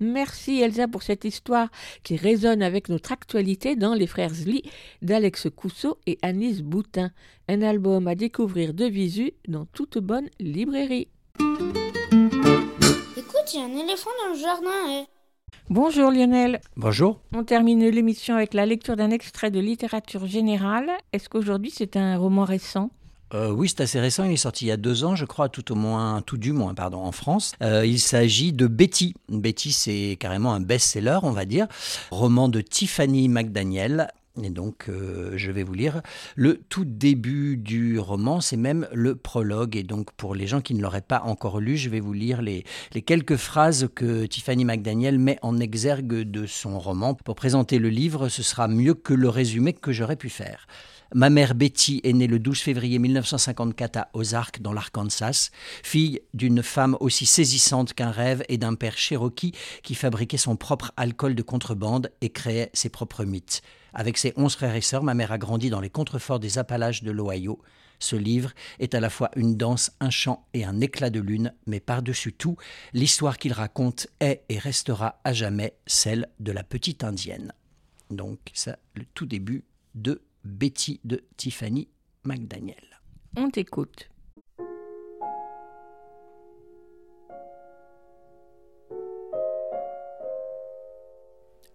Merci 0.00 0.60
Elsa 0.60 0.88
pour 0.88 1.02
cette 1.02 1.24
histoire 1.24 1.68
qui 2.02 2.16
résonne 2.16 2.62
avec 2.62 2.88
notre 2.88 3.12
actualité 3.12 3.76
dans 3.76 3.94
Les 3.94 4.06
Frères 4.06 4.34
Zli 4.34 4.62
d'Alex 5.02 5.48
Cousseau 5.54 5.98
et 6.06 6.18
Anis 6.22 6.62
Boutin. 6.62 7.10
Un 7.48 7.62
album 7.62 8.06
à 8.08 8.14
découvrir 8.14 8.74
de 8.74 8.84
visu 8.84 9.32
dans 9.48 9.64
toute 9.66 9.98
bonne 9.98 10.28
librairie. 10.38 11.08
Écoute, 13.16 13.54
il 13.54 13.60
y 13.60 13.62
a 13.62 13.64
un 13.64 13.76
éléphant 13.76 14.10
dans 14.22 14.34
le 14.34 14.38
jardin. 14.38 14.70
Eh. 14.90 15.04
Bonjour 15.70 16.10
Lionel. 16.10 16.60
Bonjour. 16.76 17.20
On 17.34 17.42
termine 17.42 17.88
l'émission 17.88 18.36
avec 18.36 18.54
la 18.54 18.66
lecture 18.66 18.96
d'un 18.96 19.10
extrait 19.10 19.50
de 19.50 19.60
littérature 19.60 20.26
générale. 20.26 20.90
Est-ce 21.12 21.28
qu'aujourd'hui 21.28 21.72
c'est 21.74 21.96
un 21.96 22.16
roman 22.18 22.44
récent? 22.44 22.90
Euh, 23.34 23.50
oui, 23.50 23.68
c'est 23.68 23.82
assez 23.82 24.00
récent. 24.00 24.24
Il 24.24 24.32
est 24.32 24.36
sorti 24.36 24.66
il 24.66 24.68
y 24.68 24.72
a 24.72 24.76
deux 24.76 25.04
ans, 25.04 25.16
je 25.16 25.24
crois, 25.24 25.48
tout 25.48 25.72
au 25.72 25.74
moins, 25.74 26.22
tout 26.22 26.36
du 26.36 26.52
moins, 26.52 26.74
pardon, 26.74 26.98
en 26.98 27.12
France. 27.12 27.52
Euh, 27.62 27.84
il 27.84 27.98
s'agit 27.98 28.52
de 28.52 28.66
Betty. 28.66 29.14
Betty, 29.28 29.72
c'est 29.72 30.16
carrément 30.20 30.52
un 30.52 30.60
best-seller, 30.60 31.18
on 31.22 31.32
va 31.32 31.44
dire. 31.44 31.66
Roman 32.10 32.48
de 32.48 32.60
Tiffany 32.60 33.28
McDaniel. 33.28 34.08
Et 34.42 34.50
donc, 34.50 34.90
euh, 34.90 35.32
je 35.36 35.50
vais 35.50 35.62
vous 35.62 35.72
lire 35.72 36.02
le 36.34 36.60
tout 36.68 36.84
début 36.84 37.56
du 37.56 37.98
roman, 37.98 38.42
c'est 38.42 38.58
même 38.58 38.86
le 38.92 39.16
prologue. 39.16 39.76
Et 39.76 39.82
donc, 39.82 40.12
pour 40.12 40.34
les 40.34 40.46
gens 40.46 40.60
qui 40.60 40.74
ne 40.74 40.82
l'auraient 40.82 41.00
pas 41.00 41.22
encore 41.24 41.58
lu, 41.58 41.78
je 41.78 41.88
vais 41.88 42.00
vous 42.00 42.12
lire 42.12 42.42
les, 42.42 42.64
les 42.92 43.00
quelques 43.00 43.36
phrases 43.36 43.88
que 43.94 44.26
Tiffany 44.26 44.66
McDaniel 44.66 45.18
met 45.18 45.38
en 45.40 45.58
exergue 45.58 46.22
de 46.30 46.44
son 46.44 46.78
roman. 46.78 47.14
Pour 47.14 47.34
présenter 47.34 47.78
le 47.78 47.88
livre, 47.88 48.28
ce 48.28 48.42
sera 48.42 48.68
mieux 48.68 48.92
que 48.92 49.14
le 49.14 49.30
résumé 49.30 49.72
que 49.72 49.90
j'aurais 49.90 50.16
pu 50.16 50.28
faire. 50.28 50.66
Ma 51.14 51.30
mère 51.30 51.54
Betty 51.54 52.00
est 52.02 52.12
née 52.12 52.26
le 52.26 52.40
12 52.40 52.58
février 52.58 52.98
1954 52.98 53.96
à 53.96 54.08
Ozark, 54.12 54.60
dans 54.60 54.72
l'Arkansas, 54.72 55.50
fille 55.84 56.20
d'une 56.34 56.64
femme 56.64 56.96
aussi 56.98 57.26
saisissante 57.26 57.94
qu'un 57.94 58.10
rêve 58.10 58.42
et 58.48 58.58
d'un 58.58 58.74
père 58.74 58.98
cherokee 58.98 59.52
qui 59.84 59.94
fabriquait 59.94 60.36
son 60.36 60.56
propre 60.56 60.92
alcool 60.96 61.36
de 61.36 61.42
contrebande 61.42 62.10
et 62.22 62.30
créait 62.30 62.70
ses 62.72 62.88
propres 62.88 63.24
mythes. 63.24 63.62
Avec 63.94 64.18
ses 64.18 64.32
onze 64.36 64.56
frères 64.56 64.74
et 64.74 64.80
sœurs, 64.80 65.04
ma 65.04 65.14
mère 65.14 65.30
a 65.30 65.38
grandi 65.38 65.70
dans 65.70 65.80
les 65.80 65.90
contreforts 65.90 66.40
des 66.40 66.58
Appalaches 66.58 67.04
de 67.04 67.12
l'Ohio. 67.12 67.60
Ce 68.00 68.16
livre 68.16 68.50
est 68.80 68.94
à 68.94 69.00
la 69.00 69.08
fois 69.08 69.30
une 69.36 69.56
danse, 69.56 69.92
un 70.00 70.10
chant 70.10 70.44
et 70.54 70.64
un 70.64 70.80
éclat 70.80 71.10
de 71.10 71.20
lune, 71.20 71.54
mais 71.66 71.80
par-dessus 71.80 72.32
tout, 72.32 72.56
l'histoire 72.92 73.38
qu'il 73.38 73.52
raconte 73.52 74.08
est 74.18 74.42
et 74.48 74.58
restera 74.58 75.20
à 75.22 75.32
jamais 75.32 75.76
celle 75.86 76.28
de 76.40 76.50
la 76.50 76.64
petite 76.64 77.04
indienne. 77.04 77.52
Donc, 78.10 78.40
ça, 78.54 78.76
le 78.94 79.04
tout 79.14 79.24
début 79.24 79.64
de 79.94 80.20
Betty 80.46 81.00
de 81.04 81.24
Tiffany 81.36 81.88
McDaniel. 82.24 83.00
On 83.36 83.50
t'écoute. 83.50 84.08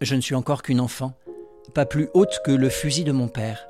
Je 0.00 0.14
ne 0.16 0.20
suis 0.20 0.34
encore 0.34 0.62
qu'une 0.62 0.80
enfant, 0.80 1.12
pas 1.74 1.86
plus 1.86 2.08
haute 2.14 2.40
que 2.44 2.50
le 2.50 2.68
fusil 2.68 3.04
de 3.04 3.12
mon 3.12 3.28
père. 3.28 3.68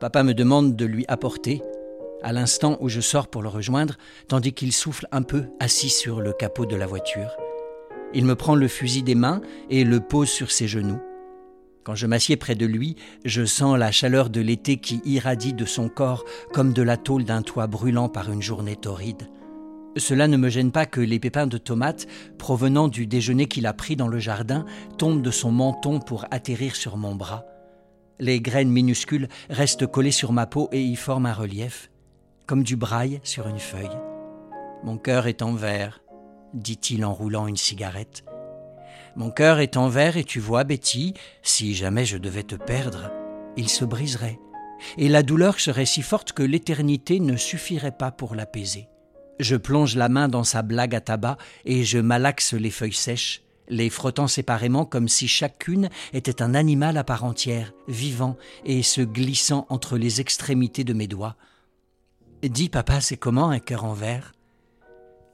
Papa 0.00 0.24
me 0.24 0.34
demande 0.34 0.74
de 0.74 0.84
lui 0.84 1.04
apporter, 1.06 1.62
à 2.22 2.32
l'instant 2.32 2.76
où 2.80 2.88
je 2.88 3.00
sors 3.00 3.28
pour 3.28 3.42
le 3.42 3.48
rejoindre, 3.48 3.96
tandis 4.26 4.52
qu'il 4.52 4.72
souffle 4.72 5.06
un 5.12 5.22
peu 5.22 5.44
assis 5.60 5.90
sur 5.90 6.20
le 6.20 6.32
capot 6.32 6.66
de 6.66 6.74
la 6.74 6.86
voiture. 6.86 7.36
Il 8.14 8.24
me 8.24 8.34
prend 8.34 8.54
le 8.56 8.68
fusil 8.68 9.02
des 9.02 9.14
mains 9.14 9.42
et 9.70 9.84
le 9.84 10.00
pose 10.00 10.30
sur 10.30 10.50
ses 10.50 10.66
genoux. 10.66 11.00
Quand 11.84 11.94
je 11.94 12.06
m'assieds 12.06 12.38
près 12.38 12.54
de 12.54 12.64
lui, 12.64 12.96
je 13.26 13.44
sens 13.44 13.78
la 13.78 13.92
chaleur 13.92 14.30
de 14.30 14.40
l'été 14.40 14.78
qui 14.78 15.02
irradie 15.04 15.52
de 15.52 15.66
son 15.66 15.90
corps 15.90 16.24
comme 16.52 16.72
de 16.72 16.82
la 16.82 16.96
tôle 16.96 17.24
d'un 17.24 17.42
toit 17.42 17.66
brûlant 17.66 18.08
par 18.08 18.32
une 18.32 18.40
journée 18.40 18.76
torride. 18.76 19.28
Cela 19.96 20.26
ne 20.26 20.38
me 20.38 20.48
gêne 20.48 20.72
pas 20.72 20.86
que 20.86 21.00
les 21.00 21.20
pépins 21.20 21.46
de 21.46 21.58
tomates, 21.58 22.06
provenant 22.38 22.88
du 22.88 23.06
déjeuner 23.06 23.46
qu'il 23.46 23.66
a 23.66 23.74
pris 23.74 23.96
dans 23.96 24.08
le 24.08 24.18
jardin, 24.18 24.64
tombent 24.96 25.22
de 25.22 25.30
son 25.30 25.52
menton 25.52 26.00
pour 26.00 26.24
atterrir 26.30 26.74
sur 26.74 26.96
mon 26.96 27.14
bras. 27.14 27.44
Les 28.18 28.40
graines 28.40 28.70
minuscules 28.70 29.28
restent 29.50 29.86
collées 29.86 30.10
sur 30.10 30.32
ma 30.32 30.46
peau 30.46 30.68
et 30.72 30.82
y 30.82 30.96
forment 30.96 31.26
un 31.26 31.34
relief, 31.34 31.90
comme 32.46 32.62
du 32.62 32.76
braille 32.76 33.20
sur 33.24 33.46
une 33.46 33.58
feuille. 33.58 33.98
Mon 34.82 34.96
cœur 34.96 35.26
est 35.26 35.42
en 35.42 35.52
verre, 35.52 36.00
dit-il 36.54 37.04
en 37.04 37.12
roulant 37.12 37.46
une 37.46 37.56
cigarette. 37.56 38.24
Mon 39.16 39.30
cœur 39.30 39.60
est 39.60 39.76
en 39.76 39.88
verre 39.88 40.16
et 40.16 40.24
tu 40.24 40.40
vois, 40.40 40.64
Betty, 40.64 41.14
si 41.42 41.74
jamais 41.74 42.04
je 42.04 42.18
devais 42.18 42.42
te 42.42 42.56
perdre, 42.56 43.12
il 43.56 43.68
se 43.68 43.84
briserait, 43.84 44.40
et 44.98 45.08
la 45.08 45.22
douleur 45.22 45.60
serait 45.60 45.86
si 45.86 46.02
forte 46.02 46.32
que 46.32 46.42
l'éternité 46.42 47.20
ne 47.20 47.36
suffirait 47.36 47.96
pas 47.96 48.10
pour 48.10 48.34
l'apaiser. 48.34 48.88
Je 49.38 49.56
plonge 49.56 49.96
la 49.96 50.08
main 50.08 50.28
dans 50.28 50.44
sa 50.44 50.62
blague 50.62 50.94
à 50.94 51.00
tabac 51.00 51.38
et 51.64 51.84
je 51.84 51.98
malaxe 51.98 52.54
les 52.54 52.70
feuilles 52.70 52.92
sèches, 52.92 53.42
les 53.68 53.88
frottant 53.88 54.28
séparément 54.28 54.84
comme 54.84 55.08
si 55.08 55.28
chacune 55.28 55.90
était 56.12 56.42
un 56.42 56.54
animal 56.54 56.96
à 56.96 57.04
part 57.04 57.24
entière, 57.24 57.72
vivant 57.88 58.36
et 58.64 58.82
se 58.82 59.00
glissant 59.00 59.66
entre 59.70 59.96
les 59.96 60.20
extrémités 60.20 60.84
de 60.84 60.92
mes 60.92 61.06
doigts. 61.06 61.36
Dis, 62.42 62.68
papa, 62.68 63.00
c'est 63.00 63.16
comment 63.16 63.50
un 63.50 63.58
cœur 63.58 63.84
en 63.84 63.94
verre? 63.94 64.34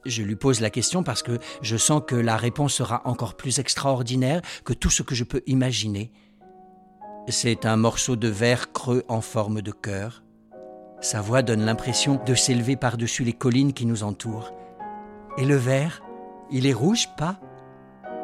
Je 0.05 0.23
lui 0.23 0.35
pose 0.35 0.61
la 0.61 0.71
question 0.71 1.03
parce 1.03 1.21
que 1.21 1.37
je 1.61 1.77
sens 1.77 2.01
que 2.05 2.15
la 2.15 2.35
réponse 2.35 2.73
sera 2.73 3.01
encore 3.05 3.35
plus 3.35 3.59
extraordinaire 3.59 4.41
que 4.65 4.73
tout 4.73 4.89
ce 4.89 5.03
que 5.03 5.13
je 5.13 5.23
peux 5.23 5.43
imaginer. 5.45 6.11
C'est 7.27 7.67
un 7.67 7.77
morceau 7.77 8.15
de 8.15 8.27
verre 8.27 8.71
creux 8.71 9.03
en 9.07 9.21
forme 9.21 9.61
de 9.61 9.71
cœur. 9.71 10.23
Sa 11.01 11.21
voix 11.21 11.43
donne 11.43 11.65
l'impression 11.65 12.19
de 12.25 12.33
s'élever 12.33 12.75
par-dessus 12.75 13.23
les 13.23 13.33
collines 13.33 13.73
qui 13.73 13.85
nous 13.85 14.03
entourent. 14.03 14.53
Et 15.37 15.45
le 15.45 15.55
verre, 15.55 16.01
il 16.49 16.65
est 16.65 16.73
rouge, 16.73 17.07
pas? 17.15 17.39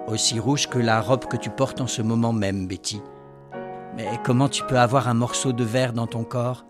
Aussi 0.08 0.40
rouge 0.40 0.68
que 0.68 0.80
la 0.80 1.00
robe 1.00 1.26
que 1.26 1.38
tu 1.38 1.50
portes 1.50 1.80
en 1.80 1.88
ce 1.88 2.02
moment 2.02 2.34
même, 2.34 2.68
Betty. 2.68 3.02
Mais 3.96 4.08
comment 4.24 4.50
tu 4.50 4.64
peux 4.64 4.80
avoir 4.80 5.08
un 5.08 5.14
morceau 5.14 5.54
de 5.54 5.64
verre 5.64 5.94
dans 5.94 6.08
ton 6.08 6.24
corps? 6.24 6.66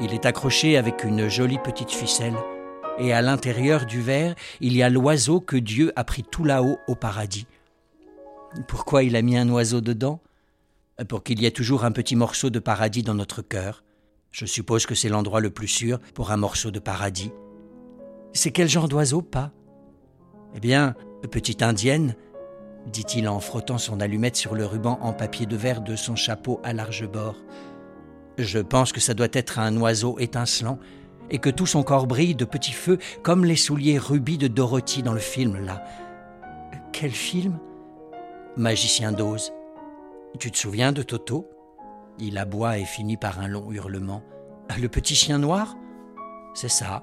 Il 0.00 0.12
est 0.12 0.26
accroché 0.26 0.76
avec 0.76 1.04
une 1.04 1.28
jolie 1.28 1.58
petite 1.58 1.90
ficelle. 1.90 2.36
Et 2.98 3.12
à 3.12 3.22
l'intérieur 3.22 3.86
du 3.86 4.00
verre, 4.00 4.34
il 4.60 4.76
y 4.76 4.82
a 4.82 4.88
l'oiseau 4.88 5.40
que 5.40 5.56
Dieu 5.56 5.92
a 5.96 6.04
pris 6.04 6.22
tout 6.22 6.44
là-haut 6.44 6.78
au 6.88 6.94
paradis. 6.94 7.46
Pourquoi 8.68 9.02
il 9.02 9.16
a 9.16 9.22
mis 9.22 9.36
un 9.36 9.48
oiseau 9.50 9.80
dedans? 9.80 10.20
Pour 11.08 11.22
qu'il 11.22 11.42
y 11.42 11.46
ait 11.46 11.50
toujours 11.50 11.84
un 11.84 11.92
petit 11.92 12.16
morceau 12.16 12.48
de 12.48 12.58
paradis 12.58 13.02
dans 13.02 13.14
notre 13.14 13.42
cœur. 13.42 13.84
Je 14.30 14.46
suppose 14.46 14.86
que 14.86 14.94
c'est 14.94 15.10
l'endroit 15.10 15.40
le 15.40 15.50
plus 15.50 15.68
sûr 15.68 15.98
pour 16.14 16.30
un 16.30 16.38
morceau 16.38 16.70
de 16.70 16.78
paradis. 16.78 17.32
C'est 18.32 18.50
quel 18.50 18.68
genre 18.68 18.88
d'oiseau, 18.88 19.20
pas? 19.20 19.52
Eh 20.54 20.60
bien, 20.60 20.94
petite 21.30 21.62
indienne, 21.62 22.14
dit-il 22.86 23.28
en 23.28 23.40
frottant 23.40 23.78
son 23.78 24.00
allumette 24.00 24.36
sur 24.36 24.54
le 24.54 24.64
ruban 24.64 24.98
en 25.02 25.12
papier 25.12 25.44
de 25.44 25.56
verre 25.56 25.80
de 25.80 25.96
son 25.96 26.16
chapeau 26.16 26.60
à 26.64 26.72
large 26.72 27.06
bord. 27.06 27.36
Je 28.38 28.58
pense 28.58 28.92
que 28.92 29.00
ça 29.00 29.14
doit 29.14 29.28
être 29.32 29.58
un 29.58 29.76
oiseau 29.78 30.18
étincelant 30.18 30.78
et 31.30 31.38
que 31.38 31.50
tout 31.50 31.66
son 31.66 31.82
corps 31.82 32.06
brille 32.06 32.34
de 32.34 32.44
petits 32.44 32.72
feux 32.72 32.98
comme 33.22 33.44
les 33.44 33.56
souliers 33.56 33.98
rubis 33.98 34.38
de 34.38 34.48
Dorothy 34.48 35.02
dans 35.02 35.12
le 35.12 35.20
film 35.20 35.64
là. 35.64 35.84
Quel 36.92 37.10
film? 37.10 37.58
Magicien 38.56 39.12
d'Oz. 39.12 39.52
Tu 40.38 40.50
te 40.50 40.56
souviens 40.56 40.92
de 40.92 41.02
Toto? 41.02 41.48
Il 42.18 42.38
aboie 42.38 42.78
et 42.78 42.84
finit 42.84 43.16
par 43.16 43.40
un 43.40 43.48
long 43.48 43.70
hurlement. 43.70 44.22
Le 44.80 44.88
petit 44.88 45.14
chien 45.14 45.38
noir? 45.38 45.76
C'est 46.54 46.70
ça. 46.70 47.02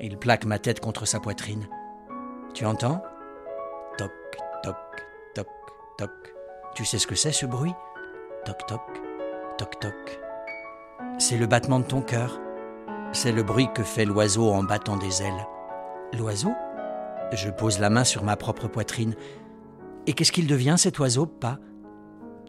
Il 0.00 0.16
plaque 0.16 0.44
ma 0.44 0.58
tête 0.58 0.80
contre 0.80 1.06
sa 1.06 1.20
poitrine. 1.20 1.68
Tu 2.54 2.66
entends? 2.66 3.02
Toc, 3.98 4.10
toc, 4.62 4.76
toc, 5.34 5.46
toc. 5.98 6.10
Tu 6.74 6.84
sais 6.84 6.98
ce 6.98 7.06
que 7.06 7.14
c'est 7.14 7.32
ce 7.32 7.46
bruit? 7.46 7.74
Toc, 8.44 8.66
toc, 8.66 8.80
toc, 9.58 9.78
toc. 9.78 10.20
C'est 11.18 11.38
le 11.38 11.46
battement 11.46 11.78
de 11.78 11.84
ton 11.84 12.02
cœur. 12.02 12.40
C'est 13.12 13.32
le 13.32 13.42
bruit 13.42 13.68
que 13.74 13.82
fait 13.82 14.04
l'oiseau 14.04 14.50
en 14.50 14.62
battant 14.62 14.96
des 14.96 15.22
ailes. 15.22 15.46
L'oiseau? 16.16 16.52
Je 17.32 17.50
pose 17.50 17.80
la 17.80 17.90
main 17.90 18.04
sur 18.04 18.22
ma 18.22 18.36
propre 18.36 18.68
poitrine. 18.68 19.16
Et 20.06 20.12
qu'est-ce 20.12 20.30
qu'il 20.30 20.46
devient 20.46 20.76
cet 20.78 20.98
oiseau, 21.00 21.26
pas? 21.26 21.58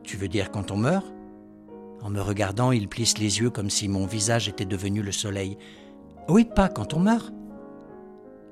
Tu 0.04 0.18
veux 0.18 0.28
dire 0.28 0.52
quand 0.52 0.70
on 0.70 0.78
meurt? 0.78 1.12
En 2.04 2.10
me 2.10 2.22
regardant, 2.22 2.72
il 2.72 2.88
plisse 2.88 3.18
les 3.18 3.40
yeux 3.40 3.50
comme 3.50 3.72
si 3.72 3.88
mon 3.88 4.06
visage 4.06 4.48
était 4.48 4.66
devenu 4.66 5.02
le 5.02 5.12
soleil. 5.12 5.58
Oui, 6.30 6.46
pas 6.46 6.70
quand 6.70 6.94
on 6.94 7.00
meurt. 7.00 7.34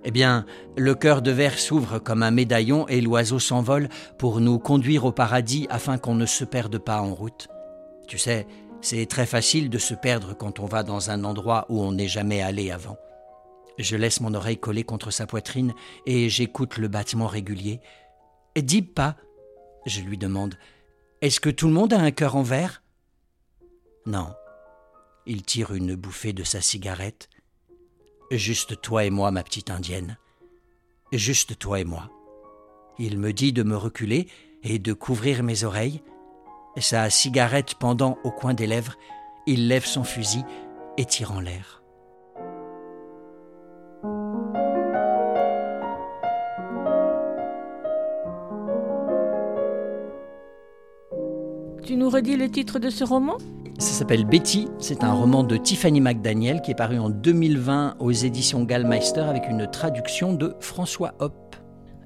Eh 0.03 0.11
bien, 0.11 0.45
le 0.77 0.95
cœur 0.95 1.22
de 1.22 1.31
verre 1.31 1.60
s'ouvre 1.60 1.99
comme 1.99 2.23
un 2.23 2.31
médaillon 2.31 2.88
et 2.88 3.02
l'oiseau 3.02 3.38
s'envole 3.38 3.88
pour 4.18 4.40
nous 4.40 4.57
conduire 4.57 5.06
au 5.06 5.11
paradis 5.11 5.68
afin 5.69 5.99
qu'on 5.99 6.15
ne 6.15 6.26
se 6.26 6.44
perde 6.44 6.80
pas 6.80 7.02
en 7.02 7.14
route. 7.14 7.49
Tu 8.07 8.18
sais, 8.18 8.48
c'est 8.81 9.06
très 9.06 9.26
facile 9.26 9.69
de 9.69 9.77
se 9.77 9.93
perdre 9.93 10.35
quand 10.35 10.60
on 10.60 10.65
va 10.65 10.84
dans 10.84 11.10
un 11.10 11.23
endroit 11.23 11.65
où 11.69 11.81
on 11.81 11.91
n'est 11.91 12.07
jamais 12.07 12.41
allé 12.41 12.72
avant. 12.72 12.97
Je 13.77 13.95
laisse 13.95 14.19
mon 14.19 14.34
oreille 14.34 14.60
collée 14.60 14.84
contre 14.84 15.11
sa 15.11 15.26
poitrine 15.26 15.73
et 16.06 16.30
j'écoute 16.30 16.77
le 16.77 16.88
battement 16.88 17.27
régulier. 17.27 17.80
Dis 18.56 18.81
pas, 18.81 19.15
je 19.85 20.01
lui 20.01 20.18
demande, 20.18 20.56
est-ce 21.22 21.39
que 21.39 21.49
tout 21.49 21.68
le 21.68 21.73
monde 21.73 21.93
a 21.93 21.99
un 21.99 22.11
cœur 22.11 22.35
en 22.35 22.43
verre? 22.43 22.84
Non. 24.06 24.34
Il 25.26 25.43
tire 25.43 25.73
une 25.73 25.95
bouffée 25.95 26.34
de 26.34 26.43
sa 26.43 26.61
cigarette. 26.61 27.30
Juste 28.31 28.81
toi 28.81 29.06
et 29.06 29.10
moi, 29.10 29.31
ma 29.31 29.43
petite 29.43 29.69
indienne. 29.69 30.18
Juste 31.11 31.57
toi 31.57 31.80
et 31.80 31.85
moi. 31.85 32.10
Il 32.97 33.18
me 33.18 33.34
dit 33.34 33.53
de 33.53 33.64
me 33.64 33.77
reculer 33.77 34.27
et 34.64 34.80
de 34.80 34.93
couvrir 34.93 35.43
mes 35.43 35.64
oreilles. 35.64 36.01
Sa 36.77 37.09
cigarette 37.09 37.75
pendant 37.75 38.17
au 38.23 38.31
coin 38.31 38.53
des 38.53 38.67
lèvres, 38.67 38.95
il 39.47 39.67
lève 39.67 39.85
son 39.85 40.03
fusil 40.03 40.43
et 40.97 41.05
tire 41.05 41.31
en 41.31 41.39
l'air. 41.39 41.83
Tu 51.83 51.95
nous 51.95 52.09
redis 52.09 52.35
le 52.35 52.49
titre 52.49 52.77
de 52.77 52.89
ce 52.89 53.03
roman? 53.03 53.37
Ça 53.79 53.93
s'appelle 53.93 54.25
Betty, 54.25 54.67
c'est 54.77 55.03
un 55.03 55.13
roman 55.13 55.43
de 55.43 55.57
Tiffany 55.57 56.01
McDaniel 56.01 56.61
qui 56.61 56.71
est 56.71 56.75
paru 56.75 56.99
en 56.99 57.09
2020 57.09 57.95
aux 57.99 58.11
éditions 58.11 58.63
Gallmeister 58.63 59.21
avec 59.21 59.47
une 59.49 59.69
traduction 59.71 60.33
de 60.33 60.53
François 60.59 61.13
Hoppe. 61.19 61.55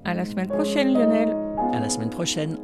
À 0.04 0.14
la 0.14 0.24
semaine 0.24 0.48
prochaine 0.48 0.94
Lionel. 0.94 1.36
À 1.72 1.80
la 1.80 1.90
semaine 1.90 2.10
prochaine. 2.10 2.56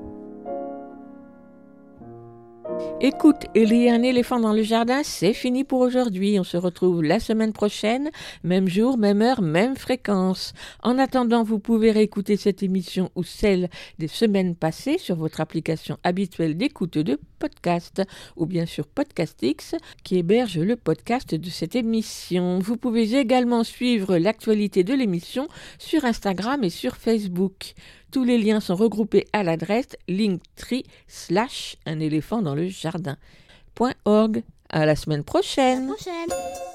Écoute, 3.02 3.46
il 3.54 3.72
y 3.72 3.88
a 3.88 3.94
un 3.94 4.02
éléphant 4.02 4.38
dans 4.40 4.52
le 4.52 4.62
jardin, 4.62 5.00
c'est 5.02 5.32
fini 5.32 5.64
pour 5.64 5.80
aujourd'hui. 5.80 6.38
On 6.38 6.44
se 6.44 6.58
retrouve 6.58 7.02
la 7.02 7.18
semaine 7.18 7.54
prochaine, 7.54 8.10
même 8.44 8.68
jour, 8.68 8.98
même 8.98 9.22
heure, 9.22 9.40
même 9.40 9.74
fréquence. 9.74 10.52
En 10.82 10.98
attendant, 10.98 11.42
vous 11.42 11.58
pouvez 11.58 11.92
réécouter 11.92 12.36
cette 12.36 12.62
émission 12.62 13.10
ou 13.14 13.22
celle 13.22 13.70
des 13.98 14.06
semaines 14.06 14.54
passées 14.54 14.98
sur 14.98 15.16
votre 15.16 15.40
application 15.40 15.96
habituelle 16.04 16.58
d'écoute 16.58 16.98
de 16.98 17.18
podcast 17.38 18.02
ou 18.36 18.44
bien 18.44 18.66
sur 18.66 18.86
Podcastix 18.86 19.74
qui 20.04 20.18
héberge 20.18 20.58
le 20.58 20.76
podcast 20.76 21.34
de 21.34 21.48
cette 21.48 21.76
émission. 21.76 22.58
Vous 22.58 22.76
pouvez 22.76 23.14
également 23.14 23.64
suivre 23.64 24.18
l'actualité 24.18 24.84
de 24.84 24.92
l'émission 24.92 25.48
sur 25.78 26.04
Instagram 26.04 26.64
et 26.64 26.70
sur 26.70 26.96
Facebook. 26.98 27.72
Tous 28.10 28.24
les 28.24 28.38
liens 28.38 28.60
sont 28.60 28.74
regroupés 28.74 29.26
à 29.32 29.44
l'adresse 29.44 29.96
linktree 30.08 30.84
slash 31.06 31.76
un 31.86 32.00
éléphant 32.00 32.42
dans 32.42 32.54
le 32.56 32.66
jardin.org. 32.68 34.42
À 34.68 34.86
la 34.86 34.96
semaine 34.96 35.24
prochaine. 35.24 35.84
À 35.84 35.90
la 35.90 35.94
prochaine. 35.94 36.30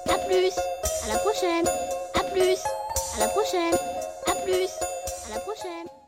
À 0.06 0.18
plus. 0.28 0.52
À 1.04 1.14
la 1.14 1.20
prochaine. 1.20 1.68
À 2.14 2.24
plus. 2.24 2.58
À 3.16 3.20
la 3.20 3.28
prochaine. 3.28 3.76
À 4.28 4.36
plus. 4.46 4.70
À 5.26 5.36
la 5.36 5.40
prochaine. 5.40 6.05